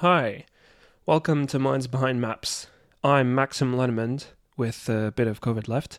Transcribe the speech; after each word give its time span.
Hi, 0.00 0.46
welcome 1.04 1.46
to 1.48 1.58
Minds 1.58 1.86
Behind 1.86 2.22
Maps. 2.22 2.68
I'm 3.04 3.34
Maxime 3.34 3.76
Lenormand 3.76 4.28
with 4.56 4.88
a 4.88 5.12
bit 5.14 5.28
of 5.28 5.42
COVID 5.42 5.68
left 5.68 5.98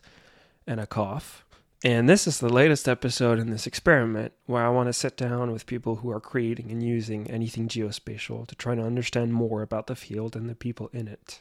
and 0.66 0.80
a 0.80 0.88
cough. 0.88 1.44
And 1.84 2.08
this 2.08 2.26
is 2.26 2.40
the 2.40 2.52
latest 2.52 2.88
episode 2.88 3.38
in 3.38 3.50
this 3.50 3.64
experiment 3.64 4.32
where 4.46 4.66
I 4.66 4.70
want 4.70 4.88
to 4.88 4.92
sit 4.92 5.16
down 5.16 5.52
with 5.52 5.66
people 5.66 5.94
who 5.94 6.10
are 6.10 6.18
creating 6.18 6.72
and 6.72 6.82
using 6.82 7.30
anything 7.30 7.68
geospatial 7.68 8.44
to 8.48 8.56
try 8.56 8.74
to 8.74 8.82
understand 8.82 9.34
more 9.34 9.62
about 9.62 9.86
the 9.86 9.94
field 9.94 10.34
and 10.34 10.50
the 10.50 10.56
people 10.56 10.90
in 10.92 11.06
it. 11.06 11.40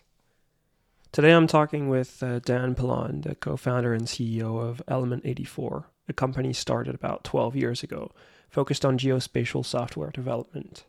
Today 1.12 1.32
I'm 1.32 1.48
talking 1.48 1.90
with 1.90 2.22
uh, 2.22 2.38
Dan 2.42 2.76
Pilone, 2.76 3.22
the 3.22 3.34
co 3.34 3.58
founder 3.58 3.92
and 3.92 4.06
CEO 4.06 4.62
of 4.62 4.84
Element 4.88 5.24
84, 5.26 5.88
a 6.08 6.14
company 6.14 6.54
started 6.54 6.94
about 6.94 7.24
12 7.24 7.56
years 7.56 7.82
ago, 7.82 8.12
focused 8.52 8.86
on 8.86 9.00
geospatial 9.00 9.66
software 9.66 10.12
development. 10.12 10.84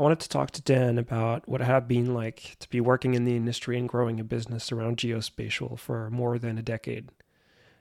I 0.00 0.02
wanted 0.02 0.20
to 0.20 0.30
talk 0.30 0.50
to 0.52 0.62
Dan 0.62 0.96
about 0.96 1.46
what 1.46 1.60
it 1.60 1.64
had 1.64 1.86
been 1.86 2.14
like 2.14 2.56
to 2.60 2.70
be 2.70 2.80
working 2.80 3.12
in 3.12 3.26
the 3.26 3.36
industry 3.36 3.78
and 3.78 3.86
growing 3.86 4.18
a 4.18 4.24
business 4.24 4.72
around 4.72 4.96
geospatial 4.96 5.78
for 5.78 6.08
more 6.08 6.38
than 6.38 6.56
a 6.56 6.62
decade. 6.62 7.10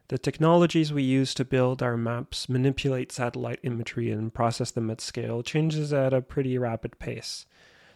The 0.09 0.17
technologies 0.17 0.91
we 0.91 1.01
use 1.01 1.33
to 1.35 1.45
build 1.45 1.81
our 1.81 1.95
maps, 1.95 2.49
manipulate 2.49 3.13
satellite 3.13 3.61
imagery, 3.63 4.11
and 4.11 4.33
process 4.33 4.69
them 4.69 4.91
at 4.91 4.99
scale 4.99 5.43
changes 5.43 5.93
at 5.93 6.13
a 6.13 6.21
pretty 6.21 6.57
rapid 6.57 6.99
pace. 6.99 7.45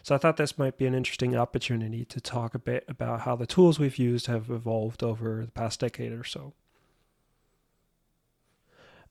So 0.04 0.16
I 0.16 0.20
thought 0.20 0.38
this 0.38 0.58
might 0.58 0.78
be 0.78 0.86
an 0.86 0.96
interesting 0.96 1.36
opportunity 1.36 2.06
to 2.06 2.22
talk 2.22 2.56
a 2.56 2.60
bit 2.60 2.86
about 2.88 3.22
how 3.22 3.36
the 3.36 3.46
tools 3.46 3.78
we've 3.78 3.98
used 3.98 4.28
have 4.28 4.50
evolved 4.50 5.04
over 5.04 5.44
the 5.44 5.52
past 5.52 5.82
decade 5.82 6.14
or 6.14 6.24
so. 6.24 6.54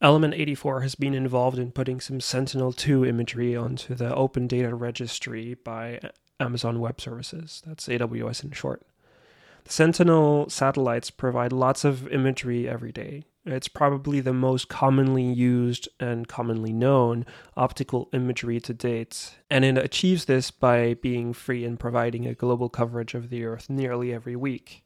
Element 0.02 0.34
84 0.34 0.80
has 0.80 0.96
been 0.96 1.14
involved 1.14 1.60
in 1.60 1.70
putting 1.70 2.00
some 2.00 2.20
Sentinel 2.20 2.72
2 2.72 3.06
imagery 3.06 3.54
onto 3.54 3.94
the 3.94 4.12
Open 4.12 4.48
Data 4.48 4.74
Registry 4.74 5.54
by 5.54 6.00
Amazon 6.40 6.80
Web 6.80 7.00
Services. 7.00 7.62
That's 7.64 7.86
AWS 7.86 8.42
in 8.42 8.50
short. 8.50 8.82
The 9.62 9.72
Sentinel 9.72 10.50
satellites 10.50 11.12
provide 11.12 11.52
lots 11.52 11.84
of 11.84 12.08
imagery 12.08 12.68
every 12.68 12.90
day. 12.90 13.22
It's 13.46 13.68
probably 13.68 14.18
the 14.18 14.32
most 14.32 14.68
commonly 14.68 15.22
used 15.22 15.88
and 16.00 16.26
commonly 16.26 16.72
known 16.72 17.24
optical 17.56 18.08
imagery 18.12 18.58
to 18.58 18.74
date, 18.74 19.36
and 19.48 19.64
it 19.64 19.78
achieves 19.78 20.24
this 20.24 20.50
by 20.50 20.94
being 20.94 21.32
free 21.32 21.64
and 21.64 21.78
providing 21.78 22.26
a 22.26 22.34
global 22.34 22.68
coverage 22.68 23.14
of 23.14 23.30
the 23.30 23.44
Earth 23.44 23.70
nearly 23.70 24.12
every 24.12 24.34
week. 24.34 24.82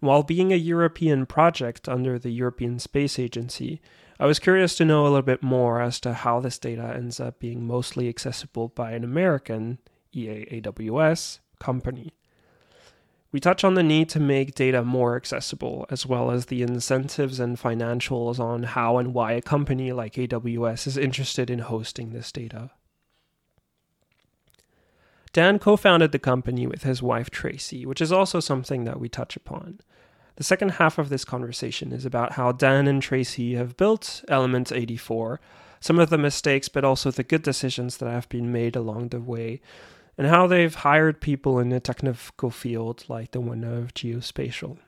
While 0.00 0.24
being 0.24 0.52
a 0.52 0.56
European 0.56 1.24
project 1.26 1.88
under 1.88 2.18
the 2.18 2.30
European 2.30 2.80
Space 2.80 3.16
Agency, 3.18 3.80
I 4.20 4.26
was 4.26 4.38
curious 4.38 4.76
to 4.76 4.84
know 4.84 5.04
a 5.04 5.08
little 5.08 5.22
bit 5.22 5.42
more 5.42 5.80
as 5.80 5.98
to 6.00 6.12
how 6.12 6.40
this 6.40 6.58
data 6.58 6.92
ends 6.94 7.20
up 7.20 7.38
being 7.38 7.66
mostly 7.66 8.06
accessible 8.06 8.68
by 8.68 8.92
an 8.92 9.02
American, 9.02 9.78
EA 10.12 10.60
AWS, 10.60 11.38
company. 11.58 12.12
We 13.32 13.40
touch 13.40 13.64
on 13.64 13.74
the 13.74 13.82
need 13.82 14.10
to 14.10 14.20
make 14.20 14.54
data 14.54 14.84
more 14.84 15.16
accessible, 15.16 15.86
as 15.88 16.04
well 16.04 16.30
as 16.30 16.46
the 16.46 16.60
incentives 16.60 17.40
and 17.40 17.58
financials 17.58 18.38
on 18.38 18.64
how 18.64 18.98
and 18.98 19.14
why 19.14 19.32
a 19.32 19.40
company 19.40 19.90
like 19.90 20.16
AWS 20.16 20.86
is 20.86 20.98
interested 20.98 21.48
in 21.48 21.60
hosting 21.60 22.12
this 22.12 22.30
data. 22.30 22.72
Dan 25.32 25.58
co 25.58 25.78
founded 25.78 26.12
the 26.12 26.18
company 26.18 26.66
with 26.66 26.82
his 26.82 27.02
wife 27.02 27.30
Tracy, 27.30 27.86
which 27.86 28.02
is 28.02 28.12
also 28.12 28.38
something 28.38 28.84
that 28.84 29.00
we 29.00 29.08
touch 29.08 29.34
upon. 29.34 29.80
The 30.40 30.44
second 30.44 30.70
half 30.70 30.96
of 30.96 31.10
this 31.10 31.26
conversation 31.26 31.92
is 31.92 32.06
about 32.06 32.32
how 32.32 32.50
Dan 32.50 32.86
and 32.86 33.02
Tracy 33.02 33.56
have 33.56 33.76
built 33.76 34.24
Element 34.26 34.72
84, 34.72 35.38
some 35.80 35.98
of 35.98 36.08
the 36.08 36.16
mistakes, 36.16 36.66
but 36.66 36.82
also 36.82 37.10
the 37.10 37.22
good 37.22 37.42
decisions 37.42 37.98
that 37.98 38.10
have 38.10 38.26
been 38.30 38.50
made 38.50 38.74
along 38.74 39.08
the 39.08 39.20
way, 39.20 39.60
and 40.16 40.28
how 40.28 40.46
they've 40.46 40.74
hired 40.74 41.20
people 41.20 41.58
in 41.58 41.70
a 41.72 41.78
technical 41.78 42.48
field 42.48 43.04
like 43.06 43.32
the 43.32 43.40
one 43.42 43.64
of 43.64 43.92
geospatial. 43.92 44.78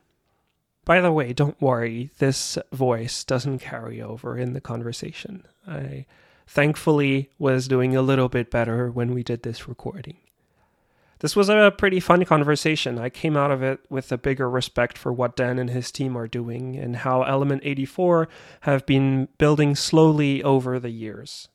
By 0.86 1.02
the 1.02 1.12
way, 1.12 1.34
don't 1.34 1.60
worry, 1.60 2.08
this 2.16 2.56
voice 2.72 3.22
doesn't 3.22 3.58
carry 3.58 4.00
over 4.00 4.38
in 4.38 4.54
the 4.54 4.60
conversation. 4.62 5.44
I 5.68 6.06
thankfully 6.46 7.28
was 7.38 7.68
doing 7.68 7.94
a 7.94 8.00
little 8.00 8.30
bit 8.30 8.50
better 8.50 8.90
when 8.90 9.12
we 9.12 9.22
did 9.22 9.42
this 9.42 9.68
recording. 9.68 10.16
This 11.22 11.36
was 11.36 11.48
a 11.48 11.72
pretty 11.78 12.00
fun 12.00 12.24
conversation. 12.24 12.98
I 12.98 13.08
came 13.08 13.36
out 13.36 13.52
of 13.52 13.62
it 13.62 13.78
with 13.88 14.10
a 14.10 14.18
bigger 14.18 14.50
respect 14.50 14.98
for 14.98 15.12
what 15.12 15.36
Dan 15.36 15.60
and 15.60 15.70
his 15.70 15.92
team 15.92 16.18
are 16.18 16.26
doing 16.26 16.76
and 16.76 16.96
how 16.96 17.22
Element 17.22 17.62
84 17.64 18.28
have 18.62 18.84
been 18.86 19.28
building 19.38 19.76
slowly 19.76 20.42
over 20.42 20.80
the 20.80 20.90
years. 20.90 21.46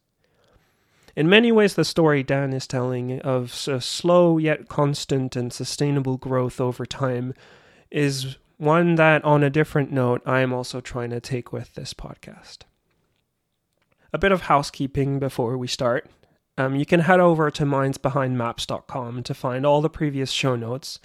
In 1.17 1.27
many 1.27 1.51
ways, 1.51 1.73
the 1.73 1.83
story 1.83 2.23
Dan 2.23 2.53
is 2.53 2.65
telling 2.65 3.19
of 3.19 3.51
slow 3.51 4.37
yet 4.37 4.69
constant 4.69 5.35
and 5.35 5.51
sustainable 5.51 6.15
growth 6.15 6.61
over 6.61 6.85
time 6.85 7.33
is 7.91 8.37
one 8.55 8.95
that, 8.95 9.25
on 9.25 9.43
a 9.43 9.49
different 9.49 9.91
note, 9.91 10.21
I 10.25 10.39
am 10.39 10.53
also 10.53 10.79
trying 10.79 11.09
to 11.09 11.19
take 11.19 11.51
with 11.51 11.73
this 11.73 11.93
podcast. 11.93 12.59
A 14.13 14.17
bit 14.17 14.31
of 14.31 14.43
housekeeping 14.43 15.19
before 15.19 15.57
we 15.57 15.67
start. 15.67 16.09
Um, 16.57 16.75
you 16.75 16.85
can 16.85 17.01
head 17.01 17.19
over 17.19 17.51
to 17.51 17.63
mindsbehindmaps.com 17.63 19.23
to 19.23 19.33
find 19.33 19.65
all 19.65 19.81
the 19.81 19.89
previous 19.89 20.31
show 20.31 20.55
notes, 20.55 20.99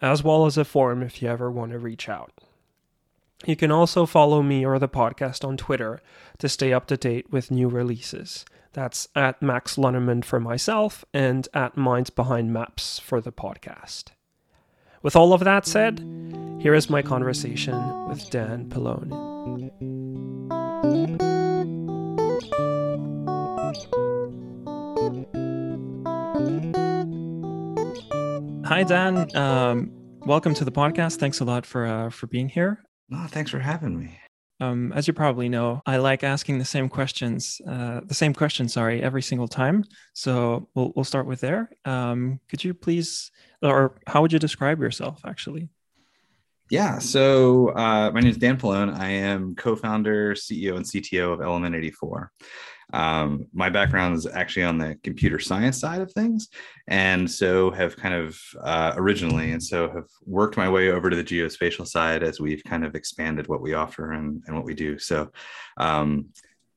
as 0.00 0.24
well 0.24 0.46
as 0.46 0.58
a 0.58 0.64
form 0.64 1.02
if 1.02 1.22
you 1.22 1.28
ever 1.28 1.50
want 1.50 1.72
to 1.72 1.78
reach 1.78 2.08
out. 2.08 2.32
You 3.44 3.54
can 3.54 3.70
also 3.70 4.06
follow 4.06 4.42
me 4.42 4.64
or 4.64 4.78
the 4.78 4.88
podcast 4.88 5.46
on 5.46 5.56
Twitter 5.56 6.00
to 6.38 6.48
stay 6.48 6.72
up 6.72 6.86
to 6.86 6.96
date 6.96 7.30
with 7.30 7.50
new 7.50 7.68
releases. 7.68 8.44
That's 8.72 9.08
at 9.14 9.40
Max 9.40 9.78
Lenormand 9.78 10.24
for 10.24 10.40
myself 10.40 11.04
and 11.14 11.48
at 11.54 11.76
Minds 11.76 12.10
Behind 12.10 12.52
Maps 12.52 12.98
for 12.98 13.20
the 13.20 13.32
podcast. 13.32 14.06
With 15.02 15.14
all 15.16 15.32
of 15.32 15.44
that 15.44 15.66
said, 15.66 16.00
here 16.60 16.74
is 16.74 16.90
my 16.90 17.02
conversation 17.02 18.08
with 18.08 18.28
Dan 18.30 18.68
Pilone. 18.68 19.12
Hi, 28.76 28.82
Dan. 28.82 29.34
Um, 29.34 29.90
welcome 30.26 30.52
to 30.52 30.62
the 30.62 30.70
podcast. 30.70 31.16
Thanks 31.16 31.40
a 31.40 31.46
lot 31.46 31.64
for 31.64 31.86
uh, 31.86 32.10
for 32.10 32.26
being 32.26 32.46
here. 32.46 32.84
Oh, 33.10 33.26
thanks 33.26 33.50
for 33.50 33.58
having 33.58 33.98
me. 33.98 34.20
Um, 34.60 34.92
as 34.92 35.08
you 35.08 35.14
probably 35.14 35.48
know, 35.48 35.80
I 35.86 35.96
like 35.96 36.22
asking 36.22 36.58
the 36.58 36.66
same 36.66 36.90
questions, 36.90 37.58
uh, 37.66 38.02
the 38.04 38.12
same 38.12 38.34
question, 38.34 38.68
sorry, 38.68 39.02
every 39.02 39.22
single 39.22 39.48
time. 39.48 39.84
So 40.12 40.68
we'll 40.74 40.92
we'll 40.94 41.06
start 41.06 41.24
with 41.24 41.40
there. 41.40 41.70
Um, 41.86 42.38
could 42.50 42.62
you 42.62 42.74
please, 42.74 43.30
or 43.62 43.98
how 44.06 44.20
would 44.20 44.34
you 44.34 44.38
describe 44.38 44.78
yourself, 44.78 45.22
actually? 45.24 45.70
Yeah. 46.68 46.98
So 46.98 47.70
uh, 47.70 48.10
my 48.12 48.20
name 48.20 48.30
is 48.30 48.36
Dan 48.36 48.58
Pilone. 48.58 48.90
I 48.90 49.08
am 49.08 49.54
co-founder, 49.54 50.34
CEO, 50.34 50.76
and 50.76 50.84
CTO 50.84 51.32
of 51.32 51.40
Element 51.40 51.74
84. 51.74 52.30
Um, 52.92 53.46
my 53.52 53.68
background 53.68 54.16
is 54.16 54.26
actually 54.26 54.62
on 54.64 54.78
the 54.78 54.96
computer 55.02 55.38
science 55.38 55.78
side 55.78 56.00
of 56.00 56.12
things, 56.12 56.48
and 56.86 57.28
so 57.30 57.70
have 57.72 57.96
kind 57.96 58.14
of 58.14 58.40
uh, 58.62 58.92
originally, 58.96 59.52
and 59.52 59.62
so 59.62 59.90
have 59.90 60.06
worked 60.24 60.56
my 60.56 60.68
way 60.68 60.90
over 60.90 61.10
to 61.10 61.16
the 61.16 61.24
geospatial 61.24 61.86
side 61.86 62.22
as 62.22 62.40
we've 62.40 62.62
kind 62.64 62.84
of 62.84 62.94
expanded 62.94 63.48
what 63.48 63.60
we 63.60 63.74
offer 63.74 64.12
and, 64.12 64.42
and 64.46 64.54
what 64.54 64.64
we 64.64 64.74
do. 64.74 64.98
So, 64.98 65.30
um, 65.76 66.26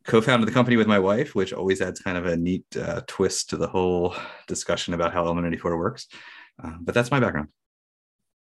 co-founded 0.05 0.47
the 0.47 0.53
company 0.53 0.77
with 0.77 0.87
my 0.87 0.97
wife, 0.97 1.35
which 1.35 1.53
always 1.53 1.81
adds 1.81 1.99
kind 1.99 2.17
of 2.17 2.25
a 2.25 2.35
neat 2.35 2.65
uh, 2.75 3.01
twist 3.05 3.51
to 3.51 3.57
the 3.57 3.67
whole 3.67 4.15
discussion 4.47 4.95
about 4.95 5.13
how 5.13 5.25
Element 5.25 5.45
84 5.45 5.77
works. 5.77 6.07
Uh, 6.61 6.73
but 6.81 6.95
that's 6.95 7.11
my 7.11 7.19
background. 7.19 7.49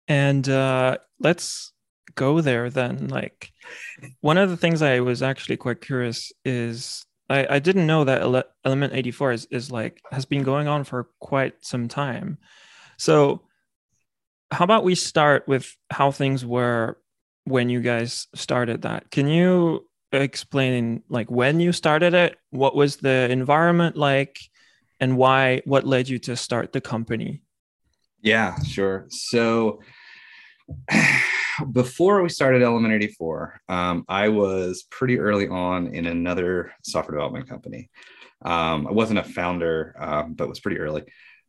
And 0.08 0.48
uh, 0.48 0.96
let's 1.20 1.72
go 2.14 2.40
there 2.40 2.70
then. 2.70 3.08
Like, 3.08 3.50
one 4.20 4.38
of 4.38 4.48
the 4.48 4.56
things 4.56 4.80
I 4.80 5.00
was 5.00 5.22
actually 5.22 5.58
quite 5.58 5.82
curious 5.82 6.32
is 6.44 7.04
I, 7.28 7.56
I 7.56 7.58
didn't 7.58 7.86
know 7.86 8.04
that 8.04 8.22
Ele- 8.22 8.44
Element 8.64 8.92
84 8.94 9.32
is, 9.32 9.48
is 9.50 9.70
like 9.70 10.00
has 10.10 10.24
been 10.24 10.42
going 10.42 10.68
on 10.68 10.84
for 10.84 11.08
quite 11.20 11.54
some 11.64 11.88
time. 11.88 12.38
So 12.96 13.42
how 14.50 14.64
about 14.64 14.84
we 14.84 14.94
start 14.94 15.46
with 15.46 15.76
how 15.90 16.10
things 16.10 16.44
were 16.44 16.98
when 17.44 17.68
you 17.68 17.80
guys 17.80 18.26
started 18.34 18.82
that? 18.82 19.10
Can 19.10 19.28
you 19.28 19.86
explain 20.12 21.02
like 21.08 21.30
when 21.30 21.60
you 21.60 21.72
started 21.72 22.14
it, 22.14 22.36
what 22.50 22.74
was 22.74 22.96
the 22.96 23.30
environment 23.30 23.96
like 23.96 24.38
and 25.00 25.16
why 25.16 25.62
what 25.64 25.84
led 25.84 26.08
you 26.08 26.18
to 26.20 26.36
start 26.36 26.72
the 26.72 26.80
company? 26.80 27.42
Yeah, 28.22 28.60
sure. 28.62 29.06
So 29.10 29.80
before 31.72 32.22
we 32.22 32.28
started 32.28 32.62
Element 32.62 32.94
84, 32.94 33.60
um, 33.68 34.04
I 34.08 34.28
was 34.28 34.84
pretty 34.90 35.18
early 35.18 35.48
on 35.48 35.94
in 35.94 36.06
another 36.06 36.72
software 36.82 37.16
development 37.16 37.48
company. 37.48 37.90
Um, 38.42 38.86
I 38.86 38.92
wasn't 38.92 39.18
a 39.18 39.24
founder, 39.24 39.94
um, 39.98 40.34
but 40.34 40.48
was 40.48 40.60
pretty 40.60 40.78
early. 40.78 41.04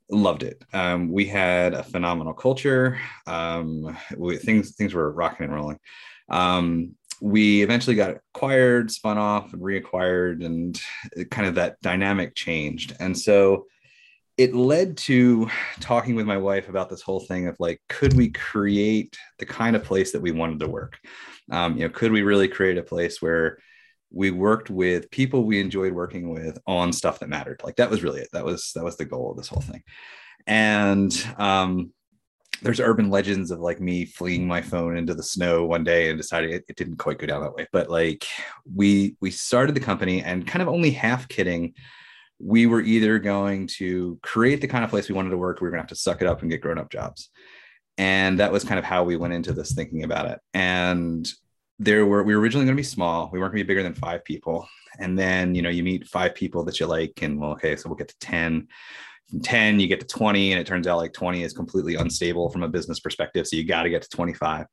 Loved 0.09 0.43
it. 0.43 0.63
Um, 0.73 1.11
we 1.11 1.25
had 1.25 1.73
a 1.73 1.83
phenomenal 1.83 2.33
culture. 2.33 2.99
Um, 3.27 3.95
we, 4.17 4.37
things 4.37 4.75
things 4.75 4.93
were 4.93 5.11
rocking 5.11 5.45
and 5.45 5.53
rolling. 5.53 5.79
Um, 6.29 6.95
we 7.21 7.61
eventually 7.61 7.95
got 7.95 8.17
acquired, 8.33 8.89
spun 8.91 9.17
off, 9.17 9.53
and 9.53 9.61
reacquired, 9.61 10.43
and 10.43 10.81
kind 11.29 11.47
of 11.47 11.55
that 11.55 11.79
dynamic 11.81 12.33
changed. 12.33 12.95
And 12.99 13.17
so 13.17 13.65
it 14.39 14.55
led 14.55 14.95
to 14.95 15.49
talking 15.81 16.15
with 16.15 16.25
my 16.25 16.37
wife 16.37 16.69
about 16.69 16.89
this 16.89 17.01
whole 17.01 17.19
thing 17.19 17.47
of 17.47 17.57
like, 17.59 17.81
could 17.89 18.13
we 18.13 18.29
create 18.29 19.17
the 19.37 19.45
kind 19.45 19.75
of 19.75 19.83
place 19.83 20.13
that 20.13 20.21
we 20.21 20.31
wanted 20.31 20.61
to 20.61 20.69
work? 20.69 20.97
Um, 21.51 21.75
you 21.75 21.81
know, 21.81 21.89
could 21.89 22.13
we 22.13 22.21
really 22.21 22.47
create 22.47 22.77
a 22.77 22.83
place 22.83 23.21
where 23.21 23.57
we 24.11 24.31
worked 24.31 24.69
with 24.69 25.11
people 25.11 25.43
we 25.43 25.59
enjoyed 25.59 25.91
working 25.91 26.29
with 26.29 26.57
on 26.65 26.93
stuff 26.93 27.19
that 27.19 27.27
mattered? 27.27 27.59
Like 27.65 27.75
that 27.75 27.89
was 27.89 28.01
really 28.01 28.21
it. 28.21 28.29
That 28.31 28.45
was 28.45 28.71
that 28.75 28.83
was 28.85 28.95
the 28.95 29.03
goal 29.03 29.31
of 29.31 29.35
this 29.35 29.49
whole 29.49 29.61
thing. 29.61 29.83
And 30.47 31.11
um, 31.37 31.91
there's 32.61 32.79
urban 32.79 33.09
legends 33.09 33.51
of 33.51 33.59
like 33.59 33.81
me 33.81 34.05
fleeing 34.05 34.47
my 34.47 34.61
phone 34.61 34.95
into 34.95 35.15
the 35.15 35.21
snow 35.21 35.65
one 35.65 35.83
day 35.83 36.07
and 36.09 36.17
deciding 36.17 36.53
it, 36.53 36.63
it 36.69 36.77
didn't 36.77 36.95
quite 36.95 37.19
go 37.19 37.27
down 37.27 37.41
that 37.41 37.55
way. 37.55 37.67
But 37.73 37.89
like 37.89 38.25
we 38.73 39.17
we 39.19 39.31
started 39.31 39.75
the 39.75 39.81
company 39.81 40.23
and 40.23 40.47
kind 40.47 40.61
of 40.61 40.69
only 40.69 40.91
half 40.91 41.27
kidding 41.27 41.73
we 42.39 42.65
were 42.65 42.81
either 42.81 43.19
going 43.19 43.67
to 43.67 44.17
create 44.23 44.61
the 44.61 44.67
kind 44.67 44.83
of 44.83 44.89
place 44.89 45.09
we 45.09 45.15
wanted 45.15 45.31
to 45.31 45.37
work, 45.37 45.59
we 45.59 45.65
were 45.65 45.71
going 45.71 45.79
to 45.79 45.83
have 45.83 45.89
to 45.89 45.95
suck 45.95 46.21
it 46.21 46.27
up 46.27 46.41
and 46.41 46.49
get 46.49 46.61
grown 46.61 46.77
up 46.77 46.91
jobs. 46.91 47.29
And 47.97 48.39
that 48.39 48.51
was 48.51 48.63
kind 48.63 48.79
of 48.79 48.85
how 48.85 49.03
we 49.03 49.17
went 49.17 49.33
into 49.33 49.51
this 49.51 49.73
thinking 49.73 50.03
about 50.03 50.27
it. 50.27 50.39
And 50.53 51.27
there 51.79 52.05
were, 52.05 52.23
we 52.23 52.35
were 52.35 52.41
originally 52.41 52.65
going 52.65 52.75
to 52.75 52.79
be 52.79 52.83
small. 52.83 53.29
We 53.31 53.39
weren't 53.39 53.51
going 53.51 53.59
to 53.59 53.65
be 53.65 53.67
bigger 53.67 53.83
than 53.83 53.93
five 53.93 54.23
people. 54.23 54.67
And 54.99 55.19
then, 55.19 55.53
you 55.53 55.61
know, 55.61 55.69
you 55.69 55.83
meet 55.83 56.07
five 56.07 56.33
people 56.33 56.63
that 56.65 56.79
you 56.79 56.85
like, 56.85 57.19
and 57.21 57.39
well, 57.39 57.51
okay, 57.51 57.75
so 57.75 57.89
we'll 57.89 57.97
get 57.97 58.07
to 58.09 58.19
10. 58.19 58.67
From 59.29 59.41
10, 59.41 59.79
you 59.79 59.87
get 59.87 59.99
to 59.99 60.07
20, 60.07 60.53
and 60.53 60.61
it 60.61 60.65
turns 60.65 60.87
out 60.87 60.97
like 60.97 61.13
20 61.13 61.43
is 61.43 61.53
completely 61.53 61.95
unstable 61.95 62.49
from 62.49 62.63
a 62.63 62.69
business 62.69 62.99
perspective. 62.99 63.47
So 63.47 63.57
you 63.57 63.65
got 63.65 63.83
to 63.83 63.89
get 63.89 64.01
to 64.01 64.09
25 64.09 64.65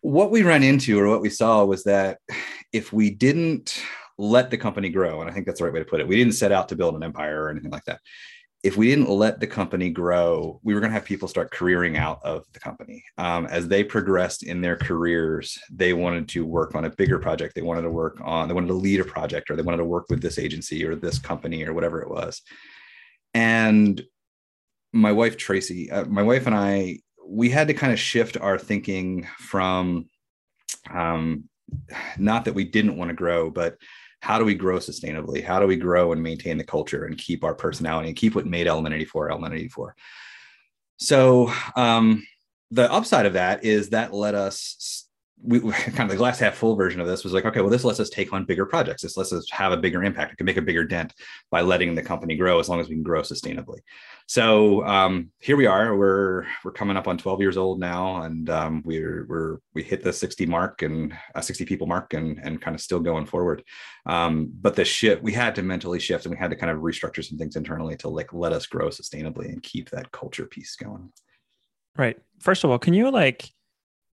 what 0.00 0.30
we 0.30 0.42
ran 0.42 0.62
into 0.62 0.98
or 0.98 1.08
what 1.08 1.20
we 1.20 1.30
saw 1.30 1.64
was 1.64 1.84
that 1.84 2.18
if 2.72 2.92
we 2.92 3.10
didn't 3.10 3.82
let 4.18 4.50
the 4.50 4.58
company 4.58 4.88
grow. 4.88 5.20
And 5.20 5.30
I 5.30 5.32
think 5.32 5.46
that's 5.46 5.60
the 5.60 5.64
right 5.64 5.72
way 5.72 5.78
to 5.78 5.84
put 5.84 6.00
it. 6.00 6.08
We 6.08 6.16
didn't 6.16 6.34
set 6.34 6.52
out 6.52 6.68
to 6.68 6.76
build 6.76 6.96
an 6.96 7.02
empire 7.02 7.44
or 7.44 7.50
anything 7.50 7.70
like 7.70 7.84
that. 7.84 8.00
If 8.64 8.76
we 8.76 8.88
didn't 8.88 9.08
let 9.08 9.38
the 9.38 9.46
company 9.46 9.88
grow, 9.88 10.58
we 10.64 10.74
were 10.74 10.80
going 10.80 10.90
to 10.90 10.94
have 10.94 11.04
people 11.04 11.28
start 11.28 11.52
careering 11.52 11.96
out 11.96 12.18
of 12.24 12.44
the 12.52 12.58
company. 12.58 13.04
Um, 13.16 13.46
as 13.46 13.68
they 13.68 13.84
progressed 13.84 14.42
in 14.42 14.60
their 14.60 14.76
careers, 14.76 15.56
they 15.70 15.92
wanted 15.92 16.28
to 16.30 16.44
work 16.44 16.74
on 16.74 16.84
a 16.84 16.90
bigger 16.90 17.20
project. 17.20 17.54
They 17.54 17.62
wanted 17.62 17.82
to 17.82 17.90
work 17.90 18.18
on, 18.24 18.48
they 18.48 18.54
wanted 18.54 18.66
to 18.68 18.74
lead 18.74 18.98
a 18.98 19.04
project 19.04 19.48
or 19.48 19.54
they 19.54 19.62
wanted 19.62 19.78
to 19.78 19.84
work 19.84 20.06
with 20.10 20.20
this 20.20 20.40
agency 20.40 20.84
or 20.84 20.96
this 20.96 21.20
company 21.20 21.64
or 21.64 21.72
whatever 21.72 22.02
it 22.02 22.10
was. 22.10 22.42
And 23.32 24.02
my 24.92 25.12
wife, 25.12 25.36
Tracy, 25.36 25.88
uh, 25.92 26.06
my 26.06 26.24
wife 26.24 26.46
and 26.46 26.56
I, 26.56 26.98
we 27.24 27.50
had 27.50 27.68
to 27.68 27.74
kind 27.74 27.92
of 27.92 28.00
shift 28.00 28.36
our 28.36 28.58
thinking 28.58 29.28
from 29.38 30.08
um, 30.92 31.44
not 32.16 32.44
that 32.46 32.54
we 32.54 32.64
didn't 32.64 32.96
want 32.96 33.10
to 33.10 33.14
grow, 33.14 33.50
but 33.50 33.76
how 34.20 34.38
do 34.38 34.44
we 34.44 34.54
grow 34.54 34.78
sustainably? 34.78 35.42
How 35.44 35.60
do 35.60 35.66
we 35.66 35.76
grow 35.76 36.12
and 36.12 36.22
maintain 36.22 36.58
the 36.58 36.64
culture 36.64 37.04
and 37.04 37.16
keep 37.16 37.44
our 37.44 37.54
personality 37.54 38.08
and 38.08 38.16
keep 38.16 38.34
what 38.34 38.46
made 38.46 38.66
Element 38.66 38.94
84 38.94 39.30
Element 39.30 39.54
84? 39.54 39.94
So 40.98 41.52
um, 41.76 42.26
the 42.70 42.92
upside 42.92 43.26
of 43.26 43.34
that 43.34 43.64
is 43.64 43.90
that 43.90 44.12
let 44.12 44.34
us 44.34 45.07
we, 45.42 45.60
kind 45.60 46.00
of 46.00 46.08
the 46.08 46.16
glass 46.16 46.38
half 46.38 46.56
full 46.56 46.74
version 46.74 47.00
of 47.00 47.06
this 47.06 47.22
was 47.22 47.32
like, 47.32 47.44
okay, 47.44 47.60
well, 47.60 47.70
this 47.70 47.84
lets 47.84 48.00
us 48.00 48.10
take 48.10 48.32
on 48.32 48.44
bigger 48.44 48.66
projects. 48.66 49.02
This 49.02 49.16
lets 49.16 49.32
us 49.32 49.48
have 49.50 49.72
a 49.72 49.76
bigger 49.76 50.02
impact. 50.02 50.32
It 50.32 50.36
can 50.36 50.46
make 50.46 50.56
a 50.56 50.62
bigger 50.62 50.84
dent 50.84 51.14
by 51.50 51.60
letting 51.60 51.94
the 51.94 52.02
company 52.02 52.34
grow 52.36 52.58
as 52.58 52.68
long 52.68 52.80
as 52.80 52.88
we 52.88 52.96
can 52.96 53.04
grow 53.04 53.22
sustainably. 53.22 53.78
So 54.26 54.84
um, 54.84 55.30
here 55.38 55.56
we 55.56 55.66
are. 55.66 55.96
We're 55.96 56.44
we're 56.64 56.72
coming 56.72 56.96
up 56.96 57.08
on 57.08 57.18
12 57.18 57.40
years 57.40 57.56
old 57.56 57.78
now, 57.78 58.22
and 58.22 58.50
um, 58.50 58.82
we're 58.84 59.26
we're 59.28 59.58
we 59.74 59.82
hit 59.82 60.02
the 60.02 60.12
60 60.12 60.44
mark 60.46 60.82
and 60.82 61.16
a 61.34 61.42
60 61.42 61.64
people 61.64 61.86
mark, 61.86 62.14
and 62.14 62.38
and 62.42 62.60
kind 62.60 62.74
of 62.74 62.80
still 62.80 63.00
going 63.00 63.26
forward. 63.26 63.62
Um, 64.06 64.52
but 64.60 64.74
the 64.74 64.84
shift 64.84 65.22
we 65.22 65.32
had 65.32 65.54
to 65.54 65.62
mentally 65.62 66.00
shift, 66.00 66.26
and 66.26 66.34
we 66.34 66.38
had 66.38 66.50
to 66.50 66.56
kind 66.56 66.70
of 66.70 66.82
restructure 66.82 67.24
some 67.24 67.38
things 67.38 67.56
internally 67.56 67.96
to 67.98 68.08
like 68.08 68.32
let 68.32 68.52
us 68.52 68.66
grow 68.66 68.88
sustainably 68.88 69.46
and 69.46 69.62
keep 69.62 69.90
that 69.90 70.10
culture 70.10 70.46
piece 70.46 70.74
going. 70.76 71.12
Right. 71.96 72.18
First 72.40 72.64
of 72.64 72.70
all, 72.70 72.78
can 72.78 72.94
you 72.94 73.10
like 73.10 73.50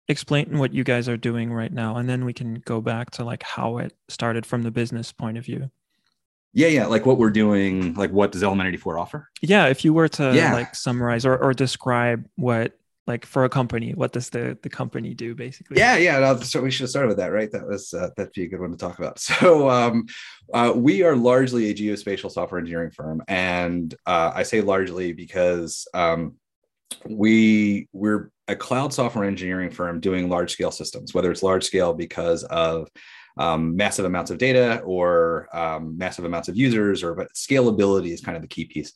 explain 0.09 0.59
what 0.59 0.75
you 0.75 0.85
guys 0.85 1.09
are 1.09 1.17
doing 1.17 1.53
right 1.53 1.73
now 1.73 1.97
and 1.97 2.09
then 2.09 2.25
we 2.25 2.33
can 2.33 2.55
go 2.67 2.81
back 2.81 3.11
to 3.11 3.25
like 3.25 3.43
how 3.43 3.79
it 3.79 3.95
started 4.09 4.45
from 4.45 4.63
the 4.63 4.71
business 4.71 5.13
point 5.13 5.39
of 5.39 5.45
view. 5.45 5.71
Yeah 6.53 6.69
yeah 6.69 6.87
like 6.87 7.07
what 7.07 7.19
we're 7.19 7.31
doing 7.31 7.95
like 7.95 8.11
what 8.11 8.33
does 8.33 8.43
element 8.43 8.69
84 8.69 8.99
offer? 8.99 9.29
Yeah 9.41 9.67
if 9.67 9.85
you 9.85 9.95
were 9.95 10.09
to 10.09 10.35
yeah. 10.35 10.53
like 10.53 10.75
summarize 10.75 11.25
or, 11.25 11.37
or 11.37 11.55
describe 11.55 12.27
what 12.37 12.79
like 13.07 13.27
for 13.27 13.45
a 13.45 13.49
company 13.49 13.93
what 13.93 14.13
does 14.13 14.31
the 14.31 14.59
the 14.63 14.69
company 14.69 15.15
do 15.15 15.35
basically? 15.35 15.79
Yeah 15.79 15.97
yeah 15.97 16.37
so 16.37 16.61
we 16.61 16.71
should 16.71 16.83
have 16.83 16.91
started 16.91 17.09
with 17.09 17.17
that 17.19 17.33
right? 17.33 17.51
That 17.51 17.67
was 17.67 17.95
uh, 17.95 18.11
that'd 18.17 18.33
be 18.35 18.45
a 18.45 18.49
good 18.49 18.61
one 18.61 18.73
to 18.73 18.77
talk 18.77 18.99
about. 18.99 19.19
So 19.21 19.71
um, 19.71 20.07
uh, 20.53 20.73
we 20.77 21.03
are 21.03 21.17
largely 21.17 21.71
a 21.71 21.75
geospatial 21.75 22.31
software 22.31 22.59
engineering 22.59 22.91
firm 22.91 23.23
and 23.27 23.95
uh, 24.05 24.33
i 24.35 24.43
say 24.43 24.61
largely 24.61 25.15
because 25.15 25.89
um, 25.95 26.37
we 27.09 27.89
we're 27.93 28.31
a 28.49 28.57
cloud 28.57 28.93
software 28.93 29.25
engineering 29.25 29.71
firm 29.71 30.01
doing 30.01 30.29
large 30.29 30.53
scale 30.53 30.71
systems, 30.71 31.15
whether 31.15 31.31
it's 31.31 31.43
large 31.43 31.65
scale 31.65 31.95
because 31.95 32.45
of 32.45 32.89
um, 33.37 33.75
massive 33.77 34.05
amounts 34.05 34.31
of 34.31 34.39
data 34.39 34.81
or 34.81 35.49
um, 35.53 35.97
massive 35.97 36.25
amounts 36.25 36.49
of 36.49 36.57
users, 36.57 37.03
or 37.03 37.15
but 37.15 37.33
scalability 37.35 38.13
is 38.13 38.21
kind 38.21 38.37
of 38.37 38.43
the 38.43 38.49
key 38.49 38.65
piece. 38.67 38.93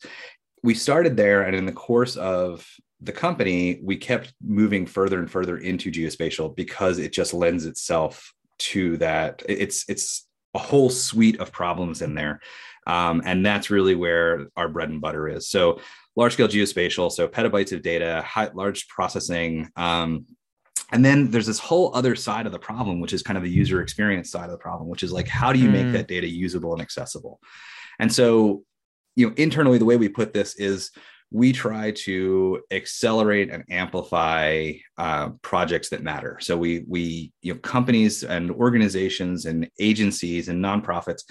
We 0.63 0.73
started 0.73 1.17
there, 1.17 1.43
and 1.43 1.55
in 1.55 1.65
the 1.65 1.71
course 1.71 2.15
of 2.15 2.65
the 3.01 3.11
company, 3.11 3.79
we 3.81 3.95
kept 3.97 4.33
moving 4.43 4.85
further 4.85 5.19
and 5.19 5.29
further 5.29 5.57
into 5.57 5.91
geospatial 5.91 6.55
because 6.55 6.99
it 6.99 7.13
just 7.13 7.33
lends 7.33 7.65
itself 7.65 8.33
to 8.59 8.97
that. 8.97 9.41
It's 9.47 9.85
it's 9.89 10.27
a 10.53 10.59
whole 10.59 10.89
suite 10.89 11.39
of 11.39 11.51
problems 11.51 12.01
in 12.01 12.15
there. 12.15 12.41
Um, 12.87 13.21
and 13.23 13.45
that's 13.45 13.69
really 13.69 13.93
where 13.93 14.47
our 14.57 14.67
bread 14.67 14.89
and 14.89 14.99
butter 14.99 15.27
is. 15.27 15.47
So 15.47 15.79
large 16.19 16.33
scale 16.33 16.49
geospatial, 16.49 17.09
so 17.09 17.27
petabytes 17.27 17.71
of 17.71 17.81
data, 17.81 18.21
high, 18.27 18.49
large 18.53 18.89
processing. 18.89 19.69
Um, 19.77 20.25
and 20.91 21.03
then 21.05 21.31
there's 21.31 21.45
this 21.45 21.59
whole 21.59 21.95
other 21.95 22.13
side 22.15 22.45
of 22.45 22.51
the 22.51 22.59
problem, 22.59 22.99
which 22.99 23.13
is 23.13 23.23
kind 23.23 23.37
of 23.37 23.43
the 23.43 23.49
user 23.49 23.81
experience 23.81 24.29
side 24.29 24.45
of 24.45 24.51
the 24.51 24.57
problem, 24.57 24.89
which 24.89 25.01
is 25.01 25.13
like, 25.13 25.29
how 25.29 25.53
do 25.53 25.59
you 25.59 25.69
make 25.69 25.85
mm. 25.85 25.93
that 25.93 26.09
data 26.09 26.27
usable 26.27 26.73
and 26.73 26.81
accessible? 26.81 27.39
And 27.99 28.11
so, 28.11 28.63
you 29.15 29.27
know, 29.27 29.33
internally, 29.37 29.77
the 29.77 29.85
way 29.85 29.95
we 29.95 30.09
put 30.09 30.33
this 30.33 30.55
is 30.55 30.91
we 31.31 31.53
try 31.53 31.91
to 31.91 32.61
accelerate 32.71 33.49
and 33.49 33.63
amplify 33.69 34.73
uh, 34.97 35.29
projects 35.41 35.89
that 35.89 36.03
matter. 36.03 36.37
So 36.41 36.57
we 36.57 36.83
we 36.87 37.31
you 37.41 37.53
know 37.53 37.59
companies 37.59 38.23
and 38.23 38.51
organizations 38.51 39.45
and 39.45 39.69
agencies 39.79 40.49
and 40.49 40.63
nonprofits 40.63 41.23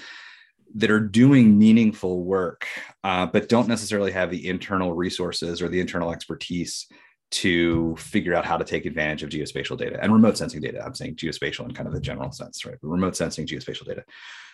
that 0.74 0.90
are 0.90 1.00
doing 1.00 1.58
meaningful 1.58 2.24
work, 2.24 2.66
uh, 3.04 3.26
but 3.26 3.48
don't 3.48 3.68
necessarily 3.68 4.12
have 4.12 4.30
the 4.30 4.48
internal 4.48 4.94
resources 4.94 5.62
or 5.62 5.68
the 5.68 5.80
internal 5.80 6.12
expertise 6.12 6.87
to 7.30 7.94
figure 7.96 8.34
out 8.34 8.46
how 8.46 8.56
to 8.56 8.64
take 8.64 8.87
advantage 8.87 9.22
of 9.22 9.30
geospatial 9.30 9.76
data 9.76 9.98
and 10.02 10.12
remote 10.12 10.37
sensing 10.37 10.60
data. 10.60 10.82
I'm 10.84 10.94
saying 10.94 11.16
geospatial 11.16 11.66
in 11.66 11.75
kind 11.75 11.87
of 11.87 11.94
the 11.94 12.00
general 12.00 12.32
sense, 12.32 12.64
right? 12.64 12.76
Remote 12.80 13.16
sensing, 13.16 13.46
geospatial 13.46 13.87
data. 13.87 14.04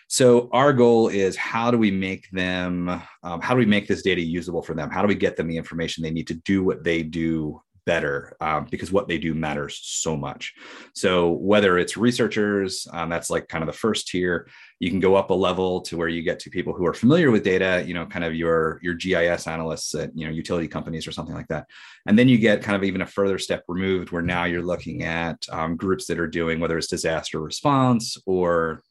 So 0.09 0.49
our 0.52 0.73
goal 0.73 1.09
is 1.09 1.37
how 1.37 1.71
do 1.71 1.78
we 1.78 1.90
make 1.90 2.28
them, 2.30 2.88
um, 3.23 3.40
how 3.40 3.54
do 3.54 3.59
we 3.59 3.66
make 3.66 3.87
this 3.87 4.02
data 4.02 4.21
usable 4.21 4.62
for 4.62 4.75
them? 4.75 4.90
How 4.90 5.02
do 5.02 5.09
we 5.09 5.14
get 5.14 5.37
them 5.37 5.49
the 5.49 5.56
information 5.56 6.02
they 6.02 6.11
need 6.11 6.26
to 6.26 6.35
do 6.35 6.62
what 6.62 6.85
they 6.85 7.02
do 7.02 7.61
better 7.87 8.37
um, 8.41 8.67
because 8.71 8.91
what 8.91 9.09
they 9.09 9.19
do 9.19 9.35
matters 9.35 9.79
so 9.83 10.17
much. 10.17 10.55
So 10.95 11.31
whether 11.31 11.79
it's 11.79 11.97
researchers, 11.97 12.87
um, 12.93 13.09
that's 13.09 13.31
like 13.31 13.49
kind 13.49 13.62
of 13.62 13.67
the 13.67 13.79
first 13.79 14.09
tier. 14.09 14.49
You 14.81 14.91
can 14.91 15.00
go 15.00 15.14
up 15.14 15.31
a 15.31 15.35
level 15.35 15.81
to 15.83 15.97
where 15.97 16.09
you 16.09 16.23
get 16.23 16.38
to 16.41 16.50
people 16.50 16.73
who 16.73 16.87
are 16.87 16.95
familiar 16.95 17.31
with 17.31 17.45
data, 17.45 17.85
you 17.87 17.95
know, 17.95 18.07
kind 18.07 18.25
of 18.25 18.35
your 18.35 18.81
your 18.83 18.95
GIS 18.95 19.47
analysts 19.47 19.95
at 19.95 20.17
you 20.17 20.26
know 20.26 20.33
utility 20.33 20.69
companies 20.69 21.07
or 21.07 21.12
something 21.12 21.35
like 21.35 21.49
that. 21.49 21.67
And 22.07 22.19
then 22.19 22.29
you 22.29 22.38
get 22.38 22.62
kind 22.62 22.76
of 22.76 22.85
even 22.85 23.03
a 23.03 23.07
further 23.07 23.38
step 23.38 23.64
removed 23.69 24.11
where 24.11 24.23
now 24.23 24.45
you're 24.45 24.62
looking 24.62 25.03
at 25.03 25.45
um, 25.50 25.76
groups 25.76 26.07
that 26.07 26.19
are 26.19 26.26
doing 26.26 26.61
whether 26.61 26.79
it's 26.79 26.88
disaster 26.88 27.41
response 27.41 28.17
or 28.26 28.83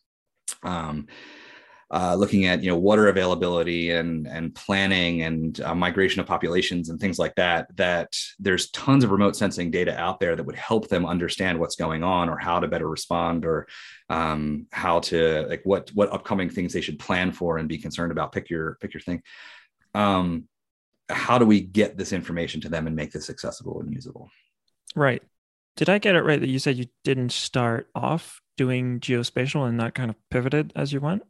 um, 0.64 1.08
uh, 1.94 2.16
looking 2.16 2.46
at 2.46 2.64
you 2.64 2.72
know 2.72 2.78
water 2.78 3.08
availability 3.08 3.92
and 3.92 4.28
and 4.28 4.56
planning 4.56 5.22
and 5.22 5.62
uh, 5.62 5.76
migration 5.76 6.20
of 6.20 6.26
populations 6.26 6.90
and 6.90 7.00
things 7.00 7.20
like 7.20 7.36
that 7.36 7.68
that 7.78 8.18
there's 8.40 8.72
tons 8.72 9.04
of 9.04 9.12
remote 9.12 9.36
sensing 9.36 9.70
data 9.70 9.96
out 10.00 10.20
there 10.20 10.36
that 10.36 10.44
would 10.44 10.56
help 10.56 10.88
them 10.88 11.06
understand 11.06 11.60
what's 11.60 11.76
going 11.76 12.04
on 12.04 12.30
or 12.30 12.38
how 12.38 12.60
to 12.60 12.68
better 12.68 12.90
respond 12.90 13.46
or 13.46 13.68
um, 14.10 14.66
how 14.72 15.00
to 15.00 15.46
like 15.48 15.62
what 15.66 15.92
what 15.94 16.12
upcoming 16.12 16.50
things 16.50 16.74
they 16.74 16.82
should 16.82 16.98
plan 16.98 17.32
for 17.32 17.60
and 17.60 17.70
be 17.70 17.78
concerned 17.78 18.12
about. 18.12 18.32
Pick 18.32 18.50
your 18.50 18.76
pick 18.82 18.96
your 18.96 19.02
thing. 19.02 19.22
Um, 19.94 20.46
how 21.10 21.38
do 21.38 21.46
we 21.46 21.62
get 21.62 21.96
this 21.96 22.12
information 22.12 22.60
to 22.62 22.70
them 22.70 22.88
and 22.88 22.96
make 22.96 23.12
this 23.12 23.30
accessible 23.30 23.82
and 23.82 23.94
usable? 23.94 24.32
Right. 24.96 25.22
Did 25.76 25.90
i 25.90 26.00
get 26.00 26.16
it 26.16 26.24
right 26.24 26.40
that 26.40 26.50
you 26.50 26.58
said 26.58 26.78
you 26.78 26.88
didn't 27.04 27.32
start 27.32 27.88
off 27.94 28.42
doing 28.58 29.00
geospatial 29.00 29.68
and 29.68 29.80
that 29.80 29.94
kind 29.94 30.10
of 30.10 30.16
pivoted 30.32 30.74
as 30.76 30.92
you 30.92 31.00
went 31.00 31.24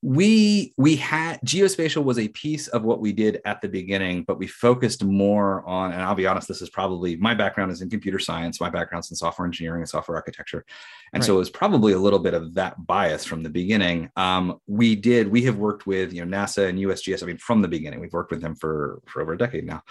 we 0.00 0.72
we 0.76 0.94
had 0.94 1.40
geospatial 1.40 2.04
was 2.04 2.18
a 2.18 2.28
piece 2.28 2.68
of 2.68 2.84
what 2.84 3.00
we 3.00 3.12
did 3.12 3.40
at 3.44 3.60
the 3.60 3.68
beginning 3.68 4.22
but 4.22 4.38
we 4.38 4.46
focused 4.46 5.02
more 5.02 5.66
on 5.66 5.90
and 5.92 6.00
i'll 6.02 6.14
be 6.14 6.26
honest 6.26 6.46
this 6.46 6.62
is 6.62 6.70
probably 6.70 7.16
my 7.16 7.34
background 7.34 7.72
is 7.72 7.82
in 7.82 7.90
computer 7.90 8.20
science 8.20 8.60
my 8.60 8.70
background's 8.70 9.10
in 9.10 9.16
software 9.16 9.46
engineering 9.46 9.82
and 9.82 9.88
software 9.88 10.16
architecture. 10.16 10.64
And 11.12 11.22
right. 11.22 11.26
so 11.26 11.34
it 11.34 11.38
was 11.38 11.50
probably 11.50 11.92
a 11.92 11.98
little 11.98 12.18
bit 12.18 12.34
of 12.34 12.54
that 12.54 12.86
bias 12.86 13.24
from 13.24 13.42
the 13.42 13.50
beginning. 13.50 14.10
Um, 14.16 14.60
we 14.66 14.94
did 14.94 15.28
we 15.28 15.42
have 15.42 15.56
worked 15.56 15.86
with 15.86 16.12
you 16.12 16.24
know 16.24 16.36
nasa 16.36 16.68
and 16.68 16.78
usgs 16.78 17.22
i 17.22 17.26
mean 17.26 17.38
from 17.38 17.62
the 17.62 17.68
beginning 17.68 18.00
we've 18.00 18.12
worked 18.12 18.30
with 18.30 18.40
them 18.40 18.54
for 18.54 19.00
for 19.06 19.22
over 19.22 19.32
a 19.32 19.38
decade 19.38 19.66
now. 19.66 19.82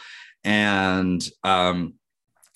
And 0.44 1.28
um, 1.44 1.96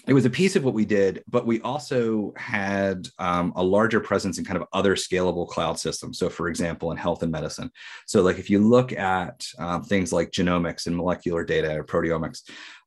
it 0.07 0.13
was 0.13 0.25
a 0.25 0.29
piece 0.29 0.55
of 0.55 0.63
what 0.63 0.73
we 0.73 0.85
did, 0.85 1.23
but 1.27 1.45
we 1.45 1.61
also 1.61 2.33
had 2.35 3.07
um, 3.19 3.53
a 3.55 3.63
larger 3.63 3.99
presence 3.99 4.39
in 4.39 4.45
kind 4.45 4.59
of 4.59 4.67
other 4.73 4.95
scalable 4.95 5.47
cloud 5.47 5.77
systems. 5.77 6.17
So, 6.17 6.29
for 6.29 6.47
example, 6.47 6.91
in 6.91 6.97
health 6.97 7.21
and 7.23 7.31
medicine. 7.31 7.71
So, 8.07 8.21
like 8.21 8.39
if 8.39 8.49
you 8.49 8.59
look 8.59 8.93
at 8.93 9.45
um, 9.59 9.83
things 9.83 10.11
like 10.11 10.31
genomics 10.31 10.87
and 10.87 10.95
molecular 10.95 11.43
data 11.43 11.77
or 11.77 11.83
proteomics, 11.83 12.41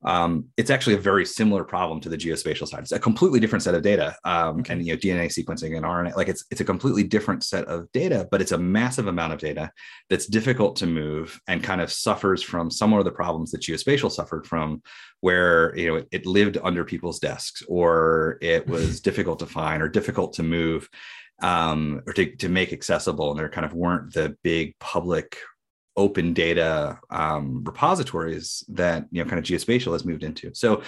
um, 0.05 0.47
it's 0.57 0.71
actually 0.71 0.95
a 0.95 0.99
very 0.99 1.25
similar 1.25 1.65
problem 1.65 2.01
to 2.01 2.09
the 2.09 2.17
geospatial 2.17 2.69
side. 2.69 2.81
It's 2.81 2.93
a 2.93 2.99
completely 2.99 3.41
different 3.41 3.63
set 3.63 3.75
of 3.75 3.83
data, 3.83 4.15
um, 4.25 4.61
okay. 4.61 4.75
and 4.75 4.87
you 4.87 4.93
know 4.93 4.99
DNA 4.99 5.27
sequencing 5.27 5.77
and 5.77 5.85
RNA. 5.85 6.17
Like 6.17 6.29
it's 6.29 6.45
it's 6.51 6.61
a 6.61 6.65
completely 6.65 7.03
different 7.03 7.43
set 7.43 7.65
of 7.67 7.91
data, 7.93 8.29
but 8.31 8.41
it's 8.41 8.53
a 8.53 8.59
massive 8.59 9.07
amount 9.07 9.33
of 9.33 9.39
data 9.39 9.71
that's 10.11 10.27
difficult 10.27 10.77
to 10.77 10.87
move 10.87 11.41
and 11.49 11.63
kind 11.63 11.81
of 11.81 11.91
suffers 11.91 12.43
from 12.43 12.71
some 12.71 12.93
of 12.93 13.05
the 13.05 13.11
problems 13.11 13.51
that 13.53 13.63
geospatial 13.63 14.11
suffered 14.11 14.47
from, 14.47 14.83
where 15.21 15.77
you 15.77 15.89
know 15.89 15.97
it, 15.97 16.09
it 16.13 16.27
lived 16.27 16.59
under 16.63 16.85
people's 16.85 17.19
desks 17.19 17.63
or 17.69 18.39
it 18.43 18.67
was 18.75 19.01
difficult 19.01 19.39
to 19.39 19.47
find 19.47 19.83
or 19.83 19.89
difficult 19.89 20.35
to 20.35 20.43
move 20.43 20.89
um, 21.43 22.03
or 22.07 22.13
to, 22.13 22.37
to 22.37 22.49
make 22.49 22.73
accessible, 22.73 23.31
and 23.31 23.39
there 23.39 23.49
kind 23.49 23.65
of 23.65 23.75
weren't 23.75 24.13
the 24.13 24.37
big 24.43 24.79
public 24.79 25.39
open 25.97 26.33
data 26.33 26.99
um, 27.11 27.63
repositories 27.65 28.65
that 28.69 29.07
you 29.11 29.23
know 29.23 29.29
kind 29.29 29.39
of 29.39 29.45
geospatial 29.45 29.93
has 29.93 30.05
moved 30.05 30.25
into. 30.25 30.55
So 30.55 30.83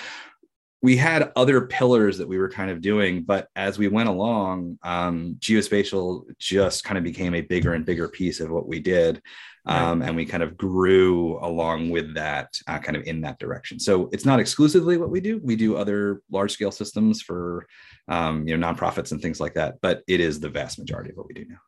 we 0.82 0.96
had 0.96 1.32
other 1.36 1.62
pillars 1.62 2.18
that 2.18 2.28
we 2.28 2.38
were 2.38 2.50
kind 2.50 2.70
of 2.70 2.80
doing 2.80 3.22
but 3.22 3.48
as 3.56 3.78
we 3.78 3.88
went 3.88 4.08
along 4.08 4.78
um, 4.82 5.36
geospatial 5.40 6.24
just 6.38 6.84
kind 6.84 6.98
of 6.98 7.02
became 7.02 7.34
a 7.34 7.40
bigger 7.40 7.72
and 7.72 7.86
bigger 7.86 8.08
piece 8.08 8.40
of 8.40 8.50
what 8.50 8.68
we 8.68 8.78
did 8.78 9.20
um, 9.66 10.02
and 10.02 10.14
we 10.14 10.24
kind 10.24 10.42
of 10.42 10.56
grew 10.56 11.44
along 11.44 11.90
with 11.90 12.14
that 12.14 12.56
uh, 12.68 12.78
kind 12.78 12.96
of 12.96 13.02
in 13.02 13.20
that 13.22 13.40
direction. 13.40 13.80
So 13.80 14.08
it's 14.12 14.24
not 14.24 14.38
exclusively 14.38 14.96
what 14.96 15.10
we 15.10 15.20
do. 15.20 15.40
We 15.42 15.56
do 15.56 15.76
other 15.76 16.22
large 16.30 16.52
scale 16.52 16.70
systems 16.70 17.20
for 17.20 17.66
um, 18.06 18.46
you 18.46 18.56
know 18.56 18.72
nonprofits 18.72 19.10
and 19.10 19.20
things 19.20 19.40
like 19.40 19.54
that 19.54 19.80
but 19.82 20.02
it 20.06 20.20
is 20.20 20.38
the 20.38 20.48
vast 20.48 20.78
majority 20.78 21.10
of 21.10 21.16
what 21.16 21.26
we 21.26 21.34
do 21.34 21.46
now. 21.48 21.58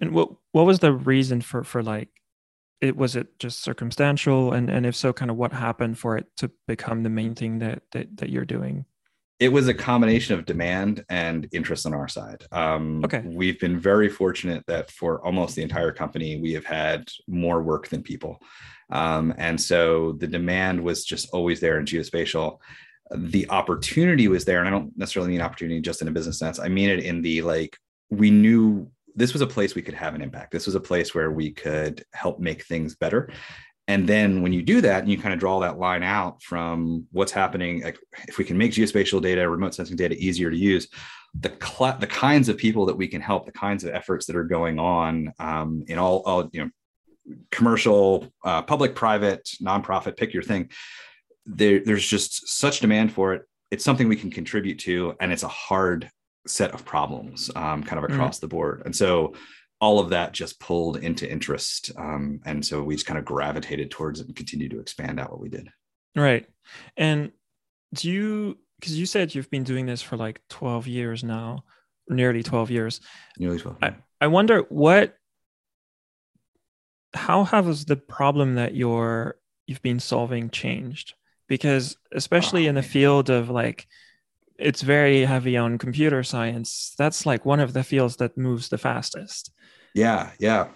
And 0.00 0.12
what 0.12 0.30
what 0.52 0.66
was 0.66 0.80
the 0.80 0.92
reason 0.92 1.40
for 1.40 1.62
for 1.62 1.82
like 1.82 2.08
it 2.80 2.96
was 2.96 3.16
it 3.16 3.38
just 3.38 3.62
circumstantial? 3.62 4.52
And 4.52 4.70
and 4.70 4.86
if 4.86 4.94
so 4.94 5.12
kind 5.12 5.30
of 5.30 5.36
what 5.36 5.52
happened 5.52 5.98
for 5.98 6.16
it 6.16 6.26
to 6.38 6.50
become 6.66 7.02
the 7.02 7.10
main 7.10 7.34
thing 7.34 7.58
that 7.58 7.82
that, 7.92 8.16
that 8.18 8.30
you're 8.30 8.44
doing? 8.44 8.84
It 9.40 9.52
was 9.52 9.68
a 9.68 9.74
combination 9.74 10.36
of 10.36 10.46
demand 10.46 11.04
and 11.08 11.48
interest 11.52 11.86
on 11.86 11.94
our 11.94 12.08
side. 12.08 12.44
Um, 12.50 13.04
okay. 13.04 13.22
we've 13.24 13.60
been 13.60 13.78
very 13.78 14.08
fortunate 14.08 14.64
that 14.66 14.90
for 14.90 15.24
almost 15.24 15.54
the 15.54 15.62
entire 15.62 15.92
company 15.92 16.40
we 16.40 16.52
have 16.54 16.64
had 16.64 17.08
more 17.28 17.62
work 17.62 17.86
than 17.86 18.02
people. 18.02 18.40
Um, 18.90 19.32
and 19.38 19.60
so 19.60 20.16
the 20.18 20.26
demand 20.26 20.82
was 20.82 21.04
just 21.04 21.28
always 21.30 21.60
there 21.60 21.78
in 21.78 21.84
geospatial. 21.84 22.58
The 23.14 23.48
opportunity 23.48 24.26
was 24.26 24.44
there 24.44 24.58
and 24.58 24.68
i 24.68 24.70
don't 24.70 24.96
necessarily 24.96 25.30
mean 25.30 25.40
opportunity 25.40 25.80
just 25.80 26.02
in 26.02 26.08
a 26.08 26.12
business 26.12 26.38
sense. 26.38 26.58
I 26.58 26.68
mean 26.68 26.90
it 26.90 27.00
in 27.00 27.22
the 27.22 27.42
like 27.42 27.78
we 28.10 28.30
knew 28.30 28.90
this 29.14 29.32
was 29.32 29.42
a 29.42 29.46
place 29.46 29.74
we 29.74 29.82
could 29.82 29.94
have 29.94 30.14
an 30.14 30.22
impact. 30.22 30.52
This 30.52 30.66
was 30.66 30.74
a 30.74 30.80
place 30.80 31.14
where 31.14 31.30
we 31.30 31.50
could 31.50 32.04
help 32.12 32.38
make 32.38 32.64
things 32.64 32.96
better. 32.96 33.30
And 33.88 34.06
then 34.06 34.42
when 34.42 34.52
you 34.52 34.62
do 34.62 34.82
that 34.82 35.02
and 35.02 35.10
you 35.10 35.16
kind 35.16 35.32
of 35.32 35.40
draw 35.40 35.60
that 35.60 35.78
line 35.78 36.02
out 36.02 36.42
from 36.42 37.06
what's 37.10 37.32
happening, 37.32 37.82
like 37.82 37.98
if 38.28 38.36
we 38.36 38.44
can 38.44 38.58
make 38.58 38.72
geospatial 38.72 39.22
data, 39.22 39.48
remote 39.48 39.74
sensing 39.74 39.96
data 39.96 40.14
easier 40.14 40.50
to 40.50 40.56
use, 40.56 40.88
the 41.40 41.52
cl- 41.62 41.96
the 41.98 42.06
kinds 42.06 42.50
of 42.50 42.58
people 42.58 42.84
that 42.86 42.96
we 42.96 43.08
can 43.08 43.22
help, 43.22 43.46
the 43.46 43.52
kinds 43.52 43.84
of 43.84 43.94
efforts 43.94 44.26
that 44.26 44.36
are 44.36 44.44
going 44.44 44.78
on 44.78 45.32
um, 45.38 45.84
in 45.88 45.98
all, 45.98 46.22
all 46.26 46.48
you 46.52 46.64
know, 46.64 46.70
commercial, 47.50 48.30
uh, 48.44 48.62
public, 48.62 48.94
private, 48.94 49.48
nonprofit, 49.62 50.16
pick 50.16 50.34
your 50.34 50.42
thing. 50.42 50.70
There, 51.46 51.80
there's 51.80 52.06
just 52.06 52.48
such 52.48 52.80
demand 52.80 53.12
for 53.12 53.34
it. 53.34 53.42
It's 53.70 53.84
something 53.84 54.08
we 54.08 54.16
can 54.16 54.30
contribute 54.30 54.78
to, 54.80 55.14
and 55.20 55.32
it's 55.32 55.42
a 55.42 55.48
hard 55.48 56.10
set 56.48 56.72
of 56.72 56.84
problems 56.84 57.50
um, 57.54 57.82
kind 57.82 57.98
of 57.98 58.04
mm-hmm. 58.04 58.14
across 58.14 58.38
mm. 58.38 58.42
the 58.42 58.48
board. 58.48 58.82
And 58.84 58.94
so 58.94 59.34
all 59.80 60.00
of 60.00 60.10
that 60.10 60.32
just 60.32 60.58
pulled 60.60 60.96
into 60.96 61.30
interest. 61.30 61.92
Um, 61.96 62.40
and 62.44 62.64
so 62.64 62.82
we 62.82 62.94
just 62.94 63.06
kind 63.06 63.18
of 63.18 63.24
gravitated 63.24 63.90
towards 63.90 64.20
it 64.20 64.26
and 64.26 64.36
continued 64.36 64.72
to 64.72 64.80
expand 64.80 65.20
out 65.20 65.30
what 65.30 65.40
we 65.40 65.48
did. 65.48 65.68
Right. 66.16 66.46
And 66.96 67.30
do 67.94 68.10
you, 68.10 68.58
because 68.80 68.98
you 68.98 69.06
said 69.06 69.34
you've 69.34 69.50
been 69.50 69.64
doing 69.64 69.86
this 69.86 70.02
for 70.02 70.16
like 70.16 70.40
12 70.50 70.86
years 70.86 71.22
now, 71.22 71.64
nearly 72.08 72.42
12 72.42 72.70
years. 72.70 73.00
Nearly 73.38 73.58
12. 73.58 73.78
I, 73.82 73.94
I 74.20 74.26
wonder 74.26 74.60
what, 74.68 75.14
how 77.14 77.44
has 77.44 77.84
the 77.84 77.96
problem 77.96 78.56
that 78.56 78.74
you're, 78.74 79.36
you've 79.66 79.82
been 79.82 80.00
solving 80.00 80.50
changed? 80.50 81.14
Because 81.48 81.96
especially 82.12 82.66
oh, 82.66 82.70
in 82.70 82.74
the 82.74 82.82
field 82.82 83.30
of 83.30 83.48
like, 83.48 83.86
it's 84.58 84.82
very 84.82 85.24
heavy 85.24 85.56
on 85.56 85.78
computer 85.78 86.22
science. 86.22 86.94
That's 86.98 87.24
like 87.24 87.46
one 87.46 87.60
of 87.60 87.72
the 87.72 87.84
fields 87.84 88.16
that 88.16 88.36
moves 88.36 88.68
the 88.68 88.78
fastest. 88.78 89.52
Yeah, 89.94 90.30
yeah. 90.38 90.68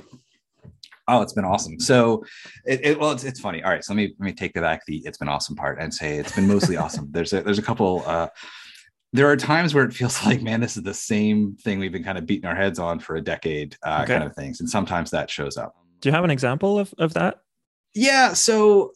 Oh, 1.09 1.21
it's 1.21 1.33
been 1.33 1.45
awesome. 1.45 1.81
So, 1.81 2.25
it, 2.65 2.81
it, 2.85 3.01
well, 3.01 3.11
it's, 3.11 3.25
it's 3.25 3.41
funny. 3.41 3.62
All 3.62 3.71
right, 3.71 3.85
so 3.85 3.93
let 3.93 3.97
me 3.97 4.15
let 4.19 4.27
me 4.27 4.33
take 4.33 4.55
back 4.55 4.87
the 4.87 5.03
"it's 5.05 5.19
been 5.19 5.29
awesome" 5.29 5.57
part 5.57 5.79
and 5.81 5.93
say 5.93 6.17
it's 6.17 6.35
been 6.35 6.47
mostly 6.47 6.77
awesome. 6.77 7.09
There's 7.12 7.33
a 7.33 7.43
there's 7.43 7.59
a 7.59 7.62
couple. 7.62 8.05
Uh, 8.07 8.29
there 9.12 9.29
are 9.29 9.37
times 9.37 9.75
where 9.75 9.85
it 9.85 9.93
feels 9.93 10.25
like, 10.27 10.43
man, 10.43 10.61
this 10.61 10.77
is 10.77 10.85
the 10.85 10.95
same 10.95 11.57
thing 11.57 11.79
we've 11.79 11.93
been 11.93 12.05
kind 12.05 12.19
of 12.19 12.25
beating 12.25 12.49
our 12.49 12.55
heads 12.55 12.79
on 12.79 12.99
for 12.99 13.17
a 13.17 13.21
decade, 13.21 13.77
uh, 13.85 14.01
okay. 14.05 14.15
kind 14.15 14.25
of 14.25 14.35
things, 14.35 14.61
and 14.61 14.71
sometimes 14.71 15.11
that 15.11 15.29
shows 15.29 15.57
up. 15.57 15.75
Do 16.01 16.09
you 16.09 16.15
have 16.15 16.25
an 16.25 16.31
example 16.31 16.79
of 16.79 16.95
of 16.99 17.15
that? 17.15 17.41
Yeah. 17.95 18.33
So 18.33 18.93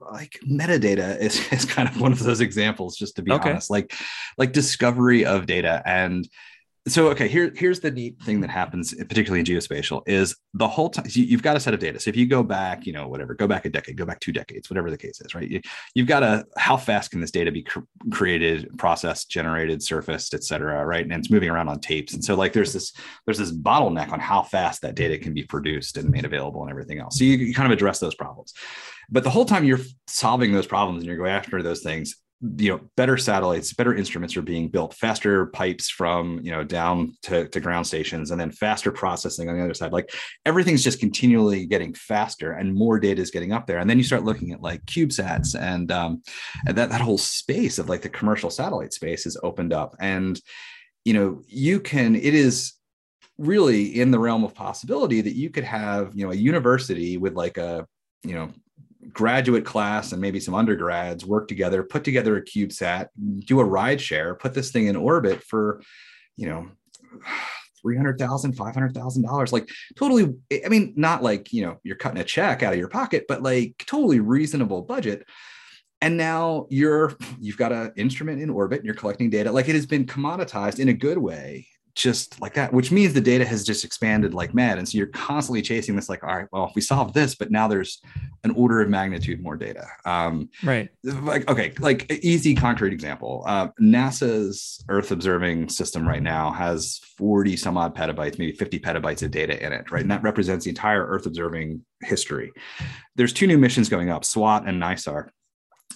like 0.00 0.38
metadata 0.48 1.18
is, 1.20 1.40
is 1.52 1.64
kind 1.64 1.88
of 1.88 2.00
one 2.00 2.12
of 2.12 2.22
those 2.22 2.40
examples 2.40 2.96
just 2.96 3.16
to 3.16 3.22
be 3.22 3.32
okay. 3.32 3.50
honest 3.50 3.70
like 3.70 3.94
like 4.38 4.52
discovery 4.52 5.24
of 5.24 5.46
data 5.46 5.82
and 5.84 6.28
so 6.88 7.08
okay 7.08 7.28
here 7.28 7.52
here's 7.54 7.80
the 7.80 7.90
neat 7.90 8.18
thing 8.22 8.40
that 8.40 8.48
happens 8.48 8.94
particularly 8.94 9.40
in 9.40 9.44
geospatial 9.44 10.02
is 10.06 10.34
the 10.54 10.66
whole 10.66 10.88
time 10.88 11.04
you've 11.10 11.42
got 11.42 11.56
a 11.56 11.60
set 11.60 11.74
of 11.74 11.80
data. 11.80 12.00
So 12.00 12.08
if 12.08 12.16
you 12.16 12.26
go 12.26 12.42
back 12.42 12.86
you 12.86 12.92
know 12.92 13.06
whatever 13.06 13.34
go 13.34 13.46
back 13.46 13.66
a 13.66 13.68
decade 13.70 13.96
go 13.96 14.06
back 14.06 14.18
two 14.20 14.32
decades 14.32 14.70
whatever 14.70 14.90
the 14.90 14.96
case 14.96 15.20
is 15.20 15.34
right? 15.34 15.48
You, 15.48 15.60
have 15.98 16.06
got 16.06 16.22
a 16.22 16.46
how 16.56 16.78
fast 16.78 17.10
can 17.10 17.20
this 17.20 17.30
data 17.30 17.52
be 17.52 17.62
cr- 17.62 17.80
created 18.10 18.70
processed 18.78 19.30
generated 19.30 19.82
surfaced 19.82 20.32
et 20.32 20.42
cetera 20.42 20.84
right? 20.86 21.04
And 21.04 21.12
it's 21.12 21.30
moving 21.30 21.50
around 21.50 21.68
on 21.68 21.80
tapes. 21.80 22.14
And 22.14 22.24
so 22.24 22.34
like 22.34 22.54
there's 22.54 22.72
this 22.72 22.94
there's 23.26 23.38
this 23.38 23.52
bottleneck 23.52 24.10
on 24.10 24.20
how 24.20 24.42
fast 24.42 24.80
that 24.80 24.94
data 24.94 25.18
can 25.18 25.34
be 25.34 25.42
produced 25.42 25.98
and 25.98 26.08
made 26.08 26.24
available 26.24 26.62
and 26.62 26.70
everything 26.70 26.98
else. 26.98 27.18
So 27.18 27.24
you, 27.24 27.36
you 27.36 27.54
kind 27.54 27.70
of 27.70 27.76
address 27.76 27.98
those 27.98 28.14
problems. 28.14 28.54
But 29.10 29.24
the 29.24 29.30
whole 29.30 29.44
time 29.44 29.64
you're 29.64 29.80
solving 30.06 30.52
those 30.52 30.66
problems 30.66 31.00
and 31.00 31.06
you're 31.06 31.18
going 31.18 31.30
after 31.30 31.62
those 31.62 31.82
things 31.82 32.16
you 32.56 32.70
know 32.70 32.80
better 32.96 33.18
satellites 33.18 33.74
better 33.74 33.94
instruments 33.94 34.34
are 34.34 34.42
being 34.42 34.68
built 34.68 34.94
faster 34.94 35.46
pipes 35.46 35.90
from 35.90 36.40
you 36.42 36.50
know 36.50 36.64
down 36.64 37.14
to, 37.22 37.46
to 37.48 37.60
ground 37.60 37.86
stations 37.86 38.30
and 38.30 38.40
then 38.40 38.50
faster 38.50 38.90
processing 38.90 39.48
on 39.48 39.58
the 39.58 39.62
other 39.62 39.74
side. 39.74 39.92
Like 39.92 40.10
everything's 40.46 40.82
just 40.82 41.00
continually 41.00 41.66
getting 41.66 41.92
faster 41.92 42.52
and 42.52 42.74
more 42.74 42.98
data 42.98 43.20
is 43.20 43.30
getting 43.30 43.52
up 43.52 43.66
there. 43.66 43.78
And 43.78 43.90
then 43.90 43.98
you 43.98 44.04
start 44.04 44.24
looking 44.24 44.52
at 44.52 44.62
like 44.62 44.82
cubesats 44.86 45.54
and 45.58 45.92
um 45.92 46.22
and 46.66 46.76
that, 46.78 46.88
that 46.90 47.02
whole 47.02 47.18
space 47.18 47.78
of 47.78 47.90
like 47.90 48.00
the 48.00 48.08
commercial 48.08 48.48
satellite 48.48 48.94
space 48.94 49.26
is 49.26 49.36
opened 49.42 49.74
up. 49.74 49.94
And 50.00 50.40
you 51.04 51.12
know 51.12 51.42
you 51.46 51.80
can 51.80 52.16
it 52.16 52.34
is 52.34 52.74
really 53.36 54.00
in 54.00 54.10
the 54.10 54.18
realm 54.18 54.44
of 54.44 54.54
possibility 54.54 55.20
that 55.20 55.34
you 55.36 55.50
could 55.50 55.64
have 55.64 56.14
you 56.14 56.24
know 56.24 56.32
a 56.32 56.36
university 56.36 57.18
with 57.18 57.34
like 57.34 57.58
a 57.58 57.86
you 58.22 58.34
know 58.34 58.50
graduate 59.12 59.64
class 59.64 60.12
and 60.12 60.20
maybe 60.20 60.40
some 60.40 60.54
undergrads 60.54 61.24
work 61.24 61.48
together, 61.48 61.82
put 61.82 62.04
together 62.04 62.36
a 62.36 62.44
CubeSat, 62.44 63.08
do 63.40 63.60
a 63.60 63.64
ride 63.64 64.00
share, 64.00 64.34
put 64.34 64.54
this 64.54 64.70
thing 64.70 64.86
in 64.86 64.96
orbit 64.96 65.42
for, 65.42 65.82
you 66.36 66.48
know, 66.48 66.68
$300,000, 67.84 68.54
$500,000. 68.54 69.52
Like 69.52 69.68
totally, 69.96 70.34
I 70.64 70.68
mean, 70.68 70.92
not 70.96 71.22
like, 71.22 71.52
you 71.52 71.64
know, 71.64 71.78
you're 71.82 71.96
cutting 71.96 72.20
a 72.20 72.24
check 72.24 72.62
out 72.62 72.72
of 72.72 72.78
your 72.78 72.88
pocket, 72.88 73.24
but 73.28 73.42
like 73.42 73.82
totally 73.86 74.20
reasonable 74.20 74.82
budget. 74.82 75.26
And 76.02 76.16
now 76.16 76.66
you're, 76.70 77.14
you've 77.38 77.58
got 77.58 77.72
an 77.72 77.92
instrument 77.96 78.40
in 78.40 78.48
orbit 78.48 78.78
and 78.78 78.86
you're 78.86 78.94
collecting 78.94 79.28
data. 79.28 79.52
Like 79.52 79.68
it 79.68 79.74
has 79.74 79.86
been 79.86 80.06
commoditized 80.06 80.78
in 80.78 80.88
a 80.88 80.94
good 80.94 81.18
way 81.18 81.66
just 81.94 82.40
like 82.40 82.54
that, 82.54 82.72
which 82.72 82.90
means 82.90 83.12
the 83.12 83.20
data 83.20 83.44
has 83.44 83.64
just 83.64 83.84
expanded 83.84 84.34
like 84.34 84.54
mad. 84.54 84.78
And 84.78 84.88
so 84.88 84.98
you're 84.98 85.08
constantly 85.08 85.62
chasing 85.62 85.96
this, 85.96 86.08
like, 86.08 86.22
all 86.22 86.36
right, 86.36 86.46
well, 86.52 86.66
if 86.66 86.74
we 86.74 86.80
solve 86.80 87.12
this, 87.12 87.34
but 87.34 87.50
now 87.50 87.68
there's 87.68 88.00
an 88.44 88.52
order 88.52 88.80
of 88.80 88.88
magnitude 88.88 89.42
more 89.42 89.56
data. 89.56 89.86
Um, 90.04 90.50
right. 90.62 90.88
Like, 91.04 91.48
okay, 91.50 91.72
like 91.78 92.10
easy 92.10 92.54
concrete 92.54 92.92
example. 92.92 93.44
Uh, 93.46 93.68
NASA's 93.80 94.84
Earth 94.88 95.10
observing 95.10 95.68
system 95.68 96.06
right 96.06 96.22
now 96.22 96.50
has 96.52 97.00
40 97.18 97.56
some 97.56 97.76
odd 97.76 97.94
petabytes, 97.94 98.38
maybe 98.38 98.52
50 98.52 98.78
petabytes 98.80 99.22
of 99.22 99.30
data 99.30 99.64
in 99.64 99.72
it, 99.72 99.90
right? 99.90 100.02
And 100.02 100.10
that 100.10 100.22
represents 100.22 100.64
the 100.64 100.70
entire 100.70 101.04
Earth 101.06 101.26
observing 101.26 101.84
history. 102.02 102.52
There's 103.16 103.32
two 103.32 103.46
new 103.46 103.58
missions 103.58 103.88
going 103.88 104.10
up, 104.10 104.24
SWOT 104.24 104.66
and 104.66 104.80
NISAR 104.80 105.30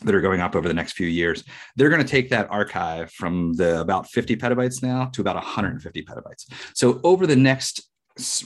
that 0.02 0.14
are 0.14 0.20
going 0.20 0.40
up 0.40 0.56
over 0.56 0.68
the 0.68 0.74
next 0.74 0.92
few 0.92 1.06
years 1.06 1.44
they're 1.76 1.88
going 1.88 2.02
to 2.02 2.08
take 2.08 2.28
that 2.30 2.50
archive 2.50 3.10
from 3.12 3.52
the 3.54 3.80
about 3.80 4.08
50 4.10 4.36
petabytes 4.36 4.82
now 4.82 5.06
to 5.06 5.20
about 5.20 5.36
150 5.36 6.02
petabytes. 6.04 6.52
So 6.74 7.00
over 7.04 7.26
the 7.26 7.36
next 7.36 7.88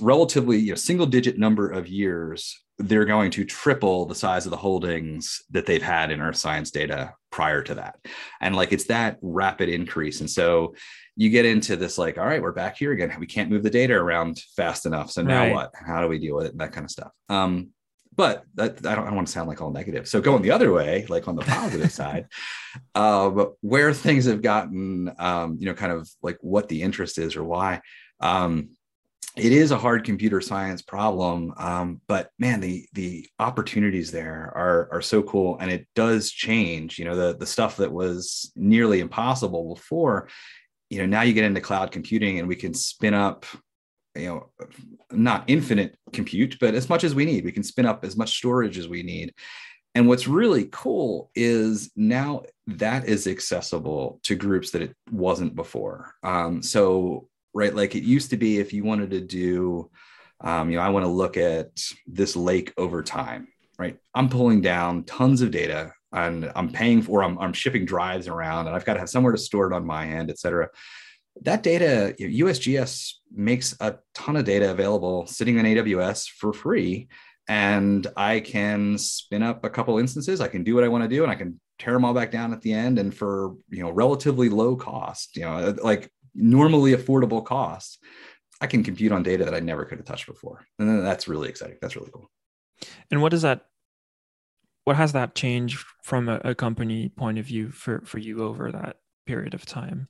relatively 0.00 0.58
you 0.58 0.70
know, 0.70 0.76
single 0.76 1.06
digit 1.06 1.38
number 1.38 1.70
of 1.70 1.88
years 1.88 2.56
they're 2.78 3.04
going 3.04 3.30
to 3.32 3.44
triple 3.44 4.06
the 4.06 4.14
size 4.14 4.46
of 4.46 4.50
the 4.50 4.56
holdings 4.56 5.42
that 5.50 5.66
they've 5.66 5.82
had 5.82 6.12
in 6.12 6.20
earth 6.20 6.36
science 6.36 6.70
data 6.70 7.12
prior 7.30 7.60
to 7.60 7.74
that. 7.74 7.96
And 8.40 8.54
like 8.54 8.72
it's 8.72 8.84
that 8.84 9.18
rapid 9.20 9.68
increase. 9.68 10.20
And 10.20 10.30
so 10.30 10.74
you 11.16 11.28
get 11.28 11.44
into 11.44 11.74
this 11.74 11.98
like 11.98 12.18
all 12.18 12.26
right 12.26 12.40
we're 12.40 12.52
back 12.52 12.76
here 12.76 12.92
again. 12.92 13.14
We 13.18 13.26
can't 13.26 13.50
move 13.50 13.64
the 13.64 13.70
data 13.70 13.94
around 13.94 14.40
fast 14.56 14.86
enough. 14.86 15.10
So 15.10 15.22
now 15.22 15.40
right. 15.40 15.52
what? 15.52 15.72
How 15.74 16.00
do 16.00 16.08
we 16.08 16.18
deal 16.18 16.36
with 16.36 16.46
it? 16.46 16.58
that 16.58 16.72
kind 16.72 16.84
of 16.84 16.90
stuff. 16.90 17.10
Um, 17.28 17.70
but 18.18 18.44
that, 18.56 18.84
I, 18.84 18.96
don't, 18.96 19.04
I 19.04 19.06
don't 19.06 19.14
want 19.14 19.28
to 19.28 19.32
sound 19.32 19.48
like 19.48 19.62
all 19.62 19.70
negative. 19.70 20.08
So 20.08 20.20
going 20.20 20.42
the 20.42 20.50
other 20.50 20.72
way, 20.72 21.06
like 21.08 21.28
on 21.28 21.36
the 21.36 21.42
positive 21.42 21.92
side, 22.02 22.26
uh, 22.96 23.30
where 23.60 23.94
things 23.94 24.24
have 24.24 24.42
gotten, 24.42 25.12
um, 25.20 25.56
you 25.60 25.66
know, 25.66 25.74
kind 25.74 25.92
of 25.92 26.10
like 26.20 26.36
what 26.40 26.68
the 26.68 26.82
interest 26.82 27.16
is 27.18 27.36
or 27.36 27.44
why. 27.44 27.80
Um, 28.18 28.70
it 29.36 29.52
is 29.52 29.70
a 29.70 29.78
hard 29.78 30.02
computer 30.02 30.40
science 30.40 30.82
problem, 30.82 31.54
um, 31.58 32.00
but 32.08 32.30
man, 32.40 32.60
the 32.60 32.88
the 32.94 33.28
opportunities 33.38 34.10
there 34.10 34.52
are 34.52 34.88
are 34.90 35.02
so 35.02 35.22
cool, 35.22 35.56
and 35.60 35.70
it 35.70 35.86
does 35.94 36.32
change. 36.32 36.98
You 36.98 37.04
know, 37.04 37.14
the 37.14 37.36
the 37.36 37.46
stuff 37.46 37.76
that 37.76 37.92
was 37.92 38.50
nearly 38.56 38.98
impossible 38.98 39.76
before. 39.76 40.28
You 40.90 40.98
know, 40.98 41.06
now 41.06 41.22
you 41.22 41.34
get 41.34 41.44
into 41.44 41.60
cloud 41.60 41.92
computing, 41.92 42.40
and 42.40 42.48
we 42.48 42.56
can 42.56 42.74
spin 42.74 43.14
up 43.14 43.46
you 44.14 44.26
know 44.26 44.50
not 45.10 45.44
infinite 45.46 45.96
compute 46.12 46.58
but 46.60 46.74
as 46.74 46.88
much 46.88 47.04
as 47.04 47.14
we 47.14 47.24
need. 47.24 47.44
We 47.44 47.52
can 47.52 47.62
spin 47.62 47.86
up 47.86 48.04
as 48.04 48.16
much 48.16 48.36
storage 48.36 48.78
as 48.78 48.88
we 48.88 49.02
need. 49.02 49.34
And 49.94 50.06
what's 50.06 50.28
really 50.28 50.68
cool 50.70 51.30
is 51.34 51.90
now 51.96 52.42
that 52.68 53.06
is 53.06 53.26
accessible 53.26 54.20
to 54.24 54.36
groups 54.36 54.70
that 54.70 54.82
it 54.82 54.94
wasn't 55.10 55.56
before. 55.56 56.14
Um, 56.22 56.62
so 56.62 57.28
right 57.54 57.74
like 57.74 57.94
it 57.94 58.02
used 58.02 58.30
to 58.30 58.36
be 58.36 58.58
if 58.58 58.72
you 58.72 58.84
wanted 58.84 59.10
to 59.10 59.20
do 59.20 59.90
um, 60.42 60.70
you 60.70 60.76
know 60.76 60.82
i 60.82 60.88
want 60.88 61.04
to 61.04 61.10
look 61.10 61.36
at 61.36 61.68
this 62.06 62.36
lake 62.36 62.72
over 62.76 63.02
time 63.02 63.48
right? 63.78 63.96
I'm 64.12 64.28
pulling 64.28 64.60
down 64.60 65.04
tons 65.04 65.40
of 65.40 65.50
data 65.50 65.92
and 66.12 66.50
i'm 66.56 66.70
paying 66.70 67.02
for 67.02 67.22
I'm, 67.22 67.38
I'm 67.38 67.52
shipping 67.52 67.84
drives 67.84 68.28
around 68.28 68.66
and 68.66 68.74
i've 68.74 68.84
got 68.84 68.94
to 68.94 69.00
have 69.00 69.10
somewhere 69.10 69.32
to 69.32 69.38
store 69.38 69.70
it 69.70 69.74
on 69.74 69.84
my 69.84 70.06
end 70.06 70.30
et 70.30 70.38
cetera. 70.38 70.68
That 71.42 71.62
data, 71.62 72.16
USGS 72.18 73.12
makes 73.32 73.76
a 73.80 73.96
ton 74.14 74.36
of 74.36 74.44
data 74.44 74.70
available 74.70 75.26
sitting 75.26 75.58
in 75.58 75.66
AWS 75.66 76.28
for 76.28 76.52
free. 76.52 77.08
And 77.48 78.06
I 78.16 78.40
can 78.40 78.98
spin 78.98 79.42
up 79.42 79.64
a 79.64 79.70
couple 79.70 79.98
instances. 79.98 80.40
I 80.40 80.48
can 80.48 80.64
do 80.64 80.74
what 80.74 80.84
I 80.84 80.88
want 80.88 81.04
to 81.04 81.08
do, 81.08 81.22
and 81.22 81.32
I 81.32 81.34
can 81.34 81.58
tear 81.78 81.94
them 81.94 82.04
all 82.04 82.12
back 82.12 82.30
down 82.30 82.52
at 82.52 82.60
the 82.60 82.72
end. 82.72 82.98
And 82.98 83.14
for 83.14 83.54
you 83.70 83.82
know 83.82 83.90
relatively 83.90 84.50
low 84.50 84.76
cost, 84.76 85.34
you 85.36 85.42
know, 85.42 85.74
like 85.82 86.10
normally 86.34 86.92
affordable 86.92 87.42
cost, 87.44 88.04
I 88.60 88.66
can 88.66 88.82
compute 88.82 89.12
on 89.12 89.22
data 89.22 89.44
that 89.44 89.54
I 89.54 89.60
never 89.60 89.84
could 89.84 89.98
have 89.98 90.06
touched 90.06 90.26
before. 90.26 90.66
And 90.78 91.04
that's 91.06 91.28
really 91.28 91.48
exciting. 91.48 91.78
That's 91.80 91.96
really 91.96 92.10
cool. 92.12 92.30
And 93.10 93.22
what 93.22 93.30
does 93.30 93.42
that? 93.42 93.66
What 94.84 94.96
has 94.96 95.12
that 95.12 95.34
changed 95.34 95.84
from 96.02 96.28
a, 96.28 96.40
a 96.44 96.54
company 96.54 97.08
point 97.08 97.38
of 97.38 97.46
view 97.46 97.70
for 97.70 98.02
for 98.04 98.18
you 98.18 98.42
over 98.42 98.70
that 98.72 98.96
period 99.26 99.54
of 99.54 99.64
time? 99.64 100.08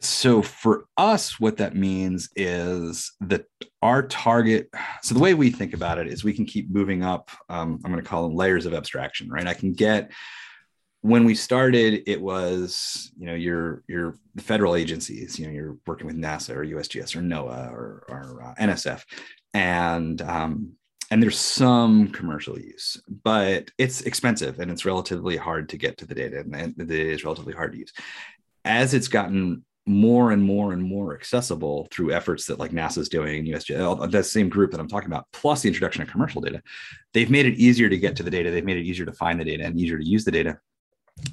So 0.00 0.42
for 0.42 0.86
us 0.96 1.40
what 1.40 1.56
that 1.56 1.74
means 1.74 2.28
is 2.36 3.12
that 3.20 3.44
our 3.82 4.02
target 4.06 4.68
so 5.02 5.14
the 5.14 5.20
way 5.20 5.34
we 5.34 5.50
think 5.50 5.74
about 5.74 5.98
it 5.98 6.06
is 6.06 6.22
we 6.22 6.32
can 6.32 6.44
keep 6.44 6.70
moving 6.70 7.02
up 7.02 7.30
um, 7.48 7.80
i'm 7.84 7.90
going 7.90 8.02
to 8.02 8.08
call 8.08 8.22
them 8.22 8.36
layers 8.36 8.66
of 8.66 8.74
abstraction 8.74 9.28
right? 9.28 9.46
I 9.46 9.54
can 9.54 9.72
get 9.72 10.12
when 11.00 11.24
we 11.24 11.34
started 11.34 12.02
it 12.06 12.20
was 12.20 13.12
you 13.18 13.26
know 13.26 13.34
your 13.34 13.82
your 13.88 14.16
federal 14.38 14.74
agencies 14.74 15.38
you 15.38 15.46
know 15.46 15.52
you're 15.52 15.76
working 15.86 16.06
with 16.06 16.16
nasa 16.16 16.54
or 16.54 16.64
usgs 16.64 17.16
or 17.16 17.20
noaa 17.20 17.72
or, 17.72 18.04
or 18.08 18.42
uh, 18.42 18.54
nsf 18.62 19.04
and 19.54 20.22
um, 20.22 20.72
and 21.10 21.22
there's 21.22 21.38
some 21.38 22.08
commercial 22.08 22.58
use 22.58 23.00
but 23.24 23.70
it's 23.78 24.02
expensive 24.02 24.60
and 24.60 24.70
it's 24.70 24.84
relatively 24.84 25.36
hard 25.36 25.68
to 25.68 25.76
get 25.76 25.96
to 25.98 26.06
the 26.06 26.14
data 26.14 26.40
and 26.40 26.74
the 26.76 26.84
data 26.84 27.10
is 27.10 27.24
relatively 27.24 27.54
hard 27.54 27.72
to 27.72 27.78
use. 27.78 27.92
As 28.64 28.92
it's 28.92 29.08
gotten 29.08 29.64
more 29.88 30.32
and 30.32 30.42
more 30.42 30.72
and 30.72 30.82
more 30.82 31.14
accessible 31.14 31.88
through 31.90 32.12
efforts 32.12 32.46
that 32.46 32.58
like 32.58 32.70
NASA's 32.70 33.08
doing, 33.08 33.46
USGS, 33.46 34.10
that 34.10 34.26
same 34.26 34.48
group 34.48 34.70
that 34.70 34.80
I'm 34.80 34.88
talking 34.88 35.08
about, 35.08 35.26
plus 35.32 35.62
the 35.62 35.68
introduction 35.68 36.02
of 36.02 36.08
commercial 36.08 36.40
data. 36.40 36.62
They've 37.14 37.30
made 37.30 37.46
it 37.46 37.54
easier 37.54 37.88
to 37.88 37.96
get 37.96 38.14
to 38.16 38.22
the 38.22 38.30
data. 38.30 38.50
They've 38.50 38.64
made 38.64 38.76
it 38.76 38.84
easier 38.84 39.06
to 39.06 39.12
find 39.12 39.40
the 39.40 39.44
data 39.44 39.64
and 39.64 39.78
easier 39.78 39.98
to 39.98 40.06
use 40.06 40.24
the 40.24 40.30
data. 40.30 40.58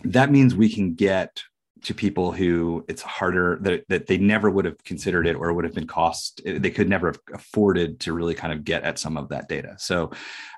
That 0.03 0.31
means 0.31 0.55
we 0.55 0.69
can 0.69 0.95
get 0.95 1.43
to 1.83 1.93
people 1.93 2.31
who 2.31 2.83
it's 2.87 3.01
harder 3.01 3.59
that, 3.61 3.83
that 3.89 4.07
they 4.07 4.17
never 4.17 4.49
would 4.49 4.65
have 4.65 4.81
considered 4.83 5.27
it 5.27 5.35
or 5.35 5.53
would 5.53 5.65
have 5.65 5.73
been 5.73 5.87
cost 5.87 6.41
they 6.45 6.69
could 6.69 6.89
never 6.89 7.07
have 7.07 7.19
afforded 7.33 7.99
to 7.99 8.13
really 8.13 8.33
kind 8.33 8.53
of 8.53 8.63
get 8.63 8.83
at 8.83 8.97
some 8.97 9.17
of 9.17 9.29
that 9.29 9.47
data. 9.49 9.75
So 9.77 10.11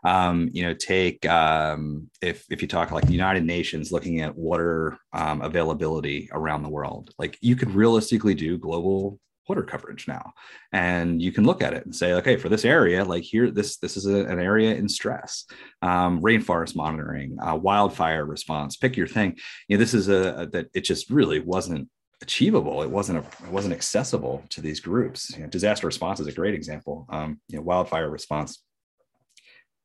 um, 0.03 0.49
you 0.53 0.63
know 0.63 0.73
take 0.73 1.25
um, 1.25 2.10
if 2.21 2.45
if 2.49 2.62
you 2.62 2.67
talk 2.67 2.91
like 2.91 3.06
the 3.06 3.13
united 3.13 3.43
nations 3.43 3.91
looking 3.91 4.21
at 4.21 4.36
water 4.36 4.97
um, 5.13 5.41
availability 5.41 6.30
around 6.32 6.63
the 6.63 6.69
world 6.69 7.13
like 7.17 7.38
you 7.41 7.56
could 7.56 7.71
realistically 7.71 8.34
do 8.34 8.58
global 8.58 9.19
water 9.47 9.63
coverage 9.63 10.07
now. 10.07 10.33
And 10.71 11.21
you 11.21 11.31
can 11.31 11.43
look 11.43 11.62
at 11.62 11.73
it 11.73 11.86
and 11.86 11.95
say 11.95 12.13
okay 12.13 12.38
for 12.38 12.49
this 12.49 12.65
area 12.65 13.03
like 13.03 13.23
here 13.23 13.51
this 13.51 13.77
this 13.77 13.97
is 13.97 14.05
a, 14.05 14.25
an 14.25 14.39
area 14.39 14.75
in 14.75 14.89
stress. 14.89 15.45
Um, 15.81 16.21
rainforest 16.21 16.75
monitoring 16.75 17.38
uh, 17.39 17.55
wildfire 17.55 18.25
response 18.25 18.77
pick 18.77 18.97
your 18.97 19.07
thing. 19.07 19.38
You 19.67 19.77
know 19.77 19.79
this 19.79 19.93
is 19.93 20.10
a, 20.10 20.41
a, 20.41 20.47
that 20.47 20.67
it 20.73 20.81
just 20.81 21.10
really 21.10 21.39
wasn't 21.39 21.89
achievable. 22.21 22.81
It 22.81 22.89
wasn't 22.89 23.19
a, 23.19 23.45
it 23.45 23.51
wasn't 23.51 23.73
accessible 23.73 24.43
to 24.49 24.62
these 24.62 24.79
groups. 24.79 25.29
You 25.36 25.43
know, 25.43 25.47
disaster 25.47 25.86
response 25.86 26.19
is 26.19 26.27
a 26.27 26.31
great 26.31 26.55
example. 26.55 27.05
Um, 27.10 27.39
you 27.47 27.57
know 27.57 27.63
wildfire 27.63 28.10
response 28.10 28.63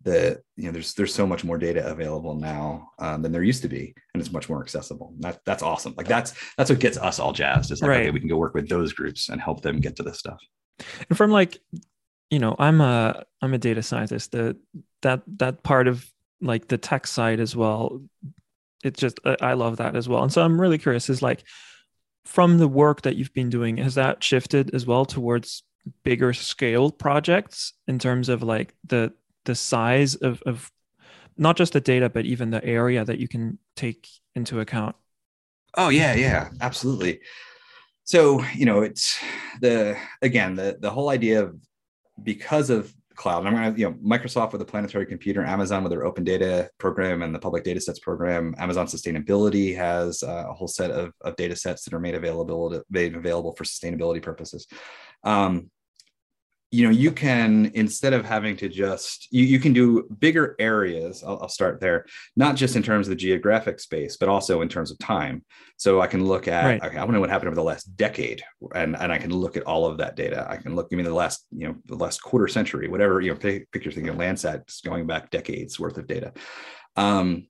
that 0.05 0.41
you 0.57 0.65
know 0.65 0.73
there's 0.73 0.95
there's 0.95 1.15
so 1.15 1.27
much 1.27 1.45
more 1.45 1.59
data 1.59 1.87
available 1.87 2.35
now 2.35 2.91
um, 2.99 3.23
than 3.23 3.33
there 3.33 3.43
used 3.43 3.63
to 3.63 3.69
be 3.69 3.95
and 4.15 4.21
it's 4.21 4.33
much 4.33 4.49
more 4.49 4.63
accessible. 4.63 5.15
That, 5.19 5.41
that's 5.45 5.63
awesome. 5.63 5.95
Like 5.97 6.09
that's 6.09 6.35
that's 6.57 6.71
what 6.71 6.81
gets 6.81 6.99
us 6.99 7.19
all 7.19 7.33
jazzed 7.33 7.71
is 7.71 7.83
like 7.83 7.89
right. 7.89 8.01
okay 8.03 8.11
we 8.11 8.21
can 8.21 8.29
go 8.29 8.37
work 8.37 8.55
with 8.55 8.69
those 8.69 8.93
groups 8.93 9.29
and 9.29 9.41
help 9.41 9.63
them 9.63 9.81
get 9.81 9.97
to 9.97 10.03
this 10.03 10.19
stuff. 10.19 10.41
And 11.09 11.17
from 11.17 11.31
like 11.31 11.59
you 12.31 12.39
know 12.39 12.57
i'm 12.59 12.81
a 12.81 13.25
i'm 13.41 13.55
a 13.55 13.59
data 13.59 13.83
scientist. 13.83 14.33
The 14.33 14.57
that 15.03 15.23
that 15.39 15.63
part 15.63 15.89
of 15.89 16.09
like 16.41 16.69
the 16.69 16.79
tech 16.79 17.07
side 17.07 17.41
as 17.41 17.55
well 17.55 18.03
it 18.83 18.97
just 18.97 19.21
i 19.41 19.53
love 19.53 19.77
that 19.77 19.97
as 19.97 20.09
well. 20.09 20.23
And 20.23 20.33
so 20.33 20.43
i'm 20.43 20.61
really 20.61 20.79
curious 20.79 21.09
is 21.09 21.23
like 21.23 21.45
from 22.25 22.59
the 22.59 22.69
work 22.69 23.03
that 23.03 23.17
you've 23.17 23.35
been 23.35 23.51
doing 23.51 23.77
has 23.79 23.97
that 23.97 24.23
shifted 24.23 24.75
as 24.75 24.87
well 24.87 25.05
towards 25.05 25.63
bigger 26.05 26.33
scale 26.33 26.91
projects 26.91 27.73
in 27.89 27.99
terms 27.99 28.29
of 28.29 28.43
like 28.43 28.75
the 28.87 29.13
the 29.45 29.55
size 29.55 30.15
of, 30.15 30.43
of 30.43 30.71
not 31.37 31.57
just 31.57 31.73
the 31.73 31.81
data, 31.81 32.09
but 32.09 32.25
even 32.25 32.51
the 32.51 32.65
area 32.65 33.05
that 33.05 33.19
you 33.19 33.29
can 33.29 33.59
take 33.77 34.09
into 34.35 34.61
account? 34.61 34.97
Oh 35.77 35.89
yeah, 35.89 36.15
yeah, 36.15 36.51
absolutely. 36.61 37.21
So 38.05 38.45
you 38.55 38.67
know, 38.67 38.83
it's 38.83 39.19
the 39.61 39.97
again 40.21 40.55
the 40.55 40.77
the 40.81 40.91
whole 40.91 41.09
idea 41.09 41.43
of 41.45 41.57
because 42.23 42.71
of 42.71 42.93
cloud. 43.15 43.47
I'm 43.47 43.55
going 43.55 43.75
to, 43.75 43.81
you 43.81 43.89
know, 43.89 43.97
Microsoft 44.05 44.53
with 44.53 44.59
the 44.59 44.65
planetary 44.65 45.07
computer, 45.07 45.45
Amazon 45.45 45.83
with 45.83 45.93
their 45.93 46.05
open 46.05 46.25
data 46.25 46.71
program 46.79 47.23
and 47.23 47.35
the 47.35 47.39
public 47.39 47.65
data 47.65 47.81
sets 47.81 47.99
program. 47.99 48.55
Amazon 48.59 48.87
sustainability 48.87 49.77
has 49.77 50.23
uh, 50.23 50.47
a 50.49 50.53
whole 50.53 50.69
set 50.69 50.91
of, 50.91 51.13
of 51.21 51.37
data 51.37 51.55
sets 51.55 51.85
that 51.85 51.95
are 51.95 52.01
made 52.01 52.15
available 52.15 52.83
made 52.91 53.15
available 53.15 53.53
for 53.53 53.65
sustainability 53.65 54.23
purposes. 54.23 54.67
Um, 55.25 55.71
you 56.73 56.85
know 56.85 56.91
you 56.91 57.13
can 57.13 57.71
instead 57.75 58.15
of 58.15 58.25
having 58.25 58.57
to 58.57 58.69
just 58.69 59.29
you, 59.31 59.45
you 59.45 59.61
can 59.61 59.73
do 59.73 60.09
bigger 60.19 60.57
areas 60.59 61.23
I'll, 61.23 61.39
I'll, 61.43 61.49
start 61.49 61.81
there 61.81 62.07
not 62.35 62.57
just 62.57 62.77
in 62.77 62.83
terms 62.83 63.07
of 63.07 63.11
the 63.11 63.17
geographic 63.17 63.79
space 63.79 64.17
but 64.17 64.31
also 64.31 64.63
in 64.63 64.69
terms 64.69 64.91
of 64.91 64.99
time 64.99 65.45
so 65.77 66.01
i 66.01 66.07
can 66.07 66.25
look 66.25 66.49
at 66.49 66.65
right. 66.65 66.83
okay, 66.83 66.97
i 66.97 67.01
want 67.01 67.11
to 67.11 67.15
know 67.15 67.21
what 67.21 67.31
happened 67.31 67.49
over 67.49 67.55
the 67.55 67.63
last 67.63 67.95
decade 67.97 68.43
and, 68.75 68.97
and 68.97 69.13
i 69.13 69.19
can 69.19 69.33
look 69.33 69.57
at 69.57 69.65
all 69.65 69.85
of 69.85 69.99
that 69.99 70.17
data 70.17 70.47
i 70.49 70.57
can 70.57 70.75
look 70.75 70.89
i 70.91 70.97
mean 70.97 71.05
the 71.05 71.15
last 71.15 71.47
you 71.51 71.69
know 71.69 71.77
the 71.85 71.97
last 71.97 72.23
quarter 72.23 72.49
century 72.49 72.89
whatever 72.89 73.21
you 73.21 73.31
know 73.31 73.39
pick, 73.39 73.71
pick 73.71 73.85
your 73.85 73.93
thing 73.93 74.09
of 74.09 74.17
landsat 74.17 74.83
going 74.83 75.07
back 75.07 75.31
decades 75.31 75.79
worth 75.79 75.99
of 75.99 76.07
data 76.07 76.33
um, 76.97 77.47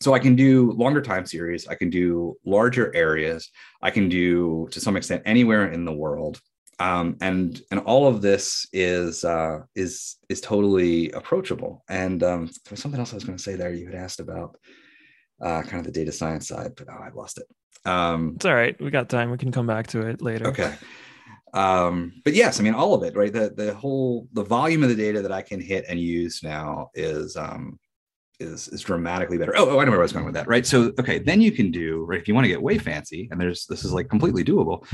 so 0.00 0.12
I 0.12 0.18
can 0.18 0.36
do 0.36 0.72
longer 0.72 1.00
time 1.00 1.24
series. 1.24 1.66
I 1.68 1.74
can 1.74 1.88
do 1.88 2.36
larger 2.44 2.94
areas. 2.94 3.48
I 3.80 3.90
can 3.90 4.10
do 4.10 4.68
to 4.72 4.80
some 4.80 4.96
extent 4.96 5.22
anywhere 5.24 5.72
in 5.72 5.86
the 5.86 5.92
world. 5.92 6.40
Um, 6.78 7.16
and 7.20 7.60
and 7.70 7.80
all 7.80 8.06
of 8.06 8.20
this 8.20 8.66
is 8.72 9.24
uh, 9.24 9.60
is 9.74 10.16
is 10.28 10.40
totally 10.40 11.10
approachable. 11.12 11.82
And 11.88 12.22
um, 12.22 12.46
there 12.46 12.72
was 12.72 12.80
something 12.80 13.00
else 13.00 13.12
I 13.12 13.16
was 13.16 13.24
going 13.24 13.38
to 13.38 13.42
say 13.42 13.54
there. 13.54 13.72
You 13.72 13.86
had 13.86 13.94
asked 13.94 14.20
about 14.20 14.58
uh, 15.40 15.62
kind 15.62 15.78
of 15.78 15.84
the 15.84 15.98
data 15.98 16.12
science 16.12 16.48
side, 16.48 16.72
but 16.76 16.88
oh, 16.90 17.02
I 17.02 17.10
lost 17.14 17.38
it. 17.38 17.46
Um, 17.88 18.32
it's 18.36 18.44
all 18.44 18.54
right. 18.54 18.78
We 18.80 18.90
got 18.90 19.08
time. 19.08 19.30
We 19.30 19.38
can 19.38 19.52
come 19.52 19.66
back 19.66 19.86
to 19.88 20.06
it 20.06 20.20
later. 20.20 20.48
Okay. 20.48 20.74
Um, 21.54 22.20
but 22.24 22.34
yes, 22.34 22.60
I 22.60 22.62
mean 22.62 22.74
all 22.74 22.92
of 22.92 23.02
it, 23.02 23.16
right? 23.16 23.32
The 23.32 23.50
the 23.56 23.72
whole 23.72 24.28
the 24.34 24.44
volume 24.44 24.82
of 24.82 24.90
the 24.90 24.94
data 24.94 25.22
that 25.22 25.32
I 25.32 25.42
can 25.42 25.60
hit 25.60 25.86
and 25.88 25.98
use 25.98 26.42
now 26.42 26.90
is 26.94 27.36
um, 27.36 27.78
is 28.38 28.68
is 28.68 28.82
dramatically 28.82 29.38
better. 29.38 29.54
Oh, 29.56 29.70
oh, 29.70 29.78
I 29.78 29.84
don't 29.84 29.86
know 29.86 29.92
where 29.92 30.00
I 30.00 30.02
was 30.02 30.12
going 30.12 30.24
with 30.24 30.34
that, 30.34 30.48
right? 30.48 30.66
So, 30.66 30.92
okay, 30.98 31.18
then 31.18 31.40
you 31.40 31.52
can 31.52 31.70
do 31.70 32.04
right 32.04 32.20
if 32.20 32.28
you 32.28 32.34
want 32.34 32.44
to 32.44 32.48
get 32.48 32.62
way 32.62 32.78
fancy, 32.78 33.28
and 33.30 33.40
there's 33.40 33.66
this 33.66 33.84
is 33.84 33.92
like 33.92 34.08
completely 34.08 34.44
doable. 34.44 34.86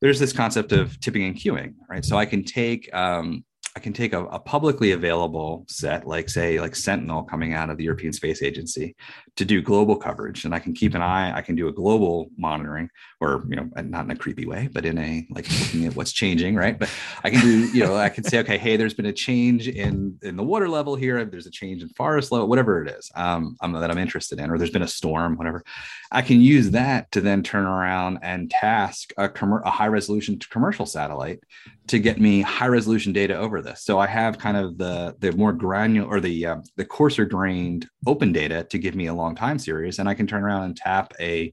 There's 0.00 0.18
this 0.18 0.32
concept 0.32 0.72
of 0.72 0.98
tipping 1.00 1.24
and 1.24 1.36
cueing, 1.36 1.74
right? 1.88 2.04
So 2.04 2.16
I 2.16 2.26
can 2.26 2.44
take 2.44 2.92
um, 2.94 3.44
I 3.78 3.80
can 3.80 3.92
take 3.92 4.12
a, 4.12 4.24
a, 4.24 4.40
publicly 4.40 4.90
available 4.90 5.64
set, 5.68 6.04
like 6.04 6.28
say, 6.28 6.60
like 6.60 6.74
Sentinel 6.74 7.22
coming 7.22 7.54
out 7.54 7.70
of 7.70 7.76
the 7.78 7.84
European 7.84 8.12
Space 8.12 8.42
Agency, 8.42 8.96
to 9.36 9.44
do 9.44 9.62
global 9.62 9.94
coverage, 9.94 10.44
and 10.44 10.52
I 10.52 10.58
can 10.58 10.74
keep 10.74 10.96
an 10.96 11.00
eye. 11.00 11.32
I 11.32 11.42
can 11.42 11.54
do 11.54 11.68
a 11.68 11.72
global 11.72 12.28
monitoring, 12.36 12.90
or 13.20 13.44
you 13.48 13.54
know, 13.54 13.70
not 13.80 14.04
in 14.04 14.10
a 14.10 14.16
creepy 14.16 14.46
way, 14.46 14.68
but 14.72 14.84
in 14.84 14.98
a 14.98 15.24
like 15.30 15.48
looking 15.60 15.86
at 15.86 15.94
what's 15.94 16.10
changing, 16.10 16.56
right? 16.56 16.76
But 16.76 16.90
I 17.22 17.30
can 17.30 17.40
do, 17.40 17.68
you 17.68 17.84
know, 17.84 17.94
I 17.94 18.08
can 18.08 18.24
say, 18.24 18.40
okay, 18.40 18.58
hey, 18.58 18.76
there's 18.76 18.94
been 18.94 19.06
a 19.06 19.12
change 19.12 19.68
in 19.68 20.18
in 20.22 20.36
the 20.36 20.42
water 20.42 20.68
level 20.68 20.96
here. 20.96 21.24
There's 21.24 21.46
a 21.46 21.52
change 21.52 21.80
in 21.80 21.88
forest 21.90 22.32
level, 22.32 22.48
whatever 22.48 22.82
it 22.82 22.88
is 22.98 23.12
um, 23.14 23.56
um, 23.60 23.74
that 23.74 23.92
I'm 23.92 23.98
interested 23.98 24.40
in, 24.40 24.50
or 24.50 24.58
there's 24.58 24.72
been 24.72 24.82
a 24.82 24.88
storm, 24.88 25.36
whatever. 25.36 25.62
I 26.10 26.22
can 26.22 26.40
use 26.40 26.70
that 26.70 27.12
to 27.12 27.20
then 27.20 27.44
turn 27.44 27.64
around 27.64 28.18
and 28.22 28.50
task 28.50 29.12
a, 29.18 29.28
com- 29.28 29.62
a 29.64 29.70
high 29.70 29.86
resolution 29.86 30.36
commercial 30.50 30.84
satellite 30.84 31.44
to 31.88 31.98
get 31.98 32.20
me 32.20 32.42
high 32.42 32.66
resolution 32.66 33.12
data 33.12 33.36
over 33.36 33.60
this. 33.62 33.82
So 33.82 33.98
I 33.98 34.06
have 34.06 34.38
kind 34.38 34.56
of 34.56 34.78
the 34.78 35.16
the 35.18 35.32
more 35.32 35.52
granular 35.52 36.08
or 36.08 36.20
the 36.20 36.46
uh, 36.46 36.56
the 36.76 36.84
coarser 36.84 37.24
grained 37.24 37.88
open 38.06 38.32
data 38.32 38.64
to 38.64 38.78
give 38.78 38.94
me 38.94 39.06
a 39.06 39.14
long 39.14 39.34
time 39.34 39.58
series, 39.58 39.98
and 39.98 40.08
I 40.08 40.14
can 40.14 40.26
turn 40.26 40.44
around 40.44 40.64
and 40.64 40.76
tap 40.76 41.12
a 41.20 41.52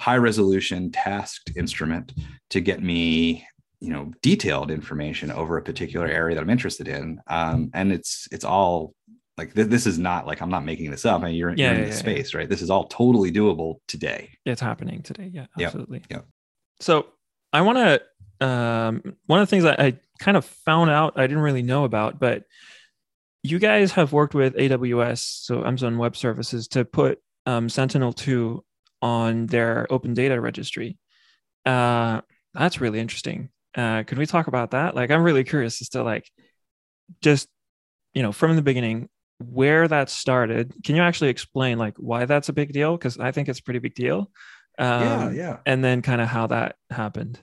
high 0.00 0.16
resolution 0.16 0.90
tasked 0.90 1.52
instrument 1.56 2.12
to 2.50 2.60
get 2.60 2.82
me 2.82 3.46
you 3.80 3.90
know 3.90 4.12
detailed 4.22 4.70
information 4.70 5.30
over 5.30 5.56
a 5.56 5.62
particular 5.62 6.06
area 6.06 6.34
that 6.34 6.40
I'm 6.40 6.50
interested 6.50 6.88
in. 6.88 7.20
Um, 7.26 7.70
and 7.74 7.92
it's 7.92 8.28
it's 8.30 8.44
all 8.44 8.94
like 9.36 9.54
th- 9.54 9.68
this 9.68 9.86
is 9.86 9.98
not 9.98 10.26
like 10.26 10.40
I'm 10.40 10.50
not 10.50 10.64
making 10.64 10.90
this 10.90 11.04
up. 11.04 11.22
I 11.22 11.26
mean, 11.26 11.34
you're, 11.34 11.50
yeah, 11.50 11.66
you're 11.66 11.74
in 11.74 11.78
yeah, 11.80 11.84
the 11.86 11.90
yeah, 11.90 11.96
space, 11.96 12.34
right? 12.34 12.48
This 12.48 12.62
is 12.62 12.70
all 12.70 12.84
totally 12.84 13.32
doable 13.32 13.76
today. 13.88 14.30
It's 14.44 14.60
happening 14.60 15.02
today. 15.02 15.30
Yeah, 15.32 15.46
absolutely. 15.58 16.02
Yeah. 16.10 16.20
So 16.80 17.06
I 17.52 17.62
want 17.62 17.78
to. 17.78 18.00
Um, 18.42 19.16
one 19.26 19.40
of 19.40 19.48
the 19.48 19.50
things 19.50 19.64
I 19.64 19.96
kind 20.18 20.36
of 20.36 20.44
found 20.44 20.90
out 20.90 21.14
I 21.16 21.26
didn't 21.26 21.42
really 21.42 21.62
know 21.62 21.84
about, 21.84 22.18
but 22.18 22.44
you 23.42 23.58
guys 23.58 23.92
have 23.92 24.12
worked 24.12 24.34
with 24.34 24.54
AWS, 24.54 25.18
so 25.44 25.64
Amazon 25.64 25.98
Web 25.98 26.16
Services, 26.16 26.68
to 26.68 26.84
put 26.84 27.18
um, 27.46 27.68
Sentinel 27.68 28.12
two 28.12 28.64
on 29.00 29.46
their 29.46 29.86
Open 29.90 30.14
Data 30.14 30.40
Registry. 30.40 30.98
Uh, 31.66 32.20
that's 32.54 32.80
really 32.80 33.00
interesting. 33.00 33.50
Uh, 33.74 34.02
could 34.04 34.18
we 34.18 34.26
talk 34.26 34.46
about 34.46 34.72
that? 34.72 34.94
Like, 34.94 35.10
I'm 35.10 35.22
really 35.22 35.44
curious 35.44 35.80
as 35.80 35.88
to 35.90 36.02
like, 36.02 36.30
just 37.20 37.48
you 38.14 38.22
know, 38.22 38.32
from 38.32 38.56
the 38.56 38.62
beginning, 38.62 39.08
where 39.38 39.88
that 39.88 40.10
started. 40.10 40.72
Can 40.84 40.96
you 40.96 41.02
actually 41.02 41.30
explain 41.30 41.78
like 41.78 41.94
why 41.96 42.26
that's 42.26 42.48
a 42.48 42.52
big 42.52 42.72
deal? 42.72 42.96
Because 42.96 43.18
I 43.18 43.32
think 43.32 43.48
it's 43.48 43.58
a 43.58 43.62
pretty 43.62 43.80
big 43.80 43.94
deal. 43.94 44.30
Um, 44.78 45.02
yeah, 45.02 45.30
yeah. 45.30 45.56
And 45.66 45.82
then 45.82 46.02
kind 46.02 46.20
of 46.20 46.28
how 46.28 46.48
that 46.48 46.76
happened. 46.90 47.40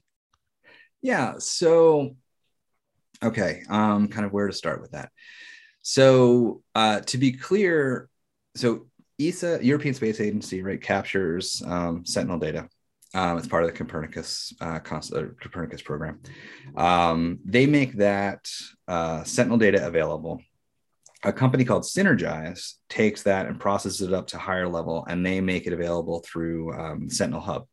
Yeah. 1.02 1.36
So, 1.40 2.16
okay, 3.24 3.64
um, 3.70 4.08
kind 4.08 4.26
of 4.26 4.34
where 4.34 4.48
to 4.48 4.54
start 4.54 4.82
with 4.82 4.92
that. 4.92 5.12
So, 5.82 6.62
uh, 6.76 7.02
to 7.02 7.18
be 7.18 7.32
clear, 7.32 8.10
so 8.56 8.88
ESA, 9.20 9.60
European 9.62 9.94
Space 9.94 10.20
Agency, 10.20 10.62
right, 10.62 10.82
captures 10.82 11.62
um, 11.66 12.06
Sentinel 12.06 12.40
data. 12.40 12.68
Um, 13.14 13.38
it's 13.38 13.48
part 13.48 13.64
of 13.64 13.72
the 13.72 13.76
Copernicus 13.76 14.54
uh, 14.62 14.80
uh 14.86 15.24
Copernicus 15.42 15.82
program. 15.82 16.20
Um, 16.78 17.40
they 17.44 17.66
make 17.66 17.98
that 17.98 18.48
uh, 18.88 19.24
Sentinel 19.24 19.58
data 19.58 19.88
available 19.88 20.42
a 21.24 21.34
company 21.34 21.66
called 21.66 21.84
Sinergise 21.84 22.76
takes 22.88 23.24
that 23.24 23.46
and 23.46 23.60
processes 23.60 24.08
it 24.08 24.14
up 24.14 24.28
to 24.28 24.38
higher 24.38 24.68
level, 24.68 25.06
and 25.08 25.26
they 25.26 25.42
make 25.42 25.68
it 25.68 25.74
available 25.74 26.24
through 26.26 26.74
um, 26.74 27.10
Sentinel 27.10 27.42
Hub. 27.42 27.68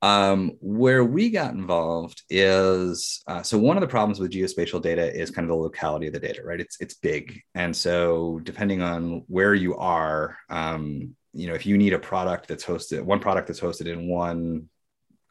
Um, 0.00 0.52
where 0.60 1.04
we 1.04 1.28
got 1.28 1.54
involved 1.54 2.22
is 2.30 3.20
uh, 3.26 3.42
so 3.42 3.58
one 3.58 3.76
of 3.76 3.80
the 3.80 3.88
problems 3.88 4.20
with 4.20 4.30
geospatial 4.30 4.80
data 4.80 5.12
is 5.12 5.32
kind 5.32 5.44
of 5.44 5.48
the 5.48 5.60
locality 5.60 6.06
of 6.06 6.12
the 6.12 6.20
data, 6.20 6.42
right? 6.44 6.60
It's 6.60 6.76
it's 6.80 6.94
big, 6.94 7.42
and 7.54 7.74
so 7.74 8.40
depending 8.44 8.80
on 8.80 9.24
where 9.26 9.54
you 9.54 9.76
are, 9.76 10.36
um, 10.50 11.16
you 11.32 11.48
know, 11.48 11.54
if 11.54 11.66
you 11.66 11.76
need 11.76 11.94
a 11.94 11.98
product 11.98 12.46
that's 12.46 12.64
hosted, 12.64 13.02
one 13.02 13.18
product 13.18 13.48
that's 13.48 13.60
hosted 13.60 13.86
in 13.86 14.08
one 14.08 14.68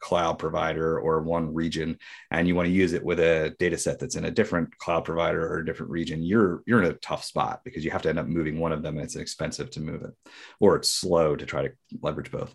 cloud 0.00 0.38
provider 0.38 0.98
or 0.98 1.20
one 1.20 1.52
region 1.52 1.98
and 2.30 2.46
you 2.46 2.54
want 2.54 2.66
to 2.66 2.72
use 2.72 2.92
it 2.92 3.04
with 3.04 3.18
a 3.18 3.54
data 3.58 3.76
set 3.76 3.98
that's 3.98 4.14
in 4.14 4.26
a 4.26 4.30
different 4.30 4.76
cloud 4.78 5.04
provider 5.04 5.44
or 5.44 5.58
a 5.58 5.66
different 5.66 5.90
region 5.90 6.22
you're 6.22 6.62
you're 6.66 6.82
in 6.82 6.90
a 6.90 6.94
tough 6.94 7.24
spot 7.24 7.60
because 7.64 7.84
you 7.84 7.90
have 7.90 8.02
to 8.02 8.08
end 8.08 8.18
up 8.18 8.26
moving 8.26 8.58
one 8.58 8.72
of 8.72 8.82
them 8.82 8.96
and 8.96 9.04
it's 9.04 9.16
expensive 9.16 9.70
to 9.70 9.80
move 9.80 10.02
it 10.02 10.14
or 10.60 10.76
it's 10.76 10.88
slow 10.88 11.34
to 11.34 11.44
try 11.44 11.62
to 11.62 11.72
leverage 12.00 12.30
both 12.30 12.54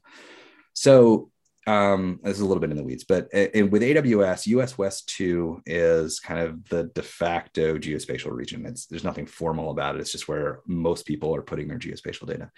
so 0.74 1.30
um, 1.66 2.20
this 2.24 2.36
is 2.36 2.42
a 2.42 2.46
little 2.46 2.62
bit 2.62 2.72
in 2.72 2.78
the 2.78 2.84
weeds, 2.84 3.06
but 3.06 3.30
it, 3.32 3.72
with 3.72 3.82
AWS, 3.82 4.48
US 4.48 4.78
West 4.78 5.08
2 5.10 5.62
is 5.66 6.20
kind 6.20 6.42
of 6.42 6.68
the 6.70 6.86
de 6.96 7.02
facto 7.02 7.78
geospatial 7.78 8.32
region. 8.32 8.66
It's, 8.66 8.86
there's 8.86 9.04
nothing 9.04 9.26
formal 9.26 9.72
about 9.72 9.96
it. 9.96 10.02
It's 10.02 10.12
just 10.12 10.28
where 10.28 10.60
most 10.66 11.06
people 11.06 11.34
are 11.36 11.42
putting 11.42 11.68
their 11.68 11.80
geospatial 11.80 12.28
data. 12.28 12.52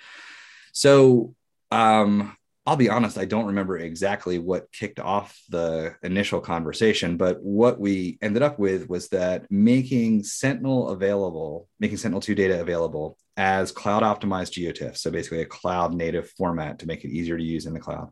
So 0.71 1.35
um, 1.71 2.35
I'll 2.65 2.75
be 2.75 2.89
honest, 2.89 3.19
I 3.19 3.25
don't 3.25 3.45
remember 3.45 3.77
exactly 3.77 4.39
what 4.39 4.71
kicked 4.71 4.99
off 4.99 5.39
the 5.49 5.95
initial 6.01 6.41
conversation, 6.41 7.15
but 7.15 7.41
what 7.43 7.79
we 7.79 8.17
ended 8.23 8.41
up 8.41 8.57
with 8.57 8.89
was 8.89 9.09
that 9.09 9.45
making 9.51 10.23
Sentinel 10.23 10.89
available, 10.89 11.67
making 11.79 11.97
Sentinel 11.97 12.21
2 12.21 12.33
data 12.33 12.59
available 12.59 13.19
as 13.37 13.71
cloud 13.71 14.03
optimized 14.03 14.53
GeoTIFF, 14.53 14.97
so 14.97 15.11
basically 15.11 15.41
a 15.41 15.45
cloud 15.45 15.93
native 15.93 16.29
format 16.31 16.79
to 16.79 16.87
make 16.87 17.03
it 17.03 17.09
easier 17.09 17.37
to 17.37 17.43
use 17.43 17.65
in 17.65 17.73
the 17.73 17.79
cloud. 17.79 18.11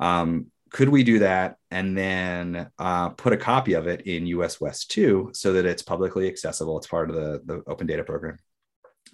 Um, 0.00 0.46
could 0.70 0.88
we 0.88 1.04
do 1.04 1.20
that 1.20 1.56
and 1.70 1.96
then 1.96 2.68
uh, 2.80 3.10
put 3.10 3.32
a 3.32 3.36
copy 3.36 3.74
of 3.74 3.86
it 3.86 4.02
in 4.02 4.26
US 4.26 4.60
West 4.60 4.90
2 4.90 5.30
so 5.32 5.52
that 5.52 5.66
it's 5.66 5.82
publicly 5.82 6.26
accessible? 6.26 6.76
It's 6.78 6.88
part 6.88 7.10
of 7.10 7.16
the, 7.16 7.40
the 7.44 7.62
open 7.68 7.86
data 7.86 8.02
program. 8.02 8.38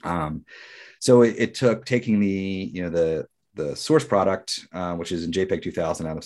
Um, 0.03 0.47
so 0.99 1.21
it, 1.23 1.35
it, 1.37 1.55
took 1.55 1.85
taking 1.85 2.21
the 2.21 2.71
you 2.73 2.83
know 2.83 2.89
the 2.89 3.27
the 3.55 3.77
source 3.77 4.05
product, 4.05 4.67
uh, 4.73 4.95
which 4.95 5.13
is 5.13 5.25
in 5.25 5.33
JPEG 5.33 5.63
2000 5.63 6.07
out 6.07 6.17
of, 6.17 6.25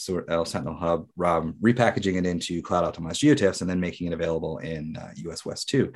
Sentinel 0.48 0.76
Hub, 0.76 1.08
um, 1.24 1.54
repackaging 1.60 2.16
it 2.16 2.26
into 2.26 2.62
cloud 2.62 2.84
optimized 2.84 3.24
GeoTIFFs 3.24 3.60
and 3.60 3.68
then 3.68 3.80
making 3.80 4.08
it 4.08 4.12
available 4.12 4.58
in 4.58 4.96
uh, 4.96 5.10
US 5.30 5.44
West 5.44 5.68
2. 5.70 5.92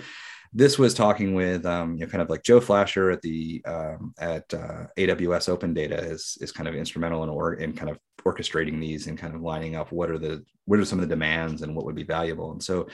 This 0.53 0.79
was 0.79 0.95
talking 0.95 1.35
with 1.35 1.67
um, 1.67 1.95
you 1.95 2.01
know, 2.01 2.07
kind 2.07 2.23
of 2.23 2.31
like 2.31 2.43
Joe 2.43 2.61
Flasher 2.61 3.11
at 3.11 3.23
the 3.23 3.63
um, 3.67 4.15
at 4.19 4.53
uh, 4.55 4.87
AWS 4.97 5.49
Open 5.49 5.75
Data 5.75 5.99
is 5.99 6.39
is 6.41 6.53
kind 6.53 6.69
of 6.69 6.75
instrumental 6.75 7.23
in 7.23 7.29
or 7.29 7.55
in 7.55 7.73
kind 7.73 7.91
of 7.91 7.99
orchestrating 8.25 8.81
these 8.81 9.07
and 9.07 9.19
kind 9.19 9.35
of 9.35 9.43
lining 9.43 9.77
up 9.77 9.93
what 9.93 10.11
are 10.11 10.19
the 10.19 10.45
what 10.65 10.79
are 10.79 10.85
some 10.85 10.99
of 10.99 11.09
the 11.09 11.15
demands 11.15 11.63
and 11.63 11.75
what 11.75 11.85
would 11.85 11.95
be 11.95 12.05
valuable. 12.05 12.53
And 12.53 12.63
so 12.63 12.89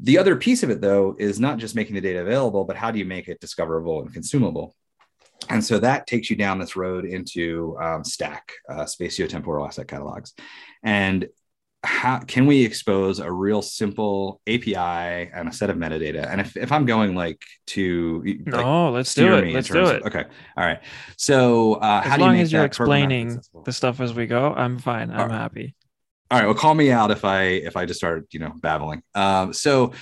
the 0.00 0.18
other 0.18 0.36
piece 0.36 0.62
of 0.62 0.70
it 0.70 0.80
though 0.80 1.14
is 1.18 1.38
not 1.38 1.58
just 1.58 1.76
making 1.76 1.94
the 1.94 2.00
data 2.00 2.20
available, 2.20 2.64
but 2.64 2.76
how 2.76 2.90
do 2.90 2.98
you 2.98 3.04
make 3.04 3.28
it 3.28 3.40
discoverable 3.40 4.02
and 4.02 4.12
consumable? 4.12 4.74
and 5.50 5.62
so 5.62 5.78
that 5.78 6.06
takes 6.06 6.30
you 6.30 6.36
down 6.36 6.58
this 6.58 6.76
road 6.76 7.04
into 7.04 7.76
um, 7.80 8.02
STAC 8.02 8.40
uh, 8.68 8.84
spatiotemporal 8.84 9.66
asset 9.66 9.88
catalogs 9.88 10.32
and 10.82 11.28
how 11.84 12.18
can 12.18 12.46
we 12.46 12.64
expose 12.64 13.18
a 13.18 13.30
real 13.30 13.62
simple 13.62 14.40
api 14.46 14.74
and 14.76 15.48
a 15.48 15.52
set 15.52 15.70
of 15.70 15.76
metadata? 15.76 16.30
And 16.30 16.40
if, 16.40 16.56
if 16.56 16.72
i'm 16.72 16.86
going 16.86 17.14
like 17.14 17.42
to 17.66 18.22
like, 18.24 18.46
no 18.46 18.90
let's 18.90 19.14
do 19.14 19.36
it. 19.36 19.52
let's 19.52 19.68
do 19.68 19.86
it. 19.86 20.00
Of, 20.00 20.06
okay 20.06 20.24
all 20.56 20.64
right. 20.64 20.80
So 21.16 21.74
uh, 21.74 22.02
as 22.04 22.18
long 22.18 22.38
as 22.38 22.52
you're 22.52 22.64
explaining 22.64 23.40
the 23.64 23.72
stuff 23.72 24.00
as 24.00 24.14
we 24.14 24.26
go 24.26 24.52
i'm 24.54 24.78
fine. 24.78 25.10
I'm 25.10 25.30
happy. 25.30 25.74
All 26.30 26.38
right 26.38 26.46
well 26.46 26.54
call 26.54 26.74
me 26.74 26.90
out 26.90 27.10
if 27.10 27.24
i 27.24 27.42
if 27.42 27.76
i 27.76 27.84
just 27.84 28.00
start 28.00 28.26
you 28.32 28.40
know 28.40 28.52
babbling. 28.60 29.02
Um, 29.14 29.52
so 29.52 29.92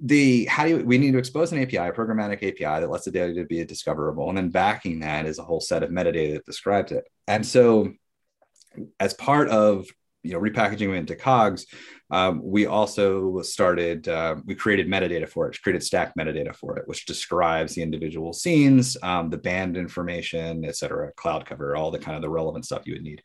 the 0.00 0.44
how 0.46 0.64
do 0.64 0.70
you, 0.70 0.84
we 0.84 0.98
need 0.98 1.12
to 1.12 1.18
expose 1.18 1.52
an 1.52 1.62
API, 1.62 1.76
a 1.76 1.92
programmatic 1.92 2.38
API 2.38 2.80
that 2.80 2.90
lets 2.90 3.04
the 3.04 3.10
data 3.10 3.44
be 3.44 3.64
discoverable, 3.64 4.28
and 4.28 4.36
then 4.36 4.50
backing 4.50 5.00
that 5.00 5.26
is 5.26 5.38
a 5.38 5.44
whole 5.44 5.60
set 5.60 5.82
of 5.82 5.90
metadata 5.90 6.34
that 6.34 6.46
describes 6.46 6.92
it. 6.92 7.04
And 7.28 7.44
so, 7.46 7.92
as 9.00 9.14
part 9.14 9.48
of 9.48 9.86
you 10.26 10.32
know 10.32 10.40
repackaging 10.40 10.90
it 10.90 10.96
into 10.96 11.14
COGs 11.14 11.66
um, 12.10 12.40
we 12.42 12.66
also 12.66 13.42
started 13.42 14.08
uh, 14.08 14.36
we 14.44 14.54
created 14.54 14.88
metadata 14.88 15.28
for 15.28 15.48
it 15.48 15.60
created 15.62 15.82
STAC 15.82 16.12
metadata 16.18 16.54
for 16.54 16.76
it 16.78 16.86
which 16.86 17.06
describes 17.06 17.74
the 17.74 17.82
individual 17.82 18.32
scenes 18.32 18.96
um, 19.02 19.30
the 19.30 19.38
band 19.38 19.76
information 19.76 20.64
et 20.64 20.76
cetera 20.76 21.12
cloud 21.12 21.44
cover 21.46 21.76
all 21.76 21.90
the 21.90 21.98
kind 21.98 22.16
of 22.16 22.22
the 22.22 22.30
relevant 22.30 22.64
stuff 22.64 22.86
you 22.86 22.94
would 22.94 23.02
need 23.02 23.22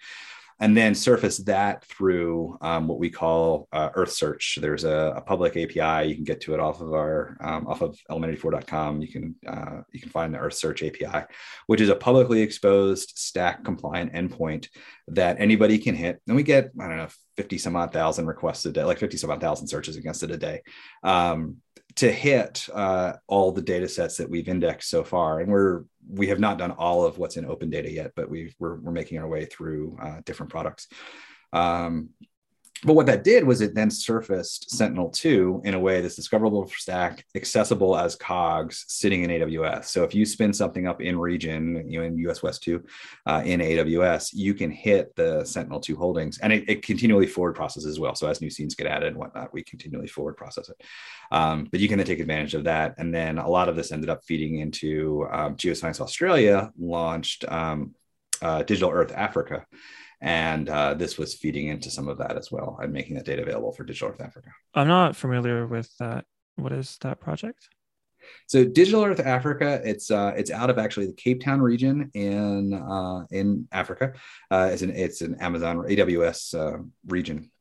and 0.61 0.77
then 0.77 0.93
surface 0.93 1.39
that 1.39 1.83
through 1.85 2.55
um, 2.61 2.87
what 2.87 2.99
we 2.99 3.09
call 3.09 3.67
uh, 3.73 3.89
Earth 3.95 4.11
Search. 4.11 4.59
There's 4.61 4.83
a, 4.83 5.15
a, 5.17 5.21
public 5.21 5.57
API. 5.57 6.07
You 6.07 6.13
can 6.13 6.23
get 6.23 6.39
to 6.41 6.53
it 6.53 6.59
off 6.59 6.81
of 6.81 6.93
our 6.93 7.35
um, 7.41 7.65
off 7.65 7.81
of 7.81 7.97
element84.com. 8.11 9.01
You 9.01 9.07
can 9.07 9.35
uh, 9.47 9.81
you 9.91 9.99
can 9.99 10.11
find 10.11 10.31
the 10.31 10.37
Earth 10.37 10.53
Search 10.53 10.83
API, 10.83 11.25
which 11.65 11.81
is 11.81 11.89
a 11.89 11.95
publicly 11.95 12.41
exposed 12.41 13.17
STAC 13.17 13.65
compliant 13.65 14.13
endpoint 14.13 14.67
that 15.07 15.37
anybody 15.39 15.79
can 15.79 15.95
hit. 15.95 16.21
And 16.27 16.35
we 16.35 16.43
get 16.43 16.69
I 16.79 16.87
don't 16.87 16.97
know 16.97 17.09
50 17.37 17.57
some 17.57 17.75
odd 17.75 17.91
thousand 17.91 18.27
requests 18.27 18.63
a 18.65 18.71
day, 18.71 18.83
like 18.83 18.99
50 18.99 19.17
some 19.17 19.31
odd 19.31 19.41
thousand 19.41 19.67
searches 19.67 19.97
against 19.97 20.21
it 20.21 20.29
a 20.29 20.37
day. 20.37 20.61
Um, 21.03 21.57
to 21.95 22.11
hit 22.11 22.67
uh, 22.73 23.13
all 23.27 23.51
the 23.51 23.61
data 23.61 23.87
sets 23.87 24.17
that 24.17 24.29
we've 24.29 24.47
indexed 24.47 24.89
so 24.89 25.03
far 25.03 25.39
and 25.39 25.51
we're 25.51 25.83
we 26.09 26.27
have 26.27 26.39
not 26.39 26.57
done 26.57 26.71
all 26.71 27.05
of 27.05 27.17
what's 27.17 27.37
in 27.37 27.45
open 27.45 27.69
data 27.69 27.91
yet, 27.91 28.11
but 28.15 28.29
we 28.29 28.53
we're, 28.59 28.75
we're 28.75 28.91
making 28.91 29.17
our 29.19 29.27
way 29.27 29.45
through 29.45 29.97
uh, 30.01 30.21
different 30.25 30.51
products. 30.51 30.87
Um, 31.53 32.09
but 32.83 32.93
what 32.93 33.05
that 33.05 33.23
did 33.23 33.43
was 33.43 33.61
it 33.61 33.75
then 33.75 33.91
surfaced 33.91 34.71
Sentinel-2 34.71 35.65
in 35.65 35.75
a 35.75 35.79
way 35.79 36.01
that's 36.01 36.15
discoverable 36.15 36.65
for 36.65 36.75
STAC, 36.77 37.21
accessible 37.35 37.95
as 37.95 38.15
COGs 38.15 38.85
sitting 38.87 39.23
in 39.23 39.29
AWS. 39.29 39.85
So 39.85 40.03
if 40.03 40.15
you 40.15 40.25
spin 40.25 40.51
something 40.51 40.87
up 40.87 40.99
in 40.99 41.19
region, 41.19 41.87
you 41.87 41.99
know, 41.99 42.05
in 42.05 42.17
US 42.29 42.41
West 42.41 42.63
2 42.63 42.83
uh, 43.27 43.43
in 43.45 43.59
AWS, 43.59 44.33
you 44.33 44.55
can 44.55 44.71
hit 44.71 45.15
the 45.15 45.45
Sentinel-2 45.45 45.95
holdings 45.95 46.39
and 46.39 46.51
it, 46.51 46.67
it, 46.67 46.81
continually 46.81 47.27
forward 47.27 47.53
processes 47.53 47.85
as 47.85 47.99
well. 47.99 48.15
So 48.15 48.27
as 48.27 48.41
new 48.41 48.49
scenes 48.49 48.73
get 48.73 48.87
added 48.87 49.09
and 49.09 49.17
whatnot, 49.17 49.53
we 49.53 49.61
continually 49.63 50.07
forward 50.07 50.35
process 50.35 50.69
it. 50.69 50.81
Um, 51.31 51.67
but 51.71 51.79
you 51.79 51.87
can 51.87 51.97
then 51.97 52.07
take 52.07 52.19
advantage 52.19 52.55
of 52.55 52.63
that. 52.63 52.95
And 52.97 53.13
then 53.13 53.37
a 53.37 53.47
lot 53.47 53.69
of 53.69 53.75
this 53.75 53.91
ended 53.91 54.09
up 54.09 54.23
feeding 54.25 54.57
into 54.59 55.27
um, 55.31 55.55
Geoscience 55.55 56.01
Australia 56.01 56.71
launched 56.79 57.45
um, 57.47 57.93
uh, 58.41 58.63
Digital 58.63 58.89
Earth 58.89 59.13
Africa. 59.15 59.65
And 60.21 60.69
uh, 60.69 60.93
this 60.93 61.17
was 61.17 61.33
feeding 61.33 61.67
into 61.67 61.89
some 61.89 62.07
of 62.07 62.19
that 62.19 62.37
as 62.37 62.51
well 62.51 62.77
and 62.81 62.93
making 62.93 63.15
that 63.15 63.25
data 63.25 63.41
available 63.41 63.71
for 63.71 63.83
Digital 63.83 64.09
Earth 64.09 64.21
Africa. 64.21 64.49
I'm 64.75 64.87
not 64.87 65.15
familiar 65.15 65.65
with 65.65 65.89
that. 65.97 66.25
What 66.57 66.71
is 66.71 66.97
that 67.01 67.19
project? 67.19 67.67
So 68.47 68.63
Digital 68.63 69.03
Earth 69.03 69.19
Africa, 69.19 69.81
it's 69.83 70.11
uh, 70.11 70.33
it's 70.35 70.51
out 70.51 70.69
of 70.69 70.77
actually 70.77 71.07
the 71.07 71.13
Cape 71.13 71.43
Town 71.43 71.61
region 71.61 72.11
in 72.13 72.73
uh, 72.73 73.25
in 73.31 73.67
Africa. 73.71 74.13
Uh, 74.49 74.69
it's 74.71 74.81
an 74.81 74.91
it's 74.91 75.21
an 75.21 75.37
Amazon 75.39 75.77
AWS 75.77 76.53
uh, 76.53 76.83
region, 77.07 77.51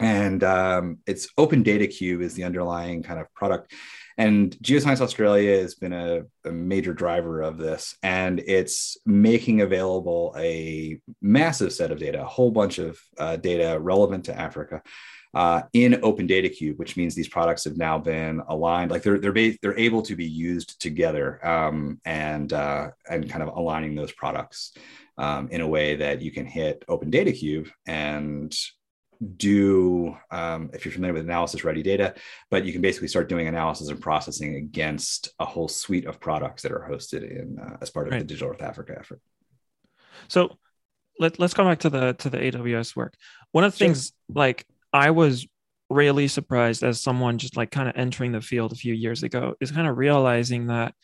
and 0.00 0.42
um, 0.42 0.98
it's 1.06 1.28
Open 1.38 1.62
Data 1.62 1.86
Cube 1.86 2.22
is 2.22 2.34
the 2.34 2.44
underlying 2.44 3.02
kind 3.02 3.20
of 3.20 3.32
product. 3.34 3.72
And 4.18 4.56
Geoscience 4.58 5.00
Australia 5.00 5.60
has 5.60 5.74
been 5.74 5.92
a, 5.92 6.22
a, 6.44 6.52
major 6.52 6.92
driver 6.92 7.40
of 7.40 7.58
this, 7.58 7.96
and 8.02 8.40
it's 8.40 8.96
making 9.06 9.60
available 9.60 10.34
a 10.36 11.00
massive 11.20 11.72
set 11.72 11.90
of 11.90 11.98
data, 11.98 12.22
a 12.22 12.26
whole 12.26 12.50
bunch 12.50 12.78
of 12.78 12.98
uh, 13.18 13.36
data 13.36 13.78
relevant 13.80 14.24
to 14.26 14.38
Africa. 14.38 14.82
Uh, 15.34 15.62
in 15.72 15.98
Open 16.02 16.26
Data 16.26 16.46
Cube, 16.50 16.78
which 16.78 16.94
means 16.94 17.14
these 17.14 17.28
products 17.28 17.64
have 17.64 17.78
now 17.78 17.96
been 17.96 18.42
aligned, 18.48 18.90
like 18.90 19.02
they're 19.02 19.18
they're 19.18 19.32
ba- 19.32 19.56
they're 19.62 19.78
able 19.78 20.02
to 20.02 20.14
be 20.14 20.26
used 20.26 20.78
together, 20.78 21.42
um, 21.46 21.98
and 22.04 22.52
uh, 22.52 22.90
and 23.08 23.30
kind 23.30 23.42
of 23.42 23.56
aligning 23.56 23.94
those 23.94 24.12
products 24.12 24.74
um, 25.16 25.48
in 25.50 25.62
a 25.62 25.66
way 25.66 25.96
that 25.96 26.20
you 26.20 26.30
can 26.30 26.44
hit 26.44 26.84
Open 26.86 27.08
Data 27.08 27.32
Cube 27.32 27.68
and 27.86 28.54
do 29.22 30.16
um, 30.30 30.70
if 30.72 30.84
you're 30.84 30.92
familiar 30.92 31.14
with 31.14 31.22
analysis 31.22 31.64
ready 31.64 31.82
data 31.82 32.14
but 32.50 32.64
you 32.64 32.72
can 32.72 32.80
basically 32.80 33.08
start 33.08 33.28
doing 33.28 33.46
analysis 33.46 33.88
and 33.88 34.00
processing 34.00 34.56
against 34.56 35.32
a 35.38 35.44
whole 35.44 35.68
suite 35.68 36.06
of 36.06 36.18
products 36.18 36.62
that 36.62 36.72
are 36.72 36.88
hosted 36.90 37.22
in 37.22 37.58
uh, 37.58 37.76
as 37.80 37.90
part 37.90 38.06
of 38.06 38.12
right. 38.12 38.20
the 38.20 38.24
digital 38.24 38.50
earth 38.50 38.62
africa 38.62 38.96
effort 38.98 39.20
so 40.28 40.56
let, 41.20 41.38
let's 41.38 41.54
come 41.54 41.66
back 41.66 41.78
to 41.78 41.90
the 41.90 42.14
to 42.14 42.28
the 42.28 42.38
aws 42.38 42.96
work 42.96 43.14
one 43.52 43.64
of 43.64 43.72
the 43.72 43.78
sure. 43.78 43.86
things 43.88 44.12
like 44.28 44.66
i 44.92 45.10
was 45.10 45.46
really 45.88 46.26
surprised 46.26 46.82
as 46.82 47.00
someone 47.00 47.38
just 47.38 47.56
like 47.56 47.70
kind 47.70 47.88
of 47.88 47.96
entering 47.96 48.32
the 48.32 48.40
field 48.40 48.72
a 48.72 48.76
few 48.76 48.94
years 48.94 49.22
ago 49.22 49.54
is 49.60 49.70
kind 49.70 49.86
of 49.86 49.98
realizing 49.98 50.66
that 50.66 50.94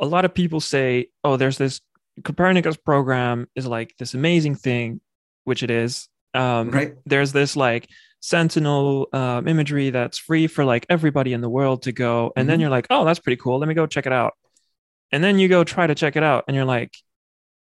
a 0.00 0.06
lot 0.06 0.24
of 0.24 0.34
people 0.34 0.60
say 0.60 1.06
oh 1.22 1.36
there's 1.36 1.58
this 1.58 1.80
copernicus 2.24 2.76
program 2.76 3.46
is 3.54 3.66
like 3.66 3.94
this 3.98 4.14
amazing 4.14 4.56
thing 4.56 5.00
which 5.44 5.62
it 5.62 5.70
is 5.70 6.08
um, 6.34 6.70
right. 6.70 6.94
There's 7.06 7.32
this 7.32 7.56
like 7.56 7.88
Sentinel 8.20 9.08
um, 9.12 9.48
imagery 9.48 9.90
that's 9.90 10.18
free 10.18 10.46
for 10.46 10.64
like 10.64 10.86
everybody 10.88 11.32
in 11.32 11.40
the 11.40 11.48
world 11.48 11.82
to 11.82 11.92
go, 11.92 12.32
and 12.36 12.42
mm-hmm. 12.42 12.50
then 12.50 12.60
you're 12.60 12.70
like, 12.70 12.86
oh, 12.90 13.04
that's 13.04 13.18
pretty 13.18 13.40
cool. 13.40 13.58
Let 13.58 13.68
me 13.68 13.74
go 13.74 13.86
check 13.86 14.06
it 14.06 14.12
out. 14.12 14.34
And 15.10 15.24
then 15.24 15.38
you 15.38 15.48
go 15.48 15.64
try 15.64 15.86
to 15.86 15.94
check 15.94 16.16
it 16.16 16.22
out, 16.22 16.44
and 16.48 16.54
you're 16.54 16.64
like, 16.64 16.94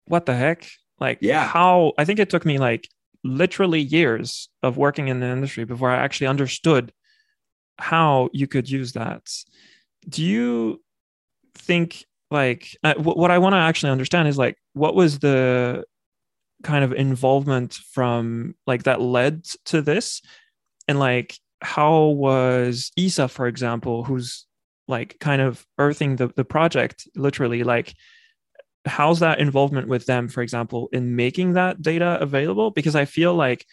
what 0.05 0.25
the 0.25 0.35
heck? 0.35 0.67
Like, 0.99 1.19
yeah, 1.21 1.45
how? 1.45 1.93
I 1.97 2.05
think 2.05 2.19
it 2.19 2.29
took 2.29 2.45
me 2.45 2.57
like 2.57 2.87
literally 3.23 3.81
years 3.81 4.49
of 4.61 4.77
working 4.77 5.07
in 5.07 5.19
the 5.19 5.27
industry 5.27 5.65
before 5.65 5.91
I 5.91 5.97
actually 5.97 6.27
understood 6.27 6.93
how 7.77 8.29
you 8.33 8.47
could 8.47 8.69
use 8.69 8.93
that. 8.93 9.27
Do 10.07 10.23
you 10.23 10.81
think 11.55 12.05
like 12.31 12.77
uh, 12.83 12.93
w- 12.93 13.17
what 13.17 13.31
I 13.31 13.39
want 13.39 13.53
to 13.53 13.57
actually 13.57 13.91
understand 13.91 14.27
is 14.27 14.37
like 14.37 14.57
what 14.73 14.95
was 14.95 15.19
the 15.19 15.83
kind 16.65 16.83
of 16.83 16.91
involvement 16.91 17.75
from 17.75 18.55
like 18.67 18.83
that 18.83 18.99
led 18.99 19.43
to 19.65 19.81
this? 19.81 20.21
And 20.87 20.99
like 20.99 21.37
how 21.61 22.07
was 22.07 22.91
ESA 22.97 23.27
for 23.27 23.47
example 23.47 24.03
who's 24.03 24.45
like 24.87 25.17
kind 25.19 25.41
of 25.41 25.65
earthing 25.77 26.17
the, 26.17 26.27
the 26.27 26.43
project 26.43 27.07
literally? 27.15 27.63
Like 27.63 27.93
how's 28.85 29.19
that 29.19 29.39
involvement 29.39 29.87
with 29.87 30.05
them 30.05 30.27
for 30.27 30.41
example 30.41 30.89
in 30.91 31.15
making 31.15 31.53
that 31.53 31.81
data 31.81 32.17
available? 32.19 32.71
Because 32.71 32.95
i 32.95 33.05
feel 33.05 33.33
like 33.33 33.65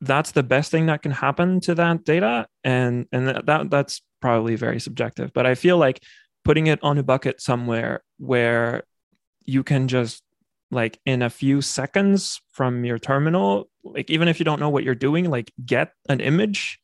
that's 0.00 0.32
the 0.32 0.42
best 0.42 0.70
thing 0.70 0.86
that 0.86 1.02
can 1.02 1.12
happen 1.12 1.60
to 1.60 1.74
that 1.74 2.04
data 2.04 2.46
and 2.62 3.06
and 3.12 3.28
that 3.28 3.70
that's 3.70 4.02
probably 4.20 4.56
very 4.56 4.80
subjective. 4.80 5.32
But 5.32 5.46
i 5.46 5.54
feel 5.54 5.78
like 5.78 6.02
putting 6.44 6.66
it 6.66 6.78
on 6.82 6.98
a 6.98 7.02
bucket 7.02 7.40
somewhere 7.40 8.02
where 8.18 8.84
you 9.44 9.62
can 9.62 9.88
just 9.88 10.22
like 10.70 10.98
in 11.06 11.22
a 11.22 11.30
few 11.30 11.60
seconds 11.60 12.40
from 12.52 12.84
your 12.84 12.98
terminal 12.98 13.68
like 13.82 14.10
even 14.10 14.28
if 14.28 14.38
you 14.38 14.44
don't 14.44 14.60
know 14.60 14.70
what 14.70 14.84
you're 14.84 14.94
doing 14.94 15.30
like 15.30 15.52
get 15.64 15.92
an 16.08 16.20
image 16.20 16.80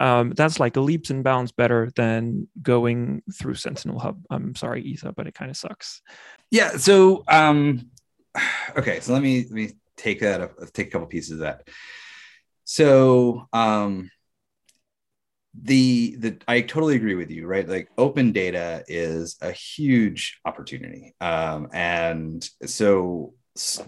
um, 0.00 0.30
that's 0.30 0.60
like 0.60 0.76
leaps 0.76 1.10
and 1.10 1.24
bounds 1.24 1.50
better 1.50 1.90
than 1.96 2.46
going 2.62 3.20
through 3.34 3.54
sentinel 3.54 3.98
hub. 3.98 4.22
I'm 4.30 4.54
sorry 4.54 4.92
ESA 4.92 5.12
but 5.12 5.26
it 5.26 5.34
kind 5.34 5.50
of 5.50 5.56
sucks. 5.56 6.02
Yeah 6.50 6.76
so 6.76 7.24
um 7.28 7.90
okay 8.76 9.00
so 9.00 9.12
let 9.12 9.22
me 9.22 9.42
let 9.42 9.52
me 9.52 9.70
take 9.96 10.20
that 10.20 10.50
take 10.72 10.88
a 10.88 10.90
couple 10.90 11.06
pieces 11.08 11.32
of 11.32 11.38
that. 11.40 11.68
So 12.64 13.46
um 13.52 14.10
the 15.62 16.16
the 16.18 16.38
I 16.46 16.60
totally 16.60 16.96
agree 16.96 17.14
with 17.14 17.30
you, 17.30 17.46
right? 17.46 17.68
Like 17.68 17.88
open 17.98 18.32
data 18.32 18.84
is 18.88 19.36
a 19.40 19.52
huge 19.52 20.40
opportunity, 20.44 21.14
um, 21.20 21.68
and 21.72 22.48
so 22.64 23.34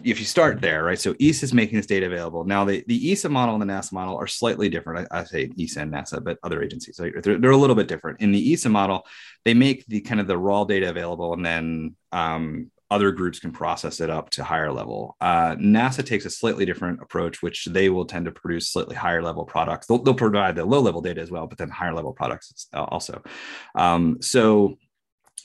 if 0.02 0.18
you 0.18 0.26
start 0.26 0.60
there, 0.60 0.82
right? 0.82 0.98
So 0.98 1.14
ESA 1.20 1.44
is 1.44 1.54
making 1.54 1.76
this 1.76 1.86
data 1.86 2.06
available. 2.06 2.44
Now, 2.44 2.64
the, 2.64 2.82
the 2.88 3.12
ESA 3.12 3.28
model 3.28 3.54
and 3.54 3.62
the 3.62 3.72
NASA 3.72 3.92
model 3.92 4.16
are 4.16 4.26
slightly 4.26 4.68
different. 4.68 5.06
I, 5.12 5.20
I 5.20 5.24
say 5.24 5.50
ESA 5.58 5.80
and 5.80 5.92
NASA, 5.92 6.22
but 6.22 6.38
other 6.42 6.62
agencies, 6.62 6.98
right? 6.98 7.12
they're, 7.22 7.38
they're, 7.38 7.50
a 7.52 7.56
little 7.56 7.76
bit 7.76 7.86
different. 7.86 8.20
In 8.20 8.32
the 8.32 8.52
ESA 8.52 8.68
model, 8.68 9.06
they 9.44 9.54
make 9.54 9.86
the 9.86 10.00
kind 10.00 10.20
of 10.20 10.26
the 10.26 10.36
raw 10.36 10.64
data 10.64 10.88
available, 10.88 11.34
and 11.34 11.46
then 11.46 11.94
um, 12.10 12.70
other 12.90 13.12
groups 13.12 13.38
can 13.38 13.52
process 13.52 14.00
it 14.00 14.10
up 14.10 14.30
to 14.30 14.42
higher 14.44 14.72
level. 14.72 15.16
Uh, 15.20 15.54
NASA 15.56 16.04
takes 16.04 16.24
a 16.24 16.30
slightly 16.30 16.64
different 16.64 17.00
approach, 17.00 17.42
which 17.42 17.66
they 17.66 17.88
will 17.88 18.04
tend 18.04 18.24
to 18.24 18.32
produce 18.32 18.68
slightly 18.68 18.96
higher 18.96 19.22
level 19.22 19.44
products. 19.44 19.86
They'll, 19.86 20.02
they'll 20.02 20.14
provide 20.14 20.56
the 20.56 20.64
low 20.64 20.80
level 20.80 21.00
data 21.00 21.20
as 21.20 21.30
well, 21.30 21.46
but 21.46 21.58
then 21.58 21.68
higher 21.68 21.94
level 21.94 22.12
products 22.12 22.66
also. 22.74 23.22
Um, 23.74 24.18
so, 24.20 24.76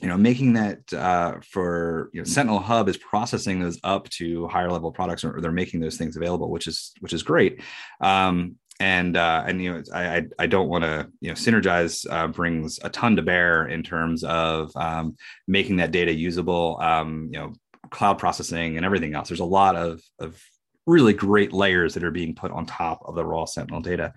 you 0.02 0.08
know, 0.08 0.18
making 0.18 0.54
that 0.54 0.94
uh, 0.94 1.36
for 1.50 2.10
you 2.14 2.22
know, 2.22 2.26
Sentinel 2.26 2.60
Hub 2.60 2.90
is 2.90 2.98
processing 2.98 3.60
those 3.60 3.80
up 3.84 4.10
to 4.10 4.48
higher 4.48 4.72
level 4.72 4.92
products, 4.92 5.24
or, 5.24 5.40
they're 5.40 5.52
making 5.52 5.80
those 5.80 5.98
things 5.98 6.18
available, 6.18 6.50
which 6.50 6.68
is 6.68 6.92
which 7.00 7.14
is 7.14 7.24
great. 7.24 7.62
Um, 8.02 8.58
and 8.80 9.16
uh, 9.16 9.44
and 9.48 9.62
you 9.62 9.74
know 9.74 9.84
I 9.94 10.26
I, 10.38 10.48
don't 10.48 10.68
want 10.68 10.84
to 10.84 11.08
you 11.22 11.30
know 11.30 11.36
Sinergise 11.36 12.06
uh, 12.10 12.28
brings 12.28 12.80
a 12.84 12.90
ton 12.90 13.16
to 13.16 13.22
bear 13.22 13.68
in 13.68 13.84
terms 13.84 14.24
of 14.24 14.72
um, 14.76 15.16
making 15.48 15.78
that 15.78 15.92
data 15.92 16.14
usable, 16.14 16.78
um, 16.82 17.30
you 17.32 17.40
know, 17.40 17.54
cloud 17.90 18.20
processing 18.20 18.76
and 18.76 18.86
everything 18.86 19.16
else. 19.16 19.30
There's 19.30 19.40
a 19.40 19.46
lot 19.46 19.76
of 19.76 20.02
of 20.20 20.42
really 20.86 21.14
great 21.14 21.54
layers 21.54 21.94
that 21.94 22.04
are 22.04 22.12
being 22.12 22.36
put 22.36 22.52
on 22.52 22.66
top 22.66 23.02
of 23.06 23.16
the 23.16 23.26
raw 23.26 23.46
Sentinel 23.46 23.82
data. 23.82 24.14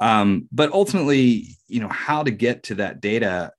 Um, 0.00 0.48
but 0.50 0.72
ultimately, 0.72 1.56
you 1.68 1.80
know, 1.80 1.88
how 1.88 2.22
to 2.22 2.30
get 2.30 2.64
to 2.64 2.76
that 2.76 3.00
data, 3.00 3.52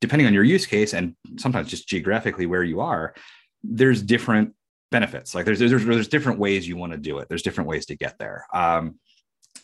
depending 0.00 0.26
on 0.26 0.34
your 0.34 0.44
use 0.44 0.66
case 0.66 0.94
and 0.94 1.14
sometimes 1.38 1.70
just 1.70 1.88
geographically 1.88 2.46
where 2.46 2.64
you 2.64 2.80
are, 2.80 3.14
there's 3.62 4.02
different 4.02 4.52
benefits. 4.90 5.34
Like 5.34 5.44
there's 5.44 5.58
there's 5.58 5.84
there's 5.84 6.08
different 6.08 6.38
ways 6.38 6.66
you 6.66 6.76
want 6.76 6.92
to 6.92 6.98
do 6.98 7.18
it. 7.18 7.28
There's 7.28 7.42
different 7.42 7.68
ways 7.68 7.86
to 7.86 7.96
get 7.96 8.18
there. 8.18 8.46
Um, 8.52 8.96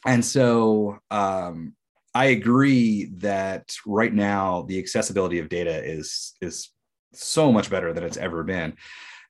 and 0.07 0.25
so 0.25 0.99
um, 1.11 1.75
I 2.15 2.27
agree 2.27 3.07
that 3.19 3.75
right 3.87 4.13
now 4.13 4.63
the 4.63 4.79
accessibility 4.79 5.39
of 5.39 5.49
data 5.49 5.83
is 5.85 6.35
is 6.41 6.71
so 7.13 7.53
much 7.53 7.71
better 7.71 7.93
than 7.93 8.05
it's 8.05 8.17
ever 8.17 8.43
been. 8.43 8.75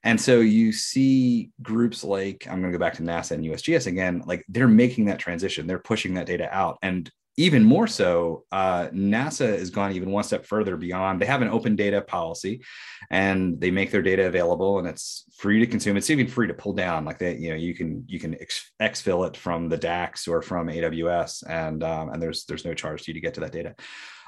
And 0.05 0.19
so 0.19 0.41
you 0.41 0.73
see 0.73 1.51
groups 1.61 2.03
like 2.03 2.45
I'm 2.49 2.59
going 2.59 2.71
to 2.71 2.77
go 2.77 2.83
back 2.83 2.95
to 2.95 3.03
NASA 3.03 3.31
and 3.31 3.45
USGS 3.45 3.87
again, 3.87 4.21
like 4.25 4.43
they're 4.49 4.67
making 4.67 5.05
that 5.05 5.19
transition, 5.19 5.65
they're 5.65 5.79
pushing 5.79 6.13
that 6.15 6.25
data 6.25 6.53
out. 6.53 6.77
And 6.81 7.09
even 7.35 7.63
more 7.63 7.87
so, 7.87 8.45
uh, 8.51 8.89
NASA 8.89 9.57
has 9.57 9.71
gone 9.71 9.93
even 9.93 10.11
one 10.11 10.23
step 10.23 10.45
further 10.45 10.77
beyond. 10.77 11.19
They 11.19 11.25
have 11.25 11.41
an 11.41 11.47
open 11.47 11.75
data 11.75 12.01
policy, 12.01 12.63
and 13.09 13.59
they 13.59 13.71
make 13.71 13.89
their 13.89 14.03
data 14.03 14.27
available, 14.27 14.77
and 14.77 14.87
it's 14.87 15.25
free 15.35 15.59
to 15.59 15.65
consume. 15.65 15.97
It's 15.97 16.11
even 16.11 16.27
free 16.27 16.47
to 16.47 16.53
pull 16.53 16.73
down. 16.73 17.05
Like 17.05 17.17
they, 17.17 17.35
you 17.37 17.49
know, 17.49 17.55
you 17.55 17.73
can 17.73 18.05
you 18.07 18.19
can 18.19 18.35
ex- 18.39 18.71
exfil 18.79 19.27
it 19.27 19.35
from 19.35 19.67
the 19.67 19.77
DAACs 19.77 20.27
or 20.27 20.41
from 20.41 20.67
AWS, 20.67 21.49
and 21.49 21.83
um, 21.83 22.09
and 22.09 22.21
there's 22.21 22.45
there's 22.45 22.65
no 22.65 22.75
charge 22.75 23.03
to 23.03 23.11
you 23.11 23.15
to 23.15 23.21
get 23.21 23.33
to 23.35 23.41
that 23.41 23.51
data. 23.51 23.75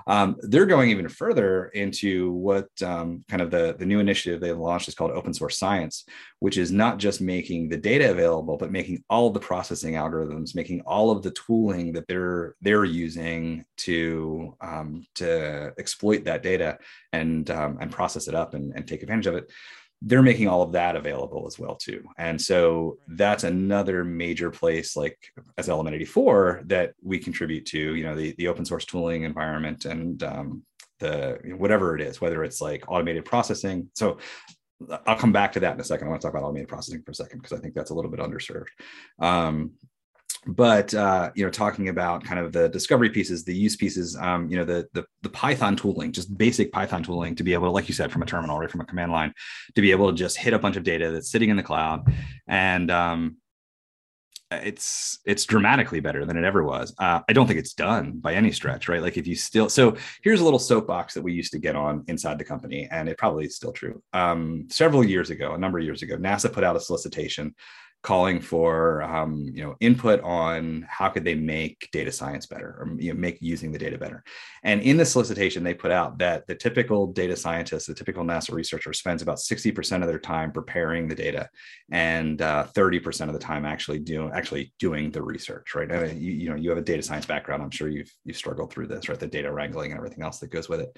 Um, 0.07 0.35
they're 0.41 0.65
going 0.65 0.91
even 0.91 1.09
further 1.09 1.65
into 1.69 2.31
what 2.31 2.67
um, 2.83 3.23
kind 3.27 3.41
of 3.41 3.49
the, 3.49 3.75
the 3.77 3.85
new 3.85 3.99
initiative 3.99 4.39
they 4.39 4.51
launched 4.51 4.87
is 4.87 4.95
called 4.95 5.11
open 5.11 5.33
source 5.33 5.57
science, 5.57 6.05
which 6.39 6.57
is 6.57 6.71
not 6.71 6.99
just 6.99 7.21
making 7.21 7.69
the 7.69 7.77
data 7.77 8.11
available, 8.11 8.57
but 8.57 8.71
making 8.71 9.03
all 9.09 9.29
the 9.31 9.39
processing 9.39 9.95
algorithms, 9.95 10.55
making 10.55 10.81
all 10.81 11.09
of 11.09 11.23
the 11.23 11.31
tooling 11.31 11.93
that 11.93 12.07
they're 12.07 12.55
they're 12.61 12.85
using 12.85 13.65
to 13.77 14.55
um, 14.61 15.05
to 15.15 15.73
exploit 15.79 16.25
that 16.25 16.43
data 16.43 16.77
and 17.11 17.49
um, 17.49 17.77
and 17.81 17.91
process 17.91 18.27
it 18.27 18.35
up 18.35 18.53
and, 18.53 18.73
and 18.75 18.87
take 18.87 19.01
advantage 19.01 19.27
of 19.27 19.35
it 19.35 19.51
they're 20.01 20.21
making 20.21 20.47
all 20.47 20.61
of 20.61 20.73
that 20.73 20.95
available 20.95 21.47
as 21.47 21.57
well 21.57 21.75
too. 21.75 22.03
And 22.17 22.41
so 22.41 22.97
that's 23.07 23.43
another 23.43 24.03
major 24.03 24.51
place 24.51 24.95
like 24.95 25.17
as 25.57 25.69
element 25.69 25.95
84 25.95 26.63
that 26.65 26.93
we 27.01 27.19
contribute 27.19 27.65
to 27.67 27.95
you 27.95 28.03
know 28.03 28.15
the, 28.15 28.35
the 28.37 28.47
open 28.47 28.65
source 28.65 28.85
tooling 28.85 29.23
environment 29.23 29.85
and 29.85 30.21
um, 30.23 30.63
the 30.99 31.39
whatever 31.57 31.95
it 31.95 32.01
is 32.01 32.21
whether 32.21 32.43
it's 32.43 32.61
like 32.61 32.83
automated 32.87 33.25
processing. 33.25 33.89
So 33.95 34.17
i'll 35.07 35.15
come 35.17 35.31
back 35.31 35.53
to 35.53 35.59
that 35.61 35.73
in 35.73 35.79
a 35.79 35.83
second. 35.83 36.07
I 36.07 36.09
want 36.09 36.21
to 36.21 36.27
talk 36.27 36.33
about 36.33 36.45
automated 36.45 36.67
processing 36.67 37.01
for 37.01 37.11
a 37.11 37.15
second 37.15 37.41
because 37.41 37.57
i 37.57 37.61
think 37.61 37.73
that's 37.73 37.91
a 37.91 37.93
little 37.93 38.11
bit 38.11 38.19
underserved. 38.19 38.67
Um, 39.19 39.71
but 40.47 40.93
uh, 40.93 41.31
you 41.35 41.43
know 41.43 41.49
talking 41.49 41.89
about 41.89 42.23
kind 42.23 42.39
of 42.39 42.51
the 42.51 42.69
discovery 42.69 43.09
pieces 43.09 43.43
the 43.43 43.55
use 43.55 43.75
pieces 43.75 44.15
um, 44.17 44.47
you 44.49 44.57
know 44.57 44.65
the, 44.65 44.87
the, 44.93 45.03
the 45.23 45.29
python 45.29 45.75
tooling 45.75 46.11
just 46.11 46.37
basic 46.37 46.71
python 46.71 47.03
tooling 47.03 47.35
to 47.35 47.43
be 47.43 47.53
able 47.53 47.67
to 47.67 47.71
like 47.71 47.87
you 47.87 47.93
said 47.93 48.11
from 48.11 48.21
a 48.21 48.25
terminal 48.25 48.59
right 48.59 48.69
from 48.69 48.81
a 48.81 48.85
command 48.85 49.11
line 49.11 49.33
to 49.73 49.81
be 49.81 49.91
able 49.91 50.09
to 50.09 50.15
just 50.15 50.37
hit 50.37 50.53
a 50.53 50.59
bunch 50.59 50.75
of 50.75 50.83
data 50.83 51.11
that's 51.11 51.31
sitting 51.31 51.49
in 51.49 51.57
the 51.57 51.63
cloud. 51.63 52.13
And 52.47 52.91
um, 52.91 53.37
it's 54.51 55.19
it's 55.25 55.43
dramatically 55.45 55.99
better 55.99 56.23
than 56.23 56.37
it 56.37 56.43
ever 56.43 56.63
was. 56.63 56.93
Uh, 56.99 57.19
i 57.27 57.33
don't 57.33 57.47
think 57.47 57.59
it's 57.59 57.73
done 57.73 58.11
by 58.19 58.33
any 58.33 58.51
stretch 58.51 58.87
right? 58.87 59.01
Like 59.01 59.17
if 59.17 59.27
you 59.27 59.35
still 59.35 59.69
so 59.69 59.97
here's 60.23 60.39
a 60.39 60.43
little 60.43 60.59
soapbox 60.59 61.13
that 61.15 61.23
we 61.23 61.33
used 61.33 61.51
to 61.53 61.59
get 61.59 61.75
on 61.75 62.03
inside 62.07 62.37
the 62.37 62.45
company 62.45 62.87
and 62.91 63.09
it 63.09 63.17
probably 63.17 63.45
is 63.45 63.55
still 63.55 63.71
true. 63.71 64.01
Um, 64.13 64.67
several 64.69 65.03
years 65.03 65.29
ago 65.29 65.53
a 65.53 65.57
number 65.57 65.79
of 65.79 65.85
years 65.85 66.03
ago 66.03 66.17
nasa 66.17 66.51
put 66.51 66.63
out 66.63 66.75
a 66.75 66.79
solicitation 66.79 67.55
calling 68.05 68.39
for 68.39 69.01
um, 69.01 69.49
you 69.51 69.63
know 69.63 69.75
input 69.79 70.21
on 70.21 70.85
how 70.87 71.09
could 71.09 71.23
they 71.23 71.33
make 71.33 71.89
data 71.91 72.11
science 72.11 72.45
better 72.45 72.77
or 72.79 72.95
you 72.99 73.11
know, 73.11 73.19
make 73.19 73.39
using 73.41 73.71
the 73.71 73.79
data 73.79 73.97
better. 73.97 74.23
And 74.63 74.79
in 74.83 74.95
the 74.95 75.05
solicitation 75.05 75.63
they 75.63 75.73
put 75.73 75.89
out 75.89 76.19
that 76.19 76.45
the 76.45 76.53
typical 76.53 77.07
data 77.07 77.35
scientist 77.35 77.87
the 77.87 77.95
typical 77.95 78.23
nasa 78.23 78.53
researcher 78.53 78.93
spends 78.93 79.23
about 79.23 79.39
60% 79.39 80.03
of 80.03 80.07
their 80.07 80.19
time 80.19 80.51
preparing 80.51 81.07
the 81.07 81.15
data 81.15 81.49
and 81.91 82.43
uh, 82.43 82.67
30% 82.75 83.27
of 83.27 83.33
the 83.33 83.39
time 83.39 83.65
actually 83.65 83.97
doing 83.97 84.31
actually 84.35 84.71
doing 84.77 85.09
the 85.09 85.23
research 85.23 85.73
right? 85.73 85.91
I 85.91 86.03
mean, 86.03 86.21
you, 86.21 86.31
you 86.31 86.49
know 86.51 86.55
you 86.55 86.69
have 86.69 86.77
a 86.77 86.83
data 86.83 87.01
science 87.01 87.25
background. 87.25 87.63
I'm 87.63 87.71
sure 87.71 87.89
you've 87.89 88.11
you've 88.23 88.37
struggled 88.37 88.71
through 88.71 88.87
this 88.87 89.09
right? 89.09 89.19
The 89.19 89.25
data 89.25 89.51
wrangling 89.51 89.91
and 89.91 89.97
everything 89.97 90.23
else 90.23 90.37
that 90.41 90.51
goes 90.51 90.69
with 90.69 90.81
it 90.81 90.95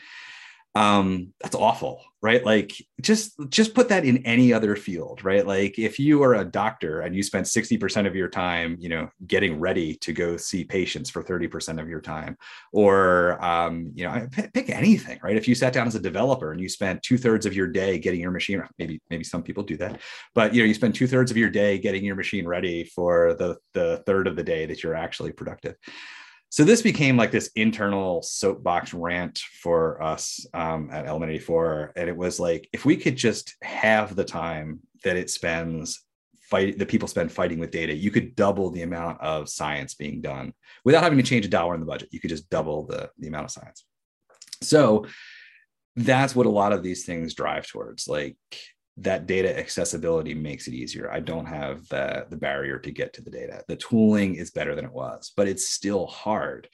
um 0.77 1.33
that's 1.41 1.55
awful 1.55 2.01
right? 2.21 2.43
Like 2.43 2.73
just 2.99 3.39
just 3.49 3.75
put 3.75 3.89
that 3.89 4.03
in 4.03 4.25
any 4.25 4.51
other 4.51 4.75
field 4.75 5.23
right? 5.23 5.45
Like 5.45 5.77
if 5.77 5.99
you 5.99 6.23
are 6.23 6.35
a 6.35 6.45
doctor 6.45 7.01
and 7.01 7.15
you 7.15 7.21
spend 7.21 7.45
60% 7.45 8.07
of 8.07 8.15
your 8.15 8.27
time 8.27 8.75
you 8.79 8.89
know 8.89 9.09
getting 9.25 9.59
ready 9.59 9.95
to 9.97 10.13
go 10.13 10.35
see 10.35 10.63
patients 10.63 11.09
for 11.09 11.23
30% 11.23 11.79
of 11.79 11.87
your 11.87 12.01
time 12.01 12.35
or 12.71 13.43
um 13.43 13.91
you 13.93 14.03
know 14.05 14.27
pick 14.53 14.69
anything 14.69 15.19
right? 15.23 15.37
If 15.37 15.47
you 15.47 15.55
sat 15.55 15.73
down 15.73 15.87
as 15.87 15.95
a 15.95 15.99
developer 15.99 16.51
and 16.51 16.61
you 16.61 16.69
spent 16.69 17.03
two-thirds 17.03 17.45
of 17.45 17.55
your 17.55 17.67
day 17.67 17.97
getting 17.97 18.19
your 18.19 18.31
machine 18.31 18.61
maybe 18.77 18.99
maybe 19.09 19.23
some 19.23 19.43
people 19.43 19.63
do 19.63 19.77
that 19.77 19.99
but 20.35 20.53
you 20.53 20.61
know 20.61 20.67
you 20.67 20.73
spend 20.73 20.95
two-thirds 20.95 21.31
of 21.31 21.37
your 21.37 21.49
day 21.49 21.77
getting 21.77 22.03
your 22.03 22.15
machine 22.15 22.47
ready 22.47 22.83
for 22.83 23.35
the 23.35 23.57
the 23.73 24.03
third 24.05 24.27
of 24.27 24.35
the 24.35 24.43
day 24.43 24.65
that 24.65 24.83
you're 24.83 24.95
actually 24.95 25.31
productive 25.31 25.75
so 26.49 26.63
this 26.63 26.81
became 26.81 27.17
like 27.17 27.31
this 27.31 27.51
internal 27.55 28.21
soapbox 28.21 28.93
rant 28.93 29.39
for 29.39 30.01
us 30.01 30.45
um, 30.53 30.89
at 30.91 31.05
element 31.05 31.31
84 31.31 31.93
and 31.95 32.09
it 32.09 32.15
was 32.15 32.39
like 32.39 32.69
if 32.73 32.85
we 32.85 32.97
could 32.97 33.15
just 33.15 33.55
have 33.61 34.15
the 34.15 34.23
time 34.23 34.79
that 35.03 35.17
it 35.17 35.29
spends 35.29 36.03
fight 36.41 36.77
that 36.77 36.87
people 36.87 37.07
spend 37.07 37.31
fighting 37.31 37.59
with 37.59 37.71
data 37.71 37.93
you 37.93 38.09
could 38.09 38.35
double 38.35 38.69
the 38.69 38.83
amount 38.83 39.19
of 39.19 39.49
science 39.49 39.93
being 39.93 40.21
done 40.21 40.53
without 40.87 41.03
having 41.03 41.17
to 41.17 41.23
change 41.23 41.45
a 41.45 41.49
dollar 41.49 41.73
in 41.73 41.81
the 41.81 41.85
budget. 41.85 42.07
You 42.13 42.21
could 42.21 42.29
just 42.29 42.49
double 42.49 42.85
the, 42.85 43.09
the 43.17 43.27
amount 43.27 43.43
of 43.43 43.51
science. 43.51 43.83
So 44.61 45.05
that's 45.97 46.33
what 46.33 46.45
a 46.45 46.49
lot 46.49 46.71
of 46.71 46.81
these 46.81 47.05
things 47.05 47.33
drive 47.33 47.67
towards. 47.67 48.07
Like 48.07 48.37
that 48.97 49.27
data 49.27 49.57
accessibility 49.57 50.33
makes 50.33 50.67
it 50.67 50.73
easier. 50.73 51.11
I 51.11 51.19
don't 51.19 51.45
have 51.45 51.87
the, 51.89 52.25
the 52.29 52.37
barrier 52.37 52.79
to 52.79 52.91
get 52.91 53.13
to 53.13 53.21
the 53.21 53.29
data. 53.29 53.63
The 53.67 53.75
tooling 53.75 54.35
is 54.35 54.51
better 54.51 54.75
than 54.75 54.85
it 54.85 54.91
was, 54.91 55.31
but 55.37 55.47
it's 55.47 55.69
still 55.69 56.07
hard. 56.07 56.67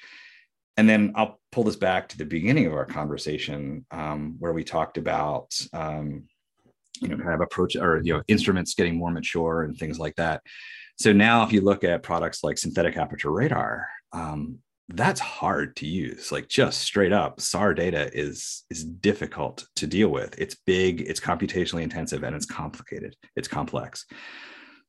And 0.77 0.87
then 0.89 1.11
I'll 1.15 1.39
pull 1.51 1.65
this 1.65 1.75
back 1.75 2.09
to 2.09 2.17
the 2.17 2.25
beginning 2.25 2.65
of 2.65 2.73
our 2.73 2.85
conversation 2.85 3.85
um, 3.91 4.37
where 4.39 4.53
we 4.53 4.63
talked 4.63 4.97
about, 4.97 5.53
um, 5.73 6.23
you 7.01 7.09
know, 7.09 7.17
kind 7.17 7.33
of 7.33 7.41
approach 7.41 7.75
or, 7.75 8.01
you 8.03 8.13
know, 8.13 8.23
instruments 8.27 8.73
getting 8.73 8.95
more 8.95 9.11
mature 9.11 9.63
and 9.63 9.77
things 9.77 9.99
like 9.99 10.15
that. 10.15 10.41
So 10.97 11.11
now 11.11 11.43
if 11.43 11.51
you 11.51 11.61
look 11.61 11.83
at 11.83 12.03
products 12.03 12.43
like 12.43 12.57
synthetic 12.57 12.97
aperture 12.97 13.31
radar, 13.31 13.87
um, 14.13 14.59
that's 14.89 15.19
hard 15.19 15.75
to 15.77 15.87
use 15.87 16.31
like 16.31 16.47
just 16.49 16.81
straight 16.81 17.13
up 17.13 17.39
sar 17.39 17.73
data 17.73 18.09
is 18.13 18.63
is 18.69 18.83
difficult 18.83 19.65
to 19.75 19.87
deal 19.87 20.09
with. 20.09 20.35
It's 20.37 20.55
big 20.55 21.01
it's 21.01 21.19
computationally 21.19 21.83
intensive 21.83 22.23
and 22.23 22.35
it's 22.35 22.45
complicated 22.45 23.15
it's 23.35 23.47
complex. 23.47 24.05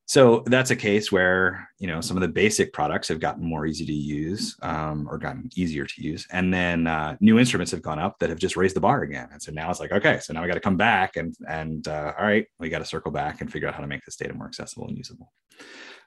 So 0.06 0.42
that's 0.46 0.70
a 0.70 0.76
case 0.76 1.10
where 1.10 1.70
you 1.78 1.86
know 1.86 2.00
some 2.00 2.16
of 2.16 2.22
the 2.22 2.28
basic 2.28 2.72
products 2.72 3.08
have 3.08 3.20
gotten 3.20 3.44
more 3.44 3.66
easy 3.66 3.86
to 3.86 3.92
use 3.92 4.56
um, 4.62 5.06
or 5.08 5.16
gotten 5.16 5.48
easier 5.54 5.86
to 5.86 6.02
use 6.02 6.26
and 6.30 6.52
then 6.52 6.86
uh, 6.88 7.16
new 7.20 7.38
instruments 7.38 7.70
have 7.70 7.80
gone 7.80 8.00
up 8.00 8.18
that 8.18 8.30
have 8.30 8.38
just 8.38 8.56
raised 8.56 8.76
the 8.76 8.80
bar 8.80 9.02
again. 9.02 9.28
And 9.32 9.40
so 9.40 9.52
now 9.52 9.70
it's 9.70 9.80
like 9.80 9.92
okay 9.92 10.18
so 10.20 10.32
now 10.32 10.42
we 10.42 10.48
got 10.48 10.54
to 10.54 10.60
come 10.60 10.76
back 10.76 11.16
and 11.16 11.34
and 11.48 11.86
uh, 11.86 12.12
all 12.18 12.26
right 12.26 12.46
we 12.58 12.68
got 12.68 12.80
to 12.80 12.84
circle 12.84 13.12
back 13.12 13.40
and 13.40 13.50
figure 13.50 13.68
out 13.68 13.74
how 13.74 13.80
to 13.80 13.86
make 13.86 14.04
this 14.04 14.16
data 14.16 14.34
more 14.34 14.48
accessible 14.48 14.88
and 14.88 14.96
usable. 14.96 15.32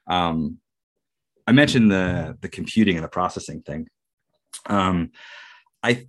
Um, 0.06 0.58
I 1.48 1.52
mentioned 1.52 1.90
the 1.90 2.36
the 2.42 2.48
computing 2.50 2.96
and 2.96 3.04
the 3.04 3.08
processing 3.08 3.62
thing. 3.62 3.88
Um, 4.66 5.12
I 5.82 6.06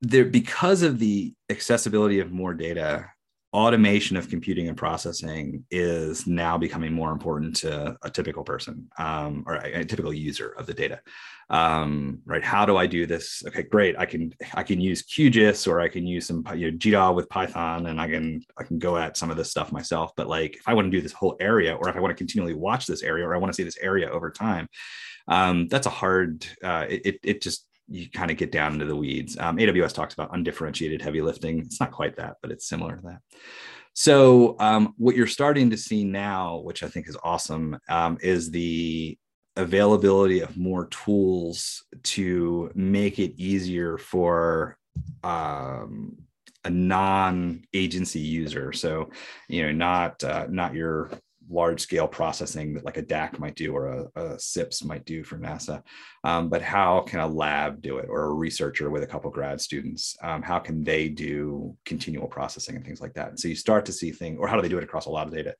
there 0.00 0.24
because 0.24 0.82
of 0.82 1.00
the 1.00 1.34
accessibility 1.50 2.20
of 2.20 2.30
more 2.30 2.54
data, 2.54 3.10
automation 3.52 4.16
of 4.16 4.30
computing 4.30 4.68
and 4.68 4.76
processing 4.76 5.62
is 5.70 6.26
now 6.26 6.56
becoming 6.56 6.92
more 6.92 7.12
important 7.12 7.54
to 7.54 7.94
a 8.02 8.08
typical 8.08 8.42
person 8.42 8.88
um, 8.98 9.44
or 9.46 9.56
a, 9.56 9.80
a, 9.80 9.84
typical 9.84 10.12
user 10.12 10.50
of 10.52 10.64
the 10.64 10.72
data. 10.72 11.00
Um, 11.50 12.20
right 12.24 12.42
how 12.42 12.64
do 12.64 12.78
i 12.78 12.86
do 12.86 13.04
this? 13.04 13.42
Okay 13.46 13.64
great 13.64 13.94
i 13.98 14.06
can 14.06 14.32
i 14.54 14.62
can 14.62 14.80
use 14.80 15.02
qgis 15.02 15.68
or 15.68 15.80
i 15.80 15.88
can 15.88 16.06
use 16.06 16.26
some 16.26 16.42
you 16.54 16.70
know, 16.70 16.78
gdal 16.78 17.14
with 17.14 17.28
python 17.28 17.86
and 17.88 18.00
i 18.00 18.08
can 18.08 18.42
i 18.58 18.62
can 18.62 18.78
go 18.78 18.96
at 18.96 19.18
some 19.18 19.30
of 19.30 19.36
this 19.36 19.50
stuff 19.50 19.70
myself. 19.70 20.12
But 20.16 20.28
like 20.28 20.56
if 20.56 20.66
i 20.66 20.72
want 20.72 20.86
to 20.86 20.96
do 20.96 21.02
this 21.02 21.12
whole 21.12 21.36
area 21.38 21.74
or 21.74 21.90
if 21.90 21.96
i 21.96 22.00
want 22.00 22.10
to 22.10 22.16
continually 22.16 22.54
watch 22.54 22.86
this 22.86 23.02
area 23.02 23.26
or 23.26 23.34
i 23.34 23.38
want 23.38 23.52
to 23.52 23.56
see 23.56 23.64
this 23.64 23.78
area 23.78 24.10
over 24.10 24.30
time 24.30 24.66
um, 25.28 25.68
that's 25.68 25.86
a 25.86 25.90
hard 25.90 26.46
uh, 26.64 26.86
it, 26.88 27.20
it 27.22 27.42
just 27.42 27.66
you 27.88 28.10
kind 28.10 28.30
of 28.30 28.36
get 28.36 28.52
down 28.52 28.74
into 28.74 28.86
the 28.86 28.96
weeds. 28.96 29.36
Um, 29.38 29.56
AWS 29.56 29.92
talks 29.92 30.14
about 30.14 30.34
undifferentiated 30.34 31.02
heavy 31.02 31.20
lifting. 31.20 31.58
It's 31.58 31.80
not 31.80 31.92
quite 31.92 32.16
that, 32.16 32.36
but 32.42 32.50
it's 32.50 32.68
similar 32.68 32.96
to 32.96 33.02
that. 33.02 33.20
So 33.94 34.56
um, 34.58 34.94
what 34.96 35.16
you're 35.16 35.26
starting 35.26 35.70
to 35.70 35.76
see 35.76 36.04
now, 36.04 36.58
which 36.58 36.82
I 36.82 36.88
think 36.88 37.08
is 37.08 37.16
awesome, 37.22 37.78
um, 37.88 38.18
is 38.22 38.50
the 38.50 39.18
availability 39.56 40.40
of 40.40 40.56
more 40.56 40.86
tools 40.86 41.84
to 42.02 42.70
make 42.74 43.18
it 43.18 43.34
easier 43.36 43.98
for 43.98 44.78
um, 45.22 46.16
a 46.64 46.70
non-agency 46.70 48.20
user. 48.20 48.72
So, 48.72 49.10
you 49.48 49.64
know, 49.64 49.72
not 49.72 50.24
uh, 50.24 50.46
not 50.48 50.74
your 50.74 51.10
large 51.50 51.80
scale 51.80 52.08
processing 52.08 52.74
that 52.74 52.84
like 52.84 52.96
a 52.96 53.02
DAAC 53.02 53.38
might 53.38 53.54
do 53.54 53.74
or 53.74 53.86
a, 53.86 54.20
a 54.20 54.38
SIPS 54.38 54.84
might 54.84 55.04
do 55.04 55.22
for 55.24 55.38
NASA. 55.38 55.82
Um, 56.24 56.48
but 56.48 56.62
how 56.62 57.00
can 57.00 57.20
a 57.20 57.26
lab 57.26 57.82
do 57.82 57.98
it 57.98 58.06
or 58.08 58.24
a 58.24 58.32
researcher 58.32 58.90
with 58.90 59.02
a 59.02 59.06
couple 59.06 59.30
grad 59.30 59.60
students? 59.60 60.16
Um, 60.22 60.42
how 60.42 60.58
can 60.58 60.82
they 60.82 61.08
do 61.08 61.76
continual 61.84 62.26
processing 62.26 62.76
and 62.76 62.84
things 62.84 63.00
like 63.00 63.14
that? 63.14 63.28
And 63.28 63.40
so 63.40 63.48
you 63.48 63.54
start 63.54 63.86
to 63.86 63.92
see 63.92 64.10
things, 64.10 64.38
or 64.40 64.48
how 64.48 64.56
do 64.56 64.62
they 64.62 64.68
do 64.68 64.78
it 64.78 64.84
across 64.84 65.06
a 65.06 65.10
lot 65.10 65.26
of 65.26 65.34
data? 65.34 65.54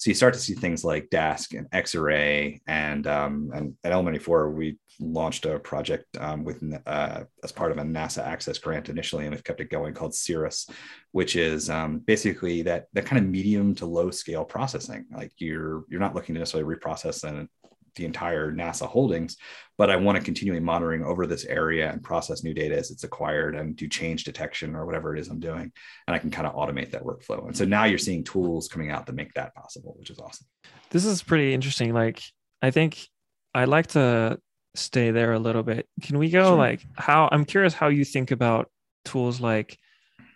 So 0.00 0.08
you 0.08 0.14
start 0.14 0.32
to 0.32 0.40
see 0.40 0.54
things 0.54 0.82
like 0.82 1.10
Dask 1.10 1.54
and 1.56 1.68
Xarray, 1.70 2.62
and 2.66 3.06
um, 3.06 3.50
and 3.52 3.74
at 3.84 3.92
Element 3.92 4.16
84 4.16 4.50
we 4.50 4.78
launched 4.98 5.44
a 5.44 5.58
project 5.58 6.06
um, 6.18 6.42
with 6.42 6.64
uh, 6.86 7.24
as 7.44 7.52
part 7.52 7.70
of 7.70 7.76
a 7.76 7.82
NASA 7.82 8.26
Access 8.26 8.56
grant 8.56 8.88
initially, 8.88 9.26
and 9.26 9.34
we've 9.34 9.44
kept 9.44 9.60
it 9.60 9.68
going 9.68 9.92
called 9.92 10.14
Cirrus, 10.14 10.70
which 11.12 11.36
is 11.36 11.68
um, 11.68 11.98
basically 11.98 12.62
that 12.62 12.86
that 12.94 13.04
kind 13.04 13.22
of 13.22 13.30
medium 13.30 13.74
to 13.74 13.84
low 13.84 14.10
scale 14.10 14.42
processing. 14.42 15.04
Like 15.14 15.32
you're 15.36 15.84
you're 15.90 16.00
not 16.00 16.14
looking 16.14 16.34
to 16.34 16.38
necessarily 16.38 16.74
reprocess 16.74 17.22
an 17.22 17.46
the 17.94 18.04
entire 18.04 18.52
NASA 18.52 18.86
holdings, 18.86 19.36
but 19.78 19.90
I 19.90 19.96
want 19.96 20.18
to 20.18 20.24
continually 20.24 20.60
monitoring 20.60 21.04
over 21.04 21.26
this 21.26 21.44
area 21.44 21.90
and 21.90 22.02
process 22.02 22.44
new 22.44 22.54
data 22.54 22.76
as 22.76 22.90
it's 22.90 23.04
acquired 23.04 23.54
and 23.54 23.76
do 23.76 23.88
change 23.88 24.24
detection 24.24 24.74
or 24.74 24.86
whatever 24.86 25.14
it 25.14 25.20
is 25.20 25.28
I'm 25.28 25.40
doing. 25.40 25.72
And 26.06 26.14
I 26.14 26.18
can 26.18 26.30
kind 26.30 26.46
of 26.46 26.54
automate 26.54 26.90
that 26.90 27.02
workflow. 27.02 27.46
And 27.46 27.56
so 27.56 27.64
now 27.64 27.84
you're 27.84 27.98
seeing 27.98 28.24
tools 28.24 28.68
coming 28.68 28.90
out 28.90 29.06
that 29.06 29.14
make 29.14 29.32
that 29.34 29.54
possible, 29.54 29.94
which 29.98 30.10
is 30.10 30.18
awesome. 30.18 30.46
This 30.90 31.04
is 31.04 31.22
pretty 31.22 31.54
interesting. 31.54 31.94
Like, 31.94 32.22
I 32.62 32.70
think 32.70 33.06
I'd 33.54 33.68
like 33.68 33.88
to 33.88 34.38
stay 34.74 35.10
there 35.10 35.32
a 35.32 35.38
little 35.38 35.62
bit. 35.62 35.88
Can 36.02 36.18
we 36.18 36.30
go 36.30 36.50
sure. 36.50 36.56
like 36.56 36.84
how 36.96 37.28
I'm 37.32 37.44
curious 37.44 37.74
how 37.74 37.88
you 37.88 38.04
think 38.04 38.30
about 38.30 38.70
tools 39.04 39.40
like 39.40 39.78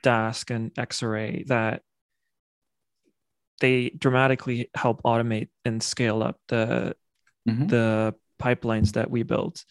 Dask 0.02 0.54
and 0.54 0.72
Xarray 0.74 1.46
that 1.46 1.82
they 3.60 3.90
dramatically 3.90 4.70
help 4.74 5.02
automate 5.02 5.48
and 5.64 5.82
scale 5.82 6.22
up 6.22 6.36
the 6.48 6.96
mm-hmm. 7.48 7.66
the 7.66 8.14
pipelines 8.40 8.92
that 8.92 9.10
we 9.10 9.22
built. 9.22 9.64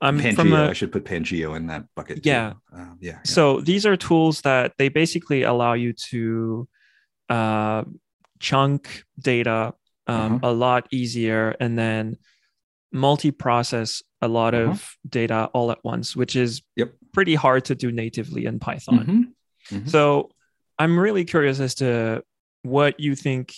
Um, 0.00 0.18
Pangeo, 0.18 0.66
a, 0.66 0.70
I 0.70 0.72
should 0.72 0.90
put 0.90 1.04
Pangeo 1.04 1.56
in 1.56 1.68
that 1.68 1.84
bucket. 1.94 2.26
Yeah. 2.26 2.54
Uh, 2.74 2.78
yeah, 2.78 2.94
yeah. 3.00 3.18
So 3.24 3.60
these 3.60 3.86
are 3.86 3.96
tools 3.96 4.40
that 4.40 4.72
they 4.76 4.88
basically 4.88 5.44
allow 5.44 5.74
you 5.74 5.92
to 6.10 6.68
uh, 7.28 7.84
chunk 8.40 9.04
data 9.18 9.74
um, 10.08 10.34
uh-huh. 10.34 10.38
a 10.42 10.52
lot 10.52 10.88
easier 10.90 11.54
and 11.60 11.78
then 11.78 12.16
multi-process 12.90 14.02
a 14.20 14.28
lot 14.28 14.54
uh-huh. 14.54 14.72
of 14.72 14.96
data 15.08 15.48
all 15.54 15.70
at 15.70 15.78
once, 15.84 16.16
which 16.16 16.34
is 16.34 16.62
yep. 16.74 16.92
pretty 17.12 17.36
hard 17.36 17.64
to 17.66 17.74
do 17.74 17.92
natively 17.92 18.46
in 18.46 18.58
Python. 18.58 18.98
Mm-hmm. 18.98 19.76
Mm-hmm. 19.76 19.88
So 19.88 20.30
I'm 20.78 20.98
really 20.98 21.24
curious 21.24 21.60
as 21.60 21.76
to 21.76 22.24
what 22.62 22.98
you 22.98 23.14
think, 23.14 23.54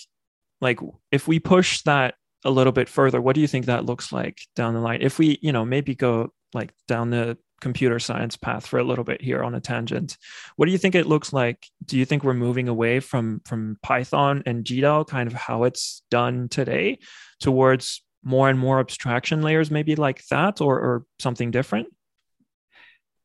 like 0.60 0.78
if 1.10 1.26
we 1.26 1.40
push 1.40 1.82
that 1.82 2.14
a 2.44 2.50
little 2.50 2.72
bit 2.72 2.88
further, 2.88 3.20
what 3.20 3.34
do 3.34 3.40
you 3.40 3.46
think 3.46 3.66
that 3.66 3.86
looks 3.86 4.12
like 4.12 4.38
down 4.54 4.74
the 4.74 4.80
line? 4.80 5.00
If 5.02 5.18
we, 5.18 5.38
you 5.42 5.52
know, 5.52 5.64
maybe 5.64 5.94
go 5.94 6.32
like 6.52 6.72
down 6.86 7.10
the 7.10 7.38
computer 7.60 7.98
science 7.98 8.36
path 8.36 8.66
for 8.66 8.78
a 8.78 8.84
little 8.84 9.04
bit 9.04 9.22
here 9.22 9.42
on 9.42 9.54
a 9.54 9.60
tangent, 9.60 10.18
what 10.56 10.66
do 10.66 10.72
you 10.72 10.78
think 10.78 10.94
it 10.94 11.06
looks 11.06 11.32
like? 11.32 11.66
Do 11.84 11.98
you 11.98 12.04
think 12.04 12.22
we're 12.22 12.34
moving 12.34 12.68
away 12.68 13.00
from 13.00 13.40
from 13.46 13.78
Python 13.82 14.42
and 14.46 14.64
GDAL, 14.64 15.08
kind 15.08 15.26
of 15.26 15.32
how 15.32 15.64
it's 15.64 16.02
done 16.10 16.48
today, 16.48 16.98
towards 17.40 18.02
more 18.22 18.48
and 18.48 18.58
more 18.58 18.80
abstraction 18.80 19.42
layers, 19.42 19.70
maybe 19.70 19.96
like 19.96 20.24
that, 20.26 20.60
or 20.60 20.78
or 20.78 21.06
something 21.18 21.50
different? 21.50 21.88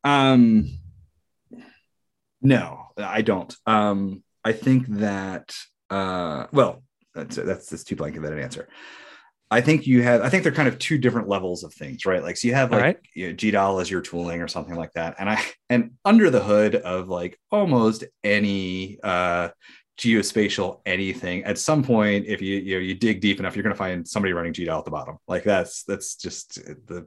Um, 0.02 0.78
no, 2.40 2.86
I 2.96 3.20
don't. 3.20 3.54
Um, 3.66 4.22
I 4.44 4.52
think 4.52 4.86
that 4.88 5.54
uh, 5.90 6.46
well, 6.52 6.82
that's 7.14 7.36
that's, 7.36 7.68
that's 7.68 7.84
too 7.84 7.96
blanket 7.96 8.24
of 8.24 8.32
an 8.32 8.38
answer. 8.38 8.68
I 9.50 9.60
think 9.60 9.86
you 9.86 10.02
have, 10.02 10.22
I 10.22 10.28
think 10.28 10.44
they're 10.44 10.52
kind 10.52 10.68
of 10.68 10.78
two 10.78 10.96
different 10.96 11.28
levels 11.28 11.64
of 11.64 11.74
things, 11.74 12.06
right? 12.06 12.22
Like, 12.22 12.36
so 12.36 12.46
you 12.48 12.54
have 12.54 12.70
like 12.70 12.80
right. 12.80 12.98
you 13.14 13.28
know, 13.28 13.34
GDAL 13.34 13.82
as 13.82 13.90
your 13.90 14.00
tooling 14.00 14.42
or 14.42 14.48
something 14.48 14.76
like 14.76 14.92
that. 14.92 15.16
And 15.18 15.28
I, 15.28 15.42
and 15.68 15.92
under 16.04 16.30
the 16.30 16.42
hood 16.42 16.76
of 16.76 17.08
like 17.08 17.38
almost 17.50 18.04
any, 18.22 18.98
uh, 19.02 19.48
geospatial 19.98 20.80
anything 20.86 21.44
at 21.44 21.58
some 21.58 21.82
point 21.82 22.24
if 22.26 22.40
you 22.40 22.56
you 22.56 22.74
know 22.74 22.80
you 22.80 22.94
dig 22.94 23.20
deep 23.20 23.38
enough 23.38 23.54
you're 23.54 23.62
going 23.62 23.74
to 23.74 23.78
find 23.78 24.08
somebody 24.08 24.32
running 24.32 24.54
GDAL 24.54 24.78
at 24.78 24.84
the 24.86 24.90
bottom 24.90 25.18
like 25.28 25.44
that's 25.44 25.82
that's 25.82 26.14
just 26.14 26.54
the 26.54 27.06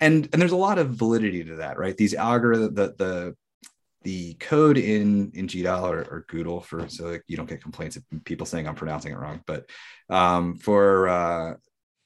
and 0.00 0.28
and 0.32 0.42
there's 0.42 0.50
a 0.50 0.56
lot 0.56 0.78
of 0.78 0.90
validity 0.90 1.44
to 1.44 1.56
that 1.56 1.78
right 1.78 1.96
these 1.96 2.14
algorithm 2.14 2.74
the 2.74 2.94
the 2.98 3.36
the 4.06 4.34
code 4.34 4.78
in 4.78 5.32
in 5.34 5.48
GDAL 5.48 5.82
or, 5.82 6.00
or 6.02 6.24
Goodle 6.28 6.60
for 6.60 6.88
so 6.88 7.08
like 7.08 7.24
you 7.26 7.36
don't 7.36 7.48
get 7.48 7.60
complaints 7.60 7.96
of 7.96 8.04
people 8.24 8.46
saying 8.46 8.68
I'm 8.68 8.76
pronouncing 8.76 9.12
it 9.12 9.18
wrong, 9.18 9.40
but 9.48 9.68
um, 10.08 10.58
for 10.58 11.08
uh, 11.08 11.54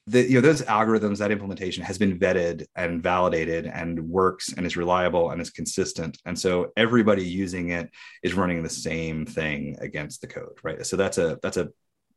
the, 0.07 0.23
you 0.23 0.33
know 0.33 0.41
those 0.41 0.63
algorithms 0.63 1.19
that 1.19 1.29
implementation 1.29 1.83
has 1.83 1.99
been 1.99 2.17
vetted 2.17 2.65
and 2.75 3.03
validated 3.03 3.67
and 3.67 4.09
works 4.09 4.51
and 4.51 4.65
is 4.65 4.75
reliable 4.75 5.29
and 5.29 5.39
is 5.39 5.51
consistent. 5.51 6.17
And 6.25 6.37
so 6.37 6.71
everybody 6.75 7.23
using 7.23 7.69
it 7.69 7.91
is 8.23 8.33
running 8.33 8.63
the 8.63 8.69
same 8.69 9.27
thing 9.27 9.77
against 9.79 10.21
the 10.21 10.27
code 10.27 10.57
right? 10.63 10.83
So 10.83 10.97
that's 10.97 11.19
a 11.19 11.37
that's 11.43 11.57
a 11.57 11.69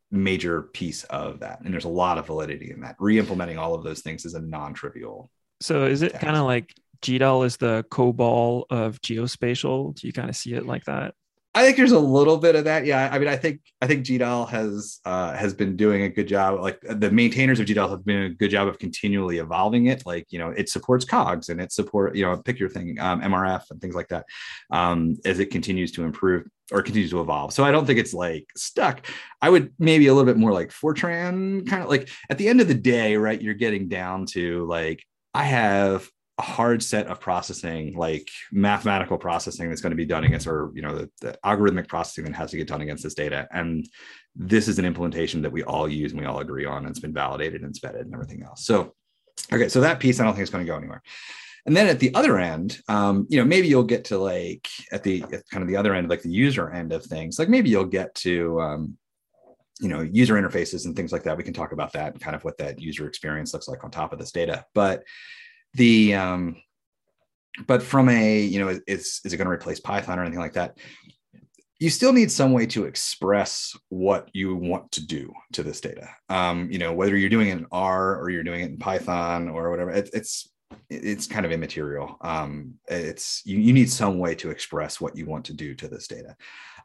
major 0.09 0.63
piece 0.63 1.03
of 1.05 1.41
that. 1.41 1.61
And 1.61 1.71
there's 1.71 1.85
a 1.85 1.89
lot 1.89 2.17
of 2.17 2.25
validity 2.25 2.71
in 2.71 2.81
that. 2.81 2.95
Re-implementing 2.99 3.59
all 3.59 3.75
of 3.75 3.83
those 3.83 4.01
things 4.01 4.25
is 4.25 4.33
a 4.33 4.41
non-trivial 4.41 5.29
so 5.61 5.85
is 5.85 6.01
it 6.01 6.13
kind 6.19 6.35
of 6.35 6.45
like 6.45 6.73
GDAL 7.01 7.45
is 7.45 7.57
the 7.57 7.85
COBOL 7.89 8.65
of 8.69 9.01
geospatial 9.01 9.95
do 9.95 10.07
you 10.07 10.13
kind 10.13 10.29
of 10.29 10.35
see 10.35 10.53
it 10.53 10.65
like 10.65 10.85
that 10.85 11.13
I 11.55 11.63
think 11.63 11.77
there's 11.77 11.93
a 11.93 11.99
little 11.99 12.35
bit 12.35 12.57
of 12.57 12.65
that. 12.65 12.85
Yeah, 12.85 13.09
I 13.09 13.17
mean, 13.17 13.29
I 13.29 13.37
think 13.37 13.61
I 13.81 13.87
think 13.87 14.05
GDAL 14.05 14.49
has 14.49 14.99
uh, 15.05 15.33
has 15.37 15.53
been 15.53 15.77
doing 15.77 16.01
a 16.01 16.09
good 16.09 16.27
job. 16.27 16.59
Like 16.59 16.81
the 16.81 17.09
maintainers 17.09 17.61
of 17.61 17.65
GDAL 17.65 17.89
have 17.91 18.03
been 18.03 18.23
a 18.23 18.29
good 18.29 18.51
job 18.51 18.67
of 18.67 18.77
continually 18.77 19.37
evolving 19.37 19.85
it. 19.85 20.05
Like 20.05 20.25
you 20.31 20.37
know, 20.37 20.49
it 20.49 20.67
supports 20.67 21.05
COGs 21.05 21.47
and 21.47 21.61
it 21.61 21.71
support 21.71 22.13
you 22.13 22.25
know 22.25 22.35
pick 22.35 22.59
your 22.59 22.67
thing 22.67 22.99
um, 22.99 23.21
MRF 23.21 23.71
and 23.71 23.79
things 23.79 23.95
like 23.95 24.09
that 24.09 24.25
um, 24.69 25.15
as 25.23 25.39
it 25.39 25.49
continues 25.49 25.93
to 25.93 26.03
improve 26.03 26.45
or 26.73 26.81
continues 26.81 27.11
to 27.11 27.21
evolve. 27.21 27.53
So 27.53 27.63
I 27.63 27.71
don't 27.71 27.85
think 27.85 27.99
it's 27.99 28.13
like 28.13 28.47
stuck. 28.57 29.07
I 29.41 29.49
would 29.49 29.71
maybe 29.79 30.07
a 30.07 30.13
little 30.13 30.29
bit 30.29 30.37
more 30.37 30.51
like 30.51 30.71
Fortran 30.71 31.65
kind 31.65 31.81
of 31.81 31.87
like 31.87 32.09
at 32.29 32.37
the 32.37 32.49
end 32.49 32.59
of 32.59 32.67
the 32.67 32.73
day, 32.73 33.15
right? 33.15 33.41
You're 33.41 33.53
getting 33.53 33.87
down 33.87 34.25
to 34.31 34.65
like 34.65 35.05
I 35.33 35.43
have 35.43 36.09
a 36.37 36.41
hard 36.41 36.83
set 36.83 37.07
of 37.07 37.19
processing 37.19 37.95
like 37.95 38.29
mathematical 38.51 39.17
processing 39.17 39.69
that's 39.69 39.81
going 39.81 39.91
to 39.91 39.97
be 39.97 40.05
done 40.05 40.25
against 40.25 40.47
or 40.47 40.71
you 40.75 40.81
know 40.81 40.97
the, 40.97 41.09
the, 41.21 41.39
algorithmic 41.45 41.87
processing 41.87 42.25
that 42.25 42.35
has 42.35 42.51
to 42.51 42.57
get 42.57 42.67
done 42.67 42.81
against 42.81 43.03
this 43.03 43.13
data. 43.13 43.47
And 43.51 43.87
this 44.35 44.67
is 44.67 44.77
an 44.77 44.85
implementation 44.85 45.41
that 45.43 45.51
we 45.51 45.63
all 45.63 45.87
use 45.87 46.11
and 46.11 46.19
we 46.19 46.27
all 46.27 46.39
agree 46.39 46.65
on 46.65 46.79
and 46.79 46.89
it's 46.89 46.99
been 46.99 47.13
validated 47.13 47.61
and 47.61 47.69
it's 47.69 47.79
vetted 47.79 48.01
and 48.01 48.13
everything 48.13 48.43
else. 48.43 48.65
So 48.65 48.93
okay 49.51 49.69
so 49.69 49.81
that 49.81 49.99
piece 49.99 50.19
i 50.19 50.23
don't 50.23 50.33
think 50.33 50.43
is 50.43 50.49
going 50.49 50.65
to 50.65 50.71
go 50.71 50.77
anywhere. 50.77 51.01
And 51.65 51.75
then 51.75 51.87
at 51.87 51.99
the 51.99 52.13
other 52.13 52.37
end 52.37 52.79
um, 52.89 53.25
you 53.29 53.37
know 53.39 53.45
maybe 53.45 53.67
you'll 53.67 53.83
get 53.83 54.05
to 54.05 54.17
like 54.17 54.67
at 54.91 55.03
the 55.03 55.23
at 55.31 55.47
kind 55.49 55.61
of 55.61 55.67
the 55.67 55.77
other 55.77 55.93
end 55.93 56.09
like 56.09 56.21
the 56.21 56.29
user 56.29 56.69
end 56.69 56.91
of 56.91 57.05
things 57.05 57.39
like 57.39 57.49
maybe 57.49 57.69
you'll 57.69 57.85
get 57.85 58.13
to 58.15 58.59
um, 58.59 58.97
you 59.79 59.89
know 59.89 60.01
user 60.01 60.35
interfaces 60.35 60.85
and 60.85 60.95
things 60.95 61.11
like 61.11 61.23
that. 61.23 61.37
We 61.37 61.43
can 61.43 61.53
talk 61.53 61.71
about 61.71 61.93
that 61.93 62.13
and 62.13 62.21
kind 62.21 62.35
of 62.35 62.43
what 62.43 62.57
that 62.57 62.79
user 62.79 63.07
experience 63.07 63.53
looks 63.53 63.67
like 63.67 63.83
on 63.83 63.91
top 63.91 64.13
of 64.13 64.19
this 64.19 64.31
data. 64.31 64.65
But 64.73 65.03
the 65.75 66.15
um, 66.15 66.55
but 67.67 67.83
from 67.83 68.09
a 68.09 68.39
you 68.39 68.59
know 68.59 68.79
is 68.87 69.21
is 69.23 69.33
it 69.33 69.37
going 69.37 69.47
to 69.47 69.53
replace 69.53 69.79
python 69.79 70.19
or 70.19 70.23
anything 70.23 70.39
like 70.39 70.53
that? 70.53 70.77
You 71.79 71.89
still 71.89 72.13
need 72.13 72.31
some 72.31 72.53
way 72.53 72.65
to 72.67 72.85
express 72.85 73.77
what 73.89 74.29
you 74.33 74.55
want 74.55 74.91
to 74.93 75.05
do 75.05 75.33
to 75.53 75.61
this 75.61 75.81
data. 75.81 76.09
Um, 76.29 76.69
you 76.71 76.79
know 76.79 76.93
whether 76.93 77.15
you're 77.15 77.29
doing 77.29 77.49
it 77.49 77.57
in 77.57 77.67
r 77.71 78.19
or 78.19 78.29
you're 78.29 78.43
doing 78.43 78.61
it 78.61 78.71
in 78.71 78.77
python 78.77 79.49
or 79.49 79.69
whatever 79.69 79.91
it, 79.91 80.09
it's 80.13 80.49
it's 80.89 81.27
kind 81.27 81.45
of 81.45 81.51
immaterial. 81.51 82.17
Um, 82.21 82.75
it's 82.87 83.41
you, 83.45 83.57
you 83.57 83.73
need 83.73 83.89
some 83.91 84.17
way 84.19 84.35
to 84.35 84.49
express 84.49 84.99
what 84.99 85.15
you 85.15 85.25
want 85.25 85.45
to 85.45 85.53
do 85.53 85.75
to 85.75 85.87
this 85.87 86.07
data. 86.07 86.35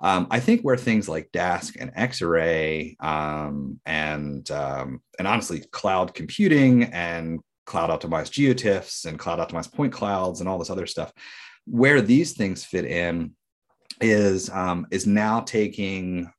Um, 0.02 0.28
i 0.30 0.40
think 0.40 0.62
where 0.62 0.78
things 0.78 1.10
like 1.10 1.30
dask 1.30 1.76
and 1.78 1.92
xarray 1.94 2.98
um, 3.04 3.78
and 3.84 4.50
um, 4.50 5.02
and 5.18 5.28
honestly 5.28 5.60
cloud 5.72 6.14
computing 6.14 6.84
and 6.84 7.40
cloud 7.70 7.88
optimized 7.88 8.32
geotiffs 8.32 9.06
and 9.06 9.18
cloud 9.18 9.38
optimized 9.38 9.72
point 9.72 9.92
clouds 9.92 10.40
and 10.40 10.48
all 10.48 10.58
this 10.58 10.70
other 10.70 10.86
stuff. 10.86 11.12
Where 11.66 12.02
these 12.02 12.32
things 12.32 12.64
fit 12.64 12.84
in 12.84 13.34
is 14.00 14.50
um, 14.50 14.86
is 14.90 15.06
now 15.06 15.40
taking 15.40 16.32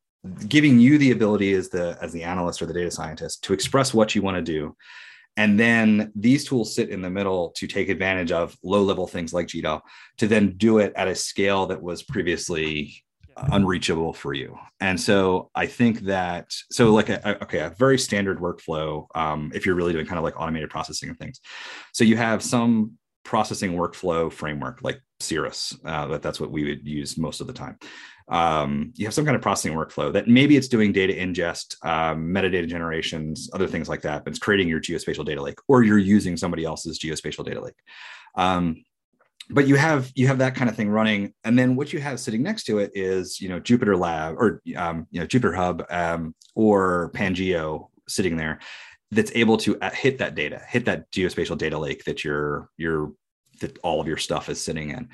giving 0.47 0.79
you 0.79 0.97
the 0.97 1.11
ability 1.11 1.53
as 1.53 1.69
the 1.69 1.97
as 2.01 2.11
the 2.11 2.23
analyst 2.23 2.61
or 2.61 2.65
the 2.65 2.73
data 2.73 2.91
scientist 2.91 3.43
to 3.45 3.53
express 3.53 3.93
what 3.93 4.13
you 4.13 4.21
want 4.21 4.35
to 4.35 4.41
do 4.41 4.75
and 5.37 5.59
then 5.59 6.11
these 6.15 6.45
tools 6.45 6.75
sit 6.75 6.89
in 6.89 7.01
the 7.01 7.09
middle 7.09 7.51
to 7.55 7.65
take 7.65 7.89
advantage 7.89 8.31
of 8.31 8.55
low 8.63 8.83
level 8.83 9.07
things 9.07 9.33
like 9.33 9.47
GDAL 9.47 9.81
to 10.17 10.27
then 10.27 10.57
do 10.57 10.77
it 10.77 10.93
at 10.95 11.07
a 11.07 11.15
scale 11.15 11.65
that 11.67 11.81
was 11.81 12.03
previously 12.03 13.03
unreachable 13.51 14.13
for 14.13 14.33
you. 14.33 14.57
And 14.79 14.99
so 14.99 15.49
I 15.55 15.65
think 15.65 16.01
that 16.01 16.51
so 16.71 16.91
like 16.93 17.09
a, 17.09 17.43
okay, 17.43 17.59
a 17.59 17.69
very 17.69 17.97
standard 17.97 18.39
workflow. 18.39 19.07
Um, 19.15 19.51
if 19.53 19.65
you're 19.65 19.75
really 19.75 19.93
doing 19.93 20.05
kind 20.05 20.17
of 20.17 20.23
like 20.23 20.39
automated 20.39 20.69
processing 20.69 21.09
of 21.09 21.17
things, 21.17 21.39
so 21.93 22.03
you 22.03 22.17
have 22.17 22.43
some 22.43 22.97
processing 23.23 23.73
workflow 23.73 24.31
framework 24.31 24.81
like 24.81 24.99
Cirrus. 25.19 25.77
Uh, 25.85 26.07
that 26.07 26.21
that's 26.21 26.39
what 26.39 26.51
we 26.51 26.65
would 26.65 26.87
use 26.87 27.17
most 27.17 27.41
of 27.41 27.47
the 27.47 27.53
time. 27.53 27.77
Um, 28.27 28.93
you 28.95 29.05
have 29.05 29.13
some 29.13 29.25
kind 29.25 29.35
of 29.35 29.41
processing 29.41 29.73
workflow 29.73 30.11
that 30.13 30.27
maybe 30.27 30.55
it's 30.55 30.69
doing 30.69 30.91
data 30.91 31.13
ingest, 31.13 31.75
um, 31.85 32.29
metadata 32.33 32.67
generations, 32.67 33.49
other 33.53 33.67
things 33.67 33.89
like 33.89 34.01
that, 34.03 34.23
but 34.23 34.31
it's 34.31 34.39
creating 34.39 34.69
your 34.69 34.79
geospatial 34.79 35.25
data 35.25 35.41
lake, 35.41 35.59
or 35.67 35.83
you're 35.83 35.97
using 35.97 36.37
somebody 36.37 36.63
else's 36.63 36.97
geospatial 36.97 37.45
data 37.45 37.61
lake. 37.61 37.75
Um, 38.35 38.83
but 39.51 39.67
you 39.67 39.75
have 39.75 40.11
you 40.15 40.27
have 40.27 40.37
that 40.39 40.55
kind 40.55 40.69
of 40.69 40.75
thing 40.75 40.89
running. 40.89 41.33
And 41.43 41.57
then 41.57 41.75
what 41.75 41.93
you 41.93 41.99
have 41.99 42.19
sitting 42.19 42.41
next 42.41 42.63
to 42.65 42.79
it 42.79 42.91
is 42.93 43.39
you 43.39 43.49
know 43.49 43.59
jupyter 43.59 43.99
lab 43.99 44.35
or 44.37 44.61
um, 44.75 45.07
you 45.11 45.19
know 45.19 45.27
jupyter 45.27 45.55
hub 45.55 45.85
um, 45.89 46.33
or 46.55 47.11
pangeo 47.13 47.87
sitting 48.07 48.37
there 48.37 48.59
that's 49.11 49.31
able 49.35 49.57
to 49.57 49.79
uh, 49.81 49.89
hit 49.91 50.17
that 50.19 50.35
data 50.35 50.61
hit 50.67 50.85
that 50.85 51.11
geospatial 51.11 51.57
data 51.57 51.77
lake 51.77 52.03
that 52.05 52.23
your 52.23 52.69
your 52.77 53.11
that 53.59 53.77
all 53.79 54.01
of 54.01 54.07
your 54.07 54.17
stuff 54.17 54.49
is 54.49 54.61
sitting 54.61 54.91
in. 54.91 55.09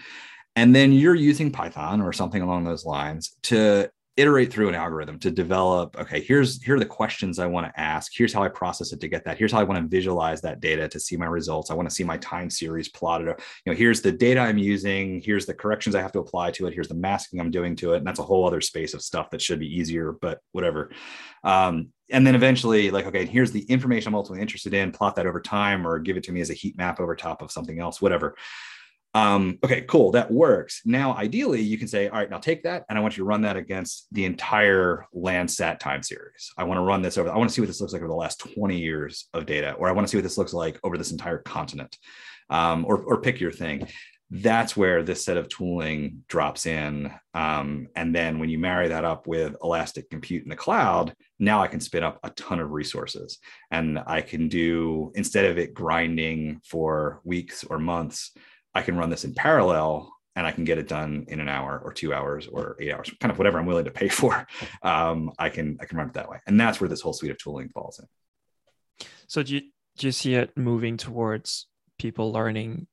And 0.56 0.76
then 0.76 0.92
you're 0.92 1.16
using 1.16 1.52
python 1.52 2.02
or 2.02 2.12
something 2.12 2.42
along 2.42 2.64
those 2.64 2.86
lines 2.86 3.36
to 3.44 3.92
iterate 4.18 4.52
through 4.52 4.68
an 4.68 4.76
algorithm 4.76 5.20
to 5.20 5.30
develop 5.30 5.96
okay 5.98 6.20
here's 6.20 6.62
here 6.64 6.76
are 6.76 6.80
the 6.80 6.86
questions 6.86 7.38
i 7.40 7.46
want 7.46 7.66
to 7.66 7.80
ask. 7.80 8.12
Here's 8.14 8.34
how 8.34 8.44
i 8.44 8.50
process 8.50 8.92
it 8.92 9.00
to 9.00 9.08
get 9.08 9.24
that. 9.26 9.38
Here's 9.38 9.52
how 9.52 9.60
i 9.60 9.64
want 9.64 9.82
to 9.82 9.88
visualize 9.88 10.42
that 10.42 10.60
data 10.60 10.88
to 10.90 11.00
see 11.00 11.16
my 11.16 11.28
results. 11.28 11.70
I 11.70 11.76
want 11.76 11.88
to 11.88 11.94
see 11.94 12.04
my 12.04 12.18
time 12.18 12.50
series 12.50 12.90
plotted 12.90 13.28
you 13.28 13.36
know 13.72 13.74
here's 13.74 14.02
the 14.02 14.12
data 14.12 14.40
i'm 14.40 14.58
using. 14.58 15.22
Here's 15.22 15.46
the 15.46 15.54
corrections 15.54 15.96
i 15.96 16.02
have 16.02 16.12
to 16.14 16.20
apply 16.20 16.52
to 16.52 16.68
it. 16.68 16.74
Here's 16.74 16.88
the 16.88 16.96
masking 16.96 17.40
i'm 17.40 17.52
doing 17.52 17.76
to 17.78 17.94
it. 17.94 17.98
And 17.98 18.08
that's 18.08 18.20
a 18.20 18.24
whole 18.24 18.46
other 18.48 18.62
space 18.62 18.94
of 18.94 19.02
stuff 19.02 19.30
that 19.30 19.42
should 19.42 19.60
be 19.60 19.74
easier 19.80 20.14
but 20.14 20.40
whatever. 20.52 20.92
Um, 21.44 21.90
and 22.10 22.26
then 22.26 22.36
eventually 22.36 22.90
like 22.90 23.06
okay 23.06 23.26
here's 23.26 23.52
the 23.52 23.64
information 23.64 24.10
i'm 24.10 24.16
ultimately 24.16 24.42
interested 24.42 24.74
in. 24.74 24.92
Plot 24.92 25.16
that 25.16 25.28
over 25.28 25.42
time 25.42 25.86
or 25.88 26.00
give 26.00 26.18
it 26.18 26.24
to 26.24 26.32
me 26.32 26.42
as 26.42 26.50
a 26.50 26.56
heat 26.56 26.78
map 26.78 27.00
over 27.00 27.16
top 27.16 27.42
of 27.42 27.52
something 27.52 27.80
else 27.80 28.02
whatever 28.02 28.36
um, 29.18 29.58
okay, 29.64 29.82
cool, 29.82 30.12
that 30.12 30.30
works. 30.30 30.84
Now, 30.86 31.16
ideally, 31.16 31.60
you 31.60 31.80
can 31.80 31.88
say, 31.88 32.08
all 32.08 32.20
right, 32.20 32.30
now 32.30 32.38
take 32.38 32.62
that, 32.64 32.86
and 32.88 33.00
I 33.00 33.02
want 33.02 33.18
you 33.18 33.24
to 33.24 33.28
run 33.28 33.42
that 33.42 33.58
against 33.58 34.06
the 34.12 34.26
entire 34.26 35.08
Landsat 35.16 35.80
time 35.80 36.04
series. 36.04 36.52
I 36.56 36.66
want 36.66 36.78
to 36.78 36.84
run 36.84 37.02
this 37.02 37.18
over, 37.18 37.28
I 37.32 37.36
want 37.36 37.50
to 37.50 37.54
see 37.54 37.62
what 37.62 37.68
this 37.68 37.82
looks 37.82 37.94
like 37.94 38.04
over 38.04 38.10
the 38.10 38.16
last 38.16 38.48
20 38.56 38.78
years 38.78 39.28
of 39.34 39.48
data, 39.48 39.74
or 39.74 39.90
I 39.90 39.92
want 39.92 40.06
to 40.06 40.12
see 40.12 40.18
what 40.18 40.24
this 40.24 40.38
looks 40.38 40.54
like 40.54 40.80
over 40.84 41.00
this 41.00 41.10
entire 41.10 41.40
continent, 41.40 41.98
um, 42.52 42.86
or, 42.86 43.02
or 43.02 43.20
pick 43.20 43.40
your 43.40 43.52
thing. 43.52 43.88
That's 44.30 44.78
where 44.78 45.02
this 45.02 45.26
set 45.26 45.38
of 45.38 45.50
tooling 45.50 46.24
drops 46.28 46.68
in. 46.68 47.12
Um, 47.34 47.88
and 47.96 48.14
then 48.14 48.38
when 48.38 48.50
you 48.50 48.60
marry 48.60 48.90
that 48.90 49.06
up 49.06 49.26
with 49.26 49.56
elastic 49.64 50.12
compute 50.12 50.44
in 50.44 50.50
the 50.50 50.56
cloud, 50.56 51.16
now 51.40 51.64
I 51.64 51.68
can 51.68 51.80
spin 51.80 52.04
up 52.04 52.20
a 52.24 52.30
ton 52.32 52.60
of 52.60 52.70
resources. 52.70 53.40
And 53.72 53.98
I 54.06 54.22
can 54.22 54.48
do, 54.48 55.12
instead 55.16 55.46
of 55.46 55.58
it 55.58 55.74
grinding 55.74 56.62
for 56.66 57.22
weeks 57.24 57.64
or 57.64 57.80
months, 57.80 58.34
I 58.78 58.84
can 58.84 58.96
run 58.96 59.10
this 59.10 59.26
in 59.26 59.34
parallel 59.34 60.14
and 60.36 60.46
I 60.46 60.52
can 60.52 60.66
get 60.66 60.78
it 60.78 60.88
done 60.88 61.26
in 61.30 61.40
an 61.40 61.50
hour 61.50 61.82
or 61.84 61.92
two 61.92 62.14
hours 62.14 62.46
or 62.46 62.78
eight 62.80 62.94
hours, 62.94 63.12
kind 63.20 63.32
of 63.32 63.40
whatever 63.40 63.58
I'm 63.58 63.66
willing 63.66 63.86
to 63.86 63.92
pay 63.92 64.08
for. 64.20 64.46
Um, 64.84 65.32
I 65.40 65.50
can 65.50 65.78
I 65.82 65.86
can 65.86 65.98
run 65.98 66.08
it 66.08 66.14
that 66.14 66.30
way, 66.30 66.38
and 66.46 66.60
that's 66.60 66.80
where 66.80 66.88
this 66.88 67.02
whole 67.02 67.14
suite 67.14 67.32
of 67.32 67.40
tooling 67.40 67.70
falls 67.70 68.00
in. 68.00 68.06
So 69.26 69.42
do 69.42 69.56
you 69.56 69.62
do 69.98 70.08
you 70.08 70.12
see 70.12 70.36
it 70.36 70.56
moving 70.56 70.96
towards 70.96 71.66
people 71.98 72.32
learning 72.32 72.86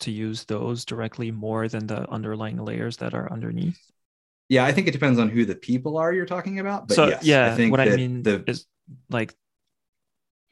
to 0.00 0.10
use 0.10 0.44
those 0.44 0.84
directly 0.84 1.30
more 1.30 1.66
than 1.66 1.86
the 1.86 2.08
underlying 2.10 2.58
layers 2.58 2.98
that 2.98 3.14
are 3.14 3.32
underneath? 3.32 3.80
Yeah, 4.50 4.66
I 4.66 4.72
think 4.72 4.86
it 4.86 4.90
depends 4.90 5.18
on 5.18 5.30
who 5.30 5.46
the 5.46 5.54
people 5.54 5.96
are 5.96 6.12
you're 6.12 6.26
talking 6.26 6.58
about. 6.58 6.88
But 6.88 6.94
so 6.94 7.08
yes, 7.08 7.24
yeah, 7.24 7.50
I 7.50 7.56
think 7.56 7.70
what 7.70 7.80
I 7.80 7.96
mean 7.96 8.22
the, 8.22 8.44
is 8.46 8.66
like 9.08 9.34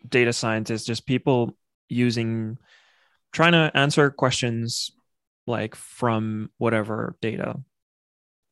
data 0.09 0.32
scientists, 0.32 0.84
just 0.84 1.05
people 1.05 1.55
using 1.90 2.57
trying 3.33 3.53
to 3.53 3.70
answer 3.74 4.11
questions 4.11 4.91
like 5.47 5.74
from 5.74 6.51
whatever 6.59 7.16
data. 7.20 7.57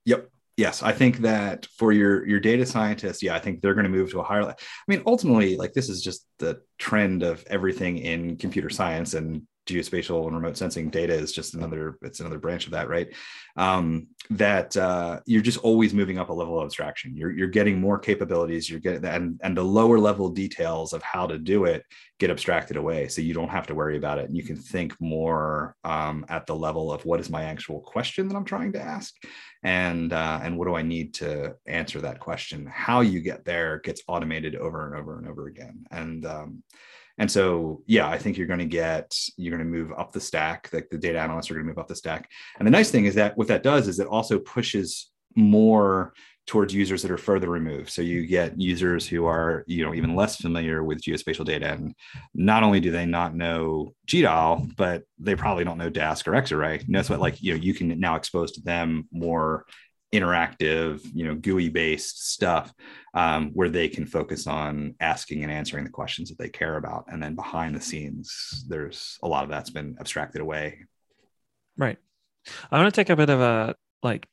Yep. 0.05 0.31
Yes, 0.57 0.83
I 0.83 0.93
think 0.93 1.19
that 1.19 1.67
for 1.77 1.93
your 1.93 2.27
your 2.27 2.41
data 2.41 2.65
scientists, 2.65 3.23
yeah, 3.23 3.35
I 3.35 3.39
think 3.41 3.61
they're 3.61 3.75
going 3.75 3.85
to 3.85 3.91
move 3.91 4.11
to 4.13 4.21
a 4.21 4.25
higher. 4.25 4.43
I 4.43 4.55
mean, 4.89 5.03
ultimately, 5.07 5.57
like 5.57 5.75
this 5.75 5.91
is 5.91 6.03
just 6.03 6.27
the 6.39 6.63
trend 6.79 7.23
of 7.23 7.45
everything 7.49 7.99
in 7.99 8.37
computer 8.39 8.71
science 8.71 9.13
and 9.13 9.43
geospatial 9.67 10.27
and 10.27 10.37
remote 10.37 10.57
sensing 10.57 10.89
data 10.89 11.13
is 11.13 11.33
just 11.33 11.55
another 11.55 11.99
it's 12.03 12.21
another 12.21 12.39
branch 12.39 12.67
of 12.67 12.73
that 12.73 12.89
right? 12.89 13.09
Um, 13.57 14.09
that 14.31 14.77
uh, 14.77 15.21
you're 15.27 15.43
just 15.43 15.59
always 15.59 15.95
moving 15.95 16.19
up 16.19 16.29
a 16.29 16.33
level 16.33 16.59
of 16.59 16.67
abstraction. 16.67 17.17
You're, 17.17 17.31
you're 17.31 17.49
getting 17.49 17.81
more 17.81 17.99
capabilities 17.99 18.69
you're 18.71 18.81
getting 18.81 19.05
and 19.05 19.41
and 19.43 19.57
the 19.57 19.65
lower 19.65 19.99
level 19.99 20.29
details 20.29 20.93
of 20.93 21.03
how 21.03 21.27
to 21.27 21.39
do 21.39 21.65
it 21.65 21.85
get 22.19 22.31
abstracted 22.31 22.77
away 22.77 23.09
so 23.09 23.21
you 23.21 23.35
don't 23.35 23.51
have 23.51 23.67
to 23.67 23.75
worry 23.75 23.97
about 23.97 24.19
it. 24.19 24.27
And 24.27 24.37
you 24.37 24.43
can 24.43 24.57
think 24.57 24.95
more 25.01 25.77
um, 25.85 26.25
at 26.29 26.47
the 26.47 26.57
level 26.57 26.91
of 26.91 27.05
what 27.05 27.21
is 27.21 27.29
my 27.29 27.45
actual 27.45 27.81
question 27.81 28.29
that 28.29 28.37
i'm 28.37 28.45
trying 28.45 28.73
to 28.73 28.81
ask? 28.81 29.15
And 29.63 30.13
uh, 30.13 30.41
and 30.43 30.57
what 30.57 30.67
do 30.67 30.77
i 30.77 30.83
need 30.83 31.15
to 31.15 31.57
answer 31.67 32.01
that 32.01 32.21
question? 32.21 32.67
How 32.67 33.01
you 33.01 33.21
get 33.21 33.45
there 33.45 33.81
gets 33.81 34.03
automated 34.07 34.55
over 34.55 34.87
and 34.87 34.97
over 34.97 35.19
and 35.19 35.29
over 35.29 35.47
again. 35.47 35.87
And 35.91 36.25
um, 36.25 36.63
and 37.19 37.31
so, 37.31 37.83
yeah, 37.87 38.09
I 38.09 38.19
think 38.19 38.37
you're 38.37 38.47
going 38.47 38.59
to 38.59 38.67
get, 38.67 39.17
you're 39.37 39.57
going 39.57 39.71
to 39.71 39.79
move 39.79 39.93
up 39.97 40.13
the 40.13 40.21
stack. 40.21 40.69
Like 40.73 40.89
the 40.91 40.99
data 40.99 41.19
analysts 41.19 41.51
are 41.51 41.55
going 41.55 41.65
to 41.65 41.69
move 41.69 41.79
up 41.79 41.89
the 41.89 41.97
stack. 41.97 42.31
And 42.59 42.67
the 42.67 42.71
nice 42.71 42.91
thing 42.91 43.07
is 43.07 43.15
that 43.15 43.37
what 43.39 43.49
that 43.49 43.63
does 43.63 43.89
is 43.89 43.99
it 43.99 44.07
also 44.07 44.39
pushes 44.39 45.11
more 45.35 46.13
towards 46.47 46.73
users 46.73 47.03
that 47.03 47.11
are 47.11 47.19
further 47.19 47.51
removed. 47.51 47.91
So 47.91 48.03
you 48.03 48.25
get 48.27 48.61
users 48.61 49.09
who 49.09 49.27
are, 49.27 49.65
you 49.67 49.85
know, 49.85 49.95
even 49.95 50.15
less 50.15 50.37
familiar 50.37 50.85
with 50.85 51.03
geospatial 51.03 51.45
data. 51.45 51.73
And 51.73 51.95
not 52.35 52.63
only 52.63 52.79
do 52.79 52.93
they 52.93 53.05
not 53.05 53.35
know 53.35 53.95
GDAL, 54.07 54.77
but 54.77 55.03
they 55.19 55.35
probably 55.35 55.65
don't 55.65 55.79
know 55.79 55.91
Dask 55.91 56.29
or 56.29 56.33
Xarray. 56.33 56.85
And 56.87 56.95
that's 56.95 57.11
what 57.11 57.19
like, 57.19 57.43
you 57.43 57.53
know, 57.53 57.61
you 57.61 57.75
can 57.75 57.99
now 57.99 58.15
expose 58.15 58.53
to 58.53 58.61
them 58.61 59.09
more 59.11 59.67
interactive, 60.13 61.01
you 61.15 61.27
know, 61.27 61.35
GUI 61.35 61.69
based 61.69 62.33
stuff 62.33 62.73
um, 63.15 63.51
where 63.53 63.69
they 63.69 63.89
can 63.89 64.07
focus 64.07 64.47
on 64.47 64.95
asking 65.01 65.43
and 65.43 65.53
answering 65.53 65.85
the 65.85 65.91
questions 65.91 66.29
that 66.29 66.39
they 66.39 66.49
care 66.49 66.77
about. 66.77 67.07
And 67.09 67.23
then 67.23 67.35
behind 67.35 67.75
the 67.75 67.81
scenes, 67.81 68.65
there's 68.69 69.19
a 69.23 69.29
lot 69.29 69.45
of 69.45 69.51
that's 69.51 69.71
been 69.71 69.97
abstracted 70.01 70.41
away. 70.41 70.85
Right. 71.77 71.99
I 72.71 72.81
want 72.81 72.95
to 72.95 72.99
take 72.99 73.11
a 73.11 73.17
bit 73.17 73.31
of 73.31 73.41
a 73.41 73.75
like 74.03 74.27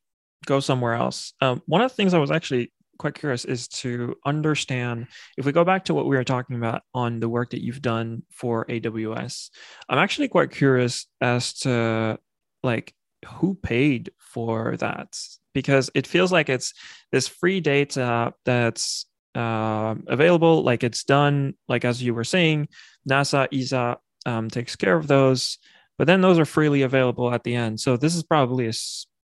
go 0.46 0.60
somewhere 0.60 0.94
else. 0.94 1.34
Um, 1.42 1.62
one 1.66 1.82
of 1.82 1.90
the 1.90 1.96
things 1.96 2.14
I 2.14 2.20
was 2.20 2.32
actually 2.32 2.72
quite 3.00 3.16
curious 3.16 3.44
is 3.44 3.68
to 3.68 4.16
understand 4.26 5.08
if 5.38 5.46
we 5.46 5.52
go 5.52 5.66
back 5.66 5.86
to 5.86 5.94
what 5.94 6.06
we 6.06 6.16
were 6.16 6.24
talking 6.24 6.56
about 6.56 6.84
on 6.94 7.20
the 7.20 7.30
work 7.30 7.50
that 7.52 7.64
you've 7.64 7.82
done 7.82 8.24
for 8.32 8.66
AWS. 8.66 9.50
I'm 9.90 9.98
actually 9.98 10.28
quite 10.28 10.52
curious 10.52 11.08
as 11.20 11.54
to 11.62 12.20
like 12.62 12.94
who 13.26 13.56
paid 13.56 14.12
for 14.20 14.78
that 14.78 15.18
because 15.54 15.90
it 15.94 16.08
feels 16.08 16.32
like 16.32 16.50
it's 16.50 16.74
this 17.12 17.28
free 17.28 17.62
data 17.62 18.34
that's 18.46 19.06
uh, 19.36 19.96
available 20.08 20.62
like 20.64 20.84
it's 20.84 21.04
done 21.04 21.56
like 21.68 21.86
as 21.86 22.04
you 22.04 22.14
were 22.14 22.24
saying 22.24 22.68
nasa 23.10 23.48
esa 23.52 23.98
um, 24.28 24.50
takes 24.50 24.76
care 24.76 24.96
of 24.96 25.08
those 25.08 25.58
but 25.98 26.08
then 26.08 26.22
those 26.22 26.40
are 26.40 26.46
freely 26.46 26.82
available 26.82 27.34
at 27.34 27.44
the 27.44 27.56
end. 27.56 27.80
So 27.80 27.98
this 27.98 28.16
is 28.16 28.24
probably 28.24 28.68
a 28.68 28.74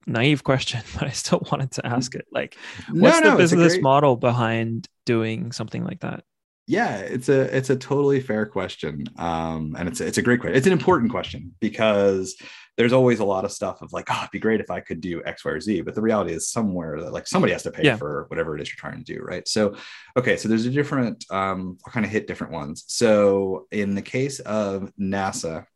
naive 0.07 0.43
question 0.43 0.81
but 0.95 1.05
i 1.05 1.11
still 1.11 1.43
wanted 1.51 1.71
to 1.73 1.87
ask 1.87 2.15
it. 2.15 2.27
Like 2.33 2.57
what's 2.91 3.21
no, 3.21 3.25
no, 3.25 3.31
the 3.33 3.37
business 3.37 3.75
great... 3.75 3.83
model 3.83 4.17
behind 4.17 4.89
doing 5.05 5.53
something 5.53 5.85
like 5.85 6.01
that 6.01 6.25
yeah 6.67 6.99
it's 6.99 7.29
a 7.29 7.57
it's 7.57 7.71
a 7.71 7.77
totally 7.77 8.21
fair 8.21 8.47
question 8.47 9.05
um 9.19 9.75
and 9.79 9.89
it's 9.89 10.01
it's 10.01 10.19
a 10.19 10.23
great 10.23 10.41
question 10.41 10.57
it's 10.57 10.67
an 10.67 10.73
important 10.73 11.11
question 11.11 11.53
because 11.61 12.37
there's 12.77 12.93
always 12.93 13.21
a 13.21 13.25
lot 13.25 13.45
of 13.45 13.53
stuff 13.53 13.83
of 13.83 13.93
like, 13.93 14.07
oh, 14.11 14.19
it'd 14.21 14.31
be 14.31 14.39
great 14.39 14.61
if 14.61 14.71
I 14.71 14.81
could 14.81 15.01
do 15.01 15.23
X, 15.25 15.45
Y, 15.45 15.51
or 15.51 15.61
Z. 15.61 15.83
But 15.83 15.95
the 15.95 16.01
reality 16.01 16.33
is 16.33 16.49
somewhere 16.49 17.01
that 17.01 17.13
like 17.13 17.27
somebody 17.27 17.53
has 17.53 17.63
to 17.65 17.71
pay 17.71 17.85
yeah. 17.85 17.97
for 17.97 18.25
whatever 18.29 18.57
it 18.57 18.63
is 18.63 18.69
you're 18.69 18.77
trying 18.77 19.05
to 19.05 19.15
do. 19.15 19.23
Right. 19.23 19.47
So, 19.47 19.77
okay. 20.17 20.37
So 20.37 20.49
there's 20.49 20.65
a 20.65 20.71
different, 20.71 21.25
um, 21.31 21.79
I'll 21.87 21.93
kind 21.93 22.07
of 22.07 22.13
hit 22.13 22.27
different 22.27 22.53
ones. 22.53 22.85
So 22.87 23.67
in 23.71 23.95
the 23.95 24.03
case 24.03 24.41
of 24.41 24.91
NASA, 24.99 25.67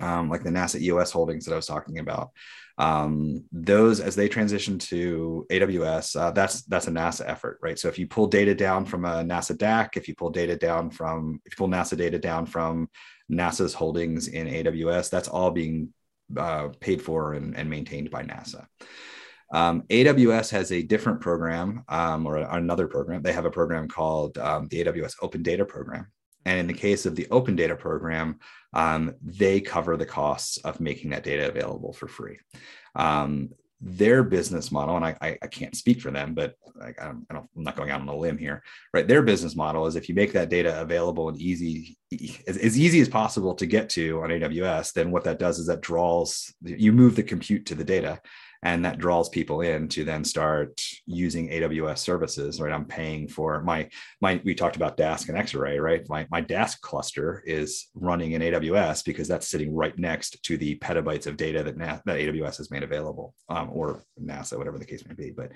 um, 0.00 0.28
like 0.28 0.44
the 0.44 0.50
NASA 0.50 0.80
EOS 0.80 1.10
holdings 1.10 1.46
that 1.46 1.52
I 1.52 1.56
was 1.56 1.66
talking 1.66 1.98
about, 1.98 2.30
um, 2.78 3.44
those 3.50 3.98
as 3.98 4.14
they 4.14 4.28
transition 4.28 4.78
to 4.78 5.44
AWS, 5.50 6.18
uh, 6.18 6.30
that's 6.30 6.62
that's 6.62 6.86
a 6.86 6.92
NASA 6.92 7.28
effort, 7.28 7.58
right? 7.60 7.76
So 7.76 7.88
if 7.88 7.98
you 7.98 8.06
pull 8.06 8.28
data 8.28 8.54
down 8.54 8.84
from 8.84 9.04
a 9.04 9.24
NASA 9.24 9.56
DAAC, 9.56 9.96
if 9.96 10.06
you 10.06 10.14
pull 10.14 10.30
data 10.30 10.56
down 10.56 10.90
from 10.90 11.40
if 11.44 11.52
you 11.52 11.56
pull 11.56 11.68
NASA 11.68 11.96
data 11.96 12.20
down 12.20 12.46
from 12.46 12.88
NASA's 13.30 13.74
holdings 13.74 14.28
in 14.28 14.46
AWS, 14.46 15.10
that's 15.10 15.26
all 15.26 15.50
being 15.50 15.92
uh, 16.36 16.68
paid 16.78 17.02
for 17.02 17.34
and, 17.34 17.56
and, 17.56 17.68
maintained 17.68 18.10
by 18.10 18.22
NASA. 18.22 18.66
Um, 19.52 19.82
AWS 19.88 20.50
has 20.50 20.70
a 20.70 20.82
different 20.82 21.20
program 21.20 21.82
um, 21.88 22.26
or 22.26 22.36
another 22.36 22.86
program. 22.86 23.22
They 23.22 23.32
have 23.32 23.46
a 23.46 23.50
program 23.50 23.88
called 23.88 24.36
um, 24.38 24.68
the 24.68 24.84
AWS 24.84 25.14
Open 25.22 25.42
Data 25.42 25.64
Program. 25.64 26.06
And 26.48 26.60
in 26.60 26.66
the 26.66 26.72
case 26.72 27.04
of 27.04 27.14
the 27.14 27.28
Open 27.30 27.56
Data 27.56 27.76
Program, 27.76 28.38
um, 28.72 29.14
they 29.22 29.60
cover 29.60 29.98
the 29.98 30.06
costs 30.06 30.56
of 30.58 30.80
making 30.80 31.10
that 31.10 31.22
data 31.22 31.46
available 31.46 31.92
for 31.92 32.08
free. 32.08 32.38
Um, 32.94 33.50
their 33.82 34.22
business 34.24 34.72
model, 34.72 34.96
and 34.96 35.04
I, 35.04 35.38
I, 35.42 35.46
can't 35.46 35.76
speak 35.76 36.00
for 36.00 36.10
them, 36.10 36.32
but 36.34 36.54
I, 36.82 36.94
I'm, 37.00 37.26
I'm 37.30 37.48
not 37.54 37.76
going 37.76 37.90
out 37.90 38.00
on 38.00 38.08
a 38.08 38.16
limb 38.16 38.38
here, 38.38 38.62
right? 38.94 39.06
Their 39.06 39.22
business 39.22 39.54
model 39.54 39.86
is 39.86 39.94
if 39.94 40.08
you 40.08 40.14
make 40.14 40.32
that 40.32 40.48
data 40.48 40.80
available 40.80 41.28
and 41.28 41.38
easy, 41.38 41.98
as, 42.48 42.56
as 42.56 42.78
easy 42.78 43.00
as 43.00 43.10
possible 43.10 43.54
to 43.54 43.66
get 43.66 43.90
to 43.90 44.22
on 44.22 44.30
AWS, 44.30 44.94
then 44.94 45.10
what 45.10 45.24
that 45.24 45.38
does 45.38 45.58
is 45.58 45.66
that 45.66 45.82
draws, 45.82 46.52
you 46.64 46.92
move 46.92 47.14
the 47.14 47.22
compute 47.22 47.66
to 47.66 47.74
the 47.74 47.84
data. 47.84 48.20
And 48.62 48.84
that 48.84 48.98
draws 48.98 49.28
people 49.28 49.60
in 49.60 49.88
to 49.88 50.04
then 50.04 50.24
start 50.24 50.82
using 51.06 51.48
aws 51.48 51.98
services 51.98 52.60
right? 52.60 52.72
I'm 52.72 52.84
paying 52.84 53.28
for 53.28 53.62
my 53.62 53.88
my 54.20 54.40
we 54.44 54.54
talked 54.54 54.76
about 54.76 54.96
dask 54.96 55.28
and 55.28 55.38
xarray 55.38 55.80
right? 55.80 56.08
My, 56.08 56.26
my 56.30 56.42
dask 56.42 56.80
cluster 56.80 57.42
is 57.46 57.88
running 57.94 58.32
in 58.32 58.42
aws 58.42 59.04
because 59.04 59.28
that's 59.28 59.48
sitting 59.48 59.74
right 59.74 59.96
next 59.98 60.42
to 60.44 60.56
the 60.56 60.76
petabytes 60.78 61.26
of 61.26 61.36
data 61.36 61.62
that, 61.62 61.76
Na- 61.76 62.00
that 62.04 62.18
aws 62.18 62.56
has 62.58 62.70
made 62.70 62.82
available 62.82 63.34
um, 63.48 63.70
or 63.72 64.02
nasa 64.22 64.56
whatever 64.56 64.78
the 64.78 64.84
case 64.84 65.04
may 65.06 65.14
be. 65.14 65.30
But 65.30 65.52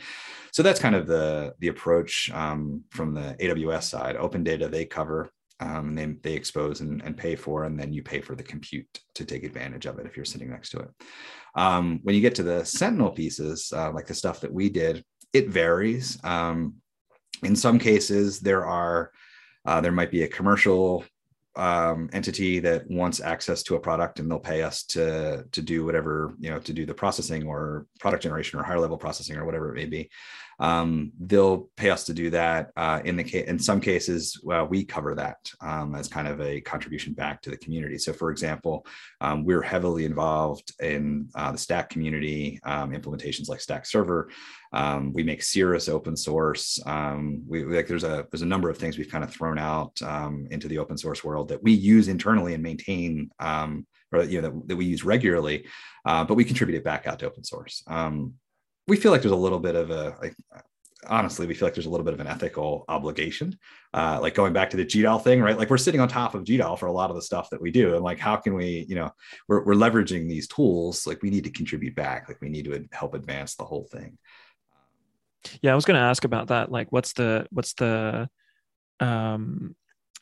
so 0.52 0.62
that's 0.62 0.80
kind 0.80 0.94
of 0.94 1.06
the 1.06 1.54
the 1.58 1.68
approach 1.68 2.30
um, 2.32 2.84
from 2.90 3.14
the 3.14 3.36
aws 3.40 3.84
side. 3.84 4.16
Open 4.16 4.44
data 4.44 4.68
they 4.68 4.84
cover 4.84 5.30
um, 5.62 5.94
they, 5.94 6.06
they 6.22 6.34
expose 6.34 6.80
and, 6.80 7.02
and 7.02 7.16
pay 7.16 7.36
for, 7.36 7.64
and 7.64 7.78
then 7.78 7.92
you 7.92 8.02
pay 8.02 8.20
for 8.20 8.34
the 8.34 8.42
compute 8.42 8.86
to 9.14 9.24
take 9.24 9.44
advantage 9.44 9.86
of 9.86 9.98
it 9.98 10.06
if 10.06 10.16
you're 10.16 10.24
sitting 10.24 10.50
next 10.50 10.70
to 10.70 10.80
it. 10.80 10.88
Um, 11.54 12.00
when 12.02 12.14
you 12.14 12.20
get 12.20 12.34
to 12.36 12.42
the 12.42 12.64
Sentinel 12.64 13.10
pieces, 13.10 13.72
uh, 13.74 13.92
like 13.92 14.06
the 14.06 14.14
stuff 14.14 14.40
that 14.40 14.52
we 14.52 14.68
did, 14.68 15.04
it 15.32 15.48
varies. 15.48 16.18
Um, 16.24 16.74
in 17.42 17.56
some 17.56 17.78
cases, 17.78 18.40
there 18.40 18.66
are 18.66 19.12
uh, 19.64 19.80
there 19.80 19.92
might 19.92 20.10
be 20.10 20.24
a 20.24 20.28
commercial 20.28 21.04
um, 21.54 22.08
entity 22.12 22.58
that 22.60 22.90
wants 22.90 23.20
access 23.20 23.62
to 23.64 23.74
a 23.74 23.80
product 23.80 24.18
and 24.18 24.30
they'll 24.30 24.38
pay 24.38 24.62
us 24.62 24.84
to 24.84 25.44
to 25.52 25.62
do 25.62 25.84
whatever 25.84 26.34
you 26.38 26.50
know 26.50 26.58
to 26.58 26.72
do 26.72 26.86
the 26.86 26.94
processing 26.94 27.46
or 27.46 27.86
product 28.00 28.22
generation 28.22 28.58
or 28.58 28.62
higher 28.62 28.80
level 28.80 28.96
processing 28.96 29.36
or 29.36 29.44
whatever 29.44 29.70
it 29.70 29.76
may 29.76 29.84
be 29.84 30.08
um, 30.58 31.12
they'll 31.18 31.68
pay 31.76 31.90
us 31.90 32.04
to 32.04 32.14
do 32.14 32.30
that. 32.30 32.70
Uh, 32.76 33.00
in 33.04 33.16
the 33.16 33.24
case, 33.24 33.46
in 33.48 33.58
some 33.58 33.80
cases, 33.80 34.40
well, 34.42 34.66
we 34.66 34.84
cover 34.84 35.14
that 35.14 35.38
um, 35.60 35.94
as 35.94 36.08
kind 36.08 36.28
of 36.28 36.40
a 36.40 36.60
contribution 36.60 37.12
back 37.12 37.42
to 37.42 37.50
the 37.50 37.56
community. 37.56 37.98
So, 37.98 38.12
for 38.12 38.30
example, 38.30 38.86
um, 39.20 39.44
we're 39.44 39.62
heavily 39.62 40.04
involved 40.04 40.72
in 40.80 41.28
uh, 41.34 41.52
the 41.52 41.58
STAC 41.58 41.88
community 41.88 42.60
um, 42.64 42.92
implementations 42.92 43.48
like 43.48 43.60
STAC 43.60 43.86
Server. 43.86 44.30
Um, 44.72 45.12
we 45.12 45.22
make 45.22 45.42
Cirrus 45.42 45.88
open 45.88 46.16
source. 46.16 46.80
Um, 46.86 47.42
we 47.46 47.64
like 47.64 47.86
there's 47.86 48.04
a 48.04 48.26
there's 48.30 48.42
a 48.42 48.46
number 48.46 48.70
of 48.70 48.78
things 48.78 48.96
we've 48.96 49.10
kind 49.10 49.24
of 49.24 49.30
thrown 49.30 49.58
out 49.58 50.00
into 50.50 50.68
the 50.68 50.78
open 50.78 50.96
source 50.96 51.22
world 51.22 51.48
that 51.48 51.62
we 51.62 51.72
use 51.72 52.08
internally 52.08 52.54
and 52.54 52.62
maintain 52.62 53.30
or 54.12 54.22
you 54.24 54.40
know 54.40 54.48
that, 54.48 54.68
that 54.68 54.76
we 54.76 54.84
use 54.84 55.04
regularly, 55.04 55.66
uh, 56.04 56.24
but 56.24 56.34
we 56.34 56.44
contribute 56.44 56.76
it 56.76 56.84
back 56.84 57.06
out 57.06 57.18
to 57.18 57.26
open 57.26 57.44
source. 57.44 57.82
Um, 57.86 58.34
we 58.86 58.96
feel 58.96 59.12
like 59.12 59.22
there's 59.22 59.32
a 59.32 59.36
little 59.36 59.60
bit 59.60 59.76
of 59.76 59.90
a 59.90 60.16
like 60.20 60.34
honestly 61.08 61.46
we 61.46 61.54
feel 61.54 61.66
like 61.66 61.74
there's 61.74 61.86
a 61.86 61.90
little 61.90 62.04
bit 62.04 62.14
of 62.14 62.20
an 62.20 62.26
ethical 62.26 62.84
obligation 62.88 63.58
uh, 63.94 64.18
like 64.20 64.34
going 64.34 64.52
back 64.52 64.70
to 64.70 64.76
the 64.76 64.84
gdal 64.84 65.22
thing 65.22 65.40
right? 65.40 65.58
Like 65.58 65.68
we're 65.68 65.78
sitting 65.78 66.00
on 66.00 66.08
top 66.08 66.34
of 66.34 66.44
gdal 66.44 66.78
for 66.78 66.86
a 66.86 66.92
lot 66.92 67.10
of 67.10 67.16
the 67.16 67.22
stuff 67.22 67.50
that 67.50 67.60
we 67.60 67.70
do. 67.70 67.94
And 67.94 68.04
like 68.04 68.18
how 68.18 68.36
can 68.36 68.54
we 68.54 68.86
you 68.88 68.94
know 68.94 69.10
we're, 69.48 69.64
we're 69.64 69.74
leveraging 69.74 70.28
these 70.28 70.48
tools. 70.48 71.06
Like 71.06 71.22
we 71.22 71.30
need 71.30 71.44
to 71.44 71.50
contribute 71.50 71.94
back. 71.94 72.28
Like 72.28 72.40
we 72.40 72.48
need 72.48 72.66
to 72.66 72.88
help 72.92 73.14
advance 73.14 73.54
the 73.54 73.64
whole 73.64 73.84
thing. 73.90 74.16
Yeah 75.60 75.72
i 75.72 75.74
was 75.74 75.84
going 75.84 75.98
to 75.98 76.06
ask 76.06 76.24
about 76.24 76.48
that. 76.48 76.70
Like 76.70 76.92
what's 76.92 77.12
the 77.14 77.46
what's 77.50 77.74
the 77.74 78.28
um 79.00 79.74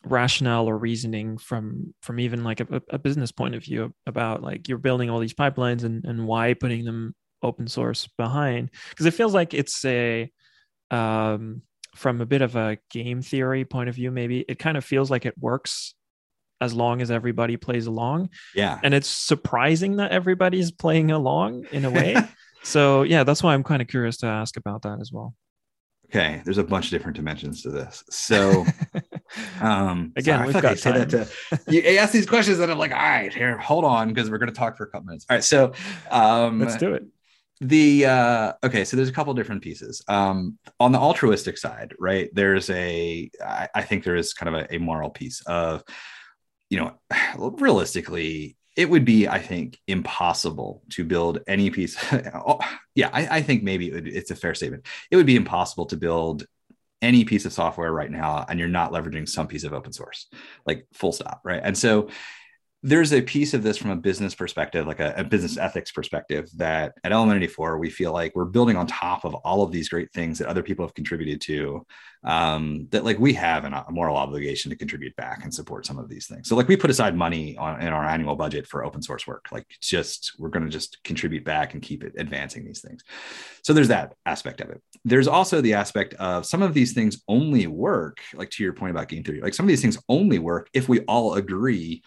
rationale 0.05 0.67
or 0.67 0.79
reasoning 0.79 1.37
from 1.37 1.93
from 2.01 2.19
even 2.19 2.43
like 2.43 2.61
a, 2.61 2.83
a 2.89 2.99
business 2.99 3.33
point 3.33 3.55
of 3.55 3.63
view 3.63 3.93
about 4.07 4.43
like 4.43 4.67
you're 4.67 4.79
building 4.79 5.11
all 5.11 5.19
these 5.19 5.35
pipelines 5.35 5.85
and 5.85 6.07
and 6.07 6.27
why 6.27 6.55
putting 6.55 6.87
them 6.87 7.15
open 7.43 7.67
source 7.69 8.09
behind 8.19 8.71
because 8.91 9.07
it 9.07 9.15
feels 9.15 9.35
like 9.35 9.55
it's 9.55 9.85
a 9.85 10.31
um, 10.91 11.63
from 11.95 12.21
a 12.21 12.27
bit 12.27 12.43
of 12.43 12.57
a 12.57 12.79
game 12.91 13.23
theory 13.23 13.65
point 13.65 13.89
of 13.89 13.95
view 13.95 14.11
maybe 14.11 14.41
it 14.49 14.59
kind 14.59 14.77
of 14.77 14.85
feels 14.85 15.11
like 15.11 15.27
it 15.27 15.35
works 15.39 15.95
as 16.61 16.75
long 16.75 17.01
as 17.01 17.11
everybody 17.11 17.57
plays 17.57 17.87
along. 17.87 18.29
Yeah. 18.55 18.79
And 18.83 18.93
it's 18.93 19.09
surprising 19.09 19.97
that 19.97 20.11
everybody's 20.11 20.71
playing 20.71 21.11
along 21.11 21.67
in 21.73 21.85
a 21.85 21.91
way. 21.91 22.17
So 22.63 23.05
yeah 23.05 23.25
that's 23.25 23.43
why 23.43 23.55
i'm 23.55 23.65
kind 23.65 23.81
of 23.81 23.89
curious 23.89 24.19
to 24.19 24.27
ask 24.27 24.59
about 24.59 24.83
that 24.83 24.99
as 25.01 25.11
well. 25.11 25.35
Okay 26.11 26.43
there's 26.45 26.59
a 26.59 26.63
bunch 26.63 26.85
of 26.85 26.91
different 26.91 27.17
dimensions 27.17 27.63
to 27.63 27.71
this. 27.71 28.05
So 28.11 28.67
um 29.63 30.13
again 30.15 30.41
sorry, 30.41 30.53
we've 30.53 30.63
got 30.63 30.79
say 30.79 30.93
that 30.93 31.09
to 31.09 31.27
you 31.73 31.81
ask 31.97 32.13
these 32.13 32.27
questions 32.27 32.61
and 32.61 32.71
i'm 32.71 32.77
like 32.77 32.93
all 32.93 32.99
right 32.99 33.33
here 33.33 33.57
hold 33.57 33.87
on 33.87 34.09
because 34.09 34.31
we're 34.31 34.37
going 34.37 34.53
to 34.53 34.55
talk 34.55 34.77
for 34.77 34.85
a 34.85 34.91
couple 34.91 35.07
minutes. 35.07 35.25
All 35.31 35.37
right 35.37 35.43
so 35.43 35.73
um 36.11 36.61
let's 36.61 36.77
do 36.77 36.93
it 36.93 37.05
the 37.61 38.07
uh 38.07 38.53
okay 38.65 38.85
so 38.85 38.97
there's 38.97 39.11
a 39.11 39.13
couple 39.13 39.35
different 39.35 39.63
pieces. 39.63 40.03
Um 40.09 40.59
on 40.79 40.93
the 40.93 40.99
altruistic 40.99 41.59
side 41.59 41.95
right 41.99 42.31
there's 42.33 42.71
a 42.71 43.31
i, 43.45 43.69
I 43.75 43.83
think 43.83 44.05
there 44.05 44.17
is 44.17 44.33
kind 44.33 44.55
of 44.55 44.63
a, 44.63 44.77
a 44.77 44.79
moral 44.79 45.11
piece 45.11 45.43
of 45.47 45.85
you 46.71 46.79
know 46.79 46.99
realistically 47.37 48.57
it 48.77 48.89
would 48.89 49.05
be 49.05 49.29
i 49.29 49.39
think 49.39 49.79
impossible 49.87 50.83
to 50.91 51.05
build 51.05 51.41
any 51.47 51.71
piece 51.71 51.97
oh, 52.35 52.61
yeah 52.95 53.11
I, 53.13 53.39
I, 53.39 53.43
think 53.43 53.63
maybe 53.63 53.89
it 53.89 53.95
would, 53.95 54.09
it's 54.09 54.31
a 54.31 54.37
fair 54.37 54.55
statement. 54.55 54.87
It 55.11 55.17
would 55.17 55.27
be 55.27 55.37
impossible 55.37 55.87
to 55.87 55.97
build 55.97 56.47
any 57.03 57.25
piece 57.25 57.45
of 57.47 57.53
software 57.53 57.93
right 57.93 58.11
now 58.11 58.45
and 58.49 58.59
you're 58.59 58.69
not 58.69 58.93
leveraging 58.93 59.29
some 59.29 59.47
piece 59.47 59.65
of 59.65 59.73
open 59.73 59.93
source 59.93 60.29
like 60.67 60.87
full 60.93 61.13
stop 61.13 61.41
right? 61.45 61.61
And 61.63 61.77
so 61.77 62.09
there's 62.83 63.13
a 63.13 63.21
piece 63.21 63.53
of 63.53 63.63
this 63.63 63.77
from 63.77 63.91
a 63.91 63.97
business 63.97 64.35
perspective, 64.35 64.87
like 64.87 65.01
a, 65.01 65.13
a, 65.19 65.25
business 65.25 65.59
ethics 65.59 65.93
perspective, 65.93 66.49
that 66.57 66.95
at 67.05 67.13
Element 67.13 67.37
84, 67.37 67.79
we 67.79 67.91
feel 67.91 68.13
like 68.13 68.35
we're 68.35 68.47
building 68.47 68.77
on 68.77 68.87
top 68.87 69.27
of 69.27 69.35
all 69.35 69.63
of 69.63 69.71
these 69.71 69.91
great 69.91 70.11
things 70.13 70.39
that 70.39 70.49
other 70.49 70.63
people 70.63 70.87
have 70.87 70.95
contributed 70.95 71.43
to. 71.43 71.85
Um, 72.25 72.87
that 72.91 73.05
like 73.05 73.19
we 73.19 73.33
have 73.35 73.65
an, 73.65 73.75
a 73.75 73.87
moral 73.91 74.17
obligation 74.17 74.71
to 74.71 74.77
contribute 74.77 75.17
back 75.17 75.43
and 75.43 75.53
support 75.53 75.87
some 75.87 75.99
of 75.99 76.09
these 76.09 76.27
things. 76.27 76.49
So 76.49 76.57
like 76.57 76.69
we 76.69 76.77
put 76.77 76.91
aside 76.91 77.17
money 77.17 77.57
on 77.57 77.81
in 77.81 77.89
our 77.89 78.05
annual 78.05 78.37
budget 78.37 78.67
for 78.67 78.85
open 78.85 79.01
source 79.01 79.27
work. 79.27 79.47
Like 79.51 79.67
just 79.81 80.33
we're 80.39 80.51
going 80.51 80.65
to 80.65 80.71
just 80.71 81.03
contribute 81.03 81.45
back 81.45 81.73
and 81.73 81.83
keep 81.83 82.05
it 82.05 82.15
advancing 82.19 82.65
these 82.65 82.83
things. 82.83 83.05
So 83.63 83.73
there's 83.73 83.89
that 83.89 84.15
aspect 84.27 84.61
of 84.61 84.71
it. 84.71 84.83
There's 85.05 85.29
also 85.29 85.61
the 85.61 85.75
aspect 85.75 86.15
of 86.15 86.45
some 86.45 86.63
of 86.63 86.75
these 86.75 86.93
things 86.93 87.23
only 87.27 87.67
work, 87.67 88.19
like 88.35 88.51
to 88.51 88.63
your 88.63 88.75
point 88.75 88.91
about 88.91 89.09
game 89.09 89.25
theory, 89.25 89.41
like 89.41 89.55
some 89.55 89.65
of 89.65 89.69
these 89.69 89.83
things 89.83 89.99
only 90.09 90.39
work 90.39 90.69
if 90.75 90.89
we 90.89 91.01
all 91.01 91.35
agree 91.35 92.03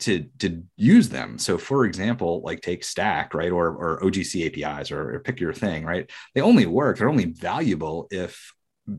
to 0.00 0.24
to 0.38 0.62
use 0.76 1.08
them. 1.08 1.38
So 1.38 1.58
for 1.58 1.84
example, 1.84 2.42
like 2.44 2.60
take 2.60 2.82
STAC, 2.82 3.34
right, 3.34 3.52
or 3.52 3.68
or 3.68 4.00
OGC 4.00 4.64
APIs, 4.64 4.90
or, 4.90 5.14
or 5.14 5.20
pick 5.20 5.40
your 5.40 5.52
thing, 5.52 5.84
right? 5.84 6.10
They 6.34 6.40
only 6.40 6.66
work. 6.66 6.98
They're 6.98 7.08
only 7.08 7.26
valuable 7.26 8.08
if 8.10 8.52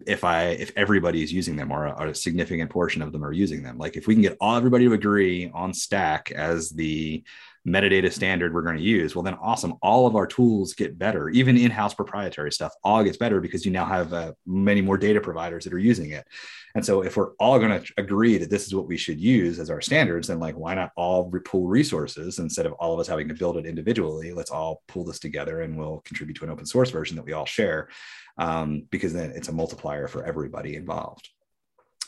if 0.07 0.23
I 0.23 0.45
if 0.45 0.71
everybody 0.75 1.23
is 1.23 1.33
using 1.33 1.55
them 1.55 1.71
or 1.71 1.87
a, 1.87 1.91
or 1.91 2.07
a, 2.07 2.15
significant 2.15 2.71
portion 2.71 3.01
of 3.01 3.11
them 3.11 3.23
are 3.23 3.33
using 3.33 3.63
them. 3.63 3.77
Like 3.77 3.97
if 3.97 4.07
we 4.07 4.15
can 4.15 4.21
get 4.21 4.37
all 4.39 4.55
everybody 4.55 4.85
to 4.85 4.93
agree 4.93 5.51
on 5.53 5.73
STAC 5.73 6.31
as 6.31 6.69
the 6.69 7.23
metadata 7.65 8.11
standard 8.11 8.53
we're 8.53 8.61
going 8.61 8.77
to 8.77 8.83
use, 8.83 9.15
well, 9.15 9.23
then 9.23 9.35
awesome. 9.35 9.75
All 9.81 10.05
of 10.05 10.15
our 10.15 10.27
tools 10.27 10.73
get 10.73 10.99
better, 10.99 11.29
even 11.29 11.57
in-house 11.57 11.93
proprietary 11.93 12.51
stuff 12.51 12.73
all 12.83 13.03
gets 13.03 13.17
better 13.17 13.39
because 13.39 13.65
you 13.65 13.71
now 13.71 13.85
have 13.85 14.11
uh, 14.11 14.33
many 14.45 14.81
more 14.81 14.97
data 14.97 15.21
providers 15.21 15.63
that 15.63 15.73
are 15.73 15.79
using 15.79 16.11
it. 16.11 16.27
And 16.75 16.85
so 16.85 17.03
if 17.03 17.15
we're 17.15 17.33
all 17.35 17.59
going 17.59 17.81
to 17.81 17.93
agree 17.97 18.37
that 18.37 18.49
this 18.49 18.65
is 18.65 18.75
what 18.75 18.87
we 18.87 18.97
should 18.97 19.19
use 19.19 19.59
as 19.59 19.69
our 19.69 19.79
standards, 19.79 20.27
then 20.27 20.39
like, 20.39 20.55
why 20.55 20.73
not 20.73 20.91
all 20.97 21.31
pool 21.45 21.67
resources 21.67 22.39
instead 22.39 22.65
of 22.65 22.73
all 22.73 22.93
of 22.93 22.99
us 22.99 23.07
having 23.07 23.29
to 23.29 23.33
build 23.33 23.57
it 23.57 23.65
individually? 23.65 24.33
Let's 24.33 24.51
all 24.51 24.81
pull 24.87 25.05
this 25.05 25.19
together 25.19 25.61
and 25.61 25.77
we'll 25.77 26.01
contribute 26.03 26.35
to 26.39 26.45
an 26.45 26.51
open 26.51 26.65
source 26.65 26.89
version 26.89 27.15
that 27.15 27.25
we 27.25 27.33
all 27.33 27.45
share 27.45 27.89
um, 28.37 28.87
because 28.89 29.13
then 29.13 29.31
it's 29.31 29.47
a 29.47 29.53
multiplier 29.53 30.07
for 30.07 30.25
everybody 30.25 30.75
involved. 30.75 31.29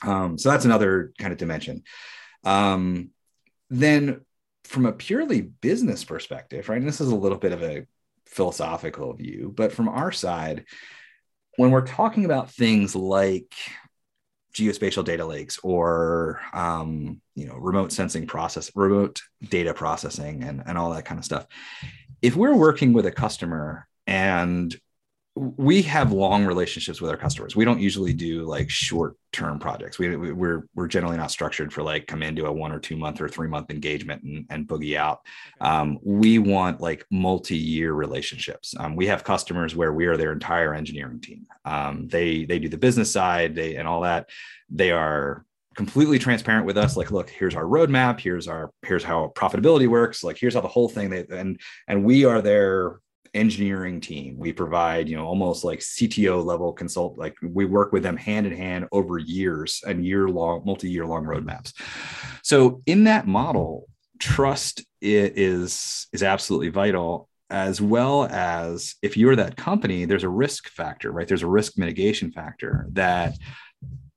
Um, 0.02 0.38
so 0.38 0.50
that's 0.50 0.66
another 0.66 1.14
kind 1.18 1.32
of 1.32 1.38
dimension. 1.38 1.84
Um, 2.44 3.12
then 3.70 4.22
from 4.66 4.86
a 4.86 4.92
purely 4.92 5.42
business 5.42 6.04
perspective, 6.04 6.70
right? 6.70 6.80
And 6.80 6.88
this 6.88 7.02
is 7.02 7.10
a 7.10 7.16
little 7.16 7.38
bit 7.38 7.52
of 7.52 7.64
a 7.64 7.86
philosophical 8.26 9.14
view, 9.14 9.54
but 9.56 9.72
from 9.72 9.88
our 9.88 10.12
side, 10.12 10.66
when 11.58 11.72
we're 11.72 11.86
talking 11.86 12.26
about 12.26 12.52
things 12.52 12.96
like 12.96 13.54
geospatial 14.56 15.04
data 15.04 15.26
lakes 15.26 15.60
or 15.64 16.42
um, 16.54 17.22
you 17.36 17.46
know 17.46 17.56
remote 17.56 17.92
sensing 17.92 18.26
process 18.26 18.72
remote 18.74 19.22
data 19.50 19.74
processing 19.74 20.44
and, 20.44 20.64
and 20.66 20.78
all 20.78 20.94
that 20.94 21.04
kind 21.04 21.20
of 21.20 21.26
stuff 21.26 21.46
if 22.22 22.36
we're 22.38 22.56
working 22.56 22.94
with 22.94 23.06
a 23.06 23.12
customer 23.12 23.86
and 24.08 24.80
we 25.36 25.82
have 25.82 26.14
long 26.14 26.46
relationships 26.46 27.02
with 27.02 27.12
our 27.12 27.18
customers. 27.18 27.58
We 27.58 27.66
don't 27.66 27.82
usually 27.82 28.14
do 28.14 28.44
like 28.44 28.70
short 28.70 29.18
term 29.34 29.60
projects. 29.60 30.00
We, 30.00 30.16
we're, 30.16 30.66
we're 30.76 30.88
generally 30.88 31.18
not 31.18 31.30
structured 31.30 31.74
for 31.74 31.84
like 31.84 32.08
come 32.08 32.24
in 32.24 32.36
do 32.36 32.46
a 32.46 32.52
one 32.52 32.72
or 32.72 32.80
two 32.80 32.96
month 32.96 33.20
or 33.20 33.28
three 33.28 33.50
month 33.50 33.70
engagement 33.70 34.24
and, 34.24 34.46
and 34.50 34.66
boogie 34.66 34.96
out. 34.96 35.20
Um, 35.60 36.00
we 36.04 36.40
want 36.40 36.80
like 36.80 37.06
multi 37.12 37.58
year 37.58 37.92
relationships. 37.92 38.74
Um, 38.80 38.96
we 38.96 39.08
have 39.08 39.26
customers 39.26 39.76
where 39.76 39.92
we 39.92 40.06
are 40.06 40.16
their 40.16 40.32
entire 40.32 40.74
engineering 40.74 41.20
team. 41.20 41.46
Um, 41.66 42.08
they 42.08 42.46
they 42.46 42.60
do 42.60 42.70
the 42.70 42.78
business 42.78 43.12
side 43.12 43.56
they 43.56 43.76
and 43.76 43.90
all 43.90 44.02
that. 44.02 44.30
They 44.70 44.92
are 44.92 45.46
completely 45.76 46.18
transparent 46.18 46.66
with 46.66 46.78
us 46.78 46.96
like 46.96 47.12
look 47.12 47.30
here's 47.30 47.54
our 47.54 47.66
roadmap 47.66 48.18
here's 48.18 48.48
our 48.48 48.72
here's 48.82 49.04
how 49.04 49.30
profitability 49.36 49.90
works 49.90 50.24
like 50.24 50.38
here's 50.38 50.54
how 50.54 50.62
the 50.62 50.70
whole 50.70 50.88
thing 50.88 51.10
they, 51.10 51.26
and 51.30 51.60
and 51.90 52.06
we 52.06 52.24
are 52.24 52.42
their 52.42 53.02
engineering 53.36 54.02
team. 54.02 54.38
We 54.38 54.54
provide, 54.54 55.10
you 55.10 55.18
know, 55.18 55.26
almost 55.26 55.64
like 55.64 55.80
CTO 55.80 56.44
level 56.44 56.74
consult. 56.74 57.18
Like 57.18 57.36
we 57.44 57.66
work 57.66 57.92
with 57.92 58.04
them 58.04 58.18
hand 58.18 58.48
in 58.48 58.56
hand 58.56 58.88
over 58.92 59.18
years 59.20 59.84
and 59.86 60.06
year 60.06 60.28
long, 60.30 60.64
multi 60.66 60.90
year 60.90 61.06
long 61.06 61.26
roadmaps. 61.26 61.74
So 62.42 62.82
in 62.86 63.04
that 63.04 63.28
model, 63.28 63.88
trust 64.20 64.84
is 65.02 66.08
is 66.14 66.24
absolutely 66.24 66.70
vital. 66.70 67.30
as 67.50 67.80
well 67.80 68.26
as 68.26 68.96
if 69.04 69.16
you're 69.16 69.36
that 69.36 69.56
company, 69.56 70.06
there's 70.06 70.24
a 70.24 70.30
risk 70.30 70.68
factor, 70.70 71.12
right? 71.12 71.28
There's 71.28 71.44
a 71.44 71.48
risk 71.48 71.78
mitigation 71.78 72.32
factor 72.32 72.88
that 72.94 73.38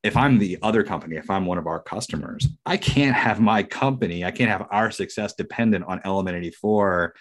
if 0.03 0.17
I'm 0.17 0.39
the 0.39 0.59
other 0.63 0.83
company, 0.83 1.17
if 1.17 1.29
I'm 1.29 1.45
one 1.45 1.59
of 1.59 1.67
our 1.67 1.81
customers, 1.81 2.49
I 2.65 2.77
can't 2.77 3.17
have 3.17 3.41
my 3.41 3.63
company, 3.63 4.25
I 4.25 4.31
can't 4.31 4.51
have 4.51 4.67
our 4.71 4.91
success 4.91 5.35
dependent 5.35 5.85
on 5.85 6.01
Element 6.05 6.37
84 6.37 7.15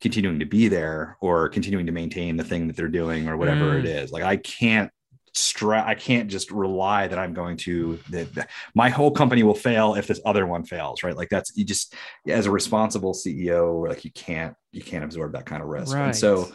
continuing 0.00 0.38
to 0.38 0.46
be 0.46 0.68
there 0.68 1.16
or 1.20 1.48
continuing 1.48 1.86
to 1.86 1.92
maintain 1.92 2.36
the 2.36 2.44
thing 2.44 2.66
that 2.66 2.76
they're 2.76 2.88
doing 2.88 3.28
or 3.28 3.36
whatever 3.36 3.72
mm. 3.72 3.80
it 3.80 3.84
is. 3.84 4.12
Like 4.12 4.22
I 4.22 4.36
can't 4.36 4.90
stra- 5.32 5.84
I 5.86 5.94
can't 5.94 6.30
just 6.30 6.50
rely 6.50 7.06
that 7.06 7.18
I'm 7.18 7.34
going 7.34 7.56
to 7.58 7.98
that 8.10 8.48
my 8.74 8.88
whole 8.88 9.10
company 9.10 9.42
will 9.42 9.54
fail 9.54 9.94
if 9.94 10.06
this 10.06 10.20
other 10.24 10.46
one 10.46 10.64
fails, 10.64 11.02
right? 11.02 11.16
Like 11.16 11.28
that's 11.28 11.56
you 11.56 11.64
just 11.64 11.94
as 12.26 12.46
a 12.46 12.50
responsible 12.50 13.12
CEO, 13.12 13.88
like 13.88 14.04
you 14.04 14.12
can't 14.12 14.54
you 14.72 14.82
can't 14.82 15.04
absorb 15.04 15.32
that 15.32 15.46
kind 15.46 15.62
of 15.62 15.68
risk. 15.68 15.94
Right. 15.94 16.06
And 16.06 16.16
so 16.16 16.50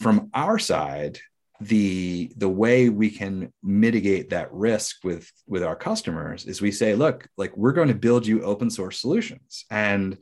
from 0.00 0.30
our 0.34 0.58
side, 0.58 1.18
the 1.60 2.32
the 2.36 2.48
way 2.48 2.88
we 2.88 3.10
can 3.10 3.52
mitigate 3.62 4.30
that 4.30 4.52
risk 4.52 4.96
with 5.04 5.30
with 5.46 5.62
our 5.62 5.76
customers 5.76 6.44
is 6.46 6.60
we 6.60 6.72
say 6.72 6.94
look 6.94 7.28
like 7.36 7.56
we're 7.56 7.72
going 7.72 7.88
to 7.88 7.94
build 7.94 8.26
you 8.26 8.42
open 8.42 8.68
source 8.70 8.98
solutions 9.00 9.64
and 9.70 10.18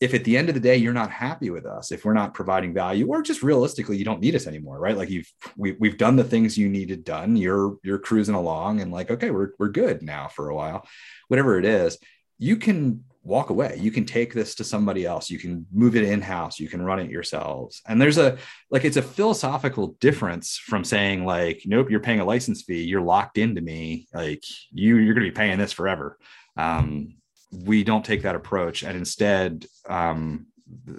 if 0.00 0.12
at 0.12 0.24
the 0.24 0.36
end 0.36 0.48
of 0.48 0.54
the 0.54 0.60
day 0.60 0.76
you're 0.76 0.92
not 0.92 1.10
happy 1.10 1.50
with 1.50 1.66
us 1.66 1.92
if 1.92 2.04
we're 2.04 2.12
not 2.12 2.34
providing 2.34 2.74
value 2.74 3.06
or 3.06 3.22
just 3.22 3.42
realistically 3.42 3.96
you 3.96 4.04
don't 4.04 4.20
need 4.20 4.34
us 4.34 4.46
anymore 4.46 4.78
right? 4.78 4.96
Like 4.96 5.10
you've 5.10 5.30
we, 5.56 5.72
we've 5.72 5.98
done 5.98 6.16
the 6.16 6.24
things 6.24 6.58
you 6.58 6.68
needed 6.68 7.04
done. 7.04 7.36
You're 7.36 7.76
you're 7.82 7.98
cruising 7.98 8.34
along 8.34 8.80
and 8.80 8.92
like 8.92 9.10
okay 9.10 9.30
we're, 9.30 9.50
we're 9.58 9.68
good 9.68 10.02
now 10.02 10.28
for 10.28 10.48
a 10.48 10.54
while 10.54 10.86
whatever 11.28 11.58
it 11.58 11.64
is 11.64 11.98
you 12.38 12.56
can 12.56 13.04
walk 13.22 13.48
away. 13.48 13.78
You 13.80 13.90
can 13.90 14.04
take 14.04 14.34
this 14.34 14.56
to 14.56 14.64
somebody 14.64 15.06
else. 15.06 15.30
You 15.30 15.38
can 15.38 15.66
move 15.72 15.96
it 15.96 16.04
in 16.04 16.20
house 16.20 16.60
you 16.60 16.68
can 16.68 16.82
run 16.82 16.98
it 16.98 17.10
yourselves. 17.10 17.80
And 17.86 18.00
there's 18.00 18.18
a 18.18 18.36
like 18.70 18.84
it's 18.84 18.96
a 18.96 19.02
philosophical 19.02 19.96
difference 20.00 20.58
from 20.58 20.84
saying 20.84 21.24
like 21.24 21.62
nope 21.64 21.90
you're 21.90 22.00
paying 22.00 22.20
a 22.20 22.24
license 22.24 22.62
fee. 22.62 22.82
You're 22.82 23.00
locked 23.00 23.38
into 23.38 23.60
me. 23.60 24.08
Like 24.12 24.42
you 24.72 24.96
you're 24.96 25.14
going 25.14 25.24
to 25.24 25.30
be 25.30 25.36
paying 25.36 25.58
this 25.58 25.72
forever. 25.72 26.18
Um, 26.56 27.16
we 27.64 27.84
don't 27.84 28.04
take 28.04 28.22
that 28.22 28.34
approach. 28.34 28.82
And 28.82 28.96
instead 28.96 29.66
um, 29.88 30.46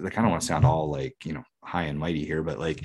i 0.06 0.10
kind 0.10 0.28
of 0.28 0.32
want 0.32 0.41
to 0.41 0.47
sound 0.47 0.64
all 0.64 0.91
like 0.91 1.16
you 1.26 1.34
know 1.34 1.43
high 1.64 1.86
and 1.86 1.97
mighty 1.97 2.24
here 2.24 2.43
but 2.43 2.60
like 2.60 2.84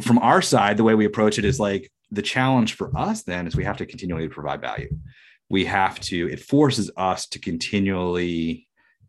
from 0.00 0.18
our 0.18 0.40
side 0.40 0.78
the 0.78 0.82
way 0.82 0.94
we 0.94 1.04
approach 1.04 1.38
it 1.38 1.44
is 1.44 1.60
like 1.60 1.90
the 2.10 2.22
challenge 2.22 2.74
for 2.74 2.96
us 2.96 3.22
then 3.22 3.46
is 3.46 3.56
we 3.56 3.64
have 3.64 3.78
to 3.78 3.86
continually 3.86 4.28
provide 4.28 4.60
value. 4.60 4.88
We 5.48 5.64
have 5.66 6.00
to 6.00 6.28
it 6.28 6.40
forces 6.40 6.90
us 6.96 7.26
to 7.28 7.38
continually 7.38 8.65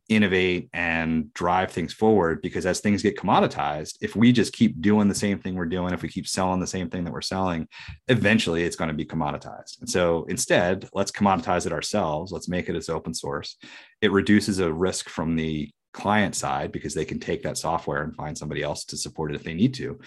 innovate 0.09 0.69
and 0.73 1.33
drive 1.33 1.71
things 1.71 1.93
forward 1.93 2.41
because 2.41 2.65
as 2.65 2.79
things 2.79 3.03
get 3.03 3.17
commoditized 3.17 3.95
if 3.99 4.15
we 4.15 4.31
just 4.31 4.53
keep 4.53 4.81
doing 4.81 5.09
the 5.09 5.15
same 5.15 5.37
thing 5.37 5.55
we're 5.55 5.65
doing 5.65 5.93
if 5.93 6.01
we 6.01 6.07
keep 6.07 6.27
selling 6.27 6.59
the 6.61 6.67
same 6.67 6.89
thing 6.89 7.03
that 7.03 7.11
we're 7.11 7.21
selling 7.21 7.67
eventually 8.07 8.63
it's 8.63 8.75
going 8.75 8.89
to 8.89 8.93
be 8.93 9.05
commoditized. 9.05 9.79
And 9.79 9.89
so 9.89 10.25
instead 10.29 10.87
let's 10.93 11.11
commoditize 11.11 11.65
it 11.65 11.73
ourselves. 11.73 12.31
Let's 12.31 12.47
make 12.47 12.69
it 12.69 12.75
as 12.75 12.89
open 12.89 13.13
source. 13.13 13.57
It 14.01 14.11
reduces 14.11 14.59
a 14.59 14.71
risk 14.71 15.09
from 15.09 15.35
the 15.35 15.69
client 15.93 16.35
side 16.35 16.71
because 16.71 16.93
they 16.93 17.05
can 17.05 17.19
take 17.19 17.43
that 17.43 17.57
software 17.57 18.03
and 18.03 18.15
find 18.15 18.37
somebody 18.37 18.61
else 18.61 18.85
to 18.85 18.97
support 18.97 19.31
it 19.31 19.35
if 19.35 19.43
they 19.43 19.53
need 19.53 19.73
to. 19.75 19.99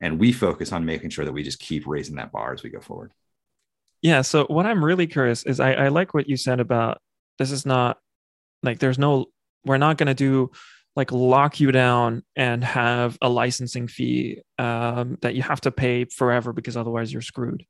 And 0.00 0.20
we 0.20 0.32
focus 0.32 0.72
on 0.72 0.84
making 0.84 1.10
sure 1.10 1.24
that 1.24 1.32
we 1.32 1.42
just 1.42 1.58
keep 1.58 1.86
raising 1.86 2.16
that 2.16 2.32
bar 2.32 2.52
as 2.52 2.62
we 2.62 2.70
go 2.70 2.80
forward. 2.80 3.12
Yeah 4.02 4.22
so 4.22 4.44
what 4.44 4.64
i'm 4.64 4.84
really 4.84 5.08
curious 5.08 5.42
is 5.42 5.58
i, 5.58 5.72
I 5.72 5.88
like 5.88 6.14
what 6.14 6.28
you 6.28 6.36
said 6.36 6.60
about 6.60 7.00
this 7.38 7.50
is 7.50 7.66
not 7.66 7.98
like 8.62 8.78
there's 8.78 8.98
no 8.98 9.26
we're 9.64 9.78
not 9.78 9.96
going 9.98 10.06
to 10.06 10.14
do 10.14 10.50
like 10.96 11.12
lock 11.12 11.60
you 11.60 11.70
down 11.70 12.24
and 12.34 12.64
have 12.64 13.16
a 13.22 13.28
licensing 13.28 13.86
fee 13.86 14.42
um, 14.58 15.16
that 15.20 15.36
you 15.36 15.42
have 15.42 15.60
to 15.60 15.70
pay 15.70 16.04
forever 16.04 16.52
because 16.52 16.76
otherwise 16.76 17.12
you're 17.12 17.22
screwed. 17.22 17.64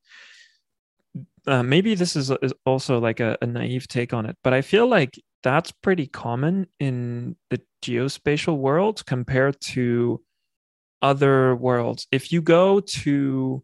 Uh, 1.46 1.62
maybe 1.62 1.94
this 1.94 2.16
is, 2.16 2.30
is 2.42 2.54
also 2.64 2.98
like 2.98 3.20
a, 3.20 3.36
a, 3.42 3.46
naive 3.46 3.86
take 3.86 4.14
on 4.14 4.24
it, 4.24 4.36
but 4.42 4.54
I 4.54 4.62
feel 4.62 4.86
like 4.86 5.18
that's 5.42 5.70
pretty 5.70 6.06
common 6.06 6.68
in 6.80 7.36
the 7.50 7.60
geospatial 7.82 8.56
world 8.56 9.04
compared 9.04 9.60
to 9.60 10.22
other 11.02 11.54
worlds. 11.54 12.06
If 12.10 12.32
you 12.32 12.42
go 12.42 12.80
to 12.80 13.62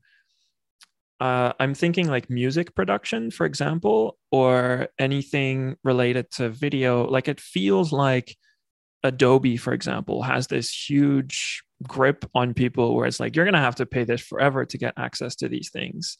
uh, 1.20 1.52
I'm 1.60 1.74
thinking 1.74 2.08
like 2.08 2.28
music 2.28 2.74
production, 2.74 3.30
for 3.30 3.46
example, 3.46 4.18
or 4.30 4.88
anything 4.98 5.76
related 5.84 6.30
to 6.32 6.48
video. 6.48 7.06
Like 7.08 7.28
it 7.28 7.40
feels 7.40 7.92
like 7.92 8.36
Adobe, 9.02 9.56
for 9.56 9.72
example, 9.72 10.22
has 10.22 10.46
this 10.48 10.70
huge 10.70 11.62
grip 11.86 12.24
on 12.34 12.54
people 12.54 12.94
where 12.94 13.06
it's 13.06 13.20
like 13.20 13.36
you're 13.36 13.44
gonna 13.44 13.58
have 13.58 13.76
to 13.76 13.86
pay 13.86 14.04
this 14.04 14.20
forever 14.20 14.64
to 14.64 14.78
get 14.78 14.94
access 14.96 15.36
to 15.36 15.48
these 15.48 15.70
things. 15.70 16.18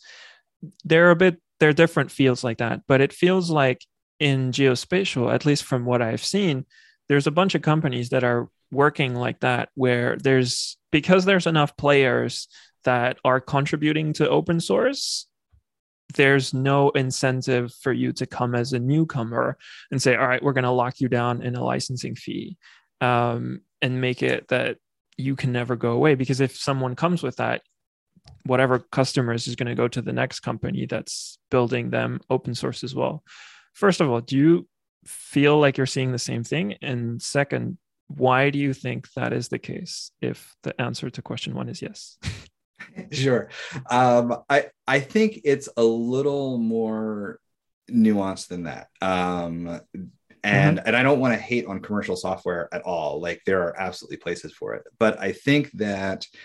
They're 0.84 1.10
a 1.10 1.16
bit 1.16 1.40
they're 1.60 1.72
different 1.72 2.10
fields 2.10 2.44
like 2.44 2.58
that, 2.58 2.82
but 2.86 3.00
it 3.00 3.12
feels 3.12 3.50
like 3.50 3.84
in 4.20 4.52
geospatial, 4.52 5.32
at 5.32 5.46
least 5.46 5.64
from 5.64 5.84
what 5.84 6.02
I've 6.02 6.24
seen, 6.24 6.66
there's 7.08 7.26
a 7.26 7.32
bunch 7.32 7.54
of 7.54 7.62
companies 7.62 8.10
that 8.10 8.24
are 8.24 8.48
working 8.70 9.14
like 9.14 9.40
that 9.40 9.68
where 9.74 10.16
there's 10.16 10.76
because 10.90 11.24
there's 11.24 11.46
enough 11.46 11.76
players 11.76 12.48
that 12.84 13.18
are 13.24 13.40
contributing 13.40 14.12
to 14.12 14.28
open 14.28 14.60
source 14.60 15.26
there's 16.14 16.52
no 16.52 16.90
incentive 16.90 17.72
for 17.80 17.92
you 17.92 18.12
to 18.12 18.26
come 18.26 18.54
as 18.54 18.72
a 18.72 18.78
newcomer 18.78 19.56
and 19.90 20.00
say 20.00 20.14
all 20.14 20.28
right 20.28 20.42
we're 20.42 20.52
going 20.52 20.64
to 20.64 20.70
lock 20.70 21.00
you 21.00 21.08
down 21.08 21.42
in 21.42 21.56
a 21.56 21.64
licensing 21.64 22.14
fee 22.14 22.56
um, 23.00 23.60
and 23.82 24.00
make 24.00 24.22
it 24.22 24.48
that 24.48 24.78
you 25.16 25.36
can 25.36 25.52
never 25.52 25.76
go 25.76 25.92
away. 25.92 26.14
Because 26.14 26.40
if 26.40 26.56
someone 26.56 26.96
comes 26.96 27.22
with 27.22 27.36
that 27.36 27.62
whatever 28.46 28.78
customers 28.78 29.46
is 29.46 29.54
going 29.54 29.68
to 29.68 29.74
go 29.74 29.86
to 29.86 30.00
the 30.00 30.12
next 30.12 30.40
company 30.40 30.86
that's 30.86 31.38
building 31.50 31.90
them 31.90 32.20
open 32.30 32.54
source 32.54 32.82
as 32.82 32.94
well. 32.94 33.22
First 33.74 34.00
of 34.00 34.08
all 34.08 34.20
do 34.20 34.38
you 34.38 34.68
feel 35.04 35.58
like 35.58 35.76
you're 35.76 35.86
seeing 35.86 36.12
the 36.12 36.18
same 36.18 36.42
thing? 36.42 36.76
And 36.80 37.20
second 37.20 37.76
why 38.08 38.48
do 38.48 38.58
you 38.58 38.72
think 38.72 39.12
that 39.12 39.34
is 39.34 39.48
the 39.48 39.58
case? 39.58 40.10
If 40.22 40.54
the 40.62 40.78
answer 40.80 41.10
to 41.10 41.22
question 41.22 41.54
one 41.54 41.68
is 41.68 41.82
yes 41.82 42.16
sure. 43.10 43.48
Um, 43.90 44.42
I 44.48 44.66
I 44.86 45.00
think 45.00 45.40
it's 45.44 45.68
a 45.76 45.84
little 45.84 46.58
more 46.58 47.40
nuanced 47.90 48.48
than 48.48 48.64
that. 48.64 48.88
Um, 49.00 49.80
and 50.44 50.78
mm-hmm. 50.78 50.86
and 50.86 50.96
I 50.96 51.02
don't 51.02 51.20
want 51.20 51.34
to 51.34 51.40
hate 51.40 51.66
on 51.66 51.80
commercial 51.80 52.16
software 52.16 52.68
at 52.72 52.82
all. 52.82 53.20
Like 53.20 53.42
there 53.46 53.62
are 53.62 53.80
absolutely 53.80 54.18
places 54.18 54.52
for 54.52 54.74
it, 54.74 54.84
but 54.98 55.18
I 55.20 55.32
think 55.32 55.70
that 55.72 56.26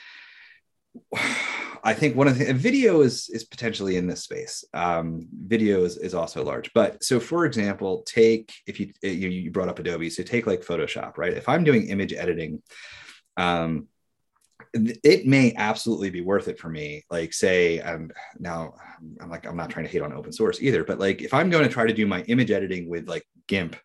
I 1.82 1.94
think 1.94 2.18
one 2.18 2.28
of 2.28 2.38
the 2.38 2.54
video 2.54 3.02
is 3.02 3.30
is 3.30 3.46
potentially 3.46 3.96
in 3.96 4.08
this 4.08 4.24
space. 4.24 4.66
Um, 4.74 5.28
video 5.32 5.86
is, 5.86 5.98
is 5.98 6.14
also 6.14 6.44
large, 6.44 6.72
but 6.74 7.04
so 7.04 7.20
for 7.20 7.46
example, 7.46 8.04
take 8.04 8.54
if 8.68 8.80
you 8.80 8.92
you, 9.02 9.30
you 9.30 9.52
brought 9.52 9.70
up 9.70 9.80
Adobe, 9.80 10.10
so 10.10 10.24
take 10.24 10.46
like 10.46 10.66
Photoshop, 10.66 11.18
right? 11.18 11.34
If 11.34 11.48
I'm 11.48 11.64
doing 11.64 11.88
image 11.88 12.14
editing, 12.14 12.62
um, 13.38 13.88
it 14.74 15.26
may 15.26 15.54
absolutely 15.56 16.10
be 16.10 16.22
worth 16.22 16.48
it 16.48 16.60
for 16.60 16.70
me. 16.70 17.06
Like, 17.10 17.34
say, 17.34 17.82
I'm 17.82 18.12
now 18.40 18.74
I'm 19.22 19.30
like 19.30 19.46
I'm 19.46 19.58
not 19.58 19.70
trying 19.70 19.86
to 19.86 19.92
hate 19.92 20.02
on 20.02 20.14
open 20.14 20.32
source 20.32 20.62
either, 20.62 20.84
but 20.84 21.00
like 21.00 21.22
if 21.22 21.34
I'm 21.34 21.50
going 21.50 21.64
to 21.64 21.70
try 21.70 21.86
to 21.86 21.94
do 21.94 22.06
my 22.06 22.22
image 22.24 22.52
editing 22.52 22.90
with 22.90 23.08
like 23.08 23.26
GIMP 23.48 23.76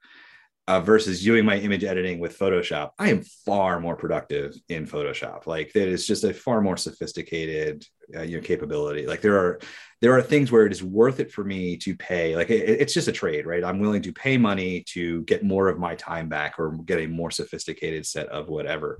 uh, 0.66 0.80
versus 0.80 1.22
doing 1.22 1.44
my 1.44 1.56
image 1.56 1.84
editing 1.84 2.18
with 2.18 2.38
Photoshop, 2.38 2.90
I 2.98 3.10
am 3.10 3.22
far 3.44 3.80
more 3.80 3.96
productive 3.96 4.54
in 4.68 4.86
Photoshop. 4.86 5.46
Like 5.46 5.72
that 5.74 5.88
is 5.88 6.06
just 6.06 6.24
a 6.24 6.32
far 6.32 6.60
more 6.60 6.76
sophisticated 6.76 7.86
uh, 8.16 8.22
you 8.22 8.36
know 8.36 8.42
capability. 8.42 9.06
Like 9.06 9.20
there 9.20 9.38
are 9.38 9.60
there 10.00 10.12
are 10.12 10.22
things 10.22 10.50
where 10.50 10.66
it 10.66 10.72
is 10.72 10.82
worth 10.82 11.20
it 11.20 11.32
for 11.32 11.44
me 11.44 11.76
to 11.78 11.96
pay. 11.96 12.36
Like 12.36 12.50
it, 12.50 12.68
it's 12.68 12.94
just 12.94 13.08
a 13.08 13.12
trade, 13.12 13.46
right? 13.46 13.64
I'm 13.64 13.78
willing 13.78 14.02
to 14.02 14.12
pay 14.12 14.36
money 14.36 14.84
to 14.88 15.22
get 15.22 15.44
more 15.44 15.68
of 15.68 15.78
my 15.78 15.94
time 15.94 16.28
back 16.28 16.58
or 16.58 16.72
get 16.84 17.00
a 17.00 17.06
more 17.06 17.30
sophisticated 17.30 18.06
set 18.06 18.28
of 18.28 18.48
whatever. 18.48 18.98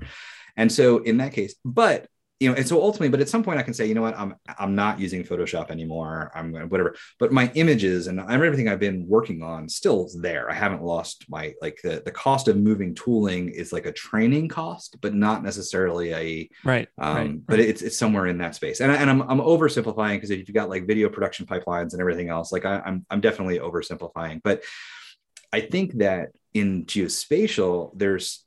And 0.57 0.70
so 0.70 0.98
in 0.98 1.18
that 1.18 1.32
case, 1.32 1.55
but 1.64 2.07
you 2.40 2.50
know, 2.50 2.57
and 2.57 2.66
so 2.66 2.82
ultimately, 2.82 3.09
but 3.09 3.20
at 3.20 3.28
some 3.28 3.44
point 3.44 3.61
I 3.61 3.62
can 3.62 3.74
say, 3.74 3.86
you 3.86 3.94
know 3.94 4.02
what, 4.02 4.18
I'm 4.18 4.34
I'm 4.59 4.74
not 4.74 4.98
using 4.98 5.22
Photoshop 5.22 5.70
anymore. 5.70 6.32
I'm 6.34 6.52
whatever. 6.68 6.96
But 7.20 7.32
my 7.32 7.50
images 7.55 8.09
and 8.09 8.20
everything 8.20 8.68
I've 8.68 8.80
been 8.80 9.07
working 9.07 9.42
on 9.42 9.68
still 9.68 10.07
is 10.07 10.18
there. 10.20 10.50
I 10.50 10.55
haven't 10.55 10.82
lost 10.82 11.26
my 11.28 11.55
like 11.62 11.78
the, 11.82 12.02
the 12.05 12.11
cost 12.11 12.48
of 12.48 12.57
moving 12.57 12.94
tooling 12.94 13.50
is 13.50 13.72
like 13.72 13.86
a 13.86 13.92
training 13.92 14.48
cost, 14.48 14.96
but 15.00 15.14
not 15.14 15.44
necessarily 15.44 16.12
a 16.12 16.50
right. 16.64 16.88
Um, 16.98 17.16
right, 17.16 17.46
But 17.46 17.61
it's 17.61 17.82
it's 17.82 17.96
somewhere 17.96 18.26
in 18.26 18.38
that 18.38 18.57
space. 18.57 18.80
And, 18.80 18.90
and 18.90 19.09
I'm 19.09 19.22
I'm 19.22 19.40
oversimplifying 19.40 20.16
because 20.16 20.30
if 20.30 20.40
you've 20.40 20.55
got 20.55 20.68
like 20.68 20.88
video 20.88 21.09
production 21.09 21.46
pipelines 21.46 21.92
and 21.92 22.00
everything 22.00 22.30
else, 22.30 22.50
like 22.50 22.64
I, 22.64 22.82
I'm 22.84 23.07
I'm 23.11 23.20
definitely 23.20 23.61
oversimplifying. 23.61 24.42
But 24.42 24.64
I 25.52 25.61
think 25.61 25.94
that 25.98 26.30
in 26.52 26.84
geospatial, 26.84 27.92
there's 27.94 28.44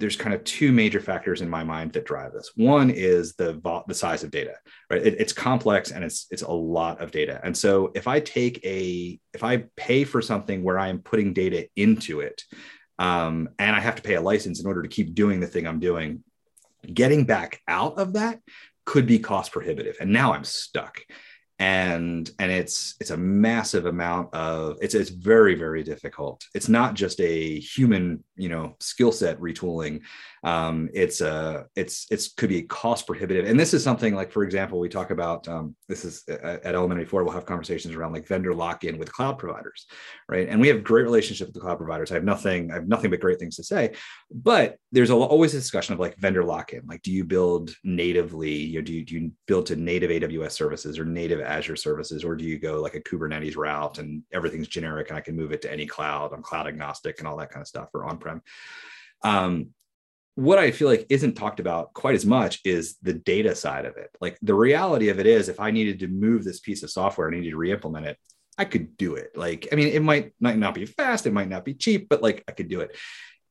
there's 0.00 0.16
kind 0.16 0.34
of 0.34 0.42
two 0.44 0.72
major 0.72 1.00
factors 1.00 1.42
in 1.42 1.48
my 1.48 1.62
mind 1.62 1.92
that 1.92 2.04
drive 2.04 2.32
this. 2.32 2.50
One 2.56 2.90
is 2.90 3.34
the 3.34 3.60
the 3.86 3.94
size 3.94 4.24
of 4.24 4.30
data, 4.30 4.54
right? 4.90 5.06
It, 5.06 5.20
it's 5.20 5.32
complex 5.32 5.92
and 5.92 6.02
it's 6.02 6.26
it's 6.30 6.42
a 6.42 6.50
lot 6.50 7.00
of 7.00 7.12
data. 7.12 7.40
And 7.44 7.56
so 7.56 7.92
if 7.94 8.08
I 8.08 8.20
take 8.20 8.64
a 8.64 9.20
if 9.32 9.44
I 9.44 9.64
pay 9.76 10.04
for 10.04 10.20
something 10.20 10.64
where 10.64 10.78
I 10.78 10.88
am 10.88 11.00
putting 11.00 11.32
data 11.32 11.68
into 11.76 12.20
it, 12.20 12.42
um, 12.98 13.50
and 13.58 13.76
I 13.76 13.80
have 13.80 13.96
to 13.96 14.02
pay 14.02 14.14
a 14.14 14.20
license 14.20 14.60
in 14.60 14.66
order 14.66 14.82
to 14.82 14.88
keep 14.88 15.14
doing 15.14 15.40
the 15.40 15.46
thing 15.46 15.66
I'm 15.66 15.80
doing, 15.80 16.24
getting 16.92 17.24
back 17.24 17.60
out 17.68 17.98
of 17.98 18.14
that 18.14 18.40
could 18.84 19.06
be 19.06 19.18
cost 19.18 19.52
prohibitive 19.52 19.96
and 20.00 20.12
now 20.12 20.32
i'm 20.32 20.44
stuck 20.44 21.02
and 21.60 22.30
and 22.38 22.50
it's 22.50 22.94
it's 23.00 23.10
a 23.10 23.16
massive 23.16 23.84
amount 23.84 24.34
of 24.34 24.78
it's 24.80 24.94
it's 24.94 25.10
very 25.10 25.54
very 25.54 25.82
difficult. 25.82 26.42
It's 26.54 26.70
not 26.70 26.94
just 26.94 27.20
a 27.20 27.60
human 27.60 28.24
you 28.34 28.48
know 28.48 28.76
skill 28.80 29.12
set 29.12 29.38
retooling 29.38 30.00
um, 30.42 30.88
it's 30.94 31.20
a 31.20 31.66
it's 31.76 32.06
it's 32.10 32.32
could 32.32 32.48
be 32.48 32.62
cost 32.62 33.06
prohibitive. 33.06 33.46
And 33.46 33.60
this 33.60 33.74
is 33.74 33.84
something 33.84 34.14
like 34.14 34.32
for 34.32 34.42
example 34.42 34.78
we 34.78 34.88
talk 34.88 35.10
about 35.10 35.46
um, 35.48 35.76
this 35.88 36.04
is 36.04 36.24
at, 36.28 36.64
at 36.64 36.74
Element 36.74 37.00
84 37.00 37.24
we'll 37.24 37.32
have 37.34 37.44
conversations 37.44 37.94
around 37.94 38.12
like 38.12 38.26
vendor 38.26 38.54
lock-in 38.54 38.98
with 38.98 39.12
cloud 39.12 39.38
providers 39.38 39.86
right? 40.28 40.48
And 40.48 40.60
we 40.60 40.68
have 40.68 40.82
great 40.82 41.02
relationship 41.02 41.48
with 41.48 41.54
the 41.54 41.60
cloud 41.60 41.76
providers. 41.76 42.10
I 42.10 42.14
have 42.14 42.24
nothing 42.24 42.70
i 42.70 42.74
have 42.74 42.88
nothing 42.88 43.10
but 43.10 43.20
great 43.20 43.38
things 43.38 43.56
to 43.56 43.64
say. 43.64 43.92
But 44.30 44.76
there's 44.92 45.10
always 45.10 45.54
a 45.54 45.58
discussion 45.58 45.92
of 45.92 46.00
like 46.00 46.16
vendor 46.16 46.44
lock-in. 46.44 46.82
Like 46.86 47.02
do 47.02 47.12
you 47.12 47.24
build 47.24 47.74
natively? 47.84 48.54
You 48.54 48.78
know, 48.78 48.84
do 48.84 48.94
you, 48.94 49.04
do 49.04 49.14
you 49.14 49.32
build 49.46 49.66
to 49.66 49.76
native 49.76 50.10
aws 50.10 50.52
services 50.52 50.98
or 50.98 51.04
native 51.04 51.40
azure 51.40 51.76
services? 51.76 52.24
Or 52.24 52.34
do 52.34 52.44
you 52.44 52.58
go 52.58 52.80
like 52.80 52.94
a 52.94 53.00
kubernetes 53.00 53.56
route 53.56 53.98
and 53.98 54.22
everything's 54.32 54.68
generic 54.68 55.08
and 55.08 55.18
i 55.18 55.20
can 55.20 55.36
move 55.36 55.52
it 55.52 55.60
to 55.62 55.72
any 55.72 55.86
cloud? 55.86 56.32
I'm 56.32 56.42
cloud 56.42 56.66
agnostic 56.66 57.18
and 57.18 57.28
all 57.28 57.36
that 57.36 57.50
kind 57.50 57.60
of 57.60 57.68
stuff 57.68 57.88
or 57.92 58.06
on-prem. 58.06 58.40
Um, 59.22 59.70
what 60.40 60.58
I 60.58 60.70
feel 60.70 60.88
like 60.88 61.04
isn't 61.10 61.34
talked 61.34 61.60
about 61.60 61.92
quite 61.92 62.14
as 62.14 62.24
much 62.24 62.60
is 62.64 62.96
the 63.02 63.12
data 63.12 63.54
side 63.54 63.84
of 63.84 63.98
it. 63.98 64.08
Like 64.22 64.38
the 64.40 64.54
reality 64.54 65.10
of 65.10 65.20
it 65.20 65.26
is, 65.26 65.50
if 65.50 65.60
I 65.60 65.70
needed 65.70 65.98
to 66.00 66.08
move 66.08 66.44
this 66.44 66.60
piece 66.60 66.82
of 66.82 66.90
software 66.90 67.26
and 67.26 67.36
I 67.36 67.40
needed 67.40 67.50
to 67.50 67.58
re-implement 67.58 68.06
it, 68.06 68.16
I 68.56 68.64
could 68.64 68.96
do 68.96 69.16
it. 69.16 69.32
Like, 69.36 69.68
I 69.70 69.76
mean, 69.76 69.88
it 69.88 70.00
might, 70.00 70.32
might 70.40 70.56
not 70.56 70.74
be 70.74 70.86
fast, 70.86 71.26
it 71.26 71.34
might 71.34 71.50
not 71.50 71.66
be 71.66 71.74
cheap, 71.74 72.08
but 72.08 72.22
like 72.22 72.42
I 72.48 72.52
could 72.52 72.68
do 72.68 72.80
it. 72.80 72.96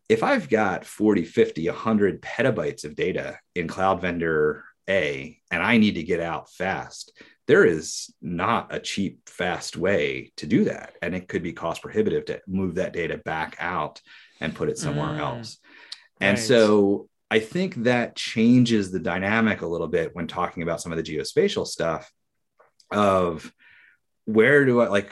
If 0.09 0.23
I've 0.23 0.49
got 0.49 0.83
40, 0.83 1.25
50, 1.25 1.67
100 1.67 2.23
petabytes 2.23 2.83
of 2.83 2.95
data 2.95 3.37
in 3.53 3.67
Cloud 3.67 4.01
Vendor 4.01 4.65
A 4.89 5.37
and 5.51 5.61
I 5.61 5.77
need 5.77 5.93
to 5.93 6.03
get 6.03 6.21
out 6.21 6.51
fast, 6.51 7.15
there 7.47 7.65
is 7.65 8.11
not 8.19 8.73
a 8.73 8.79
cheap, 8.79 9.29
fast 9.29 9.77
way 9.77 10.31
to 10.37 10.47
do 10.47 10.63
that. 10.63 10.95
And 11.03 11.13
it 11.13 11.27
could 11.27 11.43
be 11.43 11.53
cost 11.53 11.83
prohibitive 11.83 12.25
to 12.25 12.41
move 12.47 12.75
that 12.75 12.93
data 12.93 13.19
back 13.19 13.57
out 13.59 14.01
and 14.41 14.55
put 14.55 14.69
it 14.69 14.79
somewhere 14.79 15.09
mm. 15.09 15.19
else. 15.19 15.59
And 16.19 16.37
right. 16.37 16.43
so 16.45 17.07
I 17.31 17.39
think 17.39 17.75
that 17.83 18.15
changes 18.15 18.91
the 18.91 18.99
dynamic 18.99 19.61
a 19.61 19.67
little 19.67 19.87
bit 19.87 20.15
when 20.15 20.27
talking 20.27 20.63
about 20.63 20.81
some 20.81 20.91
of 20.91 20.97
the 20.97 21.03
geospatial 21.03 21.67
stuff 21.67 22.11
of 22.91 23.51
where 24.25 24.65
do 24.65 24.81
I 24.81 24.87
like 24.87 25.11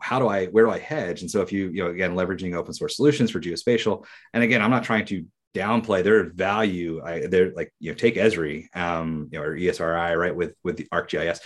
how 0.00 0.18
do 0.18 0.28
I 0.28 0.46
where 0.46 0.64
do 0.64 0.70
I 0.70 0.78
hedge? 0.78 1.22
And 1.22 1.30
so 1.30 1.42
if 1.42 1.52
you, 1.52 1.68
you 1.70 1.84
know, 1.84 1.90
again, 1.90 2.14
leveraging 2.14 2.54
open 2.54 2.74
source 2.74 2.96
solutions 2.96 3.30
for 3.30 3.40
geospatial, 3.40 4.06
and 4.32 4.42
again, 4.42 4.62
I'm 4.62 4.70
not 4.70 4.84
trying 4.84 5.06
to 5.06 5.26
downplay 5.54 6.04
their 6.04 6.30
value. 6.30 7.02
I 7.02 7.26
they're 7.26 7.52
like, 7.52 7.72
you 7.80 7.90
know, 7.90 7.96
take 7.96 8.16
Esri, 8.16 8.74
um, 8.76 9.28
you 9.32 9.38
know, 9.38 9.44
or 9.44 9.56
ESRI, 9.56 10.16
right, 10.16 10.36
with 10.36 10.54
with 10.62 10.76
the 10.76 10.86
ArcGIS 10.92 11.40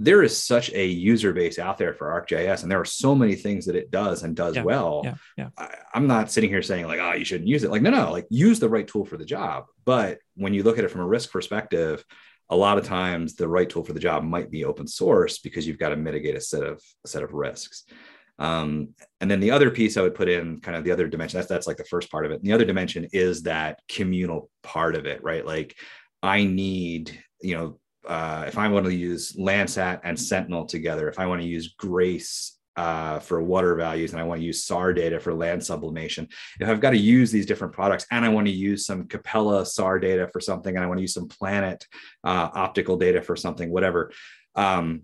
there 0.00 0.22
is 0.22 0.42
such 0.42 0.72
a 0.72 0.86
user 0.86 1.32
base 1.32 1.58
out 1.58 1.78
there 1.78 1.94
for 1.94 2.08
ArcGIS, 2.08 2.62
and 2.62 2.70
there 2.70 2.80
are 2.80 2.84
so 2.84 3.14
many 3.14 3.34
things 3.36 3.66
that 3.66 3.76
it 3.76 3.90
does 3.90 4.22
and 4.22 4.34
does 4.34 4.56
yeah, 4.56 4.64
well. 4.64 5.02
Yeah, 5.04 5.14
yeah. 5.36 5.48
I, 5.56 5.68
am 5.94 6.06
not 6.06 6.30
sitting 6.30 6.50
here 6.50 6.62
saying 6.62 6.86
like, 6.86 7.00
oh, 7.00 7.12
you 7.12 7.24
shouldn't 7.24 7.48
use 7.48 7.62
it. 7.62 7.70
Like, 7.70 7.82
no, 7.82 7.90
no, 7.90 8.10
like 8.10 8.26
use 8.28 8.58
the 8.58 8.68
right 8.68 8.86
tool 8.86 9.04
for 9.04 9.16
the 9.16 9.24
job. 9.24 9.66
But 9.84 10.18
when 10.34 10.52
you 10.52 10.62
look 10.62 10.78
at 10.78 10.84
it 10.84 10.90
from 10.90 11.02
a 11.02 11.06
risk 11.06 11.30
perspective, 11.30 12.04
a 12.50 12.56
lot 12.56 12.76
of 12.76 12.84
times 12.84 13.34
the 13.34 13.48
right 13.48 13.68
tool 13.68 13.84
for 13.84 13.92
the 13.92 14.00
job 14.00 14.24
might 14.24 14.50
be 14.50 14.64
open 14.64 14.86
source 14.86 15.38
because 15.38 15.66
you've 15.66 15.78
got 15.78 15.90
to 15.90 15.96
mitigate 15.96 16.36
a 16.36 16.40
set 16.40 16.62
of 16.62 16.82
a 17.04 17.08
set 17.08 17.22
of 17.22 17.32
risks. 17.32 17.84
Um, 18.38 18.90
and 19.20 19.30
then 19.30 19.40
the 19.40 19.52
other 19.52 19.70
piece 19.70 19.96
I 19.96 20.02
would 20.02 20.14
put 20.14 20.28
in 20.28 20.60
kind 20.60 20.76
of 20.76 20.84
the 20.84 20.90
other 20.90 21.06
dimension. 21.06 21.38
That's 21.38 21.48
that's 21.48 21.66
like 21.66 21.76
the 21.76 21.84
first 21.84 22.10
part 22.10 22.26
of 22.26 22.32
it. 22.32 22.40
And 22.40 22.44
the 22.44 22.52
other 22.52 22.64
dimension 22.64 23.08
is 23.12 23.44
that 23.44 23.80
communal 23.88 24.50
part 24.62 24.96
of 24.96 25.06
it, 25.06 25.22
right? 25.22 25.46
Like 25.46 25.76
I 26.22 26.44
need 26.44 27.18
you 27.40 27.56
know 27.56 27.78
uh, 28.06 28.44
if 28.46 28.58
I 28.58 28.68
want 28.68 28.86
to 28.86 28.94
use 28.94 29.32
Landsat 29.32 30.00
and 30.04 30.18
Sentinel 30.18 30.66
together, 30.66 31.08
if 31.08 31.18
I 31.18 31.26
want 31.26 31.40
to 31.42 31.46
use 31.46 31.74
Grace 31.78 32.58
uh, 32.76 33.20
for 33.20 33.42
water 33.42 33.74
values 33.76 34.12
and 34.12 34.20
I 34.20 34.24
want 34.24 34.40
to 34.40 34.44
use 34.44 34.64
SAR 34.64 34.92
data 34.92 35.20
for 35.20 35.32
land 35.32 35.64
sublimation, 35.64 36.28
if 36.60 36.68
I've 36.68 36.80
got 36.80 36.90
to 36.90 36.98
use 36.98 37.30
these 37.30 37.46
different 37.46 37.72
products 37.72 38.06
and 38.10 38.24
I 38.24 38.28
want 38.28 38.46
to 38.46 38.52
use 38.52 38.86
some 38.86 39.06
Capella 39.06 39.64
SAR 39.64 39.98
data 39.98 40.28
for 40.32 40.40
something 40.40 40.74
and 40.74 40.84
I 40.84 40.88
want 40.88 40.98
to 40.98 41.02
use 41.02 41.14
some 41.14 41.28
Planet 41.28 41.86
uh, 42.24 42.50
optical 42.54 42.96
data 42.96 43.22
for 43.22 43.36
something, 43.36 43.70
whatever, 43.70 44.12
um, 44.54 45.02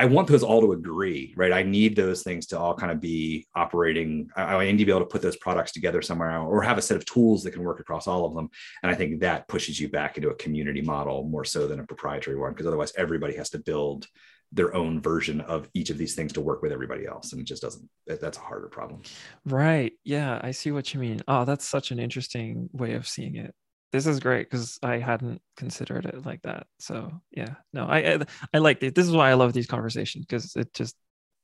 I 0.00 0.06
want 0.06 0.28
those 0.28 0.42
all 0.42 0.62
to 0.62 0.72
agree, 0.72 1.34
right? 1.36 1.52
I 1.52 1.62
need 1.62 1.94
those 1.94 2.22
things 2.22 2.46
to 2.46 2.58
all 2.58 2.74
kind 2.74 2.90
of 2.90 3.02
be 3.02 3.46
operating. 3.54 4.30
I, 4.34 4.54
I 4.54 4.64
need 4.64 4.78
to 4.78 4.86
be 4.86 4.92
able 4.92 5.00
to 5.00 5.06
put 5.06 5.20
those 5.20 5.36
products 5.36 5.72
together 5.72 6.00
somewhere 6.00 6.38
or 6.38 6.62
have 6.62 6.78
a 6.78 6.82
set 6.82 6.96
of 6.96 7.04
tools 7.04 7.42
that 7.42 7.50
can 7.50 7.62
work 7.62 7.80
across 7.80 8.06
all 8.06 8.24
of 8.24 8.34
them. 8.34 8.48
And 8.82 8.90
I 8.90 8.94
think 8.94 9.20
that 9.20 9.46
pushes 9.46 9.78
you 9.78 9.90
back 9.90 10.16
into 10.16 10.30
a 10.30 10.34
community 10.34 10.80
model 10.80 11.24
more 11.24 11.44
so 11.44 11.66
than 11.66 11.80
a 11.80 11.84
proprietary 11.84 12.38
one, 12.38 12.52
because 12.52 12.66
otherwise 12.66 12.94
everybody 12.96 13.36
has 13.36 13.50
to 13.50 13.58
build 13.58 14.06
their 14.52 14.74
own 14.74 15.02
version 15.02 15.42
of 15.42 15.68
each 15.74 15.90
of 15.90 15.98
these 15.98 16.14
things 16.14 16.32
to 16.32 16.40
work 16.40 16.62
with 16.62 16.72
everybody 16.72 17.06
else. 17.06 17.32
And 17.32 17.40
it 17.42 17.44
just 17.44 17.60
doesn't, 17.60 17.86
that's 18.06 18.38
a 18.38 18.40
harder 18.40 18.68
problem. 18.68 19.02
Right. 19.44 19.92
Yeah. 20.02 20.40
I 20.42 20.52
see 20.52 20.70
what 20.70 20.94
you 20.94 21.00
mean. 21.00 21.20
Oh, 21.28 21.44
that's 21.44 21.68
such 21.68 21.90
an 21.90 21.98
interesting 21.98 22.70
way 22.72 22.94
of 22.94 23.06
seeing 23.06 23.36
it 23.36 23.54
this 23.92 24.06
is 24.06 24.20
great 24.20 24.48
because 24.48 24.78
I 24.82 24.98
hadn't 24.98 25.42
considered 25.56 26.06
it 26.06 26.24
like 26.24 26.42
that. 26.42 26.66
So 26.78 27.12
yeah, 27.30 27.54
no, 27.72 27.86
I 27.86 27.98
I, 27.98 28.18
I 28.54 28.58
like 28.58 28.82
it. 28.82 28.94
This 28.94 29.06
is 29.06 29.12
why 29.12 29.30
I 29.30 29.34
love 29.34 29.52
these 29.52 29.66
conversations 29.66 30.26
because 30.26 30.54
it 30.56 30.72
just 30.74 30.96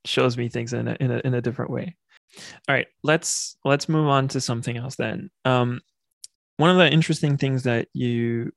shows 0.04 0.36
me 0.36 0.48
things 0.48 0.72
in 0.72 0.88
a, 0.88 0.96
in 1.00 1.10
a 1.10 1.20
in 1.24 1.34
a 1.34 1.42
different 1.42 1.70
way. 1.70 1.96
All 2.68 2.74
right, 2.74 2.86
let's 3.02 3.56
let's 3.64 3.88
move 3.88 4.08
on 4.08 4.28
to 4.28 4.40
something 4.40 4.76
else 4.76 4.96
then. 4.96 5.30
Um, 5.44 5.80
one 6.56 6.70
of 6.70 6.76
the 6.76 6.90
interesting 6.90 7.36
things 7.36 7.64
that 7.64 7.88
you 7.92 8.52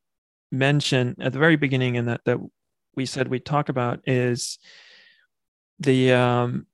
mentioned 0.51 1.17
at 1.19 1.33
the 1.33 1.39
very 1.39 1.55
beginning 1.55 1.97
and 1.97 2.07
that 2.07 2.21
that 2.25 2.39
we 2.95 3.05
said 3.05 3.27
we'd 3.27 3.45
talk 3.45 3.69
about 3.69 4.01
is 4.05 4.59
the 5.79 6.11
um, 6.11 6.67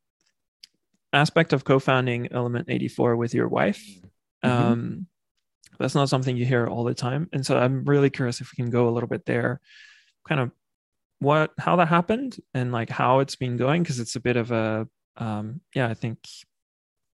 aspect 1.14 1.54
of 1.54 1.64
co-founding 1.64 2.30
Element 2.32 2.68
84 2.70 3.16
with 3.16 3.34
your 3.34 3.48
wife. 3.48 3.84
Mm-hmm. 4.44 4.72
Um, 4.72 5.08
that's 5.78 5.96
not 5.96 6.10
something 6.10 6.36
you 6.38 6.46
hear 6.46 6.68
all 6.68 6.84
the 6.84 6.94
time. 6.94 7.30
And 7.34 7.46
so 7.46 7.58
I'm 7.58 7.84
really 7.86 8.10
curious 8.10 8.42
if 8.42 8.52
we 8.52 8.64
can 8.64 8.72
go 8.72 8.88
a 8.88 8.92
little 8.92 9.10
bit 9.10 9.26
there, 9.26 9.60
kind 10.28 10.42
of 10.42 10.52
what 11.20 11.52
how 11.58 11.78
that 11.78 11.88
happened 11.88 12.38
and 12.54 12.72
like 12.72 12.90
how 12.90 13.20
it's 13.20 13.36
been 13.36 13.58
going 13.58 13.82
because 13.82 14.00
it's 14.00 14.16
a 14.16 14.20
bit 14.20 14.38
of 14.38 14.52
a 14.52 14.88
um 15.18 15.62
yeah, 15.74 15.88
I 15.88 15.94
think 15.94 16.20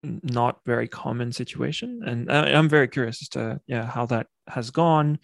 not 0.03 0.59
very 0.65 0.87
common 0.87 1.31
situation. 1.31 2.01
And 2.05 2.31
I, 2.31 2.49
am 2.49 2.67
very 2.67 2.87
curious 2.87 3.21
as 3.21 3.29
to 3.29 3.61
yeah 3.67 3.85
how 3.85 4.05
that 4.07 4.27
has 4.47 4.71
gone 4.71 5.19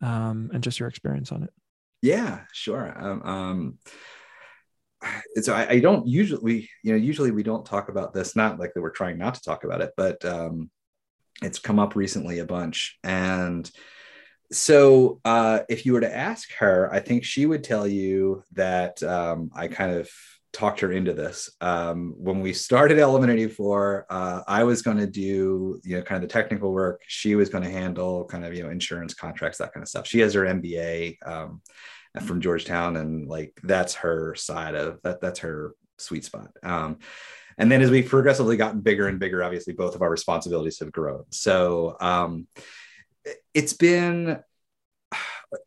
um 0.00 0.50
and 0.52 0.62
just 0.62 0.78
your 0.78 0.88
experience 0.88 1.32
on 1.32 1.42
it. 1.42 1.50
Yeah 2.00 2.40
sure. 2.52 2.94
Um, 2.96 3.22
um 3.22 3.78
so 5.40 5.52
I, 5.52 5.68
I, 5.68 5.80
don't 5.80 6.06
usually 6.06 6.68
you 6.84 6.92
know 6.92 6.98
usually 6.98 7.32
we 7.32 7.42
don't 7.42 7.66
talk 7.66 7.88
about 7.88 8.14
this 8.14 8.36
not 8.36 8.60
like 8.60 8.72
that 8.74 8.80
we're 8.80 8.90
trying 8.90 9.18
not 9.18 9.34
to 9.34 9.42
talk 9.42 9.64
about 9.64 9.80
it 9.80 9.90
but 9.96 10.24
um 10.24 10.70
it's 11.42 11.58
come 11.58 11.78
up 11.78 11.94
recently 11.94 12.38
a 12.38 12.46
bunch. 12.46 12.98
And 13.02 13.70
so 14.52 15.20
uh, 15.24 15.60
if 15.68 15.86
you 15.86 15.94
were 15.94 16.00
to 16.00 16.14
ask 16.14 16.52
her, 16.58 16.92
I 16.92 17.00
think 17.00 17.24
she 17.24 17.46
would 17.46 17.64
tell 17.64 17.86
you 17.86 18.42
that 18.52 19.02
um, 19.02 19.50
I 19.54 19.68
kind 19.68 19.92
of 19.92 20.10
talked 20.52 20.80
her 20.80 20.92
into 20.92 21.14
this. 21.14 21.50
Um, 21.60 22.14
when 22.18 22.40
we 22.40 22.52
started 22.52 22.98
Element 22.98 23.32
84, 23.32 24.06
uh, 24.10 24.42
I 24.46 24.64
was 24.64 24.82
going 24.82 24.98
to 24.98 25.06
do, 25.06 25.80
you 25.82 25.96
know, 25.96 26.02
kind 26.02 26.22
of 26.22 26.28
the 26.28 26.32
technical 26.32 26.72
work. 26.72 27.00
She 27.06 27.34
was 27.34 27.48
going 27.48 27.64
to 27.64 27.70
handle 27.70 28.26
kind 28.26 28.44
of, 28.44 28.54
you 28.54 28.62
know, 28.62 28.70
insurance 28.70 29.14
contracts, 29.14 29.58
that 29.58 29.72
kind 29.72 29.82
of 29.82 29.88
stuff. 29.88 30.06
She 30.06 30.20
has 30.20 30.34
her 30.34 30.42
MBA 30.42 31.16
um, 31.26 31.62
from 32.26 32.40
Georgetown 32.40 32.96
and 32.96 33.26
like, 33.26 33.58
that's 33.62 33.94
her 33.94 34.34
side 34.34 34.74
of 34.74 35.00
that. 35.02 35.22
That's 35.22 35.40
her 35.40 35.74
sweet 35.98 36.24
spot. 36.24 36.50
Um, 36.62 36.98
and 37.58 37.70
then 37.70 37.82
as 37.82 37.90
we've 37.90 38.08
progressively 38.08 38.56
gotten 38.56 38.80
bigger 38.80 39.08
and 39.08 39.18
bigger, 39.18 39.42
obviously 39.42 39.72
both 39.72 39.94
of 39.94 40.02
our 40.02 40.10
responsibilities 40.10 40.78
have 40.80 40.92
grown. 40.92 41.24
So 41.30 41.96
um, 42.00 42.46
it's 43.54 43.72
been 43.72 44.38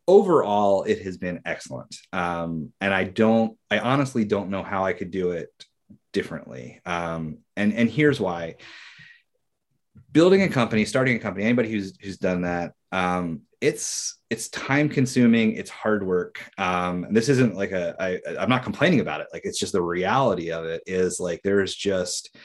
overall, 0.08 0.82
it 0.84 1.02
has 1.02 1.16
been 1.16 1.40
excellent. 1.44 1.96
Um, 2.12 2.72
and 2.80 2.92
I 2.92 3.04
don't, 3.04 3.56
I 3.70 3.78
honestly 3.78 4.24
don't 4.24 4.50
know 4.50 4.62
how 4.62 4.84
I 4.84 4.92
could 4.92 5.10
do 5.10 5.30
it 5.30 5.48
differently. 6.12 6.80
Um, 6.86 7.38
and 7.56 7.74
and 7.74 7.90
here's 7.90 8.18
why. 8.18 8.56
Building 10.12 10.42
a 10.42 10.48
company, 10.48 10.86
starting 10.86 11.16
a 11.16 11.18
company, 11.18 11.44
anybody 11.44 11.70
who's 11.70 11.94
who's 12.00 12.16
done 12.16 12.42
that, 12.42 12.72
um, 12.96 13.42
it's 13.60 14.18
it's 14.30 14.48
time 14.48 14.88
consuming 14.88 15.52
it's 15.52 15.70
hard 15.70 16.06
work. 16.06 16.42
Um 16.58 17.06
this 17.10 17.28
isn't 17.28 17.54
like 17.54 17.72
a 17.72 17.94
I, 17.98 18.20
i'm 18.38 18.48
not 18.48 18.64
complaining 18.64 19.00
about 19.00 19.20
it. 19.20 19.28
Like 19.32 19.42
it's 19.44 19.58
just 19.58 19.72
the 19.72 19.82
reality 19.82 20.50
of 20.50 20.64
it 20.64 20.82
is 20.86 21.20
like 21.20 21.40
there's 21.42 21.74
just 21.74 22.36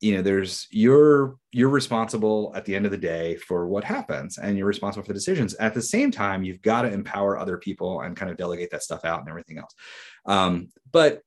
you 0.00 0.14
know 0.14 0.22
there's 0.22 0.66
you're 0.70 1.36
you're 1.52 1.68
responsible 1.68 2.52
at 2.54 2.64
the 2.64 2.74
end 2.74 2.86
of 2.86 2.92
the 2.92 2.98
day 2.98 3.36
for 3.36 3.66
what 3.66 3.84
happens 3.84 4.38
and 4.38 4.56
you're 4.56 4.66
responsible 4.66 5.04
for 5.04 5.12
the 5.12 5.18
decisions. 5.18 5.54
At 5.54 5.74
the 5.74 5.82
same 5.82 6.10
time 6.10 6.44
you've 6.44 6.62
got 6.62 6.82
to 6.82 6.92
empower 6.92 7.38
other 7.38 7.58
people 7.58 8.00
and 8.00 8.16
kind 8.16 8.30
of 8.30 8.36
delegate 8.36 8.70
that 8.70 8.82
stuff 8.82 9.04
out 9.04 9.20
and 9.20 9.28
everything 9.28 9.58
else. 9.58 9.74
Um, 10.26 10.68
but 10.90 11.22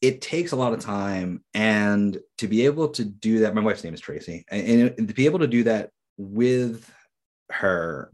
it 0.00 0.20
takes 0.20 0.52
a 0.52 0.56
lot 0.56 0.72
of 0.72 0.80
time 0.80 1.42
and 1.54 2.18
to 2.38 2.46
be 2.46 2.66
able 2.66 2.88
to 2.88 3.04
do 3.04 3.40
that 3.40 3.54
my 3.54 3.62
wife's 3.62 3.84
name 3.84 3.94
is 3.94 4.00
tracy 4.00 4.44
and, 4.50 4.94
and 4.96 5.08
to 5.08 5.14
be 5.14 5.26
able 5.26 5.40
to 5.40 5.48
do 5.48 5.64
that 5.64 5.90
with 6.16 6.90
her 7.50 8.10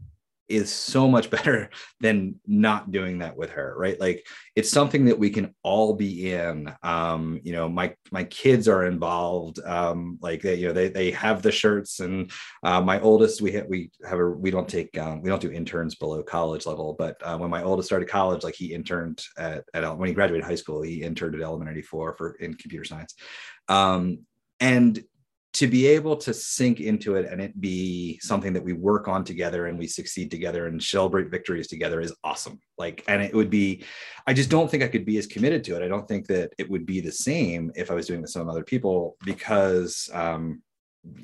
is 0.47 0.71
so 0.71 1.07
much 1.07 1.29
better 1.31 1.69
than 1.99 2.35
not 2.45 2.91
doing 2.91 3.19
that 3.19 3.35
with 3.35 3.49
her 3.51 3.75
right? 3.77 3.99
Like 3.99 4.25
it's 4.55 4.69
something 4.69 5.05
that 5.05 5.17
we 5.17 5.29
can 5.29 5.53
all 5.63 5.93
be 5.93 6.31
in. 6.31 6.73
Um 6.83 7.39
you 7.43 7.53
know 7.53 7.67
my 7.67 7.95
my 8.11 8.23
kids 8.25 8.67
are 8.67 8.85
involved. 8.85 9.59
Um 9.65 10.17
like 10.21 10.41
they 10.41 10.55
you 10.55 10.67
know 10.67 10.73
they 10.73 10.89
they 10.89 11.11
have 11.11 11.41
the 11.41 11.51
shirts 11.51 11.99
and 11.99 12.31
uh, 12.63 12.81
my 12.81 12.99
oldest 12.99 13.41
we 13.41 13.51
have 13.53 13.65
we 13.67 13.91
have 14.07 14.19
a 14.19 14.29
we 14.29 14.51
don't 14.51 14.69
take 14.69 14.97
um, 14.97 15.21
we 15.21 15.29
don't 15.29 15.41
do 15.41 15.51
interns 15.51 15.95
below 15.95 16.21
college 16.23 16.65
level 16.65 16.95
but 16.97 17.15
uh, 17.23 17.37
when 17.37 17.49
my 17.49 17.63
oldest 17.63 17.87
started 17.87 18.07
college 18.07 18.43
like 18.43 18.55
he 18.55 18.73
interned 18.73 19.23
at, 19.37 19.63
at 19.73 19.97
when 19.97 20.07
he 20.07 20.13
graduated 20.13 20.45
high 20.45 20.55
school 20.55 20.81
he 20.81 21.01
interned 21.01 21.35
at 21.35 21.41
element 21.41 21.71
84 21.71 22.15
for 22.17 22.31
in 22.35 22.53
computer 22.53 22.85
science. 22.85 23.15
Um 23.67 24.19
and 24.59 25.03
to 25.55 25.67
be 25.67 25.87
able 25.87 26.17
to 26.17 26.33
sink 26.33 26.81
into 26.81 27.15
it 27.15 27.31
and 27.31 27.41
it 27.41 27.61
be 27.61 28.19
something 28.21 28.51
that 28.51 28.63
we 28.63 28.73
work 28.73 29.07
on 29.07 29.23
together 29.23 29.67
and 29.67 29.79
we 29.79 29.87
succeed 29.87 30.29
together 30.29 30.67
and 30.67 30.83
celebrate 30.83 31.29
victories 31.29 31.67
together 31.67 32.01
is 32.01 32.13
awesome. 32.25 32.59
Like 32.77 33.05
and 33.07 33.21
it 33.21 33.33
would 33.33 33.49
be 33.49 33.85
i 34.27 34.33
just 34.33 34.49
don't 34.49 34.69
think 34.69 34.83
i 34.83 34.87
could 34.87 35.05
be 35.05 35.17
as 35.17 35.27
committed 35.27 35.63
to 35.63 35.75
it. 35.77 35.81
I 35.81 35.87
don't 35.87 36.07
think 36.09 36.27
that 36.27 36.51
it 36.57 36.69
would 36.69 36.85
be 36.85 36.99
the 36.99 37.11
same 37.11 37.71
if 37.75 37.89
i 37.89 37.93
was 37.93 38.07
doing 38.07 38.21
with 38.21 38.31
some 38.31 38.49
other 38.49 38.65
people 38.65 39.15
because 39.23 40.09
um, 40.13 40.61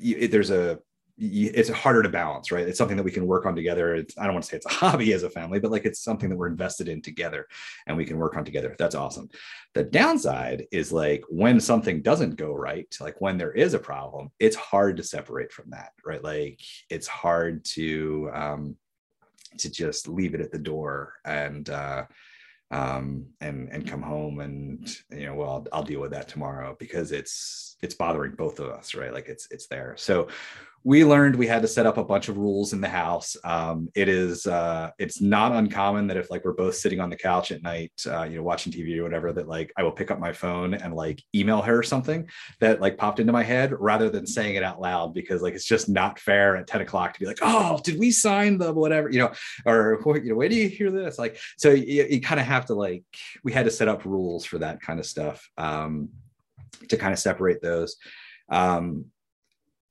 it, 0.00 0.30
there's 0.30 0.50
a 0.50 0.78
it's 1.18 1.68
harder 1.68 2.02
to 2.02 2.08
balance, 2.08 2.50
right? 2.50 2.66
It's 2.66 2.78
something 2.78 2.96
that 2.96 3.02
we 3.02 3.10
can 3.10 3.26
work 3.26 3.44
on 3.44 3.54
together. 3.54 3.94
It's, 3.94 4.16
I 4.16 4.24
don't 4.24 4.32
want 4.32 4.44
to 4.44 4.50
say 4.50 4.56
it's 4.56 4.66
a 4.66 4.68
hobby 4.72 5.12
as 5.12 5.22
a 5.22 5.30
family, 5.30 5.60
but 5.60 5.70
like 5.70 5.84
it's 5.84 6.02
something 6.02 6.30
that 6.30 6.36
we're 6.36 6.48
invested 6.48 6.88
in 6.88 7.02
together 7.02 7.46
and 7.86 7.96
we 7.96 8.04
can 8.04 8.18
work 8.18 8.36
on 8.36 8.44
together. 8.44 8.74
That's 8.78 8.94
awesome. 8.94 9.28
The 9.74 9.84
downside 9.84 10.66
is 10.72 10.92
like 10.92 11.22
when 11.28 11.60
something 11.60 12.02
doesn't 12.02 12.36
go 12.36 12.54
right, 12.54 12.94
like 13.00 13.20
when 13.20 13.36
there 13.36 13.52
is 13.52 13.74
a 13.74 13.78
problem, 13.78 14.30
it's 14.38 14.56
hard 14.56 14.96
to 14.96 15.02
separate 15.02 15.52
from 15.52 15.70
that, 15.70 15.92
right? 16.04 16.22
Like 16.22 16.60
it's 16.88 17.06
hard 17.06 17.64
to, 17.66 18.30
um, 18.32 18.76
to 19.58 19.70
just 19.70 20.08
leave 20.08 20.34
it 20.34 20.40
at 20.40 20.50
the 20.50 20.58
door 20.58 21.14
and, 21.24 21.68
uh, 21.68 22.04
um, 22.70 23.26
and 23.42 23.68
and 23.68 23.86
come 23.86 24.00
home 24.00 24.40
and 24.40 24.96
you 25.10 25.26
know 25.26 25.34
well 25.34 25.50
I'll, 25.50 25.66
I'll, 25.74 25.82
deal 25.82 26.00
with 26.00 26.12
that 26.12 26.26
tomorrow 26.26 26.74
because 26.78 27.12
it's 27.12 27.76
it's 27.82 27.94
bothering 27.94 28.32
both 28.32 28.60
of 28.60 28.70
us 28.70 28.94
right 28.94 29.12
like 29.12 29.28
it's 29.28 29.46
it's 29.50 29.66
there 29.66 29.94
so 29.98 30.28
we 30.84 31.04
learned 31.04 31.36
we 31.36 31.46
had 31.46 31.62
to 31.62 31.68
set 31.68 31.86
up 31.86 31.96
a 31.96 32.04
bunch 32.04 32.28
of 32.28 32.36
rules 32.36 32.72
in 32.72 32.80
the 32.80 32.88
house. 32.88 33.36
Um, 33.44 33.88
it 33.94 34.08
is 34.08 34.46
uh, 34.46 34.90
it's 34.98 35.20
not 35.20 35.52
uncommon 35.52 36.08
that 36.08 36.16
if 36.16 36.30
like 36.30 36.44
we're 36.44 36.54
both 36.54 36.74
sitting 36.74 36.98
on 36.98 37.08
the 37.08 37.16
couch 37.16 37.52
at 37.52 37.62
night, 37.62 37.92
uh, 38.06 38.24
you 38.24 38.36
know, 38.36 38.42
watching 38.42 38.72
TV 38.72 38.98
or 38.98 39.04
whatever, 39.04 39.32
that 39.32 39.48
like 39.48 39.72
I 39.76 39.84
will 39.84 39.92
pick 39.92 40.10
up 40.10 40.18
my 40.18 40.32
phone 40.32 40.74
and 40.74 40.94
like 40.94 41.22
email 41.34 41.62
her 41.62 41.82
something 41.82 42.28
that 42.60 42.80
like 42.80 42.98
popped 42.98 43.20
into 43.20 43.32
my 43.32 43.44
head 43.44 43.72
rather 43.78 44.10
than 44.10 44.26
saying 44.26 44.56
it 44.56 44.64
out 44.64 44.80
loud 44.80 45.14
because 45.14 45.40
like 45.40 45.54
it's 45.54 45.66
just 45.66 45.88
not 45.88 46.18
fair 46.18 46.56
at 46.56 46.66
10 46.66 46.80
o'clock 46.80 47.14
to 47.14 47.20
be 47.20 47.26
like, 47.26 47.38
oh, 47.42 47.80
did 47.84 47.98
we 47.98 48.10
sign 48.10 48.58
the 48.58 48.72
whatever, 48.72 49.08
you 49.08 49.20
know, 49.20 49.32
or 49.64 50.00
you 50.16 50.30
know, 50.30 50.34
where 50.34 50.48
do 50.48 50.56
you 50.56 50.68
hear 50.68 50.90
this? 50.90 51.18
Like, 51.18 51.38
so 51.58 51.70
you, 51.70 52.06
you 52.10 52.20
kind 52.20 52.40
of 52.40 52.46
have 52.46 52.66
to 52.66 52.74
like 52.74 53.04
we 53.44 53.52
had 53.52 53.66
to 53.66 53.70
set 53.70 53.88
up 53.88 54.04
rules 54.04 54.44
for 54.44 54.58
that 54.58 54.80
kind 54.80 54.98
of 54.98 55.06
stuff 55.06 55.48
um, 55.56 56.08
to 56.88 56.96
kind 56.96 57.12
of 57.12 57.20
separate 57.20 57.62
those. 57.62 57.96
Um, 58.48 59.06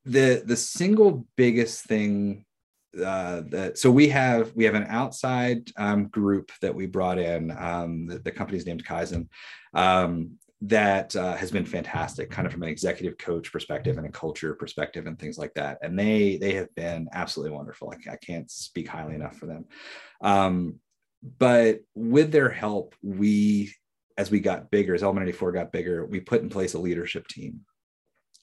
the 0.06 0.44
the 0.46 0.56
single 0.56 1.26
biggest 1.36 1.86
thing 1.86 2.46
uh, 2.98 3.42
that 3.50 3.78
so 3.78 3.90
we 3.90 4.10
have 4.10 4.54
we 4.56 4.66
have 4.66 4.76
an 4.76 4.88
outside 4.90 5.70
um, 5.78 6.08
group 6.08 6.52
that 6.62 6.76
we 6.76 6.86
brought 6.86 7.20
in. 7.20 7.56
Um, 7.58 8.08
the, 8.08 8.20
the 8.20 8.32
company's 8.32 8.66
named 8.66 8.86
Kaizen. 8.86 9.28
Um, 9.74 10.38
that 10.64 11.16
uh, 11.16 11.36
has 11.36 11.50
been 11.50 11.66
fantastic, 11.66 12.30
kind 12.30 12.46
of 12.46 12.54
from 12.54 12.62
an 12.62 12.70
executive 12.70 13.18
coach 13.18 13.52
perspective 13.52 13.98
and 13.98 14.06
a 14.06 14.12
culture 14.12 14.54
perspective 14.54 15.08
and 15.08 15.18
things 15.18 15.40
like 15.40 15.54
that. 15.56 15.80
And 15.82 15.98
they 15.98 16.38
they 16.38 16.54
have 16.54 16.74
been 16.76 17.08
absolutely 17.14 17.56
wonderful. 17.56 17.92
I, 17.92 18.12
I 18.12 18.16
can't 18.18 18.50
speak 18.50 18.88
highly 18.88 19.16
enough 19.16 19.38
for 19.38 19.48
them. 19.48 19.66
Um, 20.22 20.76
but 21.40 21.80
with 21.96 22.32
their 22.32 22.50
help, 22.50 22.94
we 23.02 23.74
as 24.18 24.30
we 24.30 24.40
got 24.40 24.70
bigger, 24.70 24.94
as 24.94 25.02
Element 25.02 25.28
84 25.30 25.52
got 25.54 25.72
bigger, 25.72 26.06
we 26.06 26.20
put 26.20 26.42
in 26.42 26.50
place 26.50 26.74
a 26.74 26.80
leadership 26.80 27.28
team 27.28 27.62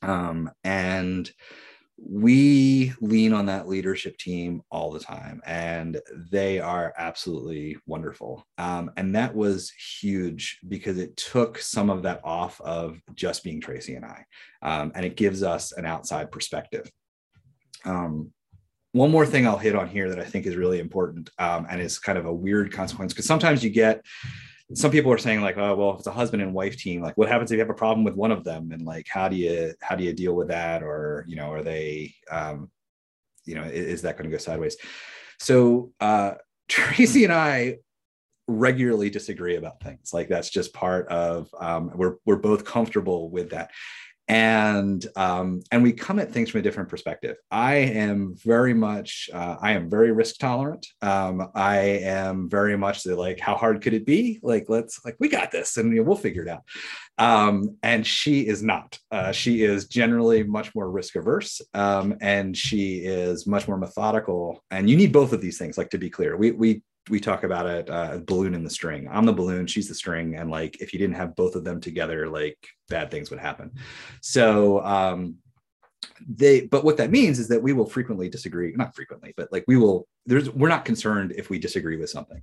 um, 0.03 0.51
and 0.65 1.31
we 2.01 2.93
lean 3.01 3.33
on 3.33 3.47
that 3.47 3.67
leadership 3.67 4.17
team 4.19 4.63
all 4.71 4.93
the 4.93 5.01
time, 5.01 5.43
and 5.45 6.01
they 6.31 6.61
are 6.61 6.95
absolutely 6.97 7.77
wonderful. 7.87 8.47
Um, 8.57 8.93
and 8.97 9.15
that 9.17 9.35
was 9.35 9.71
huge 9.71 10.61
because 10.69 10.99
it 10.99 11.17
took 11.17 11.59
some 11.59 11.91
of 11.91 12.03
that 12.03 12.21
off 12.23 12.61
of 12.61 13.01
just 13.15 13.43
being 13.43 13.61
Tracy 13.61 13.97
and 13.97 14.05
I, 14.05 14.25
um, 14.63 14.93
and 14.95 15.05
it 15.05 15.17
gives 15.17 15.43
us 15.43 15.73
an 15.73 15.87
outside 15.87 16.31
perspective. 16.31 16.91
Um, 17.85 18.33
one 18.93 19.11
more 19.11 19.27
thing 19.27 19.47
I'll 19.47 19.59
hit 19.59 19.75
on 19.75 19.89
here 19.89 20.09
that 20.09 20.21
I 20.21 20.25
think 20.25 20.47
is 20.47 20.57
really 20.57 20.79
important 20.79 21.31
um, 21.39 21.67
and 21.69 21.81
is 21.81 21.99
kind 21.99 22.17
of 22.17 22.27
a 22.27 22.33
weird 22.33 22.73
consequence 22.73 23.13
because 23.13 23.27
sometimes 23.27 23.63
you 23.63 23.71
get 23.71 24.05
some 24.75 24.91
people 24.91 25.11
are 25.11 25.19
saying 25.19 25.41
like 25.41 25.57
oh 25.57 25.75
well 25.75 25.93
if 25.93 25.99
it's 25.99 26.07
a 26.07 26.13
husband 26.13 26.43
and 26.43 26.53
wife 26.53 26.77
team 26.77 27.01
like 27.01 27.17
what 27.17 27.29
happens 27.29 27.51
if 27.51 27.57
you 27.57 27.61
have 27.61 27.71
a 27.71 27.75
problem 27.75 28.05
with 28.05 28.15
one 28.15 28.33
of 28.33 28.45
them? 28.45 28.73
And 28.73 28.83
like 28.83 29.07
how 29.09 29.29
do 29.29 29.37
you 29.37 29.75
how 29.81 29.97
do 29.97 30.05
you 30.05 30.13
deal 30.13 30.35
with 30.35 30.49
that? 30.49 30.83
Or 30.83 31.25
you 31.27 31.37
know 31.37 31.53
are 31.53 31.63
they 31.63 32.15
um 32.31 32.71
you 33.45 33.55
know 33.55 33.63
is, 33.65 33.87
is 33.87 34.03
that 34.03 34.17
going 34.17 34.29
to 34.29 34.35
go 34.35 34.39
sideways? 34.39 34.77
So 35.39 35.93
uh 36.01 36.35
tracy 36.69 37.25
and 37.25 37.33
i 37.33 37.79
regularly 38.49 39.11
disagree 39.11 39.57
about 39.57 39.81
things. 39.83 40.13
Like 40.13 40.29
that's 40.29 40.51
just 40.51 40.73
part 40.73 41.07
of 41.09 41.49
um, 41.61 41.93
we're 41.95 42.17
we're 42.25 42.37
both 42.37 42.65
comfortable 42.65 43.31
with 43.31 43.51
that 43.51 43.71
and 44.29 45.07
um, 45.17 45.63
and 45.73 45.83
we 45.83 45.93
come 45.93 46.19
at 46.19 46.31
things 46.31 46.51
from 46.51 46.61
a 46.61 46.63
different 46.63 46.91
perspective. 46.91 47.37
I 47.51 47.77
am 47.77 48.35
very 48.37 48.75
much 48.75 49.31
uh, 49.33 49.57
I 49.61 49.73
am 49.73 49.89
very 49.89 50.13
risk 50.13 50.39
tolerant. 50.39 50.87
Um, 51.01 51.49
I 51.55 51.79
am 51.79 52.49
very 52.49 52.77
much 52.77 53.03
the, 53.05 53.17
like 53.17 53.41
how 53.41 53.57
hard 53.57 53.81
could 53.81 53.95
it 53.95 54.05
be? 54.05 54.39
Like 54.43 54.67
let's 54.69 55.03
like 55.05 55.17
we 55.19 55.29
got 55.29 55.51
this 55.51 55.79
and 55.79 56.07
we'll 56.07 56.17
figure 56.17 56.43
it 56.43 56.49
out. 56.49 56.65
Um, 57.17 57.77
and 57.83 58.07
she 58.07 58.47
is 58.47 58.63
not. 58.63 58.99
Uh, 59.11 59.33
she 59.33 59.65
is 59.65 59.89
generally 59.89 60.45
much 60.45 60.75
more 60.75 60.91
risk 60.91 61.17
averse, 61.17 61.61
um, 61.75 62.17
and 62.21 62.57
she 62.57 62.99
is 62.99 63.47
much 63.47 63.67
more 63.67 63.79
methodical. 63.79 64.63
And 64.71 64.89
you 64.91 64.97
need 64.97 65.13
both 65.13 65.33
of 65.33 65.41
these 65.41 65.59
things. 65.59 65.79
Like 65.79 65.91
to 65.91 65.99
be 65.99 66.11
clear, 66.11 66.37
we 66.37 66.53
we 66.53 66.83
we 67.09 67.21
talk 67.21 67.45
about 67.45 67.67
it 67.67 67.91
uh, 67.91 68.19
balloon 68.25 68.55
and 68.55 68.65
the 68.65 68.71
string. 68.71 69.09
I'm 69.11 69.27
the 69.27 69.33
balloon 69.33 69.67
she's 69.67 69.89
the 69.89 69.95
string 69.95 70.37
and 70.37 70.51
like 70.51 70.81
if 70.81 70.93
you 70.93 70.99
didn't 70.99 71.17
have 71.17 71.37
both 71.37 71.55
of 71.55 71.65
them 71.65 71.81
together 71.81 72.29
like 72.29 72.59
bad 72.89 73.11
things 73.11 73.31
would 73.31 73.41
happen. 73.41 73.73
So 74.21 74.85
um 74.85 75.37
they 76.29 76.63
but 76.67 76.85
what 76.85 76.97
that 76.97 77.11
means 77.11 77.39
is 77.39 77.49
that 77.49 77.63
we 77.63 77.73
will 77.73 77.87
frequently 77.87 78.29
disagree 78.29 78.73
not 78.77 78.95
frequently 78.95 79.33
but 79.37 79.51
like 79.53 79.65
we 79.67 79.77
will 79.77 80.07
there's 80.27 80.51
we're 80.51 80.69
not 80.69 80.85
concerned 80.85 81.33
if 81.37 81.51
we 81.51 81.59
disagree 81.59 81.97
with 81.97 82.11
something 82.11 82.41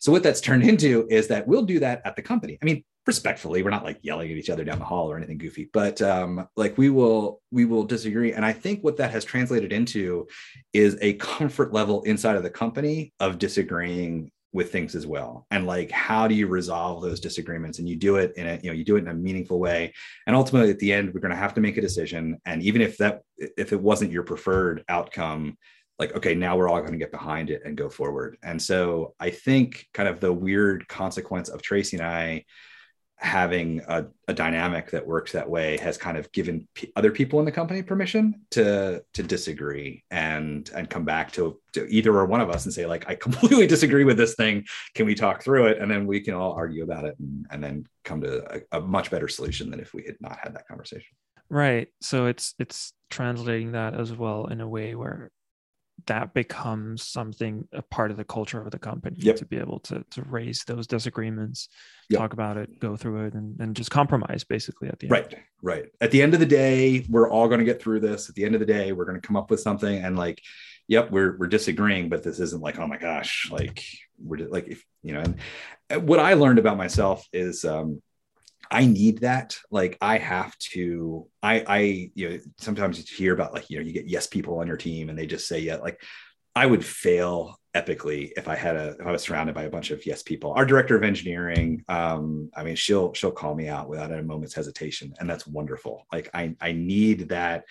so 0.00 0.10
what 0.10 0.22
that's 0.22 0.40
turned 0.40 0.64
into 0.64 1.06
is 1.08 1.28
that 1.28 1.46
we'll 1.46 1.62
do 1.62 1.78
that 1.80 2.02
at 2.04 2.16
the 2.16 2.22
company. 2.22 2.58
I 2.60 2.64
mean 2.64 2.84
respectfully 3.06 3.62
we're 3.62 3.70
not 3.70 3.82
like 3.84 3.98
yelling 4.02 4.30
at 4.30 4.36
each 4.36 4.50
other 4.50 4.62
down 4.62 4.78
the 4.78 4.84
hall 4.84 5.10
or 5.10 5.16
anything 5.16 5.38
goofy 5.38 5.70
but 5.72 6.02
um 6.02 6.46
like 6.54 6.76
we 6.76 6.90
will 6.90 7.40
we 7.50 7.64
will 7.64 7.84
disagree. 7.84 8.32
And 8.32 8.44
i 8.44 8.52
think 8.52 8.82
what 8.82 8.96
that 8.98 9.10
has 9.10 9.24
translated 9.24 9.72
into 9.72 10.26
is 10.72 10.98
a 11.00 11.14
comfort 11.14 11.72
level 11.72 12.02
inside 12.02 12.36
of 12.36 12.42
the 12.42 12.50
company 12.50 13.12
of 13.20 13.38
disagreeing 13.38 14.30
with 14.52 14.72
things 14.72 14.94
as 14.94 15.06
well. 15.06 15.46
And 15.50 15.66
like 15.66 15.90
how 15.90 16.26
do 16.26 16.34
you 16.34 16.46
resolve 16.48 17.02
those 17.02 17.20
disagreements? 17.20 17.78
And 17.78 17.88
you 17.88 17.96
do 17.96 18.16
it 18.16 18.32
in 18.36 18.46
a 18.46 18.58
you 18.62 18.70
know 18.70 18.74
you 18.74 18.84
do 18.84 18.96
it 18.96 19.00
in 19.00 19.08
a 19.08 19.14
meaningful 19.14 19.58
way. 19.58 19.92
And 20.26 20.34
ultimately 20.34 20.70
at 20.70 20.78
the 20.78 20.92
end 20.92 21.14
we're 21.14 21.20
going 21.20 21.30
to 21.30 21.36
have 21.36 21.54
to 21.54 21.60
make 21.60 21.76
a 21.76 21.80
decision. 21.80 22.40
And 22.44 22.62
even 22.62 22.82
if 22.82 22.98
that 22.98 23.22
if 23.38 23.72
it 23.72 23.80
wasn't 23.80 24.12
your 24.12 24.24
preferred 24.24 24.84
outcome 24.88 25.56
like 26.00 26.16
okay 26.16 26.34
now 26.34 26.56
we're 26.56 26.68
all 26.68 26.80
going 26.80 26.92
to 26.92 26.98
get 26.98 27.12
behind 27.12 27.50
it 27.50 27.62
and 27.64 27.76
go 27.76 27.88
forward. 27.88 28.36
And 28.42 28.60
so 28.60 29.14
i 29.20 29.30
think 29.30 29.86
kind 29.94 30.08
of 30.08 30.18
the 30.18 30.32
weird 30.32 30.88
consequence 30.88 31.48
of 31.48 31.62
tracy 31.62 31.96
and 31.96 32.06
i 32.06 32.44
having 33.20 33.82
a, 33.86 34.06
a, 34.28 34.32
dynamic 34.32 34.90
that 34.92 35.06
works 35.06 35.32
that 35.32 35.48
way 35.48 35.76
has 35.76 35.98
kind 35.98 36.16
of 36.16 36.32
given 36.32 36.66
p- 36.74 36.90
other 36.96 37.10
people 37.10 37.38
in 37.38 37.44
the 37.44 37.52
company 37.52 37.82
permission 37.82 38.34
to 38.50 39.02
to 39.12 39.22
disagree 39.22 40.02
and 40.10 40.70
and 40.74 40.88
come 40.88 41.04
back 41.04 41.30
to, 41.30 41.60
to 41.74 41.86
either 41.90 42.16
or 42.16 42.24
one 42.24 42.40
of 42.40 42.48
us 42.48 42.64
and 42.64 42.72
say 42.72 42.86
like 42.86 43.06
i 43.10 43.14
completely 43.26 43.66
disagree 43.66 44.04
with 44.04 44.16
this 44.16 44.34
thing. 44.36 44.64
Can 44.94 45.04
we 45.04 45.14
talk 45.14 45.42
through 45.42 45.66
it? 45.66 45.78
And 45.78 45.90
then 45.90 46.06
we 46.06 46.20
can 46.20 46.32
all 46.32 46.52
argue 46.52 46.82
about 46.82 47.04
it 47.04 47.14
and, 47.18 47.46
and 47.50 47.62
then 47.62 47.86
come 48.04 48.22
to 48.22 48.56
a, 48.56 48.78
a 48.78 48.80
much 48.80 49.10
better 49.10 49.28
solution 49.28 49.70
than 49.70 49.80
if 49.80 49.92
we 49.92 50.04
had 50.04 50.16
not 50.20 50.38
had 50.42 50.54
that 50.54 50.66
conversation. 50.66 51.14
Right. 51.50 51.88
So 52.00 52.26
it's 52.26 52.54
it's 52.58 52.94
translating 53.10 53.72
that 53.72 53.92
as 53.94 54.12
well 54.12 54.46
in 54.46 54.62
a 54.62 54.68
way 54.68 54.94
where 54.94 55.30
that 56.06 56.34
becomes 56.34 57.02
something 57.02 57.66
a 57.72 57.82
part 57.82 58.10
of 58.10 58.16
the 58.16 58.24
culture 58.24 58.60
of 58.60 58.70
the 58.70 58.78
company 58.78 59.16
yep. 59.18 59.36
to 59.36 59.44
be 59.44 59.56
able 59.56 59.78
to 59.80 60.04
to 60.10 60.22
raise 60.22 60.64
those 60.64 60.86
disagreements 60.86 61.68
yep. 62.08 62.20
talk 62.20 62.32
about 62.32 62.56
it 62.56 62.78
go 62.78 62.96
through 62.96 63.26
it 63.26 63.34
and, 63.34 63.58
and 63.60 63.76
just 63.76 63.90
compromise 63.90 64.44
basically 64.44 64.88
at 64.88 64.98
the 64.98 65.06
end 65.06 65.12
right 65.12 65.34
right 65.62 65.84
at 66.00 66.10
the 66.10 66.22
end 66.22 66.34
of 66.34 66.40
the 66.40 66.46
day 66.46 67.04
we're 67.08 67.30
all 67.30 67.48
going 67.48 67.58
to 67.58 67.64
get 67.64 67.82
through 67.82 68.00
this 68.00 68.28
at 68.28 68.34
the 68.34 68.44
end 68.44 68.54
of 68.54 68.60
the 68.60 68.66
day 68.66 68.92
we're 68.92 69.04
going 69.04 69.20
to 69.20 69.26
come 69.26 69.36
up 69.36 69.50
with 69.50 69.60
something 69.60 70.02
and 70.04 70.16
like 70.16 70.42
yep 70.88 71.10
we're 71.10 71.36
we're 71.38 71.46
disagreeing 71.46 72.08
but 72.08 72.22
this 72.22 72.40
isn't 72.40 72.62
like 72.62 72.78
oh 72.78 72.86
my 72.86 72.98
gosh 72.98 73.48
like 73.50 73.84
we're 74.18 74.48
like 74.48 74.68
if 74.68 74.84
you 75.02 75.12
know 75.12 75.22
and 75.88 76.06
what 76.08 76.18
i 76.18 76.34
learned 76.34 76.58
about 76.58 76.76
myself 76.76 77.26
is 77.32 77.64
um 77.64 78.00
I 78.70 78.86
need 78.86 79.18
that. 79.20 79.58
Like 79.70 79.98
I 80.00 80.18
have 80.18 80.56
to, 80.72 81.26
I, 81.42 81.64
I, 81.66 81.78
you 82.14 82.28
know, 82.28 82.38
sometimes 82.58 82.98
you 82.98 83.04
hear 83.16 83.34
about 83.34 83.52
like, 83.52 83.68
you 83.68 83.78
know, 83.78 83.84
you 83.84 83.92
get 83.92 84.08
yes 84.08 84.26
people 84.26 84.58
on 84.58 84.66
your 84.66 84.76
team 84.76 85.08
and 85.08 85.18
they 85.18 85.26
just 85.26 85.48
say, 85.48 85.58
yeah, 85.60 85.76
like 85.76 86.00
I 86.54 86.66
would 86.66 86.84
fail 86.84 87.58
epically 87.74 88.30
if 88.36 88.48
I 88.48 88.56
had 88.56 88.76
a 88.76 88.96
if 88.98 89.06
I 89.06 89.12
was 89.12 89.22
surrounded 89.22 89.54
by 89.54 89.64
a 89.64 89.70
bunch 89.70 89.90
of 89.90 90.04
yes 90.04 90.22
people. 90.22 90.52
Our 90.52 90.66
director 90.66 90.96
of 90.96 91.04
engineering, 91.04 91.84
um, 91.88 92.50
I 92.56 92.64
mean, 92.64 92.76
she'll 92.76 93.12
she'll 93.14 93.30
call 93.30 93.54
me 93.54 93.68
out 93.68 93.88
without 93.88 94.12
a 94.12 94.22
moment's 94.22 94.54
hesitation, 94.54 95.14
and 95.20 95.30
that's 95.30 95.46
wonderful. 95.46 96.06
Like 96.12 96.28
I 96.34 96.56
I 96.60 96.72
need 96.72 97.28
that 97.28 97.64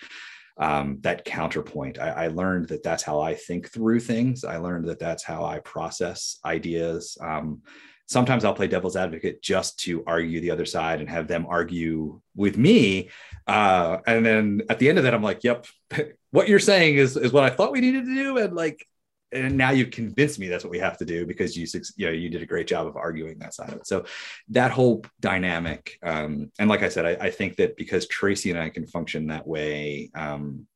um, 0.56 0.98
that 1.00 1.24
counterpoint. 1.24 1.98
I, 1.98 2.10
I, 2.10 2.26
learned 2.28 2.68
that 2.68 2.82
that's 2.82 3.02
how 3.02 3.18
I 3.20 3.34
think 3.34 3.72
through 3.72 4.00
things. 4.00 4.44
I 4.44 4.58
learned 4.58 4.88
that 4.88 4.98
that's 4.98 5.24
how 5.24 5.42
I 5.42 5.58
process 5.60 6.38
ideas. 6.44 7.16
Um, 7.18 7.62
sometimes 8.10 8.44
I'll 8.44 8.54
play 8.54 8.66
devil's 8.66 8.96
advocate 8.96 9.40
just 9.40 9.78
to 9.80 10.02
argue 10.04 10.40
the 10.40 10.50
other 10.50 10.66
side 10.66 10.98
and 11.00 11.08
have 11.08 11.28
them 11.28 11.46
argue 11.48 12.20
with 12.34 12.58
me. 12.58 13.08
Uh, 13.46 13.98
and 14.04 14.26
then 14.26 14.62
at 14.68 14.80
the 14.80 14.88
end 14.88 14.98
of 14.98 15.04
that, 15.04 15.14
I'm 15.14 15.22
like, 15.22 15.44
yep, 15.44 15.64
what 16.32 16.48
you're 16.48 16.58
saying 16.58 16.96
is, 16.96 17.16
is 17.16 17.32
what 17.32 17.44
I 17.44 17.50
thought 17.50 17.70
we 17.70 17.80
needed 17.80 18.06
to 18.06 18.14
do. 18.14 18.38
And 18.38 18.56
like, 18.56 18.84
and 19.32 19.56
now 19.56 19.70
you've 19.70 19.92
convinced 19.92 20.40
me 20.40 20.48
that's 20.48 20.64
what 20.64 20.72
we 20.72 20.80
have 20.80 20.98
to 20.98 21.04
do 21.04 21.24
because 21.24 21.56
you 21.56 21.64
you 21.96 22.06
know 22.06 22.10
you 22.10 22.28
did 22.28 22.42
a 22.42 22.46
great 22.46 22.66
job 22.66 22.88
of 22.88 22.96
arguing 22.96 23.38
that 23.38 23.54
side 23.54 23.68
of 23.68 23.76
it 23.76 23.86
so 23.86 24.04
that 24.48 24.72
whole 24.72 25.04
dynamic 25.20 26.00
um, 26.02 26.50
and 26.58 26.68
like 26.68 26.82
i 26.82 26.88
said 26.88 27.06
I, 27.06 27.26
I, 27.26 27.30
think 27.30 27.54
that 27.58 27.76
because 27.76 28.08
tracy 28.08 28.50
and 28.50 28.58
i 28.58 28.68
can 28.70 28.88
function 28.88 29.28
that 29.28 29.46
way 29.46 30.10
um, 30.16 30.66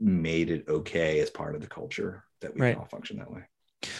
made 0.00 0.48
it 0.48 0.64
okay 0.66 1.20
as 1.20 1.28
part 1.28 1.54
of 1.54 1.60
the 1.60 1.66
culture 1.66 2.24
that 2.40 2.54
we 2.54 2.62
right. 2.62 2.72
can 2.72 2.80
all 2.80 2.88
function 2.88 3.18
that 3.18 3.30
way 3.30 3.42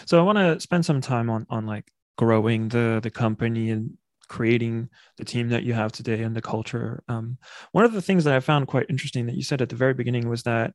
so 0.05 0.19
I 0.19 0.23
want 0.23 0.37
to 0.37 0.59
spend 0.59 0.85
some 0.85 1.01
time 1.01 1.29
on 1.29 1.45
on 1.49 1.65
like 1.65 1.91
growing 2.17 2.69
the 2.69 2.99
the 3.01 3.11
company 3.11 3.69
and 3.69 3.97
creating 4.31 4.87
the 5.17 5.25
team 5.25 5.49
that 5.49 5.63
you 5.63 5.73
have 5.73 5.91
today 5.91 6.23
and 6.23 6.33
the 6.33 6.41
culture. 6.41 7.03
Um, 7.09 7.37
one 7.73 7.83
of 7.83 7.91
the 7.91 8.01
things 8.01 8.23
that 8.23 8.33
I 8.33 8.39
found 8.39 8.65
quite 8.67 8.85
interesting 8.89 9.25
that 9.25 9.35
you 9.35 9.43
said 9.43 9.61
at 9.61 9.67
the 9.67 9.75
very 9.75 9.93
beginning 9.93 10.29
was 10.29 10.43
that 10.43 10.73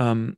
um, 0.00 0.36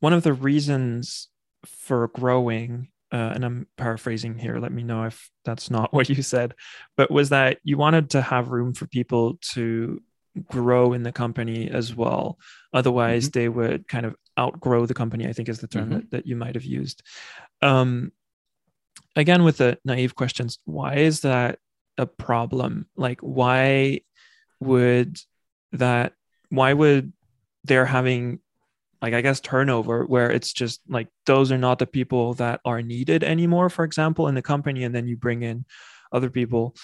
one 0.00 0.14
of 0.14 0.22
the 0.22 0.32
reasons 0.32 1.28
for 1.66 2.08
growing, 2.08 2.88
uh, 3.12 3.32
and 3.34 3.44
I'm 3.44 3.66
paraphrasing 3.76 4.38
here, 4.38 4.58
let 4.58 4.72
me 4.72 4.84
know 4.84 5.04
if 5.04 5.30
that's 5.44 5.70
not 5.70 5.92
what 5.92 6.08
you 6.08 6.22
said, 6.22 6.54
but 6.96 7.10
was 7.10 7.28
that 7.28 7.58
you 7.62 7.76
wanted 7.76 8.10
to 8.10 8.22
have 8.22 8.48
room 8.48 8.72
for 8.72 8.86
people 8.86 9.38
to 9.52 10.00
grow 10.48 10.94
in 10.94 11.02
the 11.02 11.12
company 11.12 11.70
as 11.70 11.94
well. 11.94 12.38
Otherwise, 12.72 13.28
mm-hmm. 13.28 13.38
they 13.38 13.48
would 13.50 13.86
kind 13.86 14.06
of 14.06 14.16
outgrow 14.38 14.86
the 14.86 14.94
company, 14.94 15.26
I 15.26 15.32
think 15.32 15.48
is 15.48 15.58
the 15.58 15.66
term 15.66 15.84
mm-hmm. 15.84 15.94
that, 15.94 16.10
that 16.10 16.26
you 16.26 16.36
might 16.36 16.54
have 16.54 16.64
used. 16.64 17.02
Um, 17.62 18.12
again, 19.16 19.44
with 19.44 19.58
the 19.58 19.78
naive 19.84 20.14
questions, 20.14 20.58
why 20.64 20.96
is 20.96 21.20
that 21.20 21.58
a 21.96 22.06
problem? 22.06 22.86
Like, 22.96 23.20
why 23.20 24.02
would 24.60 25.18
that, 25.72 26.12
why 26.50 26.72
would 26.72 27.12
they're 27.64 27.86
having 27.86 28.40
like 29.00 29.14
i 29.14 29.20
guess 29.20 29.40
turnover 29.40 30.04
where 30.04 30.30
it's 30.30 30.52
just 30.52 30.80
like 30.88 31.08
those 31.26 31.52
are 31.52 31.58
not 31.58 31.78
the 31.78 31.86
people 31.86 32.34
that 32.34 32.60
are 32.64 32.82
needed 32.82 33.22
anymore 33.22 33.68
for 33.68 33.84
example 33.84 34.28
in 34.28 34.34
the 34.34 34.42
company 34.42 34.84
and 34.84 34.94
then 34.94 35.06
you 35.06 35.16
bring 35.16 35.42
in 35.42 35.64
other 36.12 36.30
people 36.30 36.74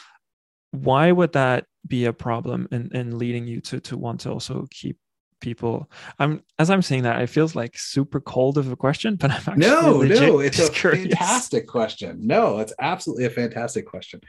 why 0.71 1.11
would 1.11 1.33
that 1.33 1.65
be 1.87 2.05
a 2.05 2.13
problem 2.13 2.69
and 2.71 2.93
in, 2.93 3.09
in 3.09 3.19
leading 3.19 3.47
you 3.47 3.61
to 3.61 3.81
to 3.81 3.97
want 3.97 4.21
to 4.21 4.31
also 4.31 4.67
keep 4.71 4.99
people 5.41 5.91
i'm 6.19 6.43
as 6.59 6.71
i'm 6.71 6.83
saying 6.83 7.03
that 7.03 7.21
it 7.21 7.27
feels 7.27 7.55
like 7.55 7.77
super 7.77 8.21
cold 8.21 8.57
of 8.59 8.71
a 8.71 8.77
question 8.77 9.17
but 9.21 9.31
i'm 9.31 9.37
actually 9.37 9.67
no 9.67 10.03
no 10.03 10.39
it's 10.41 10.59
a 10.59 10.71
curious. 10.73 11.09
fantastic 11.09 11.67
question. 11.67 12.27
No 12.27 12.59
it's 12.61 12.73
absolutely 12.79 13.25
a 13.27 13.31
fantastic 13.31 13.87
question. 13.87 14.21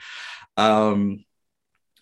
Um 0.57 1.23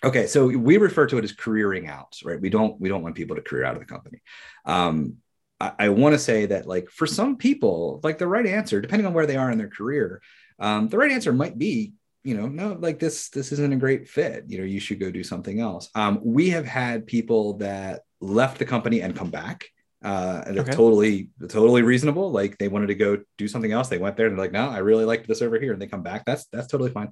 okay 0.04 0.28
so 0.28 0.48
we 0.48 0.78
refer 0.78 1.08
to 1.08 1.18
it 1.18 1.24
as 1.24 1.34
careering 1.34 1.88
out 1.88 2.18
right? 2.24 2.40
We 2.40 2.50
don't 2.50 2.80
we 2.80 2.90
don't 2.90 3.04
want 3.04 3.16
people 3.16 3.36
to 3.36 3.42
career 3.42 3.66
out 3.66 3.76
of 3.76 3.80
the 3.80 3.86
company. 3.86 4.22
Um 4.66 5.18
i, 5.60 5.72
I 5.80 5.90
want 5.90 6.14
to 6.14 6.20
say 6.20 6.48
that 6.48 6.68
like 6.68 6.90
for 6.90 7.06
some 7.06 7.38
people 7.38 8.00
like 8.04 8.18
the 8.18 8.28
right 8.28 8.46
answer 8.46 8.82
depending 8.82 9.06
on 9.06 9.14
where 9.14 9.28
they 9.28 9.38
are 9.38 9.52
in 9.52 9.58
their 9.58 9.70
career 9.70 10.22
um, 10.60 10.88
the 10.88 10.98
right 10.98 11.12
answer 11.12 11.34
might 11.34 11.58
be 11.58 11.94
you 12.24 12.36
know 12.36 12.48
no 12.48 12.74
like 12.80 13.00
this 13.00 13.30
this 13.30 13.52
isn't 13.52 13.74
a 13.74 13.78
great 13.78 14.08
fit. 14.08 14.46
You 14.48 14.60
know 14.60 14.64
you 14.64 14.80
should 14.80 15.00
go 15.00 15.12
do 15.12 15.24
something 15.24 15.60
else. 15.60 15.90
Um, 15.94 16.20
we 16.24 16.50
have 16.52 16.66
had 16.66 17.06
people 17.06 17.58
that 17.58 18.02
left 18.24 18.58
the 18.58 18.66
company 18.66 19.02
and 19.02 19.16
come 19.16 19.30
back 19.30 19.66
uh, 20.04 20.44
and 20.46 20.60
okay. 20.60 20.72
totally 20.72 21.30
totally 21.48 21.82
reasonable. 21.82 22.32
Like 22.32 22.58
they 22.58 22.68
wanted 22.68 22.88
to 22.88 22.96
go 22.96 23.20
do 23.38 23.48
something 23.48 23.72
else. 23.72 23.88
They 23.88 23.98
went 23.98 24.18
there 24.18 24.28
and 24.28 24.38
they're 24.38 24.46
like 24.46 24.52
no 24.52 24.70
i 24.70 24.80
really 24.80 25.06
liked 25.06 25.28
this 25.28 25.42
over 25.42 25.60
here 25.60 25.74
and 25.74 25.82
they 25.82 25.88
come 25.88 26.04
back. 26.04 26.26
That's 26.26 26.46
that's 26.46 26.68
totally 26.68 26.92
fine. 26.92 27.12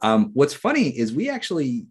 Um, 0.00 0.30
what's 0.32 0.54
funny 0.54 0.88
is 0.88 1.12
we 1.12 1.28
actually 1.28 1.86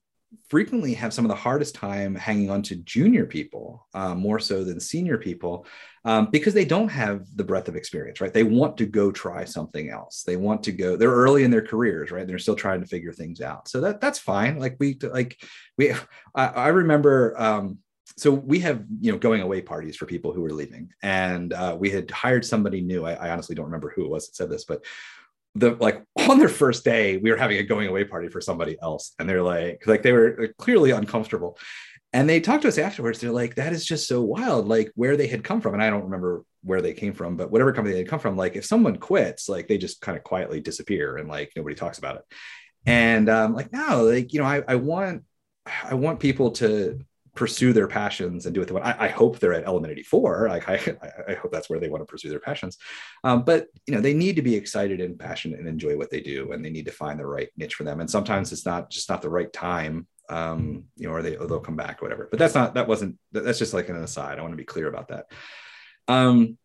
frequently 0.48 0.94
have 0.94 1.12
some 1.12 1.26
of 1.26 1.30
the 1.30 1.36
hardest 1.36 1.74
time 1.74 2.14
hanging 2.14 2.52
on 2.52 2.62
to 2.62 2.76
junior 2.78 3.26
people 3.26 3.88
uh, 3.96 4.14
more 4.14 4.40
so 4.40 4.64
than 4.64 4.80
senior 4.80 5.18
people 5.18 5.66
um, 6.06 6.30
because 6.30 6.54
they 6.54 6.66
don't 6.66 6.90
have 6.90 7.26
the 7.36 7.44
breadth 7.44 7.68
of 7.68 7.76
experience 7.76 8.22
right? 8.22 8.34
They 8.34 8.44
want 8.44 8.78
to 8.78 8.86
go 8.86 9.12
try 9.12 9.46
something 9.46 9.90
else. 9.90 10.24
They 10.24 10.36
want 10.36 10.64
to 10.64 10.72
go 10.72 10.96
they're 10.96 11.10
early 11.12 11.44
in 11.44 11.52
their 11.52 11.66
careers 11.66 12.12
right? 12.12 12.26
They're 12.26 12.40
still 12.40 12.56
trying 12.56 12.82
to 12.82 12.88
figure 12.88 13.14
things 13.14 13.42
out. 13.42 13.68
So 13.68 13.82
that 13.82 14.02
that's 14.02 14.20
fine. 14.20 14.58
Like 14.58 14.78
we 14.80 14.98
like 15.02 15.40
we 15.78 15.94
i, 16.36 16.46
I 16.48 16.68
remember 16.70 17.40
um, 17.40 17.80
so 18.20 18.32
we 18.32 18.60
have 18.60 18.84
you 19.00 19.12
know 19.12 19.18
going 19.18 19.42
away 19.42 19.62
parties 19.62 19.96
for 19.96 20.06
people 20.06 20.34
who 20.34 20.44
are 20.46 20.52
leaving. 20.52 20.92
And 21.02 21.54
uh, 21.54 21.76
we 21.80 21.90
had 21.90 22.12
hired 22.12 22.46
somebody 22.46 22.82
new. 22.82 23.06
I, 23.06 23.14
I 23.14 23.30
honestly 23.30 23.56
don't 23.56 23.66
remember 23.66 23.94
who 23.96 24.06
it 24.06 24.10
was 24.10 24.28
that 24.28 24.36
said 24.36 24.50
this 24.50 24.66
but 24.66 24.84
the 25.56 25.72
like 25.80 26.04
on 26.30 26.38
their 26.38 26.50
first 26.50 26.84
day 26.84 27.18
we 27.18 27.32
were 27.32 27.38
having 27.38 27.58
a 27.58 27.64
going 27.64 27.88
away 27.88 28.04
party 28.04 28.28
for 28.28 28.42
somebody 28.42 28.78
else. 28.82 29.14
And 29.20 29.28
they're 29.28 29.44
like 29.44 29.84
like 29.88 30.04
they 30.04 30.12
were 30.12 30.54
clearly 30.58 30.92
uncomfortable. 30.92 31.58
And 32.12 32.28
they 32.28 32.40
talked 32.40 32.64
to 32.64 32.68
us 32.68 32.80
afterwards. 32.80 33.20
They're 33.20 33.32
like 33.32 33.56
that 33.56 33.74
is 33.74 33.86
just 33.86 34.08
so 34.08 34.22
wild 34.22 34.68
like 34.68 34.92
where 34.96 35.16
they 35.16 35.28
had 35.28 35.44
come 35.44 35.62
from. 35.62 35.74
And 35.74 35.84
i 35.84 35.90
don't 35.90 36.04
remember 36.04 36.44
where 36.62 36.82
they 36.82 36.94
came 36.94 37.14
from 37.14 37.38
but 37.38 37.50
whatever 37.52 37.72
company 37.72 37.94
they 37.94 38.02
had 38.02 38.10
come 38.10 38.20
from 38.20 38.36
like 38.36 38.58
if 38.58 38.66
someone 38.66 38.98
quits 38.98 39.48
like 39.48 39.70
they 39.70 39.78
just 39.78 40.02
kind 40.02 40.18
of 40.18 40.26
quietly 40.26 40.60
disappear 40.60 41.16
and 41.16 41.30
like 41.30 41.54
nobody 41.56 41.76
talks 41.76 42.00
about 42.00 42.18
it. 42.18 42.24
And 42.86 43.30
um 43.30 43.56
like 43.56 43.72
no 43.72 44.04
like 44.04 44.34
you 44.34 44.40
know 44.40 44.46
i, 44.46 44.62
I 44.68 44.76
want 44.76 45.24
i 45.84 45.94
want 45.94 46.20
people 46.20 46.52
to 46.52 47.00
pursue 47.40 47.72
their 47.72 47.88
passions 47.88 48.46
and 48.46 48.54
do 48.54 48.62
it. 48.62 48.70
I, 48.84 49.06
I 49.06 49.08
hope 49.08 49.40
they're 49.40 49.54
at 49.54 49.66
Element 49.66 49.94
84. 49.94 50.50
Like 50.50 50.68
I, 50.70 50.98
I 51.30 51.34
hope 51.36 51.54
that's 51.54 51.70
where 51.70 51.80
they 51.80 51.88
want 51.88 52.02
to 52.02 52.06
pursue 52.06 52.30
their 52.30 52.42
passions. 52.42 52.78
Um, 53.24 53.44
but 53.44 53.68
you 53.88 53.96
know, 53.96 54.02
they 54.02 54.14
need 54.14 54.36
to 54.36 54.42
be 54.42 54.56
excited 54.56 55.00
and 55.00 55.18
passionate 55.18 55.60
and 55.60 55.68
enjoy 55.68 55.96
what 55.96 56.12
they 56.12 56.20
do, 56.20 56.52
and 56.52 56.64
they 56.64 56.70
need 56.70 56.86
to 56.88 56.92
find 56.92 57.18
the 57.18 57.26
right 57.26 57.48
niche 57.56 57.76
for 57.76 57.86
them. 57.86 58.02
And 58.02 58.12
sometimes 58.12 58.52
it's 58.52 58.66
not 58.66 58.90
just 58.90 59.10
not 59.10 59.22
the 59.22 59.30
right 59.30 59.52
time. 59.54 60.06
Um, 60.28 60.84
you 60.98 61.08
know, 61.08 61.14
or 61.16 61.22
they 61.24 61.38
or 61.38 61.48
they'll 61.48 61.62
come 61.62 61.78
back, 61.78 62.02
or 62.02 62.06
whatever. 62.06 62.28
But 62.30 62.40
that's 62.40 62.56
not 62.56 62.74
that 62.74 62.90
wasn't 62.90 63.18
that's 63.32 63.58
just 63.58 63.74
like 63.74 63.88
an 63.88 63.96
aside. 63.96 64.38
I 64.38 64.42
want 64.42 64.52
to 64.52 64.58
be 64.58 64.66
clear 64.66 64.90
about 64.90 65.08
that. 65.08 65.32
Um, 66.10 66.58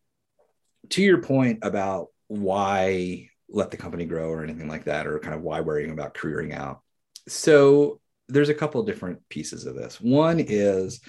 to 0.89 1.01
your 1.01 1.21
point 1.21 1.59
about 1.61 2.09
why 2.27 3.29
let 3.47 3.71
the 3.71 3.77
company 3.77 4.05
grow 4.05 4.27
or 4.29 4.43
anything 4.43 4.67
like 4.67 4.83
that, 4.83 5.07
or 5.07 5.19
kind 5.19 5.35
of 5.35 5.41
why 5.41 5.61
worrying 5.61 5.91
about 5.91 6.13
careering 6.13 6.53
out. 6.53 6.81
So 7.29 8.01
there's 8.27 8.49
a 8.49 8.53
couple 8.53 8.81
of 8.81 8.87
different 8.87 9.27
pieces 9.29 9.65
of 9.65 9.75
this. 9.75 10.01
One 10.01 10.39
is 10.39 11.01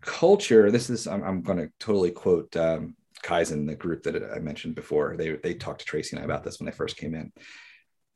culture. 0.00 0.70
This 0.70 0.90
is 0.90 1.06
I'm, 1.06 1.22
I'm 1.22 1.42
going 1.42 1.58
to 1.58 1.70
totally 1.78 2.10
quote 2.10 2.56
um, 2.56 2.96
Kaizen, 3.22 3.66
the 3.66 3.74
group 3.74 4.02
that 4.04 4.30
I 4.34 4.38
mentioned 4.38 4.74
before. 4.74 5.16
They 5.16 5.36
they 5.36 5.54
talked 5.54 5.80
to 5.80 5.86
Tracy 5.86 6.16
and 6.16 6.22
I 6.22 6.24
about 6.24 6.44
this 6.44 6.58
when 6.58 6.66
they 6.66 6.72
first 6.72 6.96
came 6.96 7.14
in. 7.14 7.32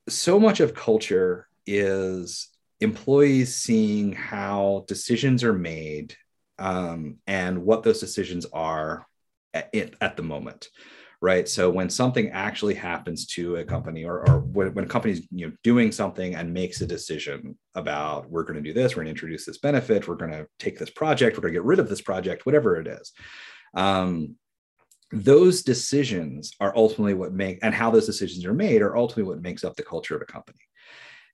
So 0.09 0.39
much 0.39 0.61
of 0.61 0.75
culture 0.75 1.49
is 1.67 2.49
employees 2.81 3.55
seeing 3.55 4.13
how 4.13 4.85
decisions 4.87 5.43
are 5.45 5.55
made 5.55 6.17
um, 6.59 7.17
and 7.27 7.65
what 7.65 7.83
those 7.83 8.01
decisions 8.01 8.47
are 8.53 9.07
at, 9.55 9.95
at 10.01 10.17
the 10.17 10.23
moment 10.23 10.69
right? 11.25 11.49
So 11.49 11.71
when 11.71 11.89
something 11.89 12.29
actually 12.33 12.75
happens 12.75 13.27
to 13.29 13.57
a 13.57 13.65
company 13.65 14.05
or, 14.05 14.29
or 14.29 14.41
when, 14.41 14.75
when 14.75 14.85
a 14.85 14.89
company's 14.89 15.27
you 15.31 15.47
know, 15.47 15.55
doing 15.63 15.91
something 15.91 16.35
and 16.35 16.53
makes 16.53 16.83
a 16.83 16.87
decision 16.87 17.57
about 17.75 18.31
we're 18.31 18.43
going 18.43 18.63
to 18.63 18.69
do 18.69 18.75
this, 18.75 18.93
we're 18.93 19.05
going 19.05 19.07
to 19.07 19.13
introduce 19.13 19.47
this 19.47 19.57
benefit, 19.57 20.07
we're 20.07 20.17
going 20.17 20.33
to 20.33 20.47
take 20.59 20.79
this 20.79 20.91
project, 20.91 21.39
we're 21.39 21.41
going 21.41 21.55
to 21.55 21.59
get 21.61 21.65
rid 21.65 21.79
of 21.79 21.89
this 21.89 22.03
project, 22.03 22.45
whatever 22.45 22.77
it 22.77 22.87
is. 22.87 23.13
Um, 23.73 24.37
those 25.13 25.63
decisions 25.63 26.53
are 26.61 26.77
ultimately 26.77 27.15
what 27.15 27.33
make 27.33 27.59
and 27.63 27.73
how 27.73 27.91
those 27.91 28.05
decisions 28.05 28.45
are 28.45 28.53
made 28.53 28.83
are 28.83 28.95
ultimately 28.95 29.33
what 29.33 29.41
makes 29.41 29.65
up 29.65 29.77
the 29.77 29.83
culture 29.83 30.15
of 30.15 30.21
a 30.21 30.27
company. 30.27 30.59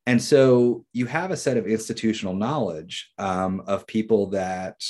And 0.06 0.22
so 0.22 0.84
you 0.92 1.06
have 1.06 1.32
a 1.32 1.36
set 1.36 1.56
of 1.56 1.66
institutional 1.66 2.34
knowledge 2.34 3.10
um, 3.18 3.64
of 3.66 3.88
people 3.88 4.30
that 4.30 4.80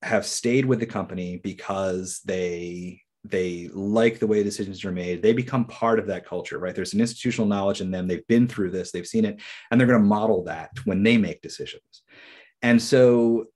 have 0.00 0.24
stayed 0.24 0.64
with 0.64 0.80
the 0.80 0.86
company 0.86 1.40
because 1.44 2.20
they 2.24 3.02
they 3.30 3.68
like 3.72 4.18
the 4.18 4.26
way 4.26 4.42
decisions 4.42 4.84
are 4.84 4.92
made 4.92 5.22
they 5.22 5.32
become 5.32 5.64
part 5.64 5.98
of 5.98 6.06
that 6.06 6.26
culture 6.26 6.58
right? 6.58 6.74
There's 6.74 6.94
an 6.94 7.00
institutional 7.00 7.48
knowledge 7.48 7.80
in 7.80 7.90
them 7.90 8.06
they've 8.06 8.26
been 8.26 8.48
through 8.48 8.70
this 8.70 8.90
they've 8.90 9.06
seen 9.06 9.24
it 9.24 9.40
and 9.70 9.80
they're 9.80 9.86
going 9.86 10.00
to 10.00 10.06
model 10.06 10.44
that 10.44 10.70
when 10.84 11.02
they 11.02 11.16
make 11.16 11.42
decisions. 11.42 12.02
And 12.62 12.80
so 12.80 13.46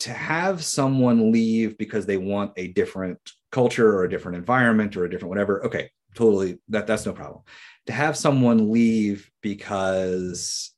to 0.00 0.12
have 0.12 0.62
someone 0.62 1.32
leave 1.32 1.76
because 1.78 2.06
they 2.06 2.16
want 2.16 2.52
a 2.56 2.68
different 2.68 3.18
culture 3.50 3.96
or 3.96 4.04
a 4.04 4.10
different 4.10 4.36
environment 4.36 4.96
or 4.96 5.04
a 5.04 5.10
different 5.10 5.30
whatever 5.30 5.64
okay 5.64 5.90
totally 6.14 6.58
that 6.68 6.86
that's 6.86 7.06
no 7.06 7.12
problem. 7.12 7.42
To 7.86 7.92
have 7.92 8.16
someone 8.16 8.70
leave 8.70 9.30
because 9.40 10.72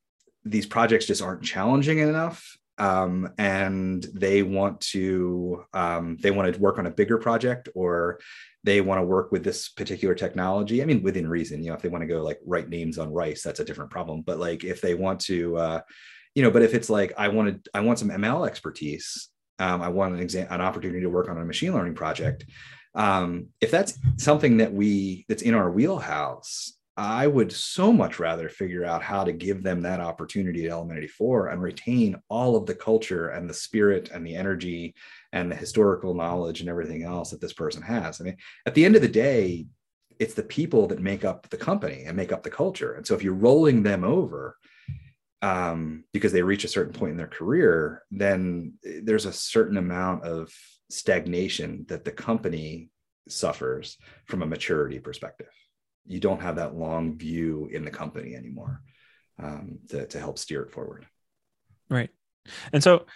these 0.45 0.67
projects 0.67 1.07
just 1.07 1.23
aren't 1.23 1.43
challenging 1.43 1.99
enough 1.99 2.57
um, 2.81 3.33
and 3.39 4.03
they 4.15 4.43
want 4.43 4.81
to 4.81 5.65
um, 5.73 6.17
they 6.21 6.31
want 6.31 6.53
to 6.53 6.61
work 6.61 6.79
on 6.79 6.87
a 6.87 6.91
bigger 6.91 7.19
project 7.19 7.69
or 7.75 8.19
they 8.65 8.81
want 8.81 9.01
to 9.01 9.07
work 9.07 9.31
with 9.33 9.45
this 9.45 9.69
particular 9.69 10.15
technology. 10.15 10.83
I 10.83 10.85
mean 10.87 11.03
within 11.03 11.29
reason 11.29 11.63
you 11.63 11.69
know 11.69 11.77
if 11.77 11.83
they 11.83 11.89
want 11.89 12.03
to 12.03 12.09
go 12.09 12.23
like 12.23 12.41
write 12.45 12.69
names 12.69 12.99
on 12.99 13.13
rice 13.13 13.43
that's 13.43 13.61
a 13.61 13.65
different 13.65 13.91
problem. 13.91 14.23
But 14.23 14.39
like 14.39 14.65
if 14.65 14.81
they 14.81 14.95
want 14.95 15.21
to 15.21 15.57
uh, 15.57 15.81
you 16.35 16.43
know 16.43 16.51
but 16.51 16.63
if 16.63 16.75
it's 16.75 16.91
like 16.91 17.13
i 17.19 17.29
wanted 17.29 17.67
i 17.75 17.81
want 17.81 17.99
some 17.99 18.09
ml 18.09 18.47
expertise 18.47 19.29
um, 19.59 19.83
i 19.83 19.89
want 19.89 20.15
an 20.15 20.21
exam 20.21 20.47
an 20.51 20.61
opportunity 20.61 21.01
to 21.01 21.11
work 21.11 21.29
on 21.29 21.39
a 21.39 21.45
machine 21.45 21.73
learning 21.73 21.95
project 21.95 22.45
um, 22.95 23.47
if 23.61 23.71
that's 23.71 23.99
something 24.17 24.57
that 24.57 24.73
we 24.73 25.25
that's 25.29 25.43
in 25.43 25.55
our 25.55 25.71
wheelhouse 25.71 26.73
I 27.01 27.27
would 27.27 27.51
so 27.51 27.95
much 27.95 28.19
rather 28.19 28.51
figure 28.51 28.85
out 28.85 29.03
how 29.03 29.25
to 29.25 29.33
give 29.33 29.63
them 29.63 29.81
that 29.81 30.01
opportunity 30.01 30.67
at 30.67 30.71
Element 30.71 30.99
84 30.99 31.49
and 31.49 31.63
retain 31.63 32.21
all 32.29 32.57
of 32.57 32.67
the 32.67 32.75
culture 32.75 33.29
and 33.29 33.49
the 33.49 33.55
spirit 33.55 34.11
and 34.13 34.25
the 34.25 34.37
energy 34.37 34.95
and 35.33 35.51
the 35.51 35.57
historical 35.57 36.13
knowledge 36.13 36.61
and 36.61 36.69
everything 36.69 37.03
else 37.03 37.31
that 37.31 37.41
this 37.41 37.55
person 37.55 37.81
has. 37.81 38.21
I 38.21 38.25
mean, 38.25 38.37
at 38.67 38.75
the 38.75 38.85
end 38.85 38.97
of 38.97 39.03
the 39.03 39.09
day, 39.09 39.65
it's 40.19 40.35
the 40.35 40.43
people 40.43 40.89
that 40.89 41.01
make 41.01 41.25
up 41.25 41.49
the 41.49 41.57
company 41.57 42.05
and 42.07 42.19
make 42.19 42.33
up 42.33 42.43
the 42.43 42.51
culture. 42.51 42.93
And 42.93 43.07
so 43.07 43.15
if 43.15 43.23
you're 43.23 43.33
rolling 43.33 43.83
them 43.83 44.05
over 44.05 44.59
um, 45.41 46.05
because 46.13 46.33
they 46.33 46.43
reach 46.43 46.65
a 46.65 46.69
certain 46.69 46.93
point 46.93 47.13
in 47.13 47.17
their 47.17 47.27
career, 47.29 48.03
then 48.11 48.75
there's 48.83 49.25
a 49.25 49.33
certain 49.33 49.79
amount 49.79 50.25
of 50.25 50.53
stagnation 50.91 51.87
that 51.89 52.05
the 52.05 52.13
company 52.13 52.91
suffers 53.27 53.97
from 54.27 54.43
a 54.43 54.47
maturity 54.47 54.99
perspective 54.99 55.49
you 56.11 56.21
don't 56.21 56.43
have 56.43 56.57
that 56.57 56.75
long 56.75 57.17
view 57.17 57.69
in 57.73 57.85
the 57.85 57.91
company 57.91 58.35
anymore 58.35 58.83
um, 59.39 59.79
to, 59.89 60.07
to 60.07 60.19
help 60.19 60.39
steer 60.39 60.63
it 60.63 60.73
forward. 60.73 61.07
Right. 61.89 62.11
And 62.73 62.83
so 62.83 63.07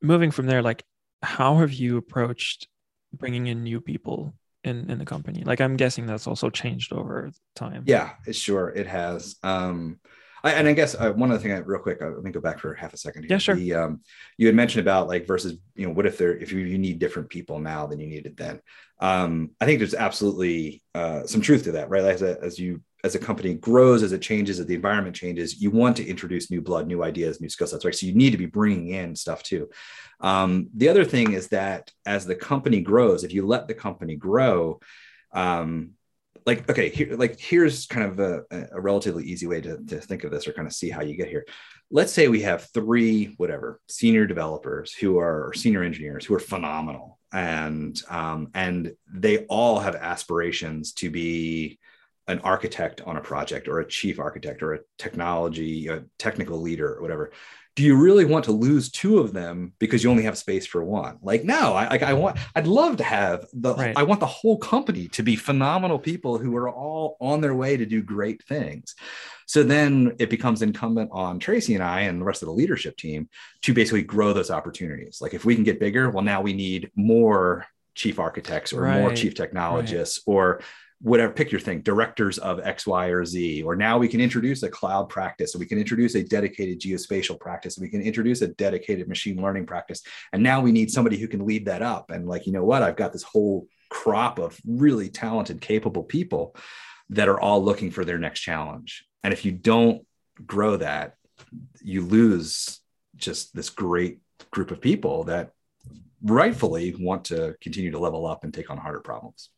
moving 0.00 0.30
from 0.30 0.46
there, 0.46 0.62
like, 0.62 0.82
how 1.22 1.58
have 1.58 1.72
you 1.72 1.98
approached 1.98 2.68
bringing 3.12 3.46
in 3.46 3.62
new 3.62 3.80
people 3.80 4.34
in, 4.64 4.90
in 4.90 4.98
the 4.98 5.04
company? 5.04 5.42
Like, 5.44 5.60
I'm 5.60 5.76
guessing 5.76 6.06
that's 6.06 6.26
also 6.26 6.50
changed 6.50 6.92
over 6.92 7.30
time. 7.54 7.84
Yeah, 7.86 8.14
sure. 8.32 8.70
It 8.70 8.86
has. 8.86 9.36
Um, 9.42 10.00
I, 10.44 10.52
and 10.52 10.66
I 10.66 10.72
guess 10.72 10.94
uh, 10.94 11.12
one 11.12 11.30
other 11.30 11.40
thing, 11.40 11.52
I, 11.52 11.58
real 11.58 11.80
quick, 11.80 12.02
uh, 12.02 12.10
let 12.10 12.24
me 12.24 12.30
go 12.30 12.40
back 12.40 12.58
for 12.58 12.74
half 12.74 12.92
a 12.92 12.96
second. 12.96 13.22
Here. 13.22 13.32
Yeah, 13.32 13.38
sure. 13.38 13.54
The, 13.54 13.74
um, 13.74 14.00
you 14.38 14.46
had 14.46 14.56
mentioned 14.56 14.80
about 14.80 15.08
like 15.08 15.26
versus, 15.26 15.54
you 15.74 15.86
know, 15.86 15.92
what 15.92 16.06
if 16.06 16.18
there, 16.18 16.36
if 16.36 16.52
you, 16.52 16.60
you 16.60 16.78
need 16.78 16.98
different 16.98 17.28
people 17.28 17.58
now 17.60 17.86
than 17.86 18.00
you 18.00 18.06
needed 18.06 18.36
then? 18.36 18.60
Um, 19.00 19.50
I 19.60 19.66
think 19.66 19.78
there's 19.78 19.94
absolutely 19.94 20.82
uh, 20.94 21.26
some 21.26 21.40
truth 21.40 21.64
to 21.64 21.72
that, 21.72 21.90
right? 21.90 22.04
As, 22.04 22.22
a, 22.22 22.38
as 22.42 22.58
you 22.58 22.82
as 23.04 23.14
a 23.16 23.18
company 23.18 23.54
grows, 23.54 24.02
as 24.02 24.12
it 24.12 24.22
changes, 24.22 24.60
as 24.60 24.66
the 24.66 24.74
environment 24.74 25.16
changes, 25.16 25.60
you 25.60 25.70
want 25.70 25.96
to 25.96 26.06
introduce 26.06 26.50
new 26.50 26.60
blood, 26.60 26.86
new 26.86 27.02
ideas, 27.02 27.40
new 27.40 27.48
skill 27.48 27.66
sets, 27.66 27.84
right? 27.84 27.94
So 27.94 28.06
you 28.06 28.14
need 28.14 28.30
to 28.30 28.38
be 28.38 28.46
bringing 28.46 28.88
in 28.90 29.16
stuff 29.16 29.42
too. 29.42 29.70
Um, 30.20 30.68
the 30.74 30.88
other 30.88 31.04
thing 31.04 31.32
is 31.32 31.48
that 31.48 31.90
as 32.06 32.26
the 32.26 32.36
company 32.36 32.80
grows, 32.80 33.24
if 33.24 33.32
you 33.32 33.44
let 33.44 33.66
the 33.66 33.74
company 33.74 34.14
grow, 34.14 34.78
um, 35.32 35.92
like 36.46 36.68
okay 36.68 36.88
here 36.88 37.14
like 37.16 37.38
here's 37.38 37.86
kind 37.86 38.06
of 38.06 38.18
a, 38.18 38.68
a 38.72 38.80
relatively 38.80 39.24
easy 39.24 39.46
way 39.46 39.60
to, 39.60 39.78
to 39.84 40.00
think 40.00 40.24
of 40.24 40.30
this 40.30 40.46
or 40.48 40.52
kind 40.52 40.66
of 40.66 40.74
see 40.74 40.90
how 40.90 41.02
you 41.02 41.16
get 41.16 41.28
here. 41.28 41.46
Let's 41.90 42.12
say 42.12 42.28
we 42.28 42.42
have 42.42 42.68
three 42.72 43.34
whatever 43.36 43.80
senior 43.88 44.26
developers 44.26 44.92
who 44.92 45.18
are 45.18 45.52
senior 45.54 45.82
engineers 45.82 46.24
who 46.24 46.34
are 46.34 46.40
phenomenal. 46.40 47.18
And 47.32 48.00
um, 48.10 48.48
and 48.54 48.92
they 49.12 49.44
all 49.46 49.78
have 49.78 49.94
aspirations 49.94 50.92
to 50.94 51.10
be 51.10 51.78
an 52.28 52.40
architect 52.40 53.00
on 53.02 53.16
a 53.16 53.20
project 53.20 53.68
or 53.68 53.80
a 53.80 53.86
chief 53.86 54.18
architect 54.18 54.62
or 54.62 54.74
a 54.74 54.80
technology 54.98 55.88
a 55.88 56.04
technical 56.18 56.60
leader 56.60 56.94
or 56.94 57.02
whatever 57.02 57.32
do 57.74 57.82
you 57.82 57.96
really 57.96 58.26
want 58.26 58.44
to 58.44 58.52
lose 58.52 58.90
two 58.90 59.18
of 59.18 59.32
them 59.32 59.72
because 59.78 60.04
you 60.04 60.10
only 60.10 60.24
have 60.24 60.36
space 60.36 60.66
for 60.66 60.84
one 60.84 61.18
like 61.22 61.44
no 61.44 61.74
i 61.74 61.88
like 61.88 62.02
i 62.02 62.12
want 62.12 62.38
i'd 62.56 62.66
love 62.66 62.96
to 62.96 63.04
have 63.04 63.46
the 63.52 63.74
right. 63.74 63.96
i 63.96 64.02
want 64.02 64.20
the 64.20 64.26
whole 64.26 64.58
company 64.58 65.08
to 65.08 65.22
be 65.22 65.36
phenomenal 65.36 65.98
people 65.98 66.38
who 66.38 66.54
are 66.56 66.68
all 66.68 67.16
on 67.20 67.40
their 67.40 67.54
way 67.54 67.76
to 67.76 67.86
do 67.86 68.02
great 68.02 68.42
things 68.44 68.94
so 69.46 69.62
then 69.62 70.14
it 70.18 70.30
becomes 70.30 70.62
incumbent 70.62 71.10
on 71.12 71.38
tracy 71.38 71.74
and 71.74 71.82
i 71.82 72.00
and 72.00 72.20
the 72.20 72.24
rest 72.24 72.42
of 72.42 72.46
the 72.46 72.54
leadership 72.54 72.96
team 72.96 73.28
to 73.62 73.72
basically 73.72 74.02
grow 74.02 74.32
those 74.32 74.50
opportunities 74.50 75.18
like 75.20 75.34
if 75.34 75.44
we 75.44 75.54
can 75.54 75.64
get 75.64 75.80
bigger 75.80 76.10
well 76.10 76.24
now 76.24 76.40
we 76.40 76.52
need 76.52 76.90
more 76.94 77.66
chief 77.94 78.18
architects 78.18 78.72
or 78.72 78.82
right. 78.82 79.00
more 79.00 79.14
chief 79.14 79.34
technologists 79.34 80.22
right. 80.26 80.34
or 80.34 80.60
whatever 81.02 81.32
pick 81.32 81.50
your 81.50 81.60
thing 81.60 81.80
directors 81.82 82.38
of 82.38 82.60
x 82.60 82.86
y 82.86 83.08
or 83.08 83.24
z 83.24 83.62
or 83.64 83.74
now 83.74 83.98
we 83.98 84.06
can 84.06 84.20
introduce 84.20 84.62
a 84.62 84.70
cloud 84.70 85.08
practice. 85.08 85.54
Or 85.54 85.58
we 85.58 85.66
can 85.66 85.78
introduce 85.78 86.14
a 86.14 86.22
dedicated 86.22 86.80
geospatial 86.80 87.38
practice. 87.38 87.76
We 87.76 87.88
can 87.88 88.02
introduce 88.02 88.40
a 88.42 88.48
dedicated 88.48 89.08
machine 89.08 89.42
learning 89.42 89.66
practice. 89.66 90.02
And 90.32 90.42
now 90.42 90.60
we 90.60 90.72
need 90.72 90.90
somebody 90.90 91.18
who 91.18 91.28
can 91.28 91.44
lead 91.44 91.66
that 91.66 91.82
up. 91.82 92.10
And 92.10 92.28
like 92.28 92.46
you 92.46 92.52
know 92.52 92.64
what? 92.64 92.82
I've 92.82 92.96
got 92.96 93.12
this 93.12 93.24
whole 93.24 93.66
crop 93.90 94.38
of 94.38 94.58
really 94.66 95.08
talented 95.08 95.60
capable 95.60 96.04
people 96.04 96.56
that 97.10 97.28
are 97.28 97.40
all 97.40 97.62
looking 97.62 97.90
for 97.90 98.04
their 98.04 98.18
next 98.18 98.40
challenge. 98.40 99.04
And 99.22 99.32
if 99.32 99.44
you 99.44 99.52
don't 99.52 100.06
grow 100.46 100.76
that 100.76 101.16
you 101.82 102.02
lose 102.02 102.80
just 103.16 103.54
this 103.54 103.70
great 103.70 104.20
group 104.50 104.70
of 104.70 104.80
people 104.80 105.24
that 105.24 105.50
rightfully 106.22 106.94
want 106.98 107.26
to 107.26 107.56
continue 107.60 107.90
to 107.90 107.98
level 107.98 108.26
up 108.26 108.44
and 108.44 108.54
take 108.54 108.70
on 108.70 108.78
harder 108.78 109.00
problems 109.00 109.50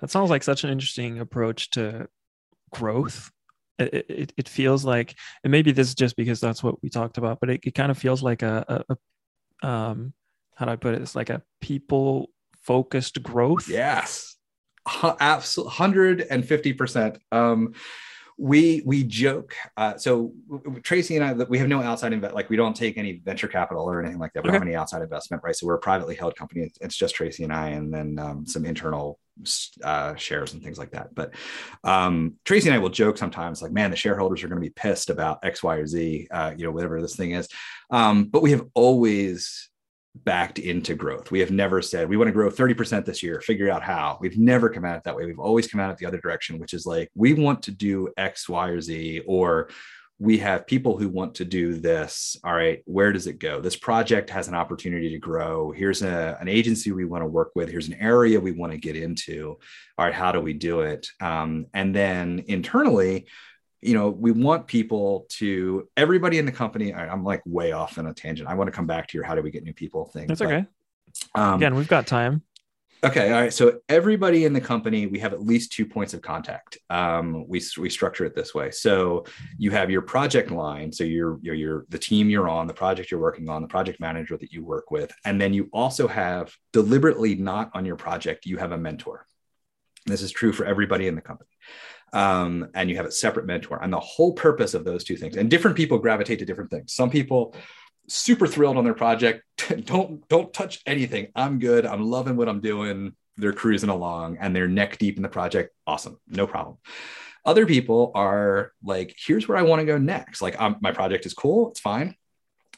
that 0.00 0.10
sounds 0.10 0.30
like 0.30 0.42
such 0.42 0.64
an 0.64 0.70
interesting 0.70 1.18
approach 1.18 1.70
to 1.70 2.08
growth. 2.70 3.30
It, 3.78 4.06
it, 4.08 4.32
it 4.36 4.48
feels 4.48 4.84
like, 4.84 5.14
and 5.44 5.50
maybe 5.50 5.72
this 5.72 5.88
is 5.88 5.94
just 5.94 6.16
because 6.16 6.40
that's 6.40 6.62
what 6.62 6.82
we 6.82 6.88
talked 6.88 7.18
about, 7.18 7.40
but 7.40 7.50
it, 7.50 7.60
it 7.64 7.74
kind 7.74 7.90
of 7.90 7.98
feels 7.98 8.22
like 8.22 8.42
a, 8.42 8.64
a, 8.68 8.94
a 9.62 9.68
um, 9.68 10.12
how 10.54 10.64
do 10.64 10.72
I 10.72 10.76
put 10.76 10.94
it? 10.94 11.02
It's 11.02 11.14
like 11.14 11.30
a 11.30 11.42
people 11.60 12.30
focused 12.62 13.22
growth. 13.22 13.68
Yes. 13.68 14.36
Absolutely. 15.02 15.74
150%. 15.74 17.18
Um, 17.32 17.74
we 18.38 18.82
we 18.84 19.02
joke. 19.02 19.54
Uh, 19.76 19.96
so 19.96 20.32
Tracy 20.82 21.16
and 21.16 21.24
I, 21.24 21.32
we 21.44 21.58
have 21.58 21.68
no 21.68 21.80
outside 21.82 22.12
invest. 22.12 22.34
Like 22.34 22.50
we 22.50 22.56
don't 22.56 22.76
take 22.76 22.98
any 22.98 23.20
venture 23.24 23.48
capital 23.48 23.84
or 23.84 24.00
anything 24.00 24.18
like 24.18 24.32
that. 24.34 24.42
We 24.42 24.48
okay. 24.48 24.58
don't 24.58 24.62
have 24.62 24.68
any 24.68 24.76
outside 24.76 25.02
investment, 25.02 25.42
right? 25.42 25.56
So 25.56 25.66
we're 25.66 25.74
a 25.74 25.78
privately 25.78 26.14
held 26.14 26.36
company. 26.36 26.70
It's 26.80 26.96
just 26.96 27.14
Tracy 27.14 27.44
and 27.44 27.52
I, 27.52 27.70
and 27.70 27.92
then 27.92 28.18
um, 28.18 28.46
some 28.46 28.66
internal 28.66 29.18
uh, 29.82 30.14
shares 30.16 30.52
and 30.52 30.62
things 30.62 30.78
like 30.78 30.90
that. 30.92 31.14
But 31.14 31.32
um, 31.84 32.34
Tracy 32.44 32.68
and 32.68 32.74
I 32.74 32.78
will 32.78 32.90
joke 32.90 33.16
sometimes, 33.16 33.62
like, 33.62 33.72
man, 33.72 33.90
the 33.90 33.96
shareholders 33.96 34.42
are 34.42 34.48
going 34.48 34.60
to 34.60 34.66
be 34.66 34.72
pissed 34.72 35.10
about 35.10 35.38
X, 35.42 35.62
Y, 35.62 35.76
or 35.76 35.86
Z, 35.86 36.28
uh, 36.30 36.52
you 36.56 36.64
know, 36.64 36.70
whatever 36.70 37.00
this 37.00 37.16
thing 37.16 37.32
is. 37.32 37.48
Um, 37.90 38.24
but 38.24 38.42
we 38.42 38.50
have 38.50 38.66
always 38.74 39.70
backed 40.24 40.58
into 40.58 40.94
growth. 40.94 41.30
We 41.30 41.40
have 41.40 41.50
never 41.50 41.82
said 41.82 42.08
we 42.08 42.16
want 42.16 42.28
to 42.28 42.32
grow 42.32 42.50
30% 42.50 43.04
this 43.04 43.22
year, 43.22 43.40
figure 43.40 43.70
out 43.70 43.82
how. 43.82 44.18
We've 44.20 44.38
never 44.38 44.68
come 44.68 44.84
at 44.84 44.96
it 44.96 45.04
that 45.04 45.16
way. 45.16 45.26
We've 45.26 45.38
always 45.38 45.66
come 45.66 45.80
at 45.80 45.90
it 45.90 45.98
the 45.98 46.06
other 46.06 46.20
direction, 46.20 46.58
which 46.58 46.74
is 46.74 46.86
like 46.86 47.10
we 47.14 47.34
want 47.34 47.62
to 47.64 47.70
do 47.70 48.08
X, 48.16 48.48
Y, 48.48 48.68
or 48.68 48.80
Z, 48.80 49.22
or 49.26 49.68
we 50.18 50.38
have 50.38 50.66
people 50.66 50.96
who 50.96 51.08
want 51.08 51.34
to 51.36 51.44
do 51.44 51.74
this. 51.74 52.36
All 52.42 52.54
right, 52.54 52.82
where 52.86 53.12
does 53.12 53.26
it 53.26 53.38
go? 53.38 53.60
This 53.60 53.76
project 53.76 54.30
has 54.30 54.48
an 54.48 54.54
opportunity 54.54 55.10
to 55.10 55.18
grow. 55.18 55.72
Here's 55.72 56.02
a, 56.02 56.38
an 56.40 56.48
agency 56.48 56.90
we 56.90 57.04
want 57.04 57.22
to 57.22 57.28
work 57.28 57.50
with. 57.54 57.68
Here's 57.68 57.88
an 57.88 57.98
area 58.00 58.40
we 58.40 58.52
want 58.52 58.72
to 58.72 58.78
get 58.78 58.96
into. 58.96 59.58
All 59.98 60.06
right, 60.06 60.14
how 60.14 60.32
do 60.32 60.40
we 60.40 60.54
do 60.54 60.80
it? 60.80 61.06
Um, 61.20 61.66
and 61.74 61.94
then 61.94 62.44
internally, 62.46 63.26
you 63.82 63.94
know, 63.94 64.10
we 64.10 64.32
want 64.32 64.66
people 64.66 65.26
to 65.30 65.88
everybody 65.96 66.38
in 66.38 66.46
the 66.46 66.52
company. 66.52 66.94
I'm 66.94 67.24
like 67.24 67.42
way 67.46 67.72
off 67.72 67.98
on 67.98 68.06
a 68.06 68.14
tangent. 68.14 68.48
I 68.48 68.54
want 68.54 68.68
to 68.68 68.72
come 68.72 68.86
back 68.86 69.08
to 69.08 69.18
your 69.18 69.24
how 69.24 69.34
do 69.34 69.42
we 69.42 69.50
get 69.50 69.64
new 69.64 69.74
people 69.74 70.06
thing. 70.06 70.26
That's 70.26 70.40
but, 70.40 70.52
okay. 70.52 70.66
Um, 71.34 71.54
Again, 71.54 71.74
we've 71.74 71.88
got 71.88 72.06
time. 72.06 72.42
Okay, 73.04 73.32
all 73.32 73.40
right. 73.40 73.52
So 73.52 73.80
everybody 73.88 74.46
in 74.46 74.54
the 74.54 74.60
company, 74.60 75.06
we 75.06 75.18
have 75.18 75.34
at 75.34 75.42
least 75.42 75.70
two 75.70 75.84
points 75.84 76.14
of 76.14 76.22
contact. 76.22 76.78
Um, 76.88 77.46
we 77.46 77.62
we 77.78 77.90
structure 77.90 78.24
it 78.24 78.34
this 78.34 78.54
way. 78.54 78.70
So 78.70 79.26
you 79.58 79.70
have 79.70 79.90
your 79.90 80.02
project 80.02 80.50
line. 80.50 80.90
So 80.90 81.04
you're, 81.04 81.38
you're 81.42 81.54
you're 81.54 81.86
the 81.90 81.98
team 81.98 82.30
you're 82.30 82.48
on, 82.48 82.66
the 82.66 82.74
project 82.74 83.10
you're 83.10 83.20
working 83.20 83.48
on, 83.50 83.60
the 83.60 83.68
project 83.68 84.00
manager 84.00 84.36
that 84.38 84.50
you 84.50 84.64
work 84.64 84.90
with, 84.90 85.12
and 85.24 85.40
then 85.40 85.52
you 85.52 85.68
also 85.72 86.08
have 86.08 86.52
deliberately 86.72 87.34
not 87.34 87.70
on 87.74 87.84
your 87.84 87.96
project. 87.96 88.46
You 88.46 88.56
have 88.56 88.72
a 88.72 88.78
mentor. 88.78 89.26
This 90.06 90.22
is 90.22 90.32
true 90.32 90.52
for 90.52 90.64
everybody 90.64 91.06
in 91.06 91.16
the 91.16 91.20
company 91.20 91.50
um, 92.12 92.68
and 92.74 92.88
you 92.88 92.96
have 92.96 93.06
a 93.06 93.12
separate 93.12 93.46
mentor. 93.46 93.78
And 93.82 93.92
the 93.92 94.00
whole 94.00 94.32
purpose 94.32 94.74
of 94.74 94.84
those 94.84 95.04
two 95.04 95.16
things, 95.16 95.36
and 95.36 95.50
different 95.50 95.76
people 95.76 95.98
gravitate 95.98 96.38
to 96.40 96.44
different 96.44 96.70
things. 96.70 96.92
Some 96.92 97.10
people 97.10 97.54
super 98.08 98.46
thrilled 98.46 98.76
on 98.76 98.84
their 98.84 98.94
project. 98.94 99.42
don't 99.84 100.26
don't 100.28 100.52
touch 100.52 100.80
anything. 100.86 101.28
I'm 101.34 101.58
good. 101.58 101.86
I'm 101.86 102.02
loving 102.02 102.36
what 102.36 102.48
I'm 102.48 102.60
doing. 102.60 103.14
They're 103.36 103.52
cruising 103.52 103.90
along 103.90 104.38
and 104.40 104.56
they're 104.56 104.68
neck 104.68 104.98
deep 104.98 105.16
in 105.16 105.22
the 105.22 105.28
project. 105.28 105.74
Awesome, 105.86 106.18
no 106.26 106.46
problem. 106.46 106.78
Other 107.44 107.66
people 107.66 108.10
are 108.14 108.72
like, 108.82 109.14
here's 109.24 109.46
where 109.46 109.56
I 109.56 109.62
want 109.62 109.80
to 109.80 109.86
go 109.86 109.98
next. 109.98 110.42
Like, 110.42 110.60
I'm, 110.60 110.76
my 110.80 110.90
project 110.90 111.26
is 111.26 111.34
cool, 111.34 111.70
it's 111.70 111.78
fine, 111.78 112.16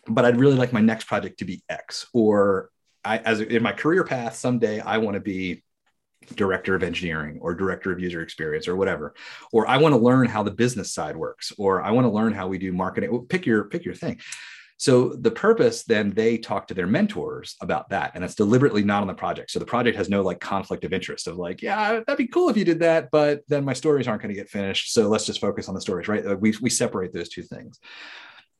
but 0.06 0.24
I'd 0.24 0.36
really 0.36 0.56
like 0.56 0.72
my 0.72 0.80
next 0.82 1.06
project 1.06 1.38
to 1.38 1.46
be 1.46 1.62
X. 1.70 2.06
Or 2.12 2.70
I, 3.04 3.18
as 3.18 3.40
in 3.40 3.62
my 3.62 3.72
career 3.72 4.04
path, 4.04 4.34
someday 4.34 4.80
I 4.80 4.98
want 4.98 5.14
to 5.14 5.20
be 5.20 5.62
director 6.34 6.74
of 6.74 6.82
engineering 6.82 7.38
or 7.40 7.54
director 7.54 7.90
of 7.92 8.00
user 8.00 8.22
experience 8.22 8.68
or 8.68 8.76
whatever 8.76 9.14
or 9.52 9.66
i 9.68 9.76
want 9.76 9.94
to 9.94 10.00
learn 10.00 10.26
how 10.26 10.42
the 10.42 10.50
business 10.50 10.92
side 10.92 11.16
works 11.16 11.52
or 11.58 11.82
i 11.82 11.90
want 11.90 12.04
to 12.04 12.10
learn 12.10 12.32
how 12.32 12.46
we 12.46 12.58
do 12.58 12.72
marketing 12.72 13.26
pick 13.28 13.46
your 13.46 13.64
pick 13.64 13.84
your 13.84 13.94
thing 13.94 14.18
So 14.80 15.08
the 15.08 15.32
purpose, 15.32 15.82
then 15.82 16.10
they 16.12 16.38
talk 16.38 16.68
to 16.68 16.74
their 16.74 16.86
mentors 16.86 17.56
about 17.60 17.90
that. 17.90 18.12
And 18.14 18.22
that's 18.22 18.36
deliberately 18.36 18.84
not 18.84 19.02
on 19.02 19.08
the 19.08 19.14
project. 19.14 19.50
So 19.50 19.58
the 19.58 19.66
project 19.66 19.96
has 19.96 20.08
no 20.08 20.22
like 20.22 20.38
conflict 20.38 20.84
of 20.84 20.92
interest 20.92 21.26
of 21.26 21.36
like, 21.36 21.62
yeah, 21.62 21.94
that'd 21.94 22.16
be 22.16 22.28
cool 22.28 22.48
if 22.48 22.56
you 22.56 22.64
did 22.64 22.78
that, 22.78 23.10
but 23.10 23.42
then 23.48 23.64
my 23.64 23.72
stories 23.72 24.06
aren't 24.06 24.22
going 24.22 24.32
to 24.32 24.40
get 24.40 24.48
finished. 24.48 24.92
So 24.92 25.08
let's 25.08 25.26
just 25.26 25.40
focus 25.40 25.68
on 25.68 25.74
the 25.74 25.80
stories, 25.80 26.06
right? 26.06 26.40
We, 26.40 26.54
we 26.62 26.70
separate 26.70 27.12
those 27.12 27.28
two 27.28 27.42
things. 27.42 27.80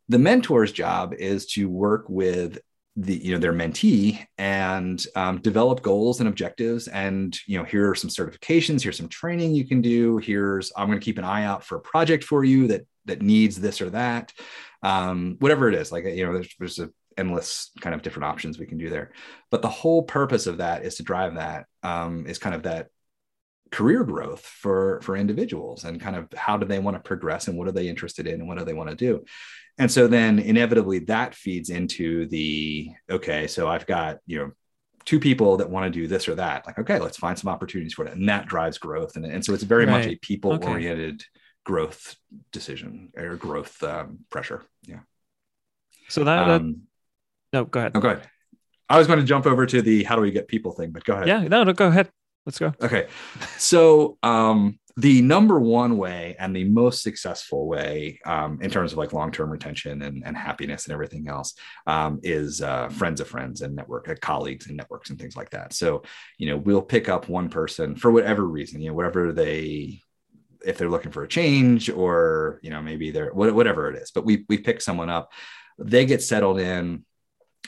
The 0.09 0.19
mentor's 0.19 0.73
job 0.73 1.15
is 1.15 1.47
to 1.53 1.69
work 1.69 2.07
with 2.09 2.59
the 3.01 3.15
you 3.15 3.33
know 3.33 3.39
their 3.39 3.53
mentee 3.53 4.27
and 4.39 5.07
um, 5.15 5.41
develop 5.41 5.83
goals 5.83 6.21
and 6.21 6.29
objectives 6.29 6.89
and 6.89 7.39
you 7.47 7.57
know 7.57 7.65
here 7.65 7.89
are 7.91 7.95
some 7.95 8.11
certifications 8.11 8.83
here's 8.83 8.97
some 8.97 9.09
training 9.09 9.55
you 9.55 9.65
can 9.65 9.81
do 9.81 10.19
here's 10.19 10.73
i'm 10.77 10.89
going 10.89 10.99
to 10.99 11.05
keep 11.05 11.17
an 11.17 11.25
eye 11.25 11.45
out 11.45 11.63
for 11.63 11.77
a 11.77 11.81
project 11.81 12.25
for 12.25 12.43
you 12.43 12.67
that 12.67 12.85
that 13.05 13.23
needs 13.23 13.61
this 13.61 13.81
or 13.81 13.91
that 13.91 14.33
um, 14.83 15.37
whatever 15.39 15.69
it 15.69 15.75
is 15.75 15.93
like 15.93 16.05
you 16.05 16.27
know 16.27 16.33
there's, 16.33 16.55
there's 16.59 16.79
a 16.81 16.91
endless 17.19 17.71
kind 17.81 17.95
of 17.95 18.03
different 18.03 18.25
options 18.25 18.59
we 18.59 18.67
can 18.67 18.79
do 18.79 18.89
there. 18.89 19.11
But 19.51 19.61
the 19.61 19.69
whole 19.69 20.03
purpose 20.03 20.47
of 20.47 20.59
that 20.59 20.85
is 20.85 20.95
to 20.97 21.03
drive 21.03 21.35
that 21.35 21.67
um, 21.83 22.27
is 22.27 22.39
kind 22.39 22.55
of 22.55 22.63
that 22.63 22.89
career 23.71 24.03
growth 24.03 24.41
for 24.41 24.99
for 25.03 25.15
individuals 25.15 25.85
and 25.85 26.01
kind 26.01 26.17
of 26.17 26.27
how 26.35 26.57
do 26.57 26.67
they 26.67 26.79
want 26.79 26.97
to 26.97 27.03
progress 27.03 27.49
and 27.49 27.59
what 27.59 27.69
are 27.69 27.73
they 27.73 27.87
interested 27.87 28.27
in 28.27 28.35
and 28.35 28.49
what 28.49 28.57
do 28.57 28.65
they 28.65 28.73
want 28.73 28.89
to 28.89 28.97
do 28.97 29.23
and 29.79 29.91
so 29.91 30.07
then 30.07 30.39
inevitably 30.39 30.99
that 31.01 31.35
feeds 31.35 31.71
into 31.71 32.27
the 32.29 32.91
okay 33.11 33.47
so 33.47 33.69
i've 33.69 33.87
got 33.87 34.19
you 34.27 34.39
know 34.39 34.53
two 35.09 35.19
people 35.19 35.57
that 35.57 35.71
want 35.71 35.87
to 35.87 35.91
do 35.91 36.07
this 36.07 36.29
or 36.29 36.35
that. 36.35 36.67
Like 36.67 36.79
okay 36.79 36.99
let's 36.99 37.17
find 37.17 37.39
some 37.39 37.49
opportunities 37.49 37.95
for 37.95 38.05
it. 38.05 38.13
And 38.13 38.29
that 38.29 38.45
drives 38.45 38.77
growth. 38.77 39.17
And, 39.17 39.25
and 39.25 39.43
so 39.43 39.55
it's 39.55 39.63
very 39.63 39.87
right. 39.87 40.05
much 40.05 40.07
a 40.07 40.17
people 40.17 40.63
oriented 40.63 41.15
okay. 41.15 41.41
growth 41.65 42.15
decision 42.53 43.09
or 43.17 43.37
growth 43.37 43.83
um, 43.83 44.19
pressure. 44.29 44.65
Yeah. 44.83 45.01
So 46.11 46.25
that, 46.25 46.51
um, 46.51 46.83
no 47.55 47.65
go 47.65 47.81
ahead. 47.81 47.95
no 47.95 48.01
go 48.01 48.11
ahead. 48.11 48.29
I 48.91 48.99
was 48.99 49.07
going 49.07 49.19
to 49.19 49.25
jump 49.25 49.47
over 49.47 49.65
to 49.65 49.81
the 49.81 50.05
how 50.05 50.15
do 50.15 50.21
we 50.21 50.31
get 50.31 50.47
people 50.47 50.73
thing 50.73 50.91
but 50.91 51.05
go 51.05 51.15
ahead. 51.15 51.27
Yeah 51.27 51.41
no 51.49 51.65
no 51.65 51.73
go 51.73 51.87
ahead. 51.87 52.11
Let's 52.45 52.59
go. 52.59 52.75
Okay. 52.83 53.07
So 53.57 54.19
um 54.23 54.79
the 54.99 55.23
number 55.23 55.61
one 55.61 55.97
way 55.97 56.35
and 56.41 56.55
the 56.55 56.65
most 56.65 57.05
successful 57.05 57.69
way 57.69 58.19
um, 58.25 58.59
in 58.61 58.69
terms 58.69 58.91
of 58.91 58.99
like 58.99 59.13
long-term 59.13 59.49
retention 59.49 60.03
and, 60.03 60.25
and 60.27 60.37
happiness 60.37 60.87
and 60.87 60.93
everything 60.93 61.29
else 61.29 61.55
um, 61.87 62.19
is 62.25 62.61
uh, 62.63 62.89
friends 62.89 63.21
of 63.21 63.29
friends 63.29 63.63
and 63.63 63.77
network 63.77 64.09
uh, 64.09 64.17
colleagues 64.21 64.67
and 64.67 64.77
networks 64.77 65.11
and 65.11 65.19
things 65.21 65.37
like 65.37 65.51
that. 65.51 65.73
So 65.73 66.03
you 66.37 66.51
know 66.51 66.57
we'll 66.57 66.83
pick 66.83 67.09
up 67.09 67.29
one 67.29 67.49
person 67.49 67.95
for 67.95 68.11
whatever 68.11 68.45
reason 68.45 68.81
you 68.81 68.89
know 68.89 68.95
whatever 68.95 69.33
they 69.33 70.03
if 70.67 70.77
they're 70.77 70.91
looking 70.91 71.13
for 71.13 71.23
a 71.23 71.29
change 71.29 71.89
or 71.89 72.59
you 72.65 72.71
know 72.71 72.83
maybe 72.83 73.13
they're 73.13 73.33
whatever 73.33 73.89
it 73.91 74.03
is 74.03 74.11
but 74.11 74.25
we 74.25 74.45
we 74.49 74.59
pick 74.59 74.81
someone 74.81 75.09
up. 75.09 75.31
They 75.79 76.07
get 76.07 76.25
settled 76.25 76.59
in 76.59 77.05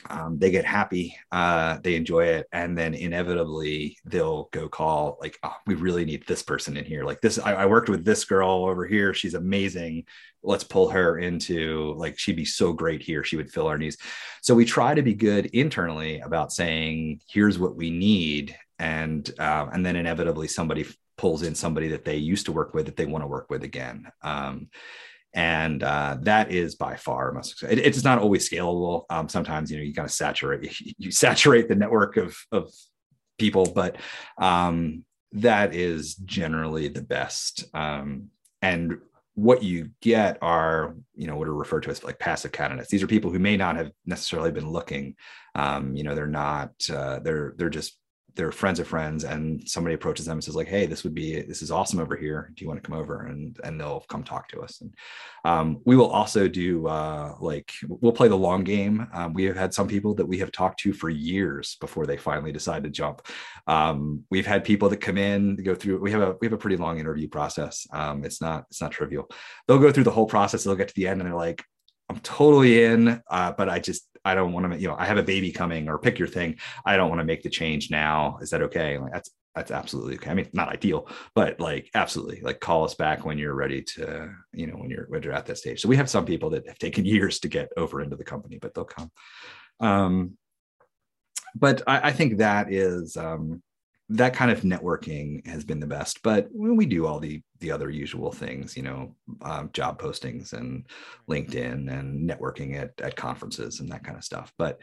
um, 0.09 0.39
they 0.39 0.49
get 0.49 0.65
happy, 0.65 1.15
uh, 1.31 1.77
they 1.83 1.95
enjoy 1.95 2.25
it, 2.25 2.47
and 2.51 2.77
then 2.77 2.93
inevitably 2.93 3.97
they'll 4.05 4.49
go 4.51 4.67
call 4.67 5.17
like, 5.21 5.37
oh, 5.43 5.55
we 5.67 5.75
really 5.75 6.05
need 6.05 6.25
this 6.25 6.41
person 6.41 6.75
in 6.75 6.85
here. 6.85 7.03
Like 7.03 7.21
this, 7.21 7.37
I, 7.37 7.53
I, 7.53 7.65
worked 7.67 7.89
with 7.89 8.03
this 8.03 8.25
girl 8.25 8.65
over 8.65 8.87
here. 8.87 9.13
She's 9.13 9.35
amazing. 9.35 10.05
Let's 10.43 10.63
pull 10.63 10.89
her 10.89 11.19
into 11.19 11.93
like 11.97 12.17
she'd 12.17 12.35
be 12.35 12.45
so 12.45 12.73
great 12.73 13.03
here. 13.03 13.23
She 13.23 13.37
would 13.37 13.51
fill 13.51 13.67
our 13.67 13.77
needs. 13.77 13.97
So 14.41 14.55
we 14.55 14.65
try 14.65 14.95
to 14.95 15.03
be 15.03 15.13
good 15.13 15.47
internally 15.47 16.19
about 16.21 16.51
saying, 16.51 17.21
here's 17.29 17.59
what 17.59 17.75
we 17.75 17.91
need, 17.91 18.55
and 18.79 19.29
um, 19.39 19.69
and 19.71 19.85
then 19.85 19.95
inevitably 19.95 20.47
somebody 20.47 20.85
pulls 21.17 21.43
in 21.43 21.53
somebody 21.53 21.89
that 21.89 22.03
they 22.03 22.17
used 22.17 22.47
to 22.47 22.51
work 22.51 22.73
with 22.73 22.87
that 22.87 22.95
they 22.95 23.05
want 23.05 23.23
to 23.23 23.27
work 23.27 23.51
with 23.51 23.63
again. 23.63 24.07
Um, 24.23 24.69
and 25.33 25.81
uh, 25.83 26.17
that 26.21 26.51
is 26.51 26.75
by 26.75 26.95
far 26.95 27.31
most 27.31 27.63
it, 27.63 27.79
it's 27.79 28.03
not 28.03 28.19
always 28.19 28.49
scalable. 28.49 29.05
Um, 29.09 29.29
sometimes 29.29 29.71
you 29.71 29.77
know 29.77 29.83
you 29.83 29.93
kind 29.93 30.05
of 30.05 30.11
saturate 30.11 30.79
you 30.97 31.11
saturate 31.11 31.67
the 31.67 31.75
network 31.75 32.17
of 32.17 32.37
of 32.51 32.71
people 33.37 33.65
but 33.65 33.97
um, 34.37 35.03
that 35.33 35.73
is 35.73 36.15
generally 36.15 36.87
the 36.87 37.01
best. 37.01 37.65
Um, 37.73 38.29
and 38.61 38.99
what 39.35 39.63
you 39.63 39.89
get 40.01 40.37
are 40.41 40.95
you 41.15 41.25
know 41.25 41.37
what 41.37 41.47
are 41.47 41.53
referred 41.53 41.83
to 41.83 41.89
as 41.89 42.03
like 42.03 42.19
passive 42.19 42.51
candidates. 42.51 42.89
These 42.89 43.01
are 43.01 43.07
people 43.07 43.31
who 43.31 43.39
may 43.39 43.57
not 43.57 43.75
have 43.77 43.91
necessarily 44.05 44.51
been 44.51 44.69
looking. 44.69 45.15
Um, 45.55 45.95
you 45.95 46.03
know 46.03 46.15
they're 46.15 46.27
not 46.27 46.71
uh, 46.93 47.19
they're 47.19 47.53
they're 47.57 47.69
just 47.69 47.97
they're 48.35 48.51
friends 48.51 48.79
of 48.79 48.87
friends 48.87 49.23
and 49.23 49.67
somebody 49.67 49.93
approaches 49.93 50.25
them 50.25 50.37
and 50.37 50.43
says 50.43 50.55
like 50.55 50.67
hey 50.67 50.85
this 50.85 51.03
would 51.03 51.13
be 51.13 51.41
this 51.41 51.61
is 51.61 51.71
awesome 51.71 51.99
over 51.99 52.15
here. 52.15 52.51
Do 52.55 52.63
you 52.63 52.67
want 52.67 52.81
to 52.81 52.89
come 52.89 52.97
over? 52.97 53.25
And 53.25 53.59
and 53.63 53.79
they'll 53.79 54.01
come 54.01 54.23
talk 54.23 54.47
to 54.49 54.61
us. 54.61 54.81
And 54.81 54.93
um, 55.43 55.81
we 55.85 55.95
will 55.95 56.09
also 56.09 56.47
do 56.47 56.87
uh, 56.87 57.35
like 57.39 57.71
we'll 57.87 58.11
play 58.11 58.27
the 58.27 58.35
long 58.35 58.63
game. 58.63 59.07
Um, 59.13 59.33
we 59.33 59.43
have 59.45 59.57
had 59.57 59.73
some 59.73 59.87
people 59.87 60.13
that 60.15 60.25
we 60.25 60.39
have 60.39 60.51
talked 60.51 60.79
to 60.81 60.93
for 60.93 61.09
years 61.09 61.77
before 61.81 62.05
they 62.05 62.17
finally 62.17 62.51
decide 62.51 62.83
to 62.83 62.89
jump. 62.89 63.27
Um, 63.67 64.23
we've 64.29 64.45
had 64.45 64.63
people 64.63 64.89
that 64.89 64.97
come 64.97 65.17
in 65.17 65.55
go 65.57 65.75
through 65.75 65.99
we 65.99 66.11
have 66.11 66.21
a 66.21 66.35
we 66.39 66.47
have 66.47 66.53
a 66.53 66.57
pretty 66.57 66.77
long 66.77 66.99
interview 66.99 67.27
process. 67.27 67.87
Um, 67.91 68.23
it's 68.23 68.41
not 68.41 68.65
it's 68.69 68.81
not 68.81 68.91
trivial. 68.91 69.29
They'll 69.67 69.79
go 69.79 69.91
through 69.91 70.05
the 70.05 70.11
whole 70.11 70.27
process. 70.27 70.63
They'll 70.63 70.75
get 70.75 70.87
to 70.87 70.95
the 70.95 71.07
end 71.07 71.21
and 71.21 71.29
they're 71.29 71.37
like 71.37 71.63
I'm 72.11 72.19
totally 72.19 72.83
in, 72.83 73.21
uh, 73.29 73.53
but 73.53 73.69
I 73.69 73.79
just 73.79 74.05
I 74.23 74.35
don't 74.35 74.53
want 74.53 74.71
to, 74.71 74.79
you 74.79 74.87
know, 74.87 74.95
I 74.97 75.05
have 75.05 75.17
a 75.17 75.23
baby 75.23 75.51
coming 75.51 75.87
or 75.87 75.97
pick 75.97 76.19
your 76.19 76.27
thing. 76.27 76.57
I 76.85 76.95
don't 76.95 77.09
want 77.09 77.19
to 77.19 77.25
make 77.25 77.43
the 77.43 77.49
change 77.49 77.89
now. 77.89 78.37
Is 78.41 78.49
that 78.51 78.61
okay? 78.63 78.97
Like 78.97 79.13
that's 79.13 79.31
that's 79.55 79.71
absolutely 79.71 80.15
okay. 80.15 80.29
I 80.29 80.33
mean, 80.33 80.47
not 80.53 80.69
ideal, 80.69 81.09
but 81.35 81.59
like 81.59 81.89
absolutely 81.93 82.39
like 82.41 82.59
call 82.59 82.85
us 82.85 82.95
back 82.95 83.25
when 83.25 83.37
you're 83.37 83.53
ready 83.53 83.81
to, 83.81 84.33
you 84.53 84.67
know, 84.67 84.75
when 84.75 84.89
you're 84.89 85.05
when 85.09 85.23
you're 85.23 85.33
at 85.33 85.45
that 85.47 85.57
stage. 85.57 85.81
So 85.81 85.89
we 85.89 85.97
have 85.97 86.09
some 86.09 86.25
people 86.25 86.49
that 86.51 86.67
have 86.67 86.79
taken 86.79 87.05
years 87.15 87.39
to 87.39 87.47
get 87.47 87.69
over 87.77 88.01
into 88.01 88.15
the 88.15 88.23
company, 88.23 88.59
but 88.61 88.73
they'll 88.73 88.85
come. 88.85 89.11
Um, 89.79 90.37
but 91.55 91.81
I, 91.85 92.09
I 92.09 92.11
think 92.11 92.37
that 92.37 92.71
is 92.71 93.17
um, 93.17 93.61
that 94.11 94.33
kind 94.33 94.51
of 94.51 94.61
networking 94.61 95.45
has 95.47 95.63
been 95.63 95.79
the 95.79 95.87
best. 95.87 96.21
But 96.21 96.47
when 96.51 96.75
we 96.75 96.85
do 96.85 97.05
all 97.05 97.19
the 97.19 97.41
the 97.59 97.71
other 97.71 97.89
usual 97.89 98.31
things, 98.31 98.75
you 98.75 98.83
know, 98.83 99.15
um, 99.41 99.69
job 99.73 100.01
postings 100.01 100.53
and 100.53 100.85
LinkedIn 101.29 101.91
and 101.91 102.29
networking 102.29 102.75
at 102.75 102.91
at 103.01 103.15
conferences 103.15 103.79
and 103.79 103.89
that 103.91 104.03
kind 104.03 104.17
of 104.17 104.23
stuff. 104.23 104.51
But 104.57 104.81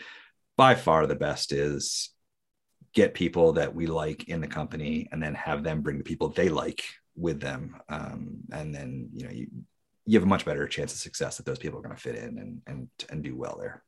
by 0.57 0.75
far 0.75 1.07
the 1.07 1.15
best 1.15 1.53
is 1.53 2.11
get 2.95 3.15
people 3.15 3.53
that 3.53 3.75
we 3.75 3.87
like 3.87 4.29
in 4.29 4.41
the 4.41 4.47
company 4.47 5.09
and 5.13 5.23
then 5.23 5.35
have 5.35 5.63
them 5.63 5.83
bring 5.83 5.99
the 5.99 6.05
people 6.05 6.29
they 6.29 6.49
like 6.49 6.83
with 7.17 7.41
them 7.41 7.77
um, 7.89 8.39
and 8.53 8.75
then 8.75 9.09
you 9.13 9.25
know 9.25 9.31
you 9.31 9.47
you 10.07 10.19
have 10.19 10.23
a 10.23 10.27
much 10.27 10.45
better 10.47 10.67
chance 10.67 10.93
of 10.93 10.99
success 10.99 11.37
that 11.37 11.45
those 11.45 11.59
people 11.59 11.79
are 11.79 11.83
going 11.83 11.95
to 11.95 12.01
fit 12.01 12.17
in 12.17 12.39
and 12.39 12.63
and 12.67 12.89
and 13.11 13.23
do 13.23 13.37
well 13.37 13.57
there 13.61 13.83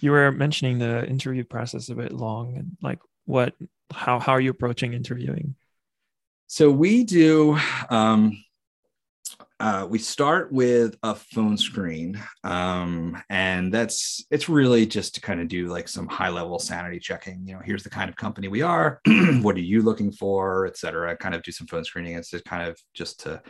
you 0.00 0.10
were 0.10 0.30
mentioning 0.30 0.78
the 0.78 1.06
interview 1.06 1.42
process 1.42 1.88
a 1.88 1.94
bit 1.94 2.12
long 2.12 2.56
and 2.56 2.76
like 2.82 2.98
what 3.24 3.54
how 3.92 4.18
how 4.18 4.32
are 4.32 4.40
you 4.40 4.50
approaching 4.50 4.92
interviewing? 4.92 5.54
So 6.46 6.70
we 6.70 7.04
do 7.04 7.58
um, 7.90 8.44
uh, 9.60 9.86
we 9.88 9.98
start 9.98 10.52
with 10.52 10.96
a 11.02 11.14
phone 11.14 11.56
screen 11.56 12.20
um, 12.42 13.16
and 13.30 13.72
that's 13.72 14.24
it's 14.30 14.48
really 14.48 14.84
just 14.84 15.14
to 15.14 15.20
kind 15.20 15.40
of 15.40 15.48
do 15.48 15.68
like 15.68 15.88
some 15.88 16.06
high 16.08 16.28
level 16.28 16.58
sanity 16.58 16.98
checking 16.98 17.46
you 17.46 17.54
know 17.54 17.60
here's 17.64 17.82
the 17.82 17.90
kind 17.90 18.10
of 18.10 18.16
company 18.16 18.48
we 18.48 18.62
are 18.62 19.00
what 19.42 19.56
are 19.56 19.60
you 19.60 19.80
looking 19.80 20.10
for 20.10 20.66
et 20.66 20.76
cetera 20.76 21.16
kind 21.16 21.34
of 21.34 21.42
do 21.42 21.52
some 21.52 21.66
phone 21.66 21.84
screening. 21.84 22.14
It's 22.14 22.30
just 22.30 22.44
kind 22.44 22.68
of 22.68 22.78
just 22.94 23.20
to 23.20 23.40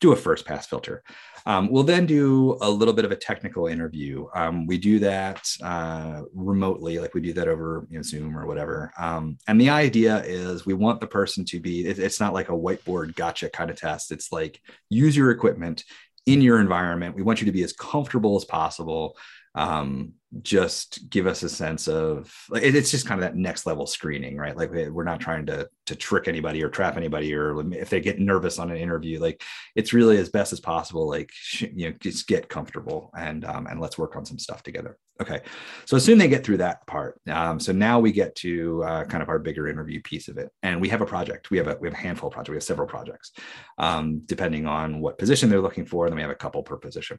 do 0.00 0.12
a 0.12 0.16
first 0.16 0.46
pass 0.46 0.66
filter 0.66 1.02
um, 1.46 1.70
we'll 1.70 1.82
then 1.82 2.06
do 2.06 2.58
a 2.60 2.70
little 2.70 2.94
bit 2.94 3.04
of 3.04 3.12
a 3.12 3.16
technical 3.16 3.66
interview. 3.66 4.26
Um, 4.34 4.66
we 4.66 4.78
do 4.78 4.98
that 5.00 5.48
uh, 5.62 6.22
remotely, 6.34 6.98
like 6.98 7.14
we 7.14 7.20
do 7.20 7.32
that 7.34 7.48
over 7.48 7.86
you 7.90 7.98
know, 7.98 8.02
Zoom 8.02 8.36
or 8.36 8.46
whatever. 8.46 8.92
Um, 8.98 9.38
and 9.46 9.60
the 9.60 9.70
idea 9.70 10.22
is 10.24 10.66
we 10.66 10.74
want 10.74 11.00
the 11.00 11.06
person 11.06 11.44
to 11.46 11.60
be, 11.60 11.86
it, 11.86 11.98
it's 11.98 12.20
not 12.20 12.34
like 12.34 12.48
a 12.48 12.52
whiteboard 12.52 13.14
gotcha 13.14 13.48
kind 13.50 13.70
of 13.70 13.76
test. 13.76 14.12
It's 14.12 14.32
like 14.32 14.60
use 14.88 15.16
your 15.16 15.30
equipment 15.30 15.84
in 16.26 16.42
your 16.42 16.60
environment. 16.60 17.16
We 17.16 17.22
want 17.22 17.40
you 17.40 17.46
to 17.46 17.52
be 17.52 17.62
as 17.62 17.72
comfortable 17.72 18.36
as 18.36 18.44
possible 18.44 19.16
um, 19.54 20.12
just 20.42 21.10
give 21.10 21.26
us 21.26 21.42
a 21.42 21.48
sense 21.48 21.88
of 21.88 22.32
like 22.50 22.62
it's 22.62 22.90
just 22.90 23.06
kind 23.06 23.20
of 23.20 23.22
that 23.22 23.36
next 23.36 23.66
level 23.66 23.86
screening 23.86 24.36
right? 24.36 24.56
Like 24.56 24.70
we're 24.70 25.04
not 25.04 25.20
trying 25.20 25.46
to 25.46 25.68
to 25.86 25.96
trick 25.96 26.28
anybody 26.28 26.62
or 26.62 26.68
trap 26.68 26.96
anybody 26.96 27.34
or 27.34 27.60
if 27.74 27.90
they 27.90 28.00
get 28.00 28.20
nervous 28.20 28.58
on 28.58 28.70
an 28.70 28.76
interview 28.76 29.18
like 29.18 29.42
it's 29.74 29.92
really 29.92 30.18
as 30.18 30.28
best 30.28 30.52
as 30.52 30.60
possible 30.60 31.08
like 31.08 31.30
you 31.58 31.90
know 31.90 31.96
just 31.98 32.28
get 32.28 32.48
comfortable 32.48 33.10
and 33.16 33.44
um, 33.44 33.66
and 33.66 33.80
let's 33.80 33.98
work 33.98 34.14
on 34.14 34.24
some 34.24 34.38
stuff 34.38 34.62
together 34.62 34.96
okay. 35.20 35.42
So 35.84 35.96
assume 35.96 36.18
they 36.18 36.28
get 36.28 36.44
through 36.44 36.58
that 36.58 36.86
part 36.86 37.20
um, 37.28 37.60
so 37.60 37.72
now 37.72 38.00
we 38.00 38.12
get 38.12 38.34
to 38.36 38.82
uh, 38.84 39.04
kind 39.04 39.22
of 39.22 39.28
our 39.28 39.38
bigger 39.38 39.68
interview 39.68 40.00
piece 40.02 40.28
of 40.28 40.38
it. 40.38 40.50
And 40.62 40.80
we 40.80 40.88
have 40.88 41.00
a 41.00 41.06
project. 41.06 41.50
We 41.50 41.58
have 41.58 41.68
a 41.68 41.76
we 41.80 41.88
have 41.88 41.94
a 41.94 42.00
handful 42.00 42.28
of 42.28 42.34
projects. 42.34 42.50
We 42.50 42.56
have 42.56 42.64
several 42.64 42.88
projects 42.88 43.32
um, 43.78 44.22
depending 44.26 44.66
on 44.66 45.00
what 45.00 45.18
position 45.18 45.48
they're 45.48 45.60
looking 45.60 45.86
for. 45.86 46.08
Then 46.08 46.16
we 46.16 46.22
have 46.22 46.30
a 46.30 46.34
couple 46.34 46.62
per 46.62 46.76
position. 46.76 47.18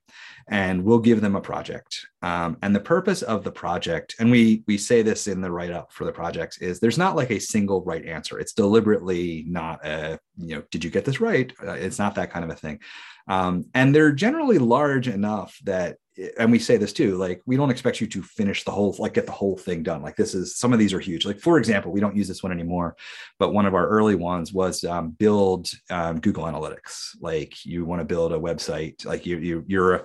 And 0.50 0.84
we'll 0.84 1.00
give 1.00 1.22
them 1.22 1.36
a 1.36 1.42
project. 1.42 2.06
Um, 2.22 2.58
and 2.62 2.76
the 2.76 2.80
purpose 2.80 3.22
of 3.22 3.44
the 3.44 3.52
project, 3.52 4.16
and 4.20 4.32
we 4.32 4.64
we 4.68 4.78
say 4.78 5.02
this 5.02 5.28
in 5.28 5.42
the 5.42 5.52
write 5.52 5.72
up 5.72 5.92
for 5.92 6.06
the 6.06 6.12
projects, 6.12 6.58
is 6.60 6.80
there's 6.80 6.98
not 6.98 7.16
like 7.16 7.32
a 7.32 7.40
single 7.40 7.84
right 7.84 8.06
answer. 8.06 8.40
It's 8.40 8.54
deliberately 8.54 9.46
not 9.48 9.86
a 9.86 10.20
you 10.38 10.56
know, 10.56 10.64
did 10.72 10.84
you 10.84 10.90
get 10.90 11.06
this 11.06 11.22
right? 11.22 11.54
Uh, 11.62 11.74
it's 11.74 12.00
not 12.00 12.16
that 12.16 12.32
kind 12.32 12.46
of 12.46 12.52
a 12.52 12.56
thing, 12.56 12.80
um, 13.28 13.66
and 13.74 13.94
they're 13.94 14.12
generally 14.12 14.58
large 14.58 15.08
enough 15.08 15.58
that 15.64 15.98
and 16.38 16.52
we 16.52 16.60
say 16.60 16.78
this 16.78 16.94
too 16.94 17.18
like 17.18 17.42
we 17.46 17.58
don't 17.58 17.70
expect 17.70 18.02
you 18.02 18.08
to 18.08 18.22
finish 18.22 18.64
the 18.64 18.72
whole 18.72 18.96
like 19.00 19.14
get 19.14 19.26
the 19.26 19.32
whole 19.32 19.58
thing 19.58 19.84
done. 19.84 20.02
Like 20.02 20.16
this 20.16 20.34
is 20.34 20.56
some 20.56 20.74
of 20.74 20.80
these 20.80 20.94
are 20.94 21.00
huge. 21.00 21.26
Like 21.26 21.40
for 21.40 21.58
example 21.58 21.92
we 21.92 22.00
don't 22.00 22.16
use 22.16 22.28
this 22.28 22.44
one 22.44 22.52
anymore 22.52 22.96
but 23.40 23.54
one 23.54 23.66
of 23.66 23.74
our 23.74 23.88
early 23.88 24.16
ones 24.16 24.54
was 24.54 24.84
um, 24.84 25.12
build 25.12 25.70
um, 25.90 26.20
google 26.20 26.46
analytics. 26.46 27.16
Like 27.20 27.66
you 27.66 27.86
want 27.86 28.02
to 28.02 28.06
build 28.06 28.34
a 28.34 28.40
website 28.40 29.06
like 29.06 29.26
you, 29.26 29.38
you 29.38 29.64
you're 29.68 29.96
a, 29.96 30.04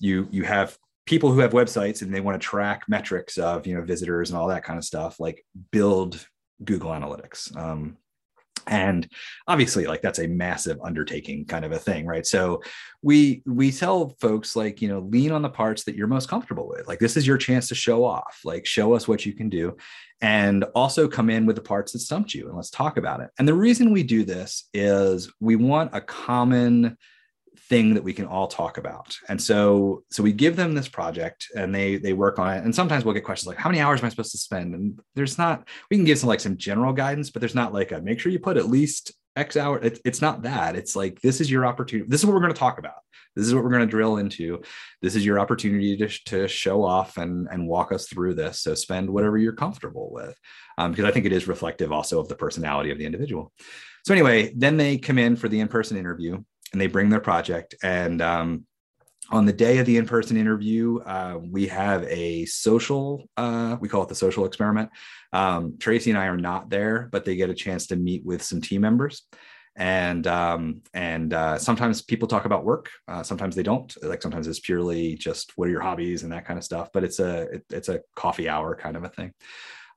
you 0.00 0.28
you 0.30 0.44
have 0.44 0.76
people 1.06 1.32
who 1.32 1.40
have 1.40 1.52
websites 1.52 2.02
and 2.02 2.14
they 2.14 2.20
want 2.20 2.40
to 2.40 2.46
track 2.46 2.84
metrics 2.86 3.38
of 3.38 3.66
you 3.66 3.74
know 3.74 3.82
visitors 3.82 4.30
and 4.30 4.38
all 4.38 4.48
that 4.48 4.64
kind 4.64 4.78
of 4.78 4.84
stuff 4.84 5.18
like 5.18 5.44
build 5.72 6.26
google 6.64 6.90
analytics. 6.90 7.56
Um, 7.56 7.96
and 8.68 9.10
obviously 9.46 9.86
like 9.86 10.02
that's 10.02 10.18
a 10.18 10.28
massive 10.28 10.78
undertaking 10.84 11.44
kind 11.46 11.64
of 11.64 11.72
a 11.72 11.78
thing 11.78 12.06
right? 12.06 12.26
So 12.26 12.62
we 13.02 13.42
we 13.46 13.72
tell 13.72 14.10
folks 14.20 14.56
like 14.56 14.80
you 14.82 14.88
know 14.88 15.00
lean 15.00 15.32
on 15.32 15.42
the 15.42 15.48
parts 15.48 15.84
that 15.84 15.96
you're 15.96 16.06
most 16.06 16.28
comfortable 16.28 16.68
with. 16.68 16.86
Like 16.86 16.98
this 16.98 17.16
is 17.16 17.26
your 17.26 17.38
chance 17.38 17.68
to 17.68 17.74
show 17.74 18.04
off. 18.04 18.40
Like 18.44 18.66
show 18.66 18.94
us 18.94 19.08
what 19.08 19.26
you 19.26 19.32
can 19.32 19.48
do. 19.48 19.76
And 20.20 20.64
also 20.74 21.06
come 21.06 21.30
in 21.30 21.46
with 21.46 21.56
the 21.56 21.62
parts 21.62 21.92
that 21.92 22.00
stumped 22.00 22.34
you 22.34 22.48
and 22.48 22.56
let's 22.56 22.70
talk 22.70 22.96
about 22.96 23.20
it. 23.20 23.30
And 23.38 23.46
the 23.46 23.54
reason 23.54 23.92
we 23.92 24.02
do 24.02 24.24
this 24.24 24.68
is 24.74 25.32
we 25.40 25.56
want 25.56 25.94
a 25.94 26.00
common 26.00 26.96
thing 27.68 27.94
that 27.94 28.02
we 28.02 28.12
can 28.12 28.24
all 28.24 28.48
talk 28.48 28.78
about. 28.78 29.16
And 29.28 29.40
so 29.40 30.02
so 30.10 30.22
we 30.22 30.32
give 30.32 30.56
them 30.56 30.74
this 30.74 30.88
project 30.88 31.48
and 31.54 31.74
they 31.74 31.96
they 31.96 32.12
work 32.12 32.38
on 32.38 32.56
it. 32.56 32.64
And 32.64 32.74
sometimes 32.74 33.04
we'll 33.04 33.14
get 33.14 33.24
questions 33.24 33.46
like 33.46 33.58
how 33.58 33.68
many 33.68 33.80
hours 33.80 34.00
am 34.00 34.06
i 34.06 34.08
supposed 34.08 34.32
to 34.32 34.38
spend? 34.38 34.74
And 34.74 34.98
there's 35.14 35.38
not 35.38 35.68
we 35.90 35.96
can 35.96 36.06
give 36.06 36.18
some 36.18 36.28
like 36.28 36.40
some 36.40 36.56
general 36.56 36.92
guidance 36.92 37.30
but 37.30 37.40
there's 37.40 37.54
not 37.54 37.74
like 37.74 37.92
a 37.92 38.00
make 38.00 38.20
sure 38.20 38.32
you 38.32 38.38
put 38.38 38.56
at 38.56 38.70
least 38.70 39.12
x 39.36 39.56
hour 39.56 39.78
it, 39.78 40.00
it's 40.04 40.22
not 40.22 40.42
that. 40.42 40.76
It's 40.76 40.96
like 40.96 41.20
this 41.20 41.40
is 41.40 41.50
your 41.50 41.66
opportunity 41.66 42.08
this 42.08 42.20
is 42.20 42.26
what 42.26 42.34
we're 42.34 42.40
going 42.40 42.54
to 42.54 42.58
talk 42.58 42.78
about. 42.78 43.02
This 43.36 43.46
is 43.46 43.54
what 43.54 43.62
we're 43.62 43.70
going 43.70 43.86
to 43.86 43.86
drill 43.86 44.16
into. 44.16 44.62
This 45.00 45.14
is 45.14 45.24
your 45.24 45.38
opportunity 45.38 45.96
to, 45.98 46.08
to 46.24 46.48
show 46.48 46.82
off 46.82 47.18
and 47.18 47.48
and 47.50 47.68
walk 47.68 47.92
us 47.92 48.08
through 48.08 48.34
this. 48.34 48.62
So 48.62 48.74
spend 48.74 49.10
whatever 49.10 49.36
you're 49.36 49.52
comfortable 49.52 50.10
with. 50.10 50.34
Um, 50.78 50.92
because 50.92 51.04
i 51.04 51.10
think 51.10 51.26
it 51.26 51.32
is 51.32 51.48
reflective 51.48 51.92
also 51.92 52.18
of 52.20 52.28
the 52.28 52.36
personality 52.36 52.90
of 52.90 52.98
the 52.98 53.06
individual. 53.06 53.52
So 54.06 54.14
anyway 54.14 54.54
then 54.56 54.78
they 54.78 54.96
come 54.96 55.18
in 55.18 55.36
for 55.36 55.48
the 55.48 55.60
in-person 55.60 55.98
interview 55.98 56.42
and 56.72 56.80
they 56.80 56.86
bring 56.86 57.08
their 57.08 57.20
project. 57.20 57.74
And 57.82 58.20
um, 58.20 58.66
on 59.30 59.44
the 59.44 59.52
day 59.52 59.78
of 59.78 59.86
the 59.86 59.96
in-person 59.96 60.36
interview, 60.36 60.98
uh, 61.00 61.38
we 61.40 61.66
have 61.68 62.04
a 62.04 62.44
social. 62.46 63.28
Uh, 63.36 63.76
we 63.80 63.88
call 63.88 64.02
it 64.02 64.08
the 64.08 64.14
social 64.14 64.44
experiment. 64.44 64.90
Um, 65.32 65.76
Tracy 65.78 66.10
and 66.10 66.18
I 66.18 66.26
are 66.26 66.36
not 66.36 66.70
there, 66.70 67.08
but 67.12 67.24
they 67.24 67.36
get 67.36 67.50
a 67.50 67.54
chance 67.54 67.86
to 67.88 67.96
meet 67.96 68.24
with 68.24 68.42
some 68.42 68.60
team 68.60 68.80
members. 68.80 69.22
And 69.76 70.26
um, 70.26 70.82
and 70.92 71.32
uh, 71.32 71.58
sometimes 71.58 72.02
people 72.02 72.26
talk 72.26 72.46
about 72.46 72.64
work. 72.64 72.90
Uh, 73.06 73.22
sometimes 73.22 73.54
they 73.54 73.62
don't. 73.62 73.94
Like 74.02 74.22
sometimes 74.22 74.48
it's 74.48 74.58
purely 74.58 75.14
just 75.14 75.52
what 75.56 75.68
are 75.68 75.70
your 75.70 75.82
hobbies 75.82 76.24
and 76.24 76.32
that 76.32 76.46
kind 76.46 76.58
of 76.58 76.64
stuff. 76.64 76.88
But 76.92 77.04
it's 77.04 77.20
a 77.20 77.42
it, 77.42 77.64
it's 77.70 77.88
a 77.88 78.00
coffee 78.16 78.48
hour 78.48 78.74
kind 78.74 78.96
of 78.96 79.04
a 79.04 79.08
thing. 79.08 79.32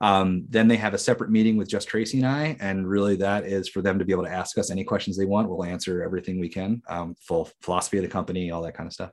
Um, 0.02 0.46
then 0.48 0.66
they 0.66 0.76
have 0.76 0.94
a 0.94 0.98
separate 0.98 1.30
meeting 1.30 1.56
with 1.56 1.68
just 1.68 1.88
Tracy 1.88 2.18
and 2.18 2.26
I, 2.26 2.56
and 2.58 2.88
really 2.88 3.14
that 3.16 3.44
is 3.44 3.68
for 3.68 3.82
them 3.82 4.00
to 4.00 4.04
be 4.04 4.12
able 4.12 4.24
to 4.24 4.32
ask 4.32 4.58
us 4.58 4.70
any 4.70 4.82
questions 4.82 5.16
they 5.16 5.24
want. 5.24 5.48
We'll 5.48 5.64
answer 5.64 6.02
everything 6.02 6.40
we 6.40 6.48
can, 6.48 6.82
um, 6.88 7.14
full 7.20 7.48
philosophy 7.62 7.98
of 7.98 8.02
the 8.02 8.10
company, 8.10 8.50
all 8.50 8.62
that 8.62 8.74
kind 8.74 8.88
of 8.88 8.92
stuff. 8.92 9.12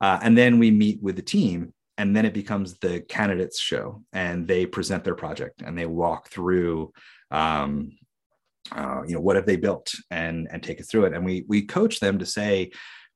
Uh, 0.00 0.20
and 0.22 0.38
then 0.38 0.60
we 0.60 0.70
meet 0.70 1.02
with 1.02 1.16
the 1.16 1.22
team, 1.22 1.74
and 1.98 2.14
then 2.14 2.24
it 2.24 2.32
becomes 2.32 2.78
the 2.78 3.00
candidates 3.00 3.58
show, 3.60 4.04
and 4.12 4.46
they 4.46 4.66
present 4.66 5.02
their 5.02 5.16
project 5.16 5.62
and 5.62 5.76
they 5.76 5.86
walk 5.86 6.28
through. 6.28 6.92
Um, 7.32 7.92
uh, 8.72 9.02
you 9.06 9.14
know 9.14 9.20
what 9.20 9.36
have 9.36 9.46
they 9.46 9.56
built 9.56 9.92
and 10.10 10.46
and 10.52 10.62
take 10.62 10.80
us 10.80 10.86
through 10.86 11.06
it 11.06 11.14
and 11.14 11.24
we 11.24 11.44
we 11.48 11.62
coach 11.62 11.98
them 11.98 12.18
to 12.18 12.26
say 12.26 12.70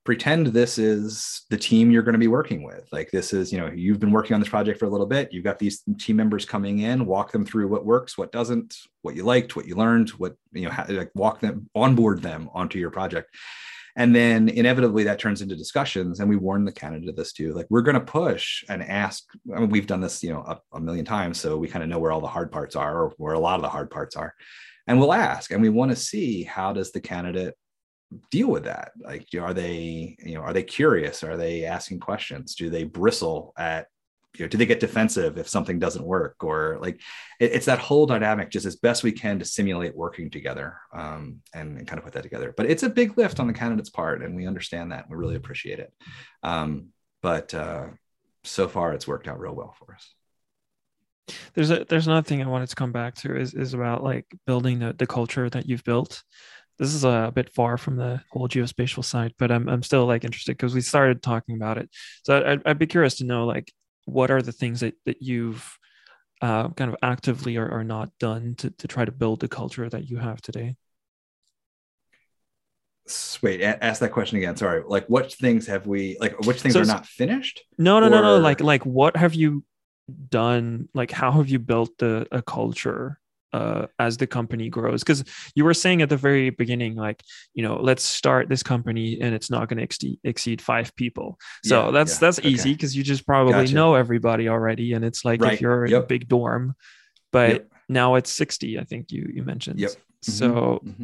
pretend 0.05 0.47
this 0.47 0.77
is 0.77 1.45
the 1.49 1.57
team 1.57 1.89
you're 1.89 2.03
going 2.03 2.13
to 2.13 2.19
be 2.19 2.27
working 2.27 2.63
with. 2.63 2.87
Like 2.91 3.09
this 3.11 3.33
is 3.33 3.51
you 3.51 3.59
know 3.59 3.71
you've 3.73 3.99
been 3.99 4.11
working 4.11 4.35
on 4.35 4.39
this 4.39 4.49
project 4.49 4.79
for 4.79 4.85
a 4.85 4.89
little 4.89 5.07
bit. 5.07 5.33
You've 5.33 5.43
got 5.43 5.59
these 5.59 5.83
team 5.99 6.15
members 6.15 6.45
coming 6.45 6.79
in. 6.79 7.05
Walk 7.05 7.31
them 7.31 7.45
through 7.45 7.67
what 7.67 7.85
works 7.85 8.17
what 8.17 8.31
doesn't 8.31 8.77
what 9.01 9.15
you 9.15 9.23
liked 9.23 9.55
what 9.55 9.67
you 9.67 9.75
learned 9.75 10.09
what 10.11 10.35
you 10.53 10.63
know 10.63 10.71
how, 10.71 10.85
like 10.87 11.11
walk 11.15 11.41
them 11.41 11.69
onboard 11.75 12.21
them 12.21 12.49
onto 12.53 12.79
your 12.79 12.91
project. 12.91 13.35
And 13.97 14.13
then 14.13 14.49
inevitably 14.49 15.05
that 15.05 15.19
turns 15.19 15.41
into 15.41 15.55
discussions 15.55 16.19
and 16.19 16.29
we 16.29 16.35
warn 16.35 16.65
the 16.65 16.71
candidate 16.71 17.09
of 17.09 17.15
this 17.15 17.31
too. 17.33 17.53
Like 17.53 17.67
we're 17.69 17.81
going 17.81 17.95
to 17.95 18.01
push 18.01 18.63
and 18.69 18.83
ask 18.83 19.23
I 19.55 19.59
mean, 19.59 19.69
we've 19.69 19.87
done 19.87 20.01
this 20.01 20.23
you 20.23 20.31
know 20.31 20.41
a, 20.41 20.61
a 20.77 20.79
million 20.79 21.05
times 21.05 21.39
so 21.39 21.57
we 21.57 21.67
kind 21.67 21.83
of 21.83 21.89
know 21.89 21.99
where 21.99 22.11
all 22.11 22.21
the 22.21 22.27
hard 22.27 22.51
parts 22.51 22.75
are 22.75 23.03
or 23.03 23.13
where 23.17 23.33
a 23.33 23.39
lot 23.39 23.55
of 23.55 23.63
the 23.63 23.69
hard 23.69 23.89
parts 23.89 24.15
are. 24.15 24.35
And 24.87 24.99
we'll 24.99 25.13
ask 25.13 25.51
and 25.51 25.63
we 25.63 25.69
want 25.69 25.89
to 25.89 25.95
see 25.95 26.43
how 26.43 26.73
does 26.73 26.91
the 26.91 27.01
candidate 27.01 27.55
deal 28.31 28.49
with 28.49 28.65
that? 28.65 28.91
Like 28.99 29.27
are 29.39 29.53
they 29.53 30.15
you 30.19 30.35
know 30.35 30.41
are 30.41 30.53
they 30.53 30.63
curious? 30.63 31.23
Are 31.23 31.37
they 31.37 31.65
asking 31.65 31.99
questions? 31.99 32.55
Do 32.55 32.69
they 32.69 32.83
bristle 32.83 33.53
at 33.57 33.87
you 34.37 34.45
know 34.45 34.49
do 34.49 34.57
they 34.57 34.65
get 34.65 34.79
defensive 34.79 35.37
if 35.37 35.47
something 35.47 35.79
doesn't 35.79 36.05
work? 36.05 36.43
Or 36.43 36.77
like 36.81 37.01
it, 37.39 37.51
it's 37.53 37.65
that 37.65 37.79
whole 37.79 38.05
dynamic 38.05 38.49
just 38.51 38.65
as 38.65 38.75
best 38.75 39.03
we 39.03 39.11
can 39.11 39.39
to 39.39 39.45
simulate 39.45 39.95
working 39.95 40.29
together 40.29 40.77
um, 40.93 41.41
and, 41.53 41.77
and, 41.77 41.87
kind 41.87 41.97
of 41.97 42.05
put 42.05 42.13
that 42.13 42.23
together. 42.23 42.53
But 42.55 42.67
it's 42.67 42.83
a 42.83 42.89
big 42.89 43.17
lift 43.17 43.39
on 43.39 43.47
the 43.47 43.53
candidate's 43.53 43.89
part 43.89 44.23
and 44.23 44.35
we 44.35 44.47
understand 44.47 44.91
that 44.91 45.09
we 45.09 45.15
really 45.15 45.35
appreciate 45.35 45.79
it. 45.79 45.93
Um, 46.43 46.89
but 47.21 47.53
uh, 47.53 47.87
so 48.43 48.67
far 48.67 48.93
it's 48.93 49.07
worked 49.07 49.27
out 49.27 49.39
real 49.39 49.55
well 49.55 49.75
for 49.79 49.95
us. 49.95 50.13
There's 51.55 51.71
a 51.71 51.85
there's 51.89 52.05
another 52.05 52.27
thing 52.27 52.43
i 52.43 52.47
wanted 52.47 52.69
to 52.69 52.75
come 52.75 52.91
back 52.91 53.15
to 53.15 53.35
is 53.35 53.55
is 53.55 53.73
about 53.73 54.03
like 54.03 54.27
building 54.45 54.77
the, 54.77 54.93
the 54.93 55.07
culture 55.07 55.49
that 55.49 55.67
you've 55.67 55.83
built 55.83 56.23
this 56.77 56.93
is 56.93 57.03
a 57.03 57.31
bit 57.33 57.53
far 57.53 57.77
from 57.77 57.95
the 57.95 58.21
whole 58.31 58.47
geospatial 58.47 59.03
side, 59.03 59.33
but 59.37 59.51
I'm 59.51 59.69
I'm 59.69 59.83
still 59.83 60.05
like 60.05 60.23
interested 60.23 60.53
because 60.53 60.73
we 60.73 60.81
started 60.81 61.21
talking 61.21 61.55
about 61.55 61.77
it. 61.77 61.89
So 62.23 62.43
I'd, 62.45 62.61
I'd 62.65 62.79
be 62.79 62.87
curious 62.87 63.15
to 63.15 63.25
know 63.25 63.45
like 63.45 63.71
what 64.05 64.31
are 64.31 64.41
the 64.41 64.51
things 64.51 64.81
that 64.81 64.95
that 65.05 65.21
you've 65.21 65.77
uh, 66.41 66.69
kind 66.69 66.91
of 66.91 66.97
actively 67.01 67.57
or, 67.57 67.67
or 67.69 67.83
not 67.83 68.09
done 68.19 68.55
to 68.55 68.69
to 68.71 68.87
try 68.87 69.05
to 69.05 69.11
build 69.11 69.39
the 69.39 69.47
culture 69.47 69.89
that 69.89 70.09
you 70.09 70.17
have 70.17 70.41
today. 70.41 70.75
Wait, 73.41 73.61
ask 73.61 73.99
that 73.99 74.11
question 74.11 74.37
again. 74.37 74.55
Sorry. 74.55 74.81
Like, 74.85 75.05
what 75.05 75.31
things 75.31 75.67
have 75.67 75.85
we 75.85 76.17
like? 76.19 76.39
Which 76.45 76.61
things 76.61 76.73
so, 76.73 76.81
are 76.81 76.85
not 76.85 77.05
finished? 77.05 77.63
No, 77.77 77.99
no, 77.99 78.07
or... 78.07 78.09
no, 78.09 78.21
no. 78.21 78.37
Like, 78.39 78.61
like 78.61 78.85
what 78.85 79.15
have 79.15 79.35
you 79.35 79.63
done? 80.29 80.89
Like, 80.93 81.11
how 81.11 81.31
have 81.33 81.47
you 81.47 81.59
built 81.59 81.91
the 81.99 82.27
a 82.31 82.41
culture 82.41 83.19
uh, 83.55 83.87
as 83.99 84.17
the 84.17 84.27
company 84.27 84.69
grows 84.69 85.01
because 85.01 85.23
you 85.55 85.63
were 85.63 85.73
saying 85.73 86.01
at 86.01 86.09
the 86.09 86.17
very 86.17 86.49
beginning 86.49 86.93
like 86.95 87.23
you 87.53 87.63
know 87.63 87.77
let's 87.77 88.03
start 88.03 88.49
this 88.49 88.61
company 88.61 89.17
and 89.21 89.33
it's 89.33 89.49
not 89.49 89.69
going 89.69 89.77
to 89.77 89.83
exceed, 89.83 90.19
exceed 90.25 90.61
five 90.61 90.93
people 90.97 91.39
so 91.63 91.85
yeah, 91.85 91.91
that's 91.91 92.13
yeah. 92.13 92.19
that's 92.19 92.39
okay. 92.39 92.49
easy 92.49 92.73
because 92.73 92.93
you 92.97 93.01
just 93.01 93.25
probably 93.25 93.53
gotcha. 93.53 93.73
know 93.73 93.95
everybody 93.95 94.49
already 94.49 94.91
and 94.91 95.05
it's 95.05 95.23
like 95.23 95.41
right. 95.41 95.53
if 95.53 95.61
you're 95.61 95.85
yep. 95.85 95.99
in 95.99 96.03
a 96.03 96.05
big 96.05 96.27
dorm 96.27 96.75
but 97.31 97.49
yep. 97.49 97.67
now 97.87 98.15
it's 98.15 98.29
60 98.31 98.77
i 98.77 98.83
think 98.83 99.09
you 99.09 99.31
you 99.33 99.43
mentioned 99.43 99.79
yep. 99.79 99.91
Mm-hmm. 99.91 100.31
so 100.31 100.81
mm-hmm. 100.83 101.03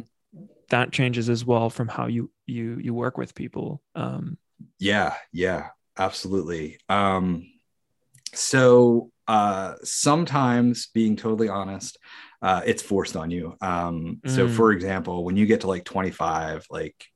that 0.68 0.92
changes 0.92 1.30
as 1.30 1.46
well 1.46 1.70
from 1.70 1.88
how 1.88 2.06
you 2.06 2.30
you 2.46 2.78
you 2.82 2.92
work 2.92 3.16
with 3.16 3.34
people 3.34 3.80
um 3.94 4.36
yeah 4.78 5.14
yeah 5.32 5.68
absolutely 5.96 6.78
um 6.90 7.46
so 8.34 9.10
uh 9.26 9.76
sometimes 9.82 10.88
being 10.88 11.16
totally 11.16 11.48
honest 11.48 11.96
uh, 12.42 12.60
it's 12.66 12.82
forced 12.82 13.16
on 13.16 13.30
you. 13.30 13.56
Um, 13.60 14.20
mm. 14.22 14.30
So, 14.30 14.48
for 14.48 14.72
example, 14.72 15.24
when 15.24 15.36
you 15.36 15.46
get 15.46 15.60
to 15.62 15.68
like 15.68 15.84
25, 15.84 16.66
like, 16.70 17.06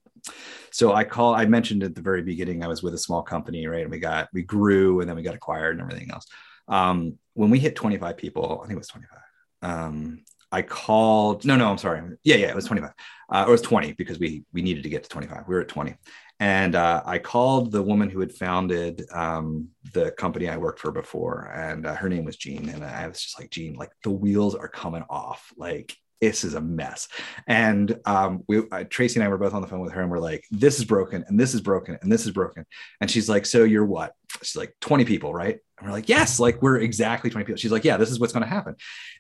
so 0.71 0.93
I 0.93 1.05
call, 1.05 1.35
I 1.35 1.47
mentioned 1.47 1.83
at 1.83 1.95
the 1.95 2.01
very 2.03 2.23
beginning, 2.23 2.63
I 2.63 2.69
was 2.69 2.83
with 2.83 2.95
a 2.95 2.99
small 2.99 3.23
company, 3.23 3.67
right? 3.67 3.83
And 3.83 3.91
we 3.91 3.99
got, 3.99 4.29
we 4.33 4.43
grew 4.43 5.01
and 5.01 5.09
then 5.09 5.17
we 5.17 5.23
got 5.23 5.35
acquired 5.35 5.73
and 5.73 5.81
everything 5.81 6.11
else. 6.13 6.27
Um, 6.69 7.19
when 7.35 7.51
we 7.51 7.59
hit 7.59 7.77
25 7.77 8.17
people, 8.17 8.61
I 8.63 8.67
think 8.67 8.77
it 8.77 8.79
was 8.79 8.89
25. 8.89 9.19
Um, 9.63 10.25
I 10.53 10.63
called, 10.63 11.45
no, 11.45 11.57
no, 11.57 11.71
I'm 11.71 11.79
sorry. 11.79 12.03
Yeah, 12.23 12.37
yeah, 12.37 12.49
it 12.49 12.55
was 12.55 12.67
25. 12.67 12.93
Uh, 13.29 13.45
it 13.47 13.51
was 13.51 13.63
20 13.63 13.93
because 13.95 14.19
we, 14.19 14.45
we 14.53 14.63
needed 14.63 14.85
to 14.85 14.89
get 14.89 15.03
to 15.03 15.09
25. 15.09 15.45
We 15.49 15.55
were 15.55 15.63
at 15.63 15.69
20. 15.69 15.97
And 16.39 16.75
uh, 16.75 17.03
I 17.07 17.19
called 17.19 17.73
the 17.73 17.83
woman 17.83 18.11
who 18.11 18.21
had 18.21 18.33
founded 18.33 19.07
um, 19.11 19.69
the 19.95 20.11
company 20.13 20.49
I 20.49 20.59
worked 20.59 20.81
for 20.81 20.93
before, 20.93 21.51
and 21.55 21.87
uh, 21.87 21.95
her 21.95 22.09
name 22.09 22.25
was 22.25 22.37
Jean. 22.37 22.69
And 22.69 22.85
I 22.85 23.09
was 23.09 23.23
just 23.23 23.41
like, 23.41 23.51
Jean, 23.51 23.75
like 23.75 23.91
the 24.03 24.11
wheels 24.11 24.55
are 24.55 24.69
coming 24.69 25.05
off. 25.09 25.53
Like 25.57 25.97
this 26.21 26.45
is 26.45 26.55
a 26.55 26.61
mess. 26.61 27.09
And 27.47 27.99
um, 28.05 28.43
we, 28.49 28.63
uh, 28.71 28.85
Tracy 28.89 29.19
and 29.19 29.25
I 29.25 29.29
were 29.29 29.39
both 29.39 29.55
on 29.55 29.63
the 29.63 29.69
phone 29.69 29.81
with 29.81 29.93
her, 29.93 30.03
and 30.03 30.11
we're 30.11 30.19
like, 30.19 30.45
this 30.51 30.79
is 30.79 30.85
broken, 30.85 31.25
and 31.29 31.39
this 31.39 31.55
is 31.55 31.61
broken, 31.61 31.99
and 32.01 32.11
this 32.11 32.27
is 32.27 32.33
broken. 32.33 32.67
And 33.01 33.11
she's 33.11 33.29
like, 33.29 33.47
so 33.47 33.65
you're 33.65 33.85
what? 33.85 34.13
She's 34.43 34.57
like, 34.57 34.75
20 34.81 35.05
people, 35.05 35.33
right? 35.33 35.59
And 35.79 35.87
we're 35.87 35.93
like, 35.93 36.09
yes, 36.09 36.41
like 36.41 36.61
we're 36.63 36.79
exactly 36.79 37.31
20 37.31 37.45
people. 37.45 37.59
She's 37.59 37.73
like, 37.73 37.85
yeah, 37.85 37.97
this 37.97 38.11
is 38.11 38.19
what's 38.19 38.33
going 38.33 38.45
to 38.45 38.49
happen. 38.49 38.77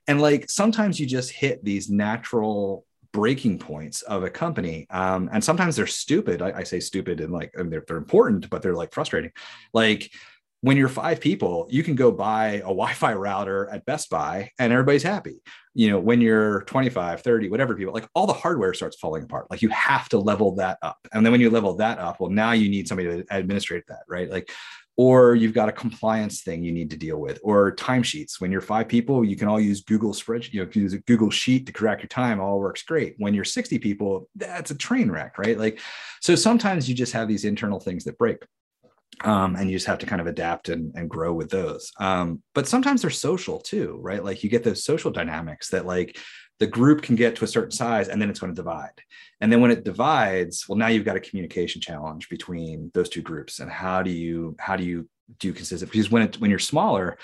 And 0.06 0.20
like 0.20 0.50
sometimes 0.50 0.98
you 0.98 1.06
just 1.06 1.30
hit 1.30 1.62
these 1.64 1.90
natural 1.90 2.84
breaking 3.12 3.58
points 3.58 4.02
of 4.02 4.22
a 4.22 4.30
company. 4.30 4.86
Um, 4.90 5.28
and 5.32 5.42
sometimes 5.42 5.76
they're 5.76 5.86
stupid. 5.86 6.42
I, 6.42 6.58
I 6.58 6.62
say 6.62 6.80
stupid 6.80 7.20
and 7.20 7.32
like 7.32 7.52
I 7.58 7.62
mean, 7.62 7.70
they're, 7.70 7.84
they're 7.86 7.96
important, 7.96 8.48
but 8.50 8.62
they're 8.62 8.74
like 8.74 8.92
frustrating. 8.92 9.32
Like 9.72 10.10
when 10.60 10.76
you're 10.76 10.88
five 10.88 11.20
people, 11.20 11.66
you 11.70 11.82
can 11.82 11.94
go 11.94 12.10
buy 12.10 12.54
a 12.54 12.60
Wi-Fi 12.62 13.14
router 13.14 13.68
at 13.70 13.84
Best 13.84 14.10
Buy 14.10 14.50
and 14.58 14.72
everybody's 14.72 15.02
happy. 15.02 15.42
You 15.74 15.90
know, 15.90 16.00
when 16.00 16.20
you're 16.20 16.62
25, 16.62 17.20
30, 17.20 17.50
whatever 17.50 17.76
people, 17.76 17.92
like 17.92 18.08
all 18.14 18.26
the 18.26 18.32
hardware 18.32 18.72
starts 18.72 18.96
falling 18.98 19.24
apart. 19.24 19.50
Like 19.50 19.62
you 19.62 19.68
have 19.68 20.08
to 20.08 20.18
level 20.18 20.54
that 20.56 20.78
up. 20.82 20.98
And 21.12 21.24
then 21.24 21.32
when 21.32 21.40
you 21.40 21.50
level 21.50 21.74
that 21.76 21.98
up, 21.98 22.18
well, 22.18 22.30
now 22.30 22.52
you 22.52 22.70
need 22.70 22.88
somebody 22.88 23.22
to 23.22 23.32
administrate 23.32 23.84
that, 23.88 24.00
right? 24.08 24.30
Like 24.30 24.50
or 24.96 25.34
you've 25.34 25.52
got 25.52 25.68
a 25.68 25.72
compliance 25.72 26.42
thing 26.42 26.62
you 26.62 26.72
need 26.72 26.90
to 26.90 26.96
deal 26.96 27.18
with, 27.18 27.38
or 27.42 27.74
timesheets. 27.76 28.40
When 28.40 28.50
you're 28.50 28.62
five 28.62 28.88
people, 28.88 29.24
you 29.24 29.36
can 29.36 29.46
all 29.46 29.60
use 29.60 29.82
Google 29.82 30.12
spreadsheet, 30.12 30.54
you 30.54 30.64
know, 30.64 30.70
use 30.72 30.94
a 30.94 30.98
Google 30.98 31.30
Sheet 31.30 31.66
to 31.66 31.72
track 31.72 32.00
your 32.00 32.08
time. 32.08 32.40
All 32.40 32.58
works 32.58 32.82
great. 32.82 33.14
When 33.18 33.34
you're 33.34 33.44
60 33.44 33.78
people, 33.78 34.28
that's 34.34 34.70
a 34.70 34.74
train 34.74 35.10
wreck, 35.10 35.38
right? 35.38 35.58
Like, 35.58 35.80
so 36.20 36.34
sometimes 36.34 36.88
you 36.88 36.94
just 36.94 37.12
have 37.12 37.28
these 37.28 37.44
internal 37.44 37.78
things 37.78 38.04
that 38.04 38.18
break. 38.18 38.38
Um, 39.24 39.56
and 39.56 39.70
you 39.70 39.76
just 39.76 39.86
have 39.86 39.98
to 40.00 40.06
kind 40.06 40.20
of 40.20 40.26
adapt 40.26 40.68
and, 40.68 40.92
and 40.94 41.08
grow 41.08 41.32
with 41.32 41.50
those. 41.50 41.90
Um, 41.98 42.42
but 42.54 42.68
sometimes 42.68 43.00
they're 43.00 43.10
social 43.10 43.58
too, 43.58 43.98
right? 44.02 44.22
Like 44.22 44.44
you 44.44 44.50
get 44.50 44.62
those 44.62 44.84
social 44.84 45.10
dynamics 45.10 45.70
that 45.70 45.86
like 45.86 46.18
the 46.58 46.66
group 46.66 47.02
can 47.02 47.16
get 47.16 47.36
to 47.36 47.44
a 47.44 47.48
certain 47.48 47.70
size 47.70 48.08
and 48.08 48.20
then 48.20 48.30
it's 48.30 48.40
going 48.40 48.52
to 48.52 48.56
divide. 48.56 49.02
And 49.40 49.52
then 49.52 49.60
when 49.60 49.70
it 49.70 49.84
divides, 49.84 50.66
well, 50.68 50.78
now 50.78 50.88
you've 50.88 51.04
got 51.04 51.16
a 51.16 51.20
communication 51.20 51.80
challenge 51.80 52.28
between 52.28 52.90
those 52.94 53.08
two 53.08 53.22
groups. 53.22 53.60
And 53.60 53.70
how 53.70 54.02
do 54.02 54.10
you 54.10 54.56
how 54.58 54.76
do 54.76 54.84
you 54.84 55.08
do 55.38 55.52
consistent? 55.52 55.90
Because 55.90 56.10
when 56.10 56.22
it 56.22 56.40
when 56.40 56.50
you're 56.50 56.58
smaller, 56.58 57.18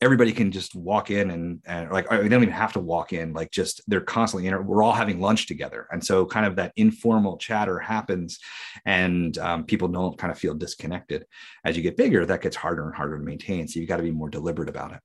everybody 0.00 0.32
can 0.32 0.50
just 0.50 0.74
walk 0.74 1.10
in 1.10 1.30
and, 1.30 1.60
and 1.66 1.90
like 1.90 2.08
they 2.10 2.28
don't 2.28 2.42
even 2.42 2.50
have 2.50 2.72
to 2.72 2.80
walk 2.80 3.12
in 3.12 3.32
like 3.32 3.50
just 3.50 3.80
they're 3.86 4.00
constantly 4.00 4.46
in 4.46 4.66
we're 4.66 4.82
all 4.82 4.92
having 4.92 5.20
lunch 5.20 5.46
together 5.46 5.86
and 5.92 6.04
so 6.04 6.26
kind 6.26 6.44
of 6.44 6.56
that 6.56 6.72
informal 6.76 7.38
chatter 7.38 7.78
happens 7.78 8.38
and 8.84 9.38
um, 9.38 9.64
people 9.64 9.88
don't 9.88 10.18
kind 10.18 10.30
of 10.30 10.38
feel 10.38 10.52
disconnected 10.52 11.24
as 11.64 11.76
you 11.76 11.82
get 11.82 11.96
bigger 11.96 12.26
that 12.26 12.42
gets 12.42 12.56
harder 12.56 12.84
and 12.84 12.94
harder 12.94 13.16
to 13.16 13.24
maintain 13.24 13.66
so 13.66 13.78
you've 13.78 13.88
got 13.88 13.96
to 13.96 14.02
be 14.02 14.10
more 14.10 14.28
deliberate 14.28 14.68
about 14.68 14.92
it 14.92 15.00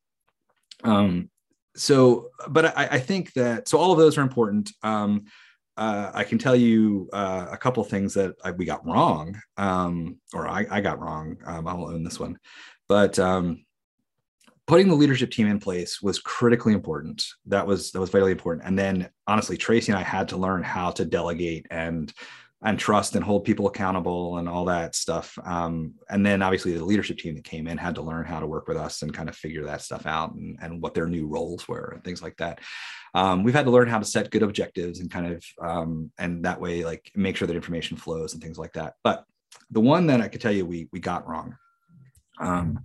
um, 0.83 1.29
so 1.75 2.29
but 2.47 2.77
I, 2.77 2.87
I, 2.91 2.99
think 2.99 3.33
that 3.33 3.67
so 3.67 3.77
all 3.77 3.91
of 3.91 3.99
those 3.99 4.17
are 4.17 4.21
important 4.21 4.71
um, 4.83 5.25
uh, 5.79 6.11
I 6.13 6.25
can 6.25 6.37
tell 6.37 6.57
you 6.57 7.09
uh, 7.13 7.47
a 7.49 7.57
couple 7.57 7.81
things 7.85 8.13
that 8.15 8.35
I, 8.43 8.51
we 8.51 8.65
got 8.65 8.85
wrong, 8.85 9.41
um, 9.55 10.17
or 10.33 10.45
I, 10.45 10.65
I, 10.69 10.81
got 10.81 10.99
wrong. 10.99 11.37
Um, 11.45 11.67
I'll 11.69 11.87
own 11.87 12.03
this 12.03 12.19
one, 12.19 12.37
but 12.89 13.17
um, 13.17 13.63
putting 14.67 14.89
the 14.89 14.95
leadership 14.95 15.31
team 15.31 15.47
in 15.47 15.57
place 15.57 16.01
was 16.01 16.19
critically 16.19 16.73
important. 16.73 17.25
That 17.45 17.65
was 17.65 17.91
that 17.91 17.99
was 17.99 18.09
vitally 18.09 18.33
important. 18.33 18.67
And 18.67 18.77
then 18.77 19.09
honestly, 19.25 19.55
Tracy 19.55 19.91
and 19.91 19.97
I 19.97 20.03
had 20.03 20.27
to 20.29 20.37
learn 20.37 20.63
how 20.63 20.91
to 20.91 21.05
delegate 21.05 21.65
and 21.71 22.13
and 22.61 22.77
trust 22.77 23.15
and 23.15 23.23
hold 23.23 23.45
people 23.45 23.67
accountable 23.67 24.37
and 24.37 24.49
all 24.49 24.65
that 24.65 24.93
stuff. 24.93 25.37
Um, 25.45 25.93
and 26.09 26.25
then 26.25 26.41
obviously 26.41 26.73
the 26.73 26.83
leadership 26.83 27.17
team 27.17 27.35
that 27.35 27.45
came 27.45 27.67
in 27.67 27.77
had 27.77 27.95
to 27.95 28.01
learn 28.01 28.25
how 28.25 28.41
to 28.41 28.47
work 28.47 28.67
with 28.67 28.75
us 28.75 29.01
and 29.01 29.13
kind 29.13 29.29
of 29.29 29.35
figure 29.35 29.63
that 29.65 29.81
stuff 29.81 30.05
out 30.05 30.33
and, 30.33 30.57
and 30.61 30.81
what 30.81 30.93
their 30.93 31.07
new 31.07 31.25
roles 31.25 31.67
were 31.69 31.91
and 31.93 32.03
things 32.03 32.21
like 32.21 32.35
that. 32.37 32.59
Um, 33.13 33.43
we've 33.43 33.53
had 33.53 33.65
to 33.65 33.71
learn 33.71 33.87
how 33.87 33.99
to 33.99 34.05
set 34.05 34.29
good 34.29 34.43
objectives 34.43 34.99
and 34.99 35.09
kind 35.09 35.33
of 35.33 35.45
um, 35.61 36.11
and 36.19 36.43
that 36.43 36.59
way 36.59 36.83
like 36.83 37.09
make 37.15 37.37
sure 37.37 37.47
that 37.47 37.55
information 37.55 37.95
flows 37.95 38.33
and 38.33 38.43
things 38.43 38.57
like 38.57 38.73
that. 38.73 38.95
But 39.03 39.23
the 39.71 39.81
one 39.81 40.07
that 40.07 40.19
I 40.19 40.27
could 40.27 40.41
tell 40.41 40.51
you 40.51 40.65
we 40.65 40.89
we 40.91 40.99
got 40.99 41.27
wrong. 41.27 41.55
Um, 42.39 42.81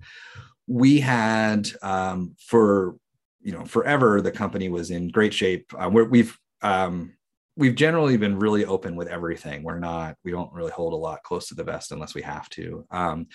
we 0.67 1.01
had 1.01 1.69
um, 1.83 2.37
for 2.39 2.97
you 3.43 3.53
know 3.53 3.65
forever 3.65 4.21
the 4.21 4.33
company 4.33 4.69
was 4.69 4.91
in 4.93 5.09
great 5.09 5.35
shape. 5.35 5.73
Uh, 5.77 5.91
we've 5.91 6.39
um, 6.63 7.15
we've 7.57 7.75
generally 7.75 8.17
been 8.17 8.39
really 8.39 8.65
open 8.65 8.97
with 8.97 9.09
everything. 9.09 9.63
We're 9.63 9.79
not, 9.79 10.17
we 10.25 10.31
don't 10.31 10.53
really 10.53 10.73
hold 10.73 10.93
a 10.93 10.97
lot 10.97 11.23
close 11.23 11.49
to 11.49 11.55
the 11.55 11.65
vest 11.65 11.93
unless 11.93 12.15
we 12.15 12.23
have 12.23 12.49
to. 12.51 12.87
Um, 12.91 13.27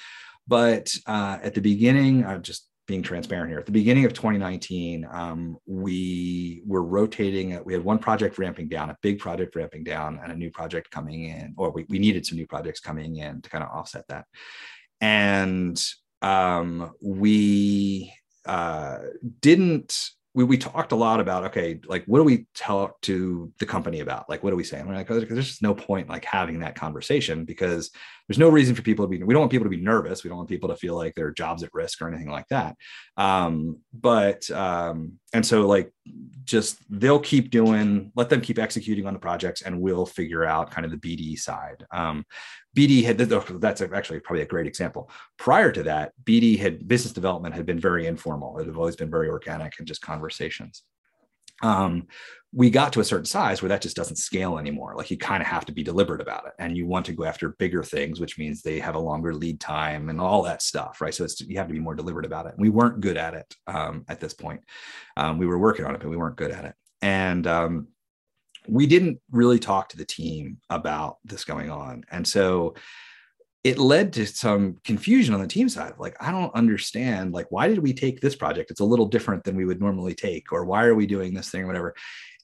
but 0.48 0.94
uh, 1.06 1.38
at 1.42 1.54
the 1.54 1.62
beginning, 1.62 2.26
I'm 2.26 2.42
just 2.42 2.70
being 2.90 3.04
transparent 3.04 3.52
here. 3.52 3.60
At 3.60 3.68
the 3.68 3.72
beginning 3.72 4.06
of 4.06 4.14
2019, 4.14 5.08
um, 5.12 5.58
we 5.68 6.64
were 6.66 6.84
rotating. 6.84 7.64
We 7.64 7.74
had 7.74 7.84
one 7.84 8.00
project 8.00 8.40
ramping 8.40 8.68
down, 8.68 8.90
a 8.90 8.98
big 9.04 9.20
project 9.20 9.56
ramping 9.56 9.84
down, 9.84 10.20
and 10.22 10.32
a 10.32 10.36
new 10.36 10.50
project 10.50 10.90
coming 10.90 11.26
in, 11.26 11.54
or 11.56 11.70
we, 11.70 11.86
we 11.88 12.00
needed 12.00 12.26
some 12.26 12.38
new 12.38 12.48
projects 12.48 12.80
coming 12.80 13.18
in 13.18 13.42
to 13.44 13.50
kind 13.50 13.64
of 13.64 13.70
offset 13.70 14.06
that. 14.10 14.26
And 15.00 15.82
um, 16.24 16.92
we 17.00 18.12
uh, 18.46 18.98
didn't 19.40 20.10
we, 20.40 20.46
we 20.46 20.58
talked 20.58 20.94
a 20.94 20.96
lot 20.96 21.20
about 21.20 21.44
okay 21.44 21.82
like 21.86 22.06
what 22.06 22.20
do 22.20 22.24
we 22.24 22.48
talk 22.56 23.00
to 23.02 23.52
the 23.60 23.66
company 23.66 24.00
about? 24.00 24.30
Like 24.30 24.42
what 24.42 24.54
are 24.54 24.56
we 24.56 24.64
saying 24.64 24.88
we're 24.88 24.96
like 24.96 25.08
there's 25.08 25.28
just 25.28 25.62
no 25.62 25.74
point 25.74 26.08
like 26.08 26.24
having 26.24 26.60
that 26.60 26.76
conversation 26.76 27.44
because 27.44 27.92
there's 28.26 28.40
no 28.40 28.48
reason 28.48 28.74
for 28.74 28.82
people 28.82 29.04
to 29.04 29.10
be 29.10 29.22
we 29.22 29.34
don't 29.34 29.42
want 29.42 29.52
people 29.52 29.66
to 29.66 29.70
be 29.70 29.82
nervous. 29.82 30.24
We 30.24 30.30
don't 30.30 30.38
want 30.38 30.48
people 30.48 30.70
to 30.70 30.78
feel 30.78 30.96
like 30.96 31.14
their 31.14 31.32
jobs 31.32 31.62
at 31.62 31.74
risk 31.74 32.02
or 32.02 32.08
anything 32.08 32.32
like 32.32 32.48
that. 32.52 32.78
Um, 33.18 33.80
but 33.94 34.50
um, 34.52 35.20
and 35.34 35.46
so 35.46 35.68
like 35.68 35.92
just 36.46 36.78
they'll 36.90 37.20
keep 37.20 37.50
doing 37.50 38.14
let 38.16 38.30
them 38.30 38.40
keep 38.40 38.60
executing 38.60 39.06
on 39.08 39.14
the 39.14 39.20
projects 39.20 39.62
and 39.62 39.82
we'll 39.82 40.06
figure 40.06 40.46
out 40.46 40.72
kind 40.72 40.86
of 40.86 40.92
the 40.92 40.98
bd 40.98 41.38
side. 41.38 41.86
Um, 41.92 42.24
bd 42.80 43.04
had 43.04 43.18
that's 43.18 43.82
actually 43.82 44.20
probably 44.20 44.44
a 44.44 44.46
great 44.46 44.68
example 44.68 45.10
prior 45.38 45.72
to 45.72 45.84
that 45.84 46.14
bd 46.24 46.58
had 46.58 46.88
business 46.88 47.14
development 47.14 47.56
had 47.56 47.66
been 47.66 47.80
very 47.80 48.08
informal 48.08 48.58
it 48.60 48.66
had 48.66 48.76
always 48.76 48.96
been 48.96 49.12
very 49.12 49.30
organic 49.30 49.74
and 49.80 49.88
just 49.88 50.02
conversations 50.02 50.84
um, 51.62 52.08
we 52.52 52.72
got 52.72 52.94
to 52.94 53.00
a 53.00 53.06
certain 53.06 53.26
size 53.26 53.62
where 53.62 53.70
that 53.70 53.82
just 53.82 53.96
doesn't 53.96 54.16
scale 54.16 54.58
anymore. 54.58 54.96
Like 54.96 55.12
you 55.12 55.18
kind 55.18 55.42
of 55.42 55.48
have 55.48 55.66
to 55.66 55.72
be 55.72 55.84
deliberate 55.84 56.22
about 56.22 56.48
it, 56.48 56.54
and 56.58 56.76
you 56.76 56.88
want 56.88 57.06
to 57.06 57.14
go 57.14 57.24
after 57.24 57.50
bigger 57.50 57.84
things, 57.84 58.20
which 58.20 58.40
means 58.40 58.62
they 58.62 58.80
have 58.80 58.96
a 58.96 59.00
longer 59.00 59.34
lead 59.36 59.60
time 59.60 60.10
and 60.10 60.20
all 60.20 60.42
that 60.44 60.64
stuff, 60.64 61.00
right? 61.00 61.14
So 61.14 61.28
you 61.46 61.58
have 61.58 61.68
to 61.68 61.74
be 61.74 61.80
more 61.80 61.96
deliberate 61.96 62.26
about 62.26 62.48
it. 62.48 62.54
And 62.54 62.62
we 62.62 62.70
weren't 62.70 63.02
good 63.02 63.18
at 63.18 63.36
it 63.36 63.54
um, 63.68 64.04
at 64.10 64.20
this 64.20 64.34
point. 64.34 64.62
Um, 65.16 65.38
we 65.38 65.46
were 65.46 65.60
working 65.60 65.86
on 65.86 65.94
it, 65.94 66.02
but 66.02 66.10
we 66.10 66.18
weren't 66.18 66.38
good 66.38 66.52
at 66.52 66.66
it, 66.66 66.74
and 67.02 67.46
um, 67.46 67.88
we 68.68 68.88
didn't 68.88 69.20
really 69.32 69.60
talk 69.60 69.90
to 69.90 69.98
the 69.98 70.06
team 70.06 70.58
about 70.70 71.18
this 71.24 71.44
going 71.44 71.70
on, 71.72 72.04
and 72.12 72.28
so 72.28 72.76
it 73.64 73.78
led 73.78 74.14
to 74.14 74.26
some 74.26 74.78
confusion 74.86 75.34
on 75.34 75.42
the 75.42 75.48
team 75.48 75.68
side. 75.68 75.94
Like 75.98 76.16
i 76.22 76.32
don't 76.32 76.54
understand 76.56 77.34
like 77.34 77.48
why 77.50 77.68
did 77.68 77.80
we 77.80 77.94
take 77.94 78.22
this 78.22 78.36
project? 78.36 78.72
It's 78.72 78.80
a 78.80 78.86
little 78.86 79.06
different 79.06 79.44
than 79.44 79.56
we 79.56 79.66
would 79.66 79.82
normally 79.82 80.16
take 80.16 80.52
or 80.54 80.66
why 80.66 80.86
are 80.86 80.96
we 80.96 81.06
doing 81.06 81.34
this 81.34 81.50
thing 81.50 81.64
or 81.64 81.68
whatever? 81.68 81.96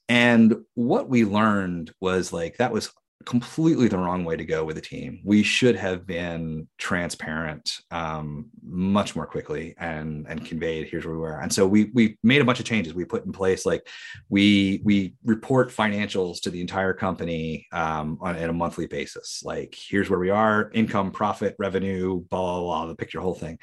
And 0.08 0.56
what 0.74 1.08
we 1.08 1.24
learned 1.24 1.92
was 2.00 2.32
like 2.32 2.58
that 2.58 2.72
was 2.72 2.92
completely 3.24 3.88
the 3.88 3.98
wrong 3.98 4.24
way 4.24 4.36
to 4.36 4.44
go 4.44 4.64
with 4.64 4.76
the 4.76 4.82
team. 4.82 5.20
We 5.24 5.42
should 5.42 5.74
have 5.76 6.06
been 6.06 6.68
transparent 6.78 7.80
um, 7.90 8.50
much 8.62 9.16
more 9.16 9.26
quickly 9.26 9.74
and 9.78 10.26
and 10.28 10.44
conveyed 10.44 10.88
here's 10.88 11.04
where 11.04 11.14
we 11.14 11.20
were. 11.20 11.40
And 11.40 11.52
so 11.52 11.66
we 11.66 11.90
we 11.94 12.18
made 12.22 12.40
a 12.40 12.44
bunch 12.44 12.60
of 12.60 12.66
changes. 12.66 12.94
We 12.94 13.04
put 13.04 13.24
in 13.24 13.32
place 13.32 13.66
like 13.66 13.86
we 14.28 14.80
we 14.84 15.14
report 15.24 15.70
financials 15.70 16.40
to 16.42 16.50
the 16.50 16.60
entire 16.60 16.92
company 16.92 17.66
um, 17.72 18.18
on, 18.20 18.36
on 18.36 18.50
a 18.50 18.52
monthly 18.52 18.86
basis. 18.86 19.42
Like 19.44 19.76
here's 19.76 20.10
where 20.10 20.20
we 20.20 20.30
are: 20.30 20.70
income, 20.74 21.10
profit, 21.10 21.56
revenue, 21.58 22.20
blah 22.30 22.40
blah 22.40 22.60
blah. 22.60 22.86
The 22.86 22.96
picture 22.96 23.20
whole 23.20 23.34
thing. 23.34 23.58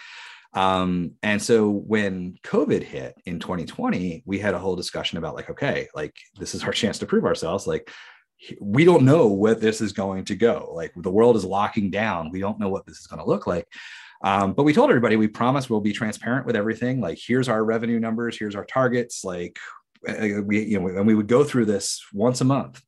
Um, 0.56 1.14
and 1.24 1.42
so 1.42 1.70
when 1.70 2.38
COVID 2.44 2.84
hit 2.84 3.16
in 3.26 3.40
2020, 3.40 4.24
we 4.26 4.40
had 4.40 4.54
a 4.54 4.60
whole 4.60 4.76
discussion 4.76 5.18
about 5.18 5.36
like, 5.36 5.50
okay, 5.50 5.88
like 5.96 6.16
this 6.38 6.54
is 6.54 6.64
our 6.64 6.72
chance 6.74 7.00
to 7.00 7.06
prove 7.06 7.26
ourselves. 7.26 7.66
Like 7.66 7.92
we 8.60 8.86
don't 8.86 9.06
know 9.06 9.28
where 9.28 9.56
this 9.56 9.82
is 9.82 9.94
going 9.94 10.26
to 10.26 10.36
go. 10.36 10.72
Like 10.74 10.92
the 10.96 11.12
world 11.12 11.36
is 11.36 11.46
locking 11.46 11.90
down. 11.90 12.32
We 12.32 12.40
don't 12.40 12.60
know 12.60 12.70
what 12.70 12.86
this 12.86 13.00
is 13.00 13.08
going 13.08 13.20
to 13.20 13.28
look 13.28 13.48
like. 13.48 13.68
Um, 14.24 14.54
but 14.54 14.64
we 14.64 14.74
told 14.74 14.90
everybody 14.90 15.18
we 15.18 15.28
promise 15.28 15.70
we'll 15.70 15.82
be 15.82 15.94
transparent 15.94 16.46
with 16.46 16.56
everything. 16.56 17.02
Like 17.02 17.20
here's 17.22 17.50
our 17.50 17.64
revenue 17.64 18.00
numbers, 18.00 18.38
here's 18.38 18.56
our 18.56 18.66
targets. 18.66 19.24
Like 19.24 19.60
uh, 20.08 20.42
we, 20.44 20.64
you 20.64 20.80
know, 20.80 20.88
and 20.88 21.06
we 21.06 21.16
would 21.16 21.28
go 21.28 21.44
through 21.44 21.66
this 21.66 22.02
once 22.14 22.40
a 22.42 22.46
month, 22.46 22.82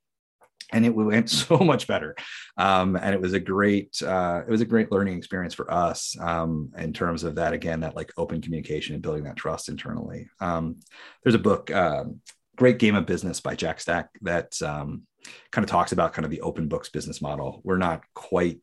and 0.72 0.86
it 0.86 0.96
went 0.96 1.30
so 1.48 1.58
much 1.58 1.88
better. 1.88 2.16
Um, 2.58 2.96
and 2.96 3.14
it 3.14 3.22
was 3.22 3.34
a 3.34 3.40
great, 3.40 4.02
uh, 4.02 4.42
it 4.48 4.50
was 4.50 4.62
a 4.62 4.66
great 4.66 4.92
learning 4.92 5.18
experience 5.18 5.54
for 5.54 5.72
us 5.72 6.16
um, 6.20 6.72
in 6.78 6.94
terms 6.94 7.24
of 7.24 7.36
that. 7.36 7.54
Again, 7.54 7.82
that 7.82 7.96
like 7.96 8.12
open 8.18 8.42
communication 8.42 8.94
and 8.94 9.04
building 9.04 9.26
that 9.26 9.36
trust 9.36 9.68
internally. 9.68 10.30
Um, 10.40 10.78
there's 11.24 11.36
a 11.36 11.40
book, 11.40 11.70
um, 11.72 12.22
Great 12.56 12.80
Game 12.80 12.96
of 12.96 13.06
Business 13.06 13.40
by 13.40 13.56
Jack 13.56 13.80
Stack 13.80 14.10
that 14.22 14.62
um, 14.62 15.04
kind 15.52 15.64
of 15.64 15.70
talks 15.70 15.92
about 15.92 16.14
kind 16.14 16.26
of 16.26 16.32
the 16.32 16.42
open 16.42 16.68
books 16.68 16.90
business 16.90 17.22
model. 17.22 17.62
We're 17.64 17.78
not 17.78 18.04
quite, 18.14 18.60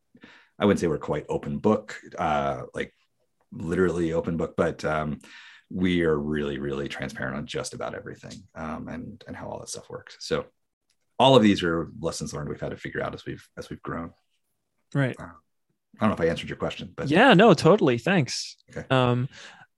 I 0.58 0.64
wouldn't 0.64 0.80
say 0.80 0.86
we're 0.86 0.98
quite 0.98 1.26
open 1.28 1.58
book, 1.58 1.98
uh, 2.18 2.62
like 2.74 2.94
literally 3.52 4.12
open 4.12 4.36
book, 4.36 4.54
but 4.56 4.84
um, 4.84 5.20
we 5.70 6.02
are 6.02 6.18
really, 6.18 6.58
really 6.58 6.88
transparent 6.88 7.36
on 7.36 7.46
just 7.46 7.74
about 7.74 7.94
everything 7.94 8.42
um, 8.54 8.88
and 8.88 9.22
and 9.26 9.36
how 9.36 9.48
all 9.48 9.58
that 9.60 9.68
stuff 9.68 9.88
works. 9.88 10.16
So 10.20 10.46
all 11.18 11.36
of 11.36 11.42
these 11.42 11.62
are 11.62 11.90
lessons 12.00 12.34
learned 12.34 12.48
we've 12.48 12.60
had 12.60 12.70
to 12.70 12.76
figure 12.76 13.02
out 13.02 13.14
as 13.14 13.24
we've 13.24 13.46
as 13.56 13.70
we've 13.70 13.82
grown. 13.82 14.12
Right. 14.94 15.16
Uh, 15.18 15.24
I 15.24 16.00
don't 16.00 16.10
know 16.10 16.14
if 16.14 16.20
I 16.20 16.30
answered 16.30 16.48
your 16.48 16.56
question, 16.56 16.92
but 16.96 17.10
yeah, 17.10 17.34
no, 17.34 17.54
totally. 17.54 17.98
Thanks. 17.98 18.56
Okay. 18.70 18.86
Um, 18.90 19.28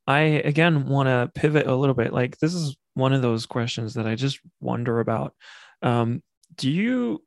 I 0.06 0.20
again 0.20 0.86
want 0.86 1.08
to 1.08 1.30
pivot 1.34 1.66
a 1.66 1.74
little 1.74 1.94
bit. 1.94 2.12
Like 2.12 2.38
this 2.38 2.54
is 2.54 2.76
one 2.94 3.12
of 3.12 3.22
those 3.22 3.46
questions 3.46 3.94
that 3.94 4.06
I 4.06 4.14
just 4.14 4.40
wonder 4.60 5.00
about. 5.00 5.34
Um, 5.82 6.22
do 6.56 6.70
you 6.70 7.22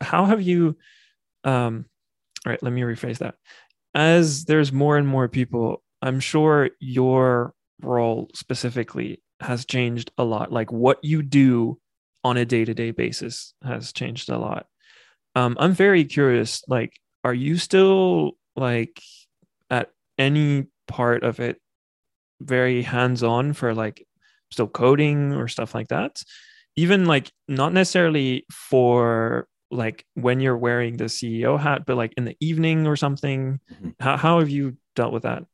how 0.00 0.24
have 0.24 0.42
you 0.42 0.76
um 1.44 1.84
all 2.46 2.50
right 2.52 2.62
let 2.62 2.72
me 2.72 2.82
rephrase 2.82 3.18
that. 3.18 3.34
As 3.94 4.44
there's 4.44 4.72
more 4.72 4.96
and 4.96 5.06
more 5.06 5.28
people 5.28 5.82
i'm 6.02 6.20
sure 6.20 6.70
your 6.80 7.54
role 7.82 8.28
specifically 8.34 9.22
has 9.40 9.64
changed 9.64 10.10
a 10.18 10.24
lot. 10.24 10.52
Like 10.52 10.72
what 10.72 10.98
you 11.02 11.22
do 11.22 11.78
on 12.24 12.36
a 12.36 12.44
day-to-day 12.44 12.90
basis 12.90 13.54
has 13.64 13.92
changed 13.92 14.28
a 14.30 14.38
lot. 14.38 14.66
Um 15.34 15.56
i'm 15.60 15.72
very 15.72 16.04
curious 16.04 16.62
like 16.68 16.92
are 17.24 17.34
you 17.34 17.56
still 17.56 18.32
like 18.56 19.00
at 19.70 19.90
any 20.18 20.66
part 20.88 21.22
of 21.22 21.40
it 21.40 21.60
very 22.40 22.82
hands 22.82 23.22
on 23.22 23.52
for 23.52 23.74
like 23.74 24.06
still 24.50 24.68
coding 24.68 25.32
or 25.32 25.48
stuff 25.48 25.74
like 25.74 25.88
that? 25.88 26.22
Even 26.76 27.06
like 27.06 27.30
not 27.48 27.72
necessarily 27.72 28.46
for 28.50 29.48
like 29.70 30.04
when 30.14 30.40
you're 30.40 30.56
wearing 30.56 30.96
the 30.96 31.04
CEO 31.04 31.58
hat, 31.58 31.84
but 31.86 31.96
like 31.96 32.14
in 32.16 32.24
the 32.24 32.36
evening 32.40 32.86
or 32.86 32.96
something. 32.96 33.60
Mm-hmm. 33.72 33.90
How, 34.00 34.16
how 34.16 34.38
have 34.38 34.48
you 34.48 34.76
dealt 34.94 35.12
with 35.12 35.24
that? 35.24 35.44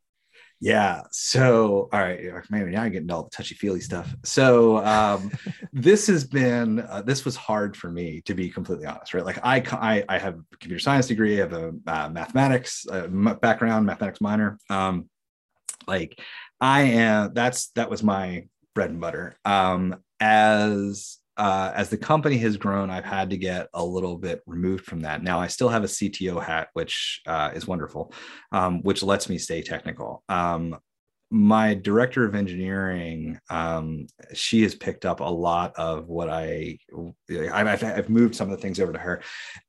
Yeah. 0.61 1.03
So, 1.11 1.91
all 1.93 2.01
right, 2.01 2.21
maybe 2.49 2.71
now 2.71 2.85
I'm 2.85 2.93
getting 2.93 3.11
all 3.11 3.25
the 3.25 3.31
touchy 3.31 3.55
feely 3.55 3.81
stuff. 3.81 4.15
So, 4.25 4.79
um, 4.79 5.31
this 5.73 6.07
has 6.07 6.25
been 6.25 6.81
uh, 6.81 7.03
this 7.03 7.25
was 7.25 7.37
hard 7.37 7.77
for 7.77 7.91
me 7.91 8.23
to 8.23 8.35
be 8.35 8.49
completely 8.49 8.87
honest, 8.87 9.13
right? 9.13 9.25
Like, 9.25 9.41
I 9.45 9.63
I, 9.73 10.05
I 10.09 10.19
have 10.19 10.37
a 10.39 10.57
computer 10.59 10.79
science 10.79 11.07
degree, 11.07 11.37
I 11.37 11.41
have 11.41 11.53
a 11.53 11.75
uh, 11.87 12.09
mathematics 12.09 12.87
uh, 12.91 13.09
background, 13.43 13.85
mathematics 13.85 14.21
minor. 14.21 14.59
Um, 14.71 15.11
like, 15.87 16.19
I 16.61 16.83
am 16.83 17.35
that's 17.35 17.69
that 17.73 17.91
was 17.91 18.03
my 18.03 18.47
bread 18.75 18.91
and 18.91 19.01
butter. 19.01 19.37
Um, 19.45 19.97
as 20.21 21.19
uh, 21.37 21.73
as 21.75 21.89
the 21.91 21.97
company 21.97 22.39
has 22.39 22.57
grown, 22.57 22.91
I've 22.91 23.05
had 23.05 23.31
to 23.31 23.37
get 23.37 23.69
a 23.75 23.85
little 23.85 24.17
bit 24.17 24.43
removed 24.47 24.85
from 24.85 25.01
that. 25.01 25.23
Now 25.23 25.41
I 25.41 25.49
still 25.49 25.69
have 25.69 25.83
a 25.83 25.89
CTO 25.89 26.43
hat, 26.43 26.69
which 26.75 27.23
uh, 27.27 27.51
is 27.55 27.67
wonderful, 27.67 28.13
um, 28.53 28.83
which 28.83 29.03
lets 29.03 29.29
me 29.29 29.39
stay 29.39 29.61
technical. 29.63 30.23
Um, 30.29 30.77
my 31.31 31.75
director 31.75 32.25
of 32.25 32.37
engineering, 32.37 33.41
um, 33.51 34.07
she 34.35 34.63
has 34.63 34.77
picked 34.77 35.05
up 35.05 35.19
a 35.19 35.25
lot 35.25 35.75
of 35.75 36.07
what 36.07 36.29
I, 36.29 36.79
I've, 37.29 37.83
I've, 37.83 38.09
moved 38.09 38.37
some 38.37 38.51
of 38.51 38.57
the 38.57 38.63
things 38.63 38.79
over 38.79 38.93
to 38.93 38.99
her, 39.01 39.23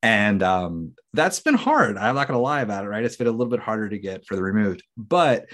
and 0.03 0.43
um, 0.43 0.91
that's 1.13 1.39
been 1.39 1.55
hard. 1.55 1.97
I'm 1.97 2.13
not 2.13 2.27
going 2.27 2.37
to 2.37 2.43
lie 2.43 2.61
about 2.61 2.85
it, 2.85 2.89
right? 2.89 3.03
It's 3.03 3.15
been 3.15 3.25
a 3.25 3.31
little 3.31 3.49
bit 3.49 3.61
harder 3.61 3.89
to 3.89 3.97
get 3.97 4.27
further 4.27 4.43
removed, 4.43 4.83
but 4.95 5.45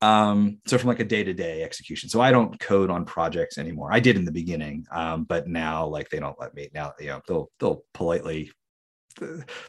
um 0.00 0.58
so 0.66 0.78
from 0.78 0.88
like 0.88 1.00
a 1.00 1.04
day-to-day 1.04 1.62
execution. 1.62 2.08
So 2.08 2.20
i 2.20 2.30
don't 2.30 2.58
code 2.60 2.90
on 2.90 3.04
projects 3.04 3.58
anymore. 3.58 3.92
I 3.92 4.00
did 4.00 4.16
in 4.16 4.24
the 4.24 4.32
beginning 4.32 4.86
um 4.92 5.24
but 5.24 5.48
now 5.48 5.86
like 5.86 6.08
they 6.08 6.20
don't 6.20 6.38
let 6.38 6.54
me. 6.54 6.68
Now 6.72 6.92
you 7.00 7.08
know 7.08 7.20
they'll 7.26 7.50
they'll 7.58 7.82
politely 7.94 8.52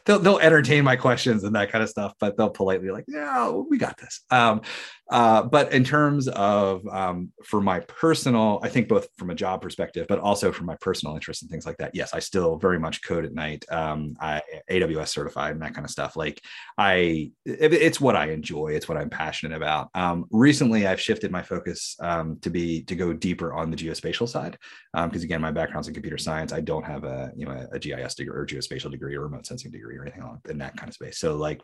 they'll 0.04 0.18
they'll 0.18 0.38
entertain 0.38 0.84
my 0.84 0.96
questions 0.96 1.44
and 1.44 1.54
that 1.54 1.70
kind 1.70 1.82
of 1.82 1.90
stuff, 1.90 2.14
but 2.20 2.36
they'll 2.36 2.50
politely 2.50 2.90
like, 2.90 3.04
yeah, 3.08 3.50
we 3.50 3.78
got 3.78 3.96
this. 3.98 4.20
Um, 4.30 4.62
uh, 5.10 5.42
but 5.42 5.72
in 5.72 5.82
terms 5.82 6.28
of 6.28 6.86
um, 6.86 7.32
for 7.44 7.60
my 7.60 7.80
personal, 7.80 8.60
I 8.62 8.68
think 8.68 8.88
both 8.88 9.08
from 9.18 9.30
a 9.30 9.34
job 9.34 9.60
perspective, 9.60 10.06
but 10.08 10.20
also 10.20 10.52
from 10.52 10.66
my 10.66 10.76
personal 10.80 11.16
interest 11.16 11.42
and 11.42 11.50
things 11.50 11.66
like 11.66 11.76
that. 11.78 11.94
Yes, 11.94 12.14
I 12.14 12.20
still 12.20 12.58
very 12.58 12.78
much 12.78 13.02
code 13.02 13.24
at 13.24 13.34
night. 13.34 13.64
Um, 13.70 14.14
I 14.20 14.40
AWS 14.70 15.08
certified 15.08 15.52
and 15.52 15.62
that 15.62 15.74
kind 15.74 15.84
of 15.84 15.90
stuff. 15.90 16.14
Like 16.16 16.40
I, 16.78 17.32
it, 17.44 17.74
it's 17.74 18.00
what 18.00 18.14
I 18.14 18.30
enjoy. 18.30 18.68
It's 18.68 18.88
what 18.88 18.98
I'm 18.98 19.10
passionate 19.10 19.56
about. 19.56 19.88
Um, 19.94 20.26
recently, 20.30 20.86
I've 20.86 21.00
shifted 21.00 21.32
my 21.32 21.42
focus 21.42 21.96
um, 22.00 22.38
to 22.42 22.50
be 22.50 22.82
to 22.84 22.94
go 22.94 23.12
deeper 23.12 23.52
on 23.52 23.70
the 23.70 23.76
geospatial 23.76 24.28
side 24.28 24.58
because 24.92 25.22
um, 25.22 25.24
again, 25.24 25.40
my 25.40 25.50
background's 25.50 25.88
in 25.88 25.94
computer 25.94 26.18
science. 26.18 26.52
I 26.52 26.60
don't 26.60 26.84
have 26.84 27.02
a 27.02 27.32
you 27.36 27.46
know 27.46 27.52
a, 27.52 27.76
a 27.76 27.78
GIS 27.80 28.14
degree 28.14 28.36
or 28.36 28.46
geospatial 28.46 28.92
degree 28.92 29.16
or 29.16 29.28
sensing 29.46 29.70
degree 29.70 29.96
or 29.96 30.02
anything 30.02 30.22
in 30.48 30.58
that 30.58 30.76
kind 30.76 30.88
of 30.88 30.94
space. 30.94 31.18
So 31.18 31.36
like 31.36 31.60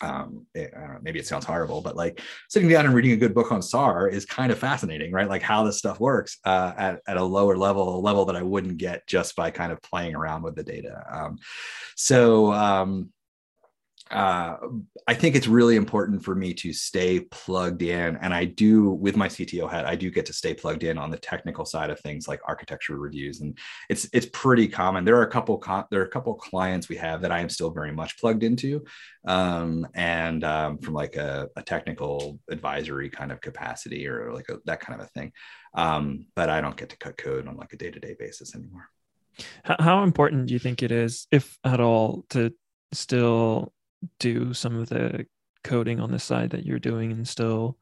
um 0.00 0.46
it, 0.54 0.72
know, 0.76 0.98
maybe 1.00 1.18
it 1.18 1.26
sounds 1.26 1.44
horrible 1.44 1.80
but 1.80 1.96
like 1.96 2.20
sitting 2.48 2.68
down 2.68 2.84
and 2.84 2.94
reading 2.94 3.12
a 3.12 3.16
good 3.16 3.34
book 3.34 3.52
on 3.52 3.62
SAR 3.62 4.08
is 4.08 4.26
kind 4.26 4.52
of 4.52 4.58
fascinating 4.58 5.12
right 5.12 5.28
like 5.28 5.42
how 5.42 5.64
this 5.64 5.78
stuff 5.78 6.00
works 6.00 6.38
uh, 6.44 6.72
at, 6.76 7.00
at 7.06 7.16
a 7.16 7.24
lower 7.24 7.56
level 7.56 7.96
a 7.96 8.00
level 8.00 8.24
that 8.24 8.36
i 8.36 8.42
wouldn't 8.42 8.76
get 8.76 9.06
just 9.06 9.36
by 9.36 9.50
kind 9.50 9.72
of 9.72 9.80
playing 9.82 10.14
around 10.14 10.42
with 10.42 10.56
the 10.56 10.62
data 10.62 11.04
um, 11.10 11.38
so 11.96 12.52
um, 12.52 13.10
uh, 14.12 14.58
I 15.08 15.14
think 15.14 15.34
it's 15.34 15.48
really 15.48 15.76
important 15.76 16.22
for 16.22 16.34
me 16.34 16.52
to 16.54 16.72
stay 16.72 17.20
plugged 17.20 17.82
in. 17.82 18.16
And 18.16 18.34
I 18.34 18.44
do, 18.44 18.90
with 18.90 19.16
my 19.16 19.26
CTO 19.26 19.70
hat, 19.70 19.86
I 19.86 19.96
do 19.96 20.10
get 20.10 20.26
to 20.26 20.34
stay 20.34 20.52
plugged 20.52 20.84
in 20.84 20.98
on 20.98 21.10
the 21.10 21.16
technical 21.16 21.64
side 21.64 21.88
of 21.88 21.98
things 22.00 22.28
like 22.28 22.40
architecture 22.46 22.96
reviews. 22.96 23.40
And 23.40 23.56
it's 23.88 24.08
it's 24.12 24.26
pretty 24.26 24.68
common. 24.68 25.04
There 25.04 25.16
are 25.16 25.22
a 25.22 25.30
couple 25.30 25.56
con- 25.56 25.86
there 25.90 26.00
are 26.02 26.04
a 26.06 26.10
couple 26.10 26.34
clients 26.34 26.88
we 26.88 26.96
have 26.96 27.22
that 27.22 27.32
I 27.32 27.40
am 27.40 27.48
still 27.48 27.70
very 27.70 27.92
much 27.92 28.18
plugged 28.18 28.42
into, 28.42 28.84
um, 29.26 29.88
and 29.94 30.44
um, 30.44 30.78
from 30.78 30.94
like 30.94 31.16
a, 31.16 31.48
a, 31.56 31.62
technical 31.62 32.38
advisory 32.50 33.08
kind 33.08 33.32
of 33.32 33.40
capacity 33.40 34.06
or 34.06 34.32
like 34.32 34.48
a, 34.50 34.58
that 34.66 34.80
kind 34.80 35.00
of 35.00 35.06
a 35.06 35.10
thing. 35.10 35.32
Um, 35.74 36.26
but 36.36 36.50
I 36.50 36.60
don't 36.60 36.76
get 36.76 36.90
to 36.90 36.98
cut 36.98 37.16
code 37.16 37.48
on 37.48 37.56
like 37.56 37.72
a 37.72 37.76
day 37.76 37.90
to 37.90 37.98
day 37.98 38.14
basis 38.18 38.54
anymore. 38.54 38.90
How 39.64 40.02
important 40.02 40.46
do 40.46 40.52
you 40.52 40.58
think 40.58 40.82
it 40.82 40.92
is, 40.92 41.26
if 41.30 41.56
at 41.64 41.80
all, 41.80 42.26
to 42.30 42.52
still 42.92 43.72
do 44.18 44.54
some 44.54 44.76
of 44.76 44.88
the 44.88 45.26
coding 45.64 46.00
on 46.00 46.10
the 46.10 46.18
side 46.18 46.50
that 46.50 46.66
you're 46.66 46.78
doing 46.78 47.12
and 47.12 47.26
still 47.26 47.78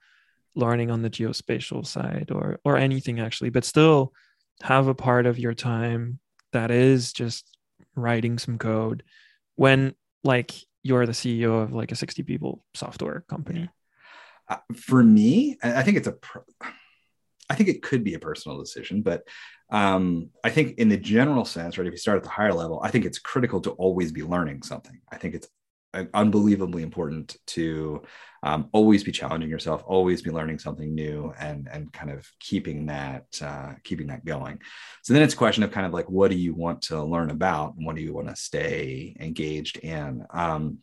learning 0.55 0.91
on 0.91 1.03
the 1.03 1.11
geospatial 1.11 1.87
side 1.87 2.31
or 2.33 2.59
or 2.65 2.77
anything 2.77 3.21
actually 3.21 3.51
but 3.51 3.65
still 3.65 4.13
have 4.63 4.89
a 4.89 4.95
part 4.95 5.27
of 5.27 5.39
your 5.39 5.55
time 5.55 6.19
that 6.53 6.71
is 6.71 7.13
just 7.13 7.57
writing 7.95 8.39
some 8.39 8.59
code 8.59 9.03
when 9.57 9.95
like 10.25 10.53
you're 10.83 11.07
the 11.07 11.13
CEO 11.13 11.63
of 11.63 11.73
like 11.73 11.93
a 11.93 11.97
60 11.97 12.23
people 12.25 12.65
software 12.75 13.25
company 13.29 13.71
uh, 14.49 14.57
for 14.77 15.03
me 15.03 15.57
i 15.63 15.83
think 15.83 15.97
it's 15.97 16.09
a 16.09 16.17
i 17.49 17.55
think 17.55 17.69
it 17.69 17.83
could 17.83 18.05
be 18.05 18.15
a 18.15 18.19
personal 18.19 18.59
decision 18.59 19.03
but 19.03 19.23
um, 19.71 20.31
I 20.43 20.51
think 20.51 20.79
in 20.79 20.89
the 20.89 20.97
general 20.97 21.45
sense, 21.45 21.79
right, 21.79 21.87
if 21.87 21.93
you 21.93 21.97
start 21.97 22.19
at 22.19 22.25
the 22.25 22.29
higher 22.29 22.53
level, 22.53 22.81
I 22.83 22.91
think 22.91 23.05
it's 23.05 23.19
critical 23.19 23.61
to 23.63 23.71
always 23.71 24.11
be 24.11 24.23
learning 24.23 24.63
something. 24.63 25.01
I 25.11 25.17
think 25.17 25.35
it's 25.35 25.49
unbelievably 26.15 26.83
important 26.83 27.37
to 27.47 28.03
um, 28.43 28.69
always 28.73 29.05
be 29.05 29.13
challenging 29.13 29.51
yourself 29.51 29.83
always 29.87 30.23
be 30.23 30.31
learning 30.31 30.59
something 30.59 30.95
new 30.95 31.33
and 31.39 31.69
and 31.71 31.93
kind 31.93 32.11
of 32.11 32.27
keeping 32.39 32.87
that 32.87 33.27
uh, 33.43 33.73
keeping 33.85 34.07
that 34.07 34.25
going. 34.25 34.61
So 35.03 35.13
then 35.13 35.23
it's 35.23 35.35
a 35.35 35.39
question 35.39 35.63
of 35.63 35.73
kind 35.73 35.87
of 35.87 35.93
like 35.93 36.09
what 36.09 36.31
do 36.31 36.37
you 36.37 36.55
want 36.55 36.83
to 36.83 37.03
learn 37.03 37.31
about 37.31 37.75
and 37.77 37.85
what 37.85 37.97
do 37.97 38.03
you 38.03 38.15
want 38.15 38.29
to 38.29 38.37
stay 38.37 39.17
engaged 39.19 39.79
in? 39.79 40.25
Um, 40.33 40.79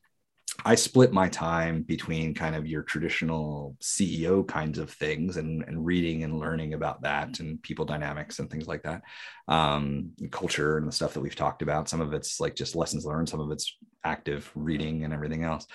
I 0.65 0.75
split 0.75 1.13
my 1.13 1.29
time 1.29 1.83
between 1.83 2.33
kind 2.33 2.55
of 2.55 2.65
your 2.65 2.81
traditional 2.81 3.77
CEO 3.81 4.47
kinds 4.47 4.79
of 4.79 4.89
things 4.89 5.37
and, 5.37 5.63
and 5.63 5.85
reading 5.85 6.23
and 6.23 6.39
learning 6.39 6.73
about 6.73 7.01
that 7.03 7.39
and 7.39 7.61
people 7.61 7.85
dynamics 7.85 8.39
and 8.39 8.49
things 8.49 8.67
like 8.67 8.83
that, 8.83 9.03
um, 9.47 10.11
culture 10.31 10.77
and 10.77 10.87
the 10.87 10.91
stuff 10.91 11.13
that 11.13 11.21
we've 11.21 11.35
talked 11.35 11.61
about. 11.61 11.89
Some 11.89 12.01
of 12.01 12.13
it's 12.13 12.39
like 12.39 12.55
just 12.55 12.75
lessons 12.75 13.05
learned, 13.05 13.29
some 13.29 13.39
of 13.39 13.51
it's 13.51 13.77
active 14.03 14.49
reading 14.55 15.03
and 15.03 15.13
everything 15.13 15.43
else. 15.43 15.67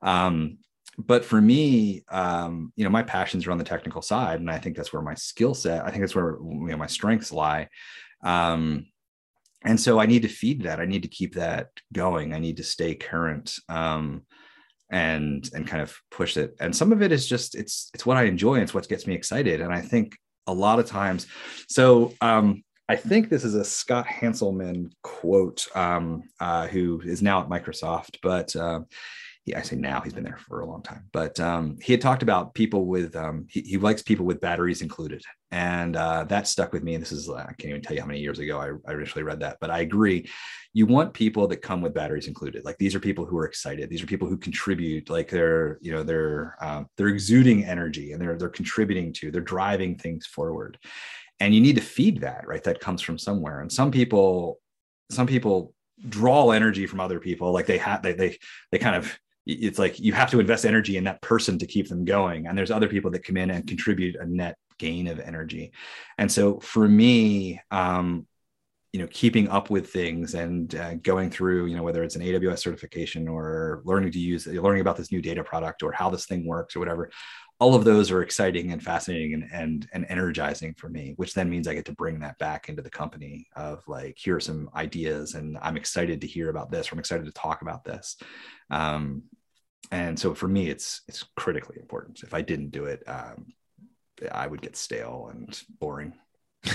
Um, 0.00 0.58
but 0.98 1.24
for 1.24 1.40
me, 1.40 2.04
um, 2.08 2.72
you 2.76 2.84
know, 2.84 2.90
my 2.90 3.02
passions 3.02 3.46
are 3.46 3.52
on 3.52 3.58
the 3.58 3.64
technical 3.64 4.02
side, 4.02 4.40
and 4.40 4.50
I 4.50 4.58
think 4.58 4.76
that's 4.76 4.92
where 4.92 5.02
my 5.02 5.14
skill 5.14 5.54
set. 5.54 5.84
I 5.84 5.90
think 5.90 6.02
that's 6.02 6.14
where 6.14 6.36
you 6.40 6.68
know 6.68 6.76
my 6.76 6.86
strengths 6.86 7.32
lie. 7.32 7.68
Um, 8.22 8.86
and 9.64 9.78
so 9.78 9.98
I 9.98 10.06
need 10.06 10.22
to 10.22 10.28
feed 10.28 10.62
that. 10.62 10.80
I 10.80 10.86
need 10.86 11.02
to 11.02 11.08
keep 11.08 11.34
that 11.34 11.68
going. 11.92 12.34
I 12.34 12.38
need 12.38 12.56
to 12.58 12.64
stay 12.64 12.94
current 12.94 13.56
um, 13.68 14.22
and 14.90 15.48
and 15.54 15.66
kind 15.66 15.82
of 15.82 15.96
push 16.10 16.36
it. 16.36 16.56
And 16.60 16.74
some 16.74 16.92
of 16.92 17.02
it 17.02 17.12
is 17.12 17.26
just 17.26 17.54
it's 17.54 17.90
it's 17.94 18.06
what 18.06 18.16
I 18.16 18.24
enjoy. 18.24 18.60
It's 18.60 18.74
what 18.74 18.88
gets 18.88 19.06
me 19.06 19.14
excited. 19.14 19.60
And 19.60 19.72
I 19.72 19.80
think 19.80 20.16
a 20.46 20.54
lot 20.54 20.78
of 20.78 20.86
times, 20.86 21.26
so 21.68 22.14
um, 22.20 22.64
I 22.88 22.96
think 22.96 23.28
this 23.28 23.44
is 23.44 23.54
a 23.54 23.64
Scott 23.64 24.06
Hanselman 24.06 24.90
quote, 25.02 25.68
um, 25.76 26.24
uh, 26.40 26.66
who 26.66 27.00
is 27.04 27.22
now 27.22 27.40
at 27.40 27.48
Microsoft, 27.48 28.16
but 28.22 28.56
uh, 28.56 28.80
he, 29.44 29.54
I 29.54 29.62
say 29.62 29.76
now 29.76 30.00
he's 30.00 30.12
been 30.12 30.24
there 30.24 30.38
for 30.38 30.60
a 30.60 30.66
long 30.66 30.82
time, 30.82 31.04
but 31.12 31.40
um, 31.40 31.78
he 31.82 31.92
had 31.92 32.00
talked 32.00 32.22
about 32.22 32.54
people 32.54 32.86
with 32.86 33.16
um, 33.16 33.46
he, 33.48 33.60
he, 33.62 33.78
likes 33.78 34.02
people 34.02 34.26
with 34.26 34.40
batteries 34.40 34.82
included, 34.82 35.22
and 35.50 35.96
uh, 35.96 36.24
that 36.24 36.46
stuck 36.46 36.72
with 36.72 36.82
me. 36.82 36.94
And 36.94 37.02
this 37.02 37.12
is 37.12 37.28
I 37.30 37.44
can't 37.44 37.70
even 37.70 37.82
tell 37.82 37.94
you 37.94 38.02
how 38.02 38.06
many 38.06 38.20
years 38.20 38.38
ago 38.38 38.58
I, 38.58 38.90
I 38.90 38.94
initially 38.94 39.22
read 39.22 39.40
that, 39.40 39.56
but 39.60 39.70
I 39.70 39.80
agree. 39.80 40.28
You 40.74 40.86
want 40.86 41.14
people 41.14 41.48
that 41.48 41.62
come 41.62 41.80
with 41.80 41.94
batteries 41.94 42.28
included. 42.28 42.64
Like 42.64 42.76
these 42.78 42.94
are 42.94 43.00
people 43.00 43.24
who 43.24 43.38
are 43.38 43.46
excited. 43.46 43.88
These 43.88 44.02
are 44.02 44.06
people 44.06 44.28
who 44.28 44.36
contribute. 44.36 45.08
Like 45.08 45.30
they're 45.30 45.78
you 45.80 45.92
know 45.92 46.02
they're 46.02 46.56
um, 46.60 46.86
they're 46.96 47.08
exuding 47.08 47.64
energy 47.64 48.12
and 48.12 48.20
they're 48.20 48.36
they're 48.36 48.48
contributing 48.50 49.12
to. 49.14 49.30
They're 49.30 49.40
driving 49.40 49.96
things 49.96 50.26
forward, 50.26 50.78
and 51.40 51.54
you 51.54 51.60
need 51.60 51.76
to 51.76 51.82
feed 51.82 52.20
that 52.20 52.46
right. 52.46 52.62
That 52.62 52.80
comes 52.80 53.00
from 53.00 53.18
somewhere. 53.18 53.60
And 53.60 53.72
some 53.72 53.90
people 53.90 54.60
some 55.10 55.26
people 55.26 55.74
draw 56.08 56.50
energy 56.50 56.86
from 56.86 57.00
other 57.00 57.20
people 57.20 57.52
like 57.52 57.66
they 57.66 57.76
have 57.76 58.02
they, 58.02 58.14
they 58.14 58.38
they 58.70 58.78
kind 58.78 58.96
of 58.96 59.18
it's 59.50 59.78
like 59.78 59.98
you 59.98 60.12
have 60.12 60.30
to 60.30 60.40
invest 60.40 60.64
energy 60.64 60.96
in 60.96 61.04
that 61.04 61.22
person 61.22 61.58
to 61.58 61.66
keep 61.66 61.88
them 61.88 62.04
going. 62.04 62.46
And 62.46 62.56
there's 62.56 62.70
other 62.70 62.88
people 62.88 63.10
that 63.12 63.24
come 63.24 63.36
in 63.36 63.50
and 63.50 63.66
contribute 63.66 64.16
a 64.16 64.26
net 64.26 64.56
gain 64.78 65.08
of 65.08 65.20
energy. 65.20 65.72
And 66.18 66.30
so 66.30 66.60
for 66.60 66.88
me 66.88 67.60
um, 67.70 68.26
you 68.92 69.00
know 69.00 69.06
keeping 69.10 69.48
up 69.48 69.70
with 69.70 69.90
things 69.90 70.34
and 70.34 70.74
uh, 70.74 70.94
going 70.94 71.30
through 71.30 71.66
you 71.66 71.76
know 71.76 71.82
whether 71.82 72.02
it's 72.02 72.16
an 72.16 72.22
aws 72.22 72.58
certification 72.58 73.28
or 73.28 73.82
learning 73.84 74.10
to 74.10 74.18
use 74.18 74.46
learning 74.46 74.80
about 74.80 74.96
this 74.96 75.12
new 75.12 75.22
data 75.22 75.44
product 75.44 75.82
or 75.82 75.92
how 75.92 76.10
this 76.10 76.26
thing 76.26 76.44
works 76.46 76.74
or 76.74 76.80
whatever 76.80 77.10
all 77.60 77.74
of 77.74 77.84
those 77.84 78.10
are 78.10 78.22
exciting 78.22 78.72
and 78.72 78.82
fascinating 78.82 79.34
and, 79.34 79.48
and 79.52 79.88
and 79.92 80.06
energizing 80.08 80.74
for 80.74 80.88
me 80.88 81.14
which 81.16 81.34
then 81.34 81.48
means 81.48 81.68
i 81.68 81.74
get 81.74 81.84
to 81.84 81.92
bring 81.92 82.18
that 82.18 82.36
back 82.38 82.68
into 82.68 82.82
the 82.82 82.90
company 82.90 83.46
of 83.54 83.82
like 83.86 84.16
here 84.18 84.36
are 84.36 84.40
some 84.40 84.68
ideas 84.74 85.34
and 85.34 85.56
i'm 85.62 85.76
excited 85.76 86.20
to 86.20 86.26
hear 86.26 86.50
about 86.50 86.70
this 86.70 86.90
or 86.90 86.94
i'm 86.94 86.98
excited 86.98 87.24
to 87.24 87.32
talk 87.32 87.62
about 87.62 87.84
this. 87.84 88.16
Um, 88.70 89.22
and 89.90 90.18
so 90.18 90.34
for 90.34 90.48
me, 90.48 90.68
it's 90.68 91.02
it's 91.08 91.24
critically 91.36 91.76
important. 91.80 92.22
If 92.22 92.34
I 92.34 92.42
didn't 92.42 92.70
do 92.70 92.84
it, 92.84 93.02
um, 93.06 93.46
I 94.30 94.46
would 94.46 94.62
get 94.62 94.76
stale 94.76 95.28
and 95.32 95.60
boring. 95.78 96.14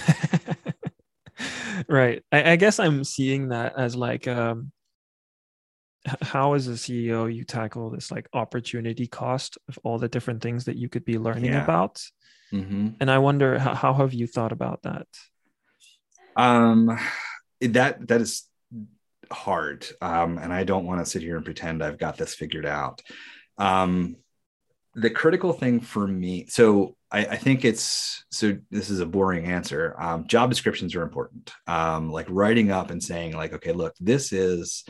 right. 1.88 2.24
I, 2.32 2.52
I, 2.52 2.56
guess 2.56 2.80
I'm 2.80 3.04
seeing 3.04 3.50
that 3.50 3.74
as 3.78 3.96
like 3.96 4.28
um, 4.28 4.72
how 6.22 6.54
as 6.54 6.68
a 6.68 6.72
ceo 6.72 7.34
you 7.34 7.44
tackle 7.44 7.90
this 7.90 8.12
like 8.12 8.28
opportunity 8.34 9.08
cost 9.08 9.58
of 9.68 9.80
all 9.84 9.98
the 9.98 10.08
different 10.08 10.42
things 10.42 10.66
that 10.66 10.76
you 10.76 10.90
could 10.90 11.06
be 11.06 11.18
learning 11.18 11.46
yeah. 11.46 11.64
about 11.64 12.02
mm-hmm. 12.52 12.90
and 13.00 13.12
i 13.12 13.18
wonder 13.18 13.58
how, 13.58 13.74
how 13.74 13.94
have 13.94 14.14
you 14.14 14.28
thought 14.28 14.52
about 14.52 14.82
that 14.84 15.08
um 16.36 16.98
that 17.62 18.08
that 18.08 18.22
is 18.22 18.44
hard 19.32 19.86
um 20.02 20.38
and 20.38 20.54
i 20.54 20.64
don't 20.64 20.86
want 20.86 21.04
to 21.04 21.10
sit 21.10 21.22
here 21.22 21.36
and 21.36 21.46
pretend 21.46 21.84
i've 21.84 21.98
got 21.98 22.18
this 22.18 22.36
figured 22.36 22.66
out. 22.66 23.02
Um 23.58 24.18
the 24.96 25.10
critical 25.10 25.54
thing 25.54 25.80
for 25.80 26.08
me 26.08 26.46
so 26.48 26.96
I, 27.16 27.20
I, 27.20 27.36
think 27.38 27.64
it's 27.64 28.26
so 28.30 28.58
this 28.72 28.90
is 28.90 29.00
a 29.00 29.06
boring 29.06 29.46
answer. 29.46 29.96
Um, 29.98 30.28
job 30.28 30.50
descriptions 30.50 30.96
are 30.96 31.02
important. 31.02 31.54
Um, 31.66 32.12
like 32.12 32.26
writing 32.30 32.72
up 32.72 32.90
and 32.90 33.02
saying 33.02 33.34
like 33.34 33.54
okay 33.54 33.72
look 33.72 33.94
this 34.02 34.34
is 34.34 34.84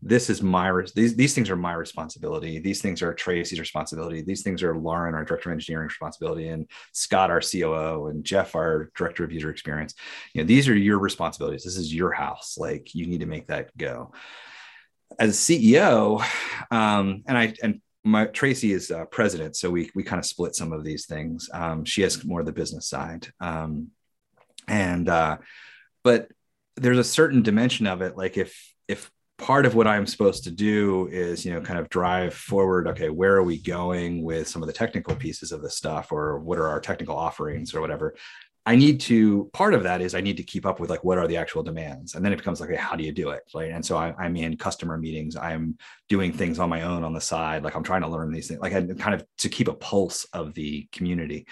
this 0.00 0.30
is 0.30 0.42
my 0.42 0.70
these, 0.94 1.16
these 1.16 1.34
things 1.34 1.50
are 1.50 1.56
my 1.56 1.72
responsibility. 1.72 2.60
These 2.60 2.82
things 2.82 3.02
are 3.02 3.12
tracy's 3.12 3.58
responsibility. 3.58 4.22
These 4.22 4.42
things 4.42 4.62
are 4.62 4.76
lauren 4.76 5.16
our 5.16 5.24
director 5.24 5.50
of 5.50 5.54
engineering 5.54 5.88
responsibility 5.88 6.48
and 6.48 6.68
scott 6.92 7.30
our 7.30 7.40
coo 7.40 8.06
and 8.06 8.22
jeff 8.22 8.54
our 8.54 8.92
director 8.94 9.24
of 9.24 9.32
user 9.32 9.50
experience. 9.50 9.94
You 10.34 10.42
know 10.42 10.46
these 10.46 10.68
are 10.68 10.76
your 10.76 11.00
responsibilities. 11.00 11.64
This 11.64 11.76
is 11.76 11.92
your 11.92 12.12
house. 12.12 12.56
Like 12.58 12.94
you 12.94 13.08
need 13.08 13.20
to 13.20 13.26
make 13.26 13.48
that 13.48 13.76
go. 13.76 14.12
As 15.18 15.36
ceo 15.36 16.24
um, 16.70 17.24
and 17.26 17.36
i 17.36 17.54
and 17.60 17.80
my 18.04 18.26
Tracy 18.26 18.72
is 18.72 18.90
uh, 18.90 19.04
president, 19.06 19.56
so 19.56 19.70
we 19.70 19.90
we 19.94 20.02
kind 20.02 20.18
of 20.18 20.26
split 20.26 20.54
some 20.54 20.72
of 20.72 20.84
these 20.84 21.06
things. 21.06 21.48
Um, 21.52 21.84
she 21.84 22.02
has 22.02 22.24
more 22.24 22.40
of 22.40 22.46
the 22.46 22.52
business 22.52 22.88
side, 22.88 23.28
um, 23.40 23.88
and 24.66 25.08
uh, 25.08 25.38
but 26.02 26.28
there's 26.76 26.98
a 26.98 27.04
certain 27.04 27.42
dimension 27.42 27.86
of 27.86 28.02
it. 28.02 28.16
Like 28.16 28.36
if 28.36 28.74
if 28.88 29.10
part 29.38 29.66
of 29.66 29.74
what 29.74 29.86
I'm 29.86 30.06
supposed 30.06 30.44
to 30.44 30.50
do 30.50 31.08
is 31.12 31.44
you 31.44 31.52
know 31.52 31.60
kind 31.60 31.78
of 31.78 31.88
drive 31.88 32.34
forward. 32.34 32.88
Okay, 32.88 33.08
where 33.08 33.36
are 33.36 33.44
we 33.44 33.58
going 33.58 34.22
with 34.22 34.48
some 34.48 34.62
of 34.62 34.66
the 34.66 34.72
technical 34.72 35.14
pieces 35.14 35.52
of 35.52 35.62
the 35.62 35.70
stuff, 35.70 36.10
or 36.10 36.38
what 36.38 36.58
are 36.58 36.68
our 36.68 36.80
technical 36.80 37.16
offerings, 37.16 37.74
or 37.74 37.80
whatever. 37.80 38.16
I 38.64 38.76
need 38.76 39.00
to 39.02 39.50
part 39.52 39.74
of 39.74 39.82
that 39.82 40.00
is 40.00 40.14
I 40.14 40.20
need 40.20 40.36
to 40.36 40.44
keep 40.44 40.64
up 40.66 40.78
with 40.78 40.88
like 40.88 41.02
what 41.02 41.18
are 41.18 41.26
the 41.26 41.36
actual 41.36 41.64
demands, 41.64 42.14
and 42.14 42.24
then 42.24 42.32
it 42.32 42.36
becomes 42.36 42.60
like, 42.60 42.70
okay, 42.70 42.78
how 42.78 42.94
do 42.94 43.02
you 43.02 43.12
do 43.12 43.30
it? 43.30 43.42
Right, 43.54 43.72
and 43.72 43.84
so 43.84 43.96
I, 43.96 44.14
am 44.24 44.36
in 44.36 44.56
customer 44.56 44.96
meetings. 44.96 45.34
I'm 45.34 45.76
doing 46.08 46.32
things 46.32 46.58
on 46.60 46.68
my 46.68 46.82
own 46.82 47.02
on 47.02 47.12
the 47.12 47.20
side, 47.20 47.64
like 47.64 47.74
I'm 47.74 47.82
trying 47.82 48.02
to 48.02 48.08
learn 48.08 48.32
these 48.32 48.48
things, 48.48 48.60
like 48.60 48.72
I 48.72 48.82
kind 48.82 49.14
of 49.14 49.24
to 49.38 49.48
keep 49.48 49.68
a 49.68 49.74
pulse 49.74 50.26
of 50.32 50.54
the 50.54 50.88
community 50.92 51.46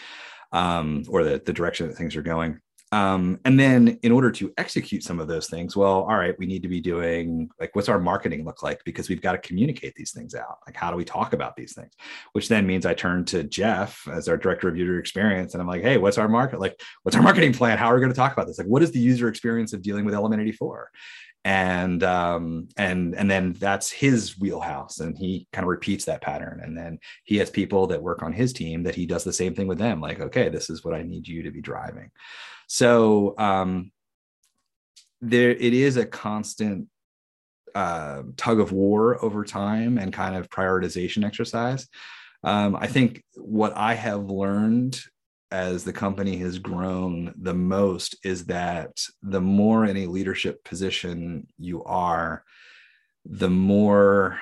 um, 0.52 1.04
or 1.08 1.24
the 1.24 1.42
the 1.44 1.52
direction 1.52 1.88
that 1.88 1.96
things 1.96 2.14
are 2.14 2.22
going. 2.22 2.60
Um, 2.92 3.38
and 3.44 3.58
then 3.58 3.98
in 4.02 4.10
order 4.10 4.32
to 4.32 4.52
execute 4.58 5.04
some 5.04 5.20
of 5.20 5.28
those 5.28 5.48
things, 5.48 5.76
well, 5.76 6.02
all 6.02 6.16
right, 6.16 6.36
we 6.38 6.46
need 6.46 6.62
to 6.62 6.68
be 6.68 6.80
doing 6.80 7.48
like 7.60 7.74
what's 7.76 7.88
our 7.88 8.00
marketing 8.00 8.44
look 8.44 8.64
like 8.64 8.82
because 8.84 9.08
we've 9.08 9.22
got 9.22 9.32
to 9.32 9.38
communicate 9.38 9.94
these 9.94 10.10
things 10.10 10.34
out. 10.34 10.58
Like, 10.66 10.76
how 10.76 10.90
do 10.90 10.96
we 10.96 11.04
talk 11.04 11.32
about 11.32 11.54
these 11.54 11.72
things? 11.72 11.92
Which 12.32 12.48
then 12.48 12.66
means 12.66 12.86
I 12.86 12.94
turn 12.94 13.24
to 13.26 13.44
Jeff 13.44 14.08
as 14.08 14.28
our 14.28 14.36
director 14.36 14.68
of 14.68 14.76
user 14.76 14.98
experience, 14.98 15.54
and 15.54 15.60
I'm 15.60 15.68
like, 15.68 15.82
hey, 15.82 15.98
what's 15.98 16.18
our 16.18 16.28
market? 16.28 16.58
Like, 16.58 16.80
what's 17.04 17.16
our 17.16 17.22
marketing 17.22 17.52
plan? 17.52 17.78
How 17.78 17.86
are 17.86 17.94
we 17.94 18.00
going 18.00 18.12
to 18.12 18.16
talk 18.16 18.32
about 18.32 18.48
this? 18.48 18.58
Like, 18.58 18.66
what 18.66 18.82
is 18.82 18.90
the 18.90 18.98
user 18.98 19.28
experience 19.28 19.72
of 19.72 19.82
dealing 19.82 20.04
with 20.04 20.14
Element 20.14 20.42
84? 20.42 20.90
and 21.44 22.02
um 22.02 22.68
and 22.76 23.14
and 23.14 23.30
then 23.30 23.54
that's 23.54 23.90
his 23.90 24.38
wheelhouse 24.38 25.00
and 25.00 25.16
he 25.16 25.46
kind 25.54 25.64
of 25.64 25.70
repeats 25.70 26.04
that 26.04 26.20
pattern 26.20 26.60
and 26.62 26.76
then 26.76 26.98
he 27.24 27.38
has 27.38 27.48
people 27.48 27.86
that 27.86 28.02
work 28.02 28.22
on 28.22 28.30
his 28.30 28.52
team 28.52 28.82
that 28.82 28.94
he 28.94 29.06
does 29.06 29.24
the 29.24 29.32
same 29.32 29.54
thing 29.54 29.66
with 29.66 29.78
them 29.78 30.02
like 30.02 30.20
okay 30.20 30.50
this 30.50 30.68
is 30.68 30.84
what 30.84 30.94
i 30.94 31.02
need 31.02 31.26
you 31.26 31.42
to 31.42 31.50
be 31.50 31.62
driving 31.62 32.10
so 32.72 33.34
um, 33.36 33.90
there, 35.20 35.50
it 35.50 35.74
is 35.74 35.96
a 35.96 36.06
constant 36.06 36.86
uh, 37.74 38.22
tug 38.36 38.60
of 38.60 38.70
war 38.70 39.22
over 39.24 39.42
time 39.42 39.98
and 39.98 40.12
kind 40.12 40.36
of 40.36 40.48
prioritization 40.48 41.24
exercise. 41.24 41.88
Um, 42.44 42.76
I 42.76 42.86
think 42.86 43.24
what 43.34 43.76
I 43.76 43.94
have 43.94 44.30
learned 44.30 45.00
as 45.50 45.82
the 45.82 45.92
company 45.92 46.36
has 46.36 46.60
grown 46.60 47.34
the 47.36 47.54
most 47.54 48.14
is 48.22 48.44
that 48.44 49.02
the 49.20 49.40
more 49.40 49.84
in 49.84 49.96
a 49.96 50.06
leadership 50.06 50.62
position 50.62 51.48
you 51.58 51.82
are, 51.82 52.44
the 53.24 53.50
more 53.50 54.38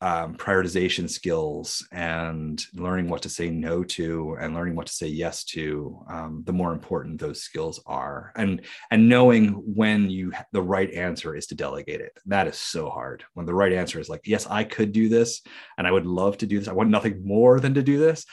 um, 0.00 0.34
prioritization 0.34 1.08
skills 1.08 1.86
and 1.92 2.64
learning 2.74 3.08
what 3.08 3.22
to 3.22 3.28
say 3.28 3.50
no 3.50 3.84
to 3.84 4.36
and 4.40 4.54
learning 4.54 4.74
what 4.74 4.86
to 4.86 4.92
say 4.92 5.06
yes 5.06 5.44
to 5.44 6.02
um, 6.08 6.42
the 6.46 6.52
more 6.52 6.72
important 6.72 7.20
those 7.20 7.42
skills 7.42 7.80
are. 7.86 8.32
And 8.36 8.62
and 8.90 9.08
knowing 9.08 9.48
when 9.52 10.08
you 10.08 10.32
the 10.52 10.62
right 10.62 10.90
answer 10.92 11.36
is 11.36 11.46
to 11.48 11.54
delegate 11.54 12.00
it. 12.00 12.18
That 12.26 12.46
is 12.46 12.56
so 12.56 12.88
hard. 12.88 13.24
When 13.34 13.46
the 13.46 13.54
right 13.54 13.72
answer 13.72 14.00
is 14.00 14.08
like 14.08 14.22
yes 14.24 14.46
i 14.46 14.64
could 14.64 14.92
do 14.92 15.08
this 15.08 15.42
and 15.76 15.86
i 15.86 15.90
would 15.90 16.06
love 16.06 16.38
to 16.38 16.46
do 16.46 16.58
this. 16.58 16.68
I 16.68 16.72
want 16.72 16.90
nothing 16.90 17.22
more 17.24 17.60
than 17.60 17.74
to 17.74 17.82
do 17.82 17.98
this 17.98 18.24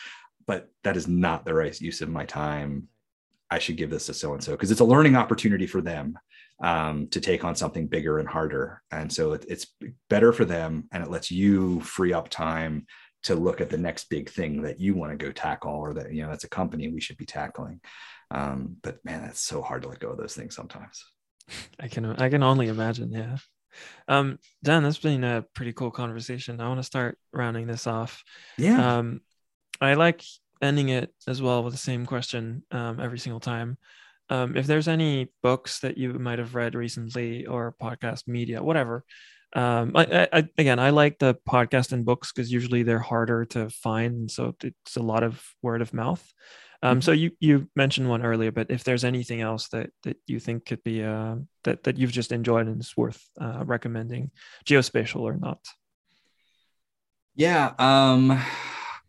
but 0.47 0.69
that 0.83 0.97
is 0.97 1.07
not 1.07 1.45
the 1.45 1.53
right 1.53 1.79
use 1.79 2.01
of 2.01 2.09
my 2.09 2.25
time. 2.25 2.87
I 3.51 3.59
should 3.59 3.77
give 3.77 3.89
this 3.89 4.07
to 4.07 4.13
so 4.13 4.33
and 4.33 4.43
so 4.43 4.53
because 4.53 4.71
it's 4.71 4.81
a 4.81 4.85
learning 4.85 5.15
opportunity 5.15 5.67
for 5.67 5.81
them 5.81 6.17
um, 6.63 7.07
to 7.09 7.21
take 7.21 7.43
on 7.43 7.55
something 7.55 7.87
bigger 7.87 8.19
and 8.19 8.27
harder. 8.27 8.81
And 8.91 9.11
so 9.11 9.33
it, 9.33 9.45
it's 9.47 9.67
better 10.09 10.33
for 10.33 10.45
them 10.45 10.87
and 10.91 11.03
it 11.03 11.11
lets 11.11 11.29
you 11.29 11.81
free 11.81 12.13
up 12.13 12.29
time 12.29 12.87
to 13.23 13.35
look 13.35 13.61
at 13.61 13.69
the 13.69 13.77
next 13.77 14.09
big 14.09 14.29
thing 14.29 14.61
that 14.63 14.79
you 14.79 14.95
want 14.95 15.11
to 15.11 15.23
go 15.23 15.31
tackle 15.31 15.73
or 15.73 15.93
that, 15.93 16.13
you 16.13 16.23
know, 16.23 16.29
that's 16.29 16.45
a 16.45 16.49
company 16.49 16.87
we 16.87 17.01
should 17.01 17.17
be 17.17 17.25
tackling. 17.25 17.79
Um, 18.31 18.77
but 18.81 19.03
man, 19.05 19.21
that's 19.21 19.41
so 19.41 19.61
hard 19.61 19.83
to 19.83 19.89
let 19.89 19.99
go 19.99 20.09
of 20.09 20.17
those 20.17 20.35
things 20.35 20.55
sometimes. 20.55 21.03
I 21.79 21.87
can, 21.87 22.05
I 22.05 22.29
can 22.29 22.43
only 22.43 22.67
imagine. 22.67 23.11
Yeah. 23.11 23.37
Um, 24.07 24.39
Dan, 24.63 24.83
has 24.83 24.97
been 24.97 25.23
a 25.23 25.45
pretty 25.53 25.73
cool 25.73 25.91
conversation. 25.91 26.59
I 26.59 26.67
want 26.67 26.79
to 26.79 26.83
start 26.83 27.17
rounding 27.31 27.67
this 27.67 27.85
off. 27.85 28.23
Yeah. 28.57 28.97
Um, 28.97 29.21
I 29.79 29.93
like 29.93 30.23
ending 30.61 30.89
it 30.89 31.13
as 31.27 31.41
well 31.41 31.63
with 31.63 31.73
the 31.73 31.79
same 31.79 32.05
question 32.05 32.63
um, 32.71 32.99
every 32.99 33.19
single 33.19 33.39
time 33.39 33.77
um, 34.29 34.57
if 34.57 34.67
there's 34.67 34.87
any 34.87 35.29
books 35.41 35.79
that 35.79 35.97
you 35.97 36.13
might 36.13 36.39
have 36.39 36.55
read 36.55 36.75
recently 36.75 37.45
or 37.45 37.75
podcast 37.81 38.27
media, 38.27 38.61
whatever. 38.63 39.05
Um, 39.55 39.93
I, 39.95 40.27
I, 40.33 40.49
again, 40.57 40.77
I 40.79 40.89
like 40.89 41.19
the 41.19 41.35
podcast 41.47 41.93
and 41.93 42.05
books 42.05 42.31
because 42.31 42.51
usually 42.51 42.83
they're 42.83 42.99
harder 42.99 43.45
to 43.45 43.69
find, 43.69 44.29
so 44.29 44.53
it's 44.61 44.97
a 44.97 45.01
lot 45.01 45.23
of 45.23 45.41
word 45.61 45.81
of 45.81 45.93
mouth. 45.93 46.25
Um, 46.83 46.97
mm-hmm. 46.97 47.01
So 47.01 47.11
you 47.13 47.31
you 47.39 47.69
mentioned 47.75 48.09
one 48.09 48.23
earlier, 48.23 48.51
but 48.51 48.69
if 48.69 48.83
there's 48.83 49.05
anything 49.05 49.41
else 49.41 49.69
that 49.69 49.89
that 50.03 50.17
you 50.27 50.39
think 50.39 50.65
could 50.65 50.83
be 50.83 51.03
uh, 51.03 51.37
that 51.63 51.83
that 51.83 51.97
you've 51.97 52.11
just 52.11 52.31
enjoyed 52.31 52.67
and 52.67 52.81
is 52.81 52.95
worth 52.95 53.23
uh, 53.39 53.63
recommending, 53.65 54.31
geospatial 54.65 55.21
or 55.21 55.37
not? 55.37 55.59
Yeah, 57.35 57.73
um, 57.79 58.39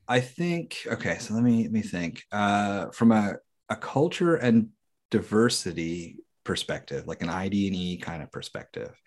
I 0.07 0.21
think 0.21 0.87
okay. 0.87 1.19
So 1.19 1.35
let 1.35 1.43
me 1.43 1.65
let 1.65 1.73
me 1.73 1.83
think. 1.83 2.23
Uh, 2.31 2.91
from 2.91 3.13
a 3.13 3.37
a 3.69 3.77
culture 3.77 4.37
and 4.37 4.69
diversity 5.11 6.19
perspective, 6.45 7.07
like 7.07 7.23
an 7.23 7.29
ID&E 7.29 7.99
kind 7.99 8.23
of 8.23 8.33
perspective. 8.33 9.01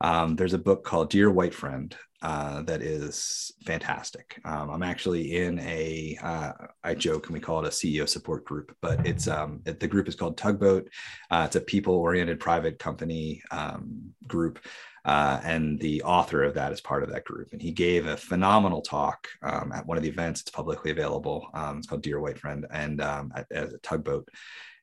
Um, 0.00 0.36
there's 0.36 0.54
a 0.54 0.58
book 0.58 0.84
called 0.84 1.10
Dear 1.10 1.30
White 1.30 1.54
Friend 1.54 1.94
uh, 2.22 2.62
that 2.62 2.82
is 2.82 3.52
fantastic. 3.64 4.40
Um, 4.44 4.70
I'm 4.70 4.82
actually 4.82 5.36
in 5.36 5.58
a, 5.60 6.18
uh, 6.22 6.52
I 6.82 6.94
joke 6.94 7.26
and 7.26 7.34
we 7.34 7.40
call 7.40 7.64
it 7.64 7.68
a 7.68 7.70
CEO 7.70 8.08
support 8.08 8.44
group, 8.44 8.74
but 8.80 9.06
it's 9.06 9.28
um, 9.28 9.60
it, 9.66 9.80
the 9.80 9.86
group 9.86 10.08
is 10.08 10.14
called 10.14 10.36
Tugboat. 10.36 10.88
Uh, 11.30 11.44
it's 11.46 11.56
a 11.56 11.60
people-oriented 11.60 12.40
private 12.40 12.78
company 12.78 13.42
um, 13.50 14.14
group. 14.26 14.58
Uh, 15.04 15.40
and 15.44 15.78
the 15.80 16.02
author 16.02 16.42
of 16.42 16.54
that 16.54 16.72
is 16.72 16.80
part 16.80 17.02
of 17.02 17.10
that 17.10 17.24
group. 17.24 17.48
And 17.52 17.62
he 17.62 17.70
gave 17.70 18.06
a 18.06 18.16
phenomenal 18.16 18.82
talk 18.82 19.28
um, 19.42 19.72
at 19.72 19.86
one 19.86 19.96
of 19.96 20.02
the 20.02 20.08
events. 20.08 20.42
It's 20.42 20.50
publicly 20.50 20.90
available. 20.90 21.48
Um, 21.54 21.78
it's 21.78 21.86
called 21.86 22.02
Dear 22.02 22.20
White 22.20 22.38
Friend 22.38 22.66
and 22.70 23.00
at, 23.00 23.46
at, 23.50 23.72
a 23.72 23.78
tugboat 23.78 24.28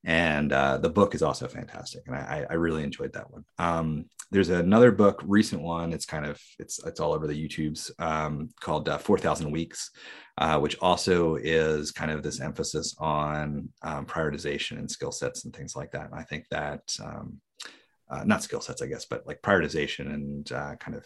and 0.06 0.54
uh, 0.54 0.78
the 0.78 0.90
book 0.90 1.14
is 1.16 1.22
also 1.22 1.48
fantastic 1.48 2.04
and 2.08 2.16
i, 2.16 2.46
I 2.50 2.54
really 2.54 2.84
enjoyed 2.84 3.14
that 3.14 3.30
one. 3.32 3.44
Um, 3.58 4.06
there's 4.32 4.50
another 4.50 4.92
book 4.92 5.22
recent 5.26 5.62
one 5.62 5.94
it's 5.94 6.06
kind 6.06 6.26
of 6.26 6.40
it's 6.60 6.84
it's 6.86 7.00
all 7.00 7.14
over 7.14 7.28
the 7.28 7.48
youtubes 7.48 7.92
um, 8.00 8.50
called 8.60 8.88
uh, 8.88 8.98
4000 8.98 9.52
weeks 9.52 9.92
uh, 10.38 10.60
which 10.60 10.78
also 10.80 11.36
is 11.36 11.92
kind 11.92 12.12
of 12.12 12.24
this 12.24 12.42
emphasis 12.42 12.96
on 13.00 13.70
um, 13.84 14.06
prioritization 14.06 14.78
and 14.78 14.90
skill 14.90 15.12
sets 15.12 15.46
and 15.46 15.56
things 15.56 15.76
like 15.76 15.92
that. 15.92 16.06
And 16.12 16.16
i 16.16 16.24
think 16.24 16.46
that 16.50 16.82
um, 17.04 17.40
uh, 18.10 18.24
not 18.24 18.44
skill 18.44 18.62
sets 18.62 18.82
i 18.82 18.88
guess 18.88 19.06
but 19.06 19.26
like 19.28 19.42
prioritization 19.42 20.14
and 20.14 20.52
uh, 20.52 20.76
kind 20.76 20.96
of 20.96 21.06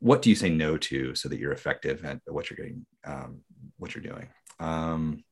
what 0.00 0.22
do 0.22 0.30
you 0.30 0.36
say 0.36 0.48
no 0.48 0.76
to 0.76 1.14
so 1.14 1.28
that 1.28 1.38
you're 1.38 1.52
effective 1.52 2.04
at 2.04 2.20
what 2.26 2.48
you're 2.50 2.56
getting 2.56 2.86
um, 3.04 3.40
what 3.78 3.94
you're 3.94 4.02
doing? 4.02 4.28
Um, 4.60 5.24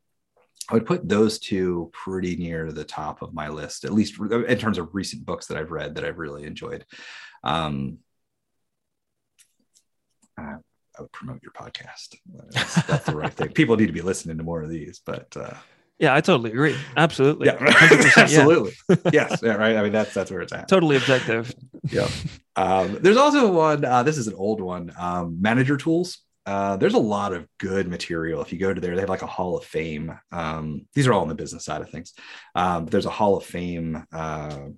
I 0.69 0.75
would 0.75 0.87
put 0.87 1.09
those 1.09 1.39
two 1.39 1.91
pretty 1.93 2.37
near 2.37 2.73
the 2.73 2.85
top 2.85 3.23
of 3.23 3.33
my 3.33 3.49
list, 3.49 3.85
at 3.85 3.93
least 3.93 4.19
in 4.19 4.59
terms 4.59 4.79
of 4.79 4.95
recent 4.95 5.25
books 5.25 5.47
that 5.47 5.57
I've 5.57 5.71
read 5.71 5.95
that 5.95 6.05
I've 6.05 6.19
really 6.19 6.45
enjoyed. 6.45 6.85
Um, 7.45 7.99
I 10.39 10.57
would 10.99 11.13
promote 11.13 11.41
your 11.43 11.53
podcast. 11.53 12.17
That's, 12.51 12.83
that's 12.87 13.07
the 13.07 13.17
right 13.17 13.33
thing. 13.33 13.49
People 13.55 13.77
need 13.77 13.87
to 13.87 13.93
be 13.93 14.03
listening 14.03 14.39
to 14.39 14.43
more 14.43 14.63
of 14.63 14.69
these, 14.69 15.01
but 15.05 15.37
uh, 15.37 15.55
yeah, 15.99 16.15
I 16.15 16.21
totally 16.21 16.51
agree. 16.51 16.77
Absolutely. 16.97 17.47
Yeah, 17.47 17.57
absolutely. 18.17 18.75
yes. 19.13 19.41
Yeah, 19.43 19.55
right. 19.55 19.77
I 19.77 19.83
mean, 19.83 19.93
that's 19.93 20.13
that's 20.13 20.31
where 20.31 20.41
it's 20.41 20.53
at. 20.53 20.69
Totally 20.69 20.97
objective. 20.97 21.55
yeah. 21.91 22.09
Um, 22.55 22.99
there's 23.01 23.17
also 23.17 23.51
one. 23.53 23.85
Uh, 23.85 24.03
this 24.03 24.19
is 24.19 24.27
an 24.27 24.35
old 24.35 24.61
one. 24.61 24.93
Um, 24.99 25.41
manager 25.41 25.77
tools. 25.77 26.19
Uh, 26.47 26.77
there's 26.77 26.95
a 26.95 26.99
lot 26.99 27.33
of 27.33 27.47
good 27.59 27.89
material. 27.89 28.41
If 28.41 28.53
you 28.53 28.59
go 28.59 28.73
to 28.73 28.81
there, 28.81 28.95
they 28.95 29.01
have 29.01 29.11
like 29.11 29.23
a 29.23 29.27
Hall 29.27 29.59
of 29.59 29.65
Fame. 29.65 30.17
Um, 30.31 30.87
these 30.95 31.09
are 31.09 31.13
all 31.13 31.23
on 31.23 31.29
the 31.29 31.35
business 31.35 31.65
side 31.65 31.83
of 31.83 31.91
things. 31.91 32.15
Um, 32.55 32.87
there's 32.87 33.07
a 33.07 33.11
Hall 33.11 33.37
of 33.37 33.45
Fame 33.45 34.07
uh, 34.13 34.69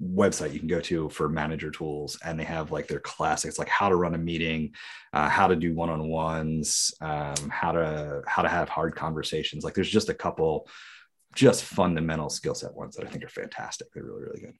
website 0.00 0.52
you 0.52 0.60
can 0.60 0.68
go 0.68 0.80
to 0.80 1.08
for 1.08 1.28
manager 1.28 1.70
tools 1.70 2.18
and 2.24 2.38
they 2.38 2.44
have 2.44 2.70
like 2.70 2.86
their 2.86 3.00
classics 3.00 3.58
like 3.58 3.68
how 3.68 3.88
to 3.88 3.96
run 3.96 4.14
a 4.14 4.18
meeting 4.18 4.72
uh, 5.12 5.28
how 5.28 5.48
to 5.48 5.56
do 5.56 5.74
one-on-ones 5.74 6.94
um, 7.00 7.50
how 7.50 7.72
to 7.72 8.22
how 8.26 8.42
to 8.42 8.48
have 8.48 8.68
hard 8.68 8.94
conversations 8.94 9.64
like 9.64 9.74
there's 9.74 9.90
just 9.90 10.08
a 10.08 10.14
couple 10.14 10.68
just 11.34 11.64
fundamental 11.64 12.30
skill 12.30 12.54
set 12.54 12.72
ones 12.74 12.94
that 12.94 13.04
i 13.04 13.10
think 13.10 13.24
are 13.24 13.28
fantastic 13.28 13.88
they're 13.92 14.04
really 14.04 14.22
really 14.22 14.40
good 14.40 14.54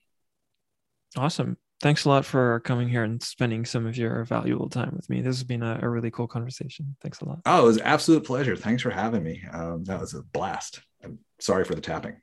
awesome 1.17 1.57
thanks 1.81 2.05
a 2.05 2.09
lot 2.09 2.25
for 2.25 2.61
coming 2.61 2.89
here 2.89 3.03
and 3.05 3.23
spending 3.23 3.65
some 3.65 3.87
of 3.87 3.97
your 3.97 4.25
valuable 4.25 4.69
time 4.69 4.93
with 4.95 5.09
me 5.11 5.21
this 5.21 5.37
has 5.37 5.45
been 5.45 5.63
a, 5.63 5.79
a 5.83 5.89
really 5.89 6.11
cool 6.11 6.29
conversation 6.29 6.97
thanks 7.01 7.21
a 7.21 7.25
lot 7.25 7.41
oh 7.47 7.63
it 7.63 7.67
was 7.67 7.77
an 7.77 7.83
absolute 7.85 8.25
pleasure 8.25 8.57
thanks 8.57 8.83
for 8.83 8.91
having 8.91 9.23
me 9.23 9.43
um, 9.53 9.85
that 9.85 10.01
was 10.01 10.15
a 10.15 10.23
blast 10.23 10.81
i'm 11.05 11.19
sorry 11.39 11.65
for 11.65 11.75
the 11.75 11.81
tapping 11.81 12.17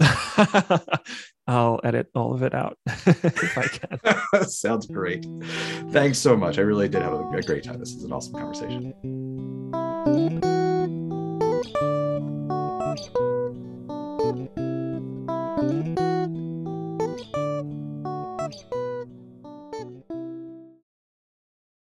I'll 1.48 1.80
edit 1.82 2.08
all 2.14 2.34
of 2.34 2.42
it 2.42 2.54
out 2.54 2.76
if 2.86 3.58
I 3.58 3.62
can. 3.62 3.98
Sounds 4.48 4.86
great. 4.86 5.26
Thanks 5.90 6.18
so 6.18 6.36
much. 6.36 6.58
I 6.58 6.62
really 6.62 6.88
did 6.90 7.02
have 7.02 7.14
a, 7.14 7.26
a 7.30 7.42
great 7.42 7.64
time. 7.64 7.78
This 7.78 7.94
is 7.94 8.04
an 8.04 8.12
awesome 8.12 8.34
conversation. 8.34 8.92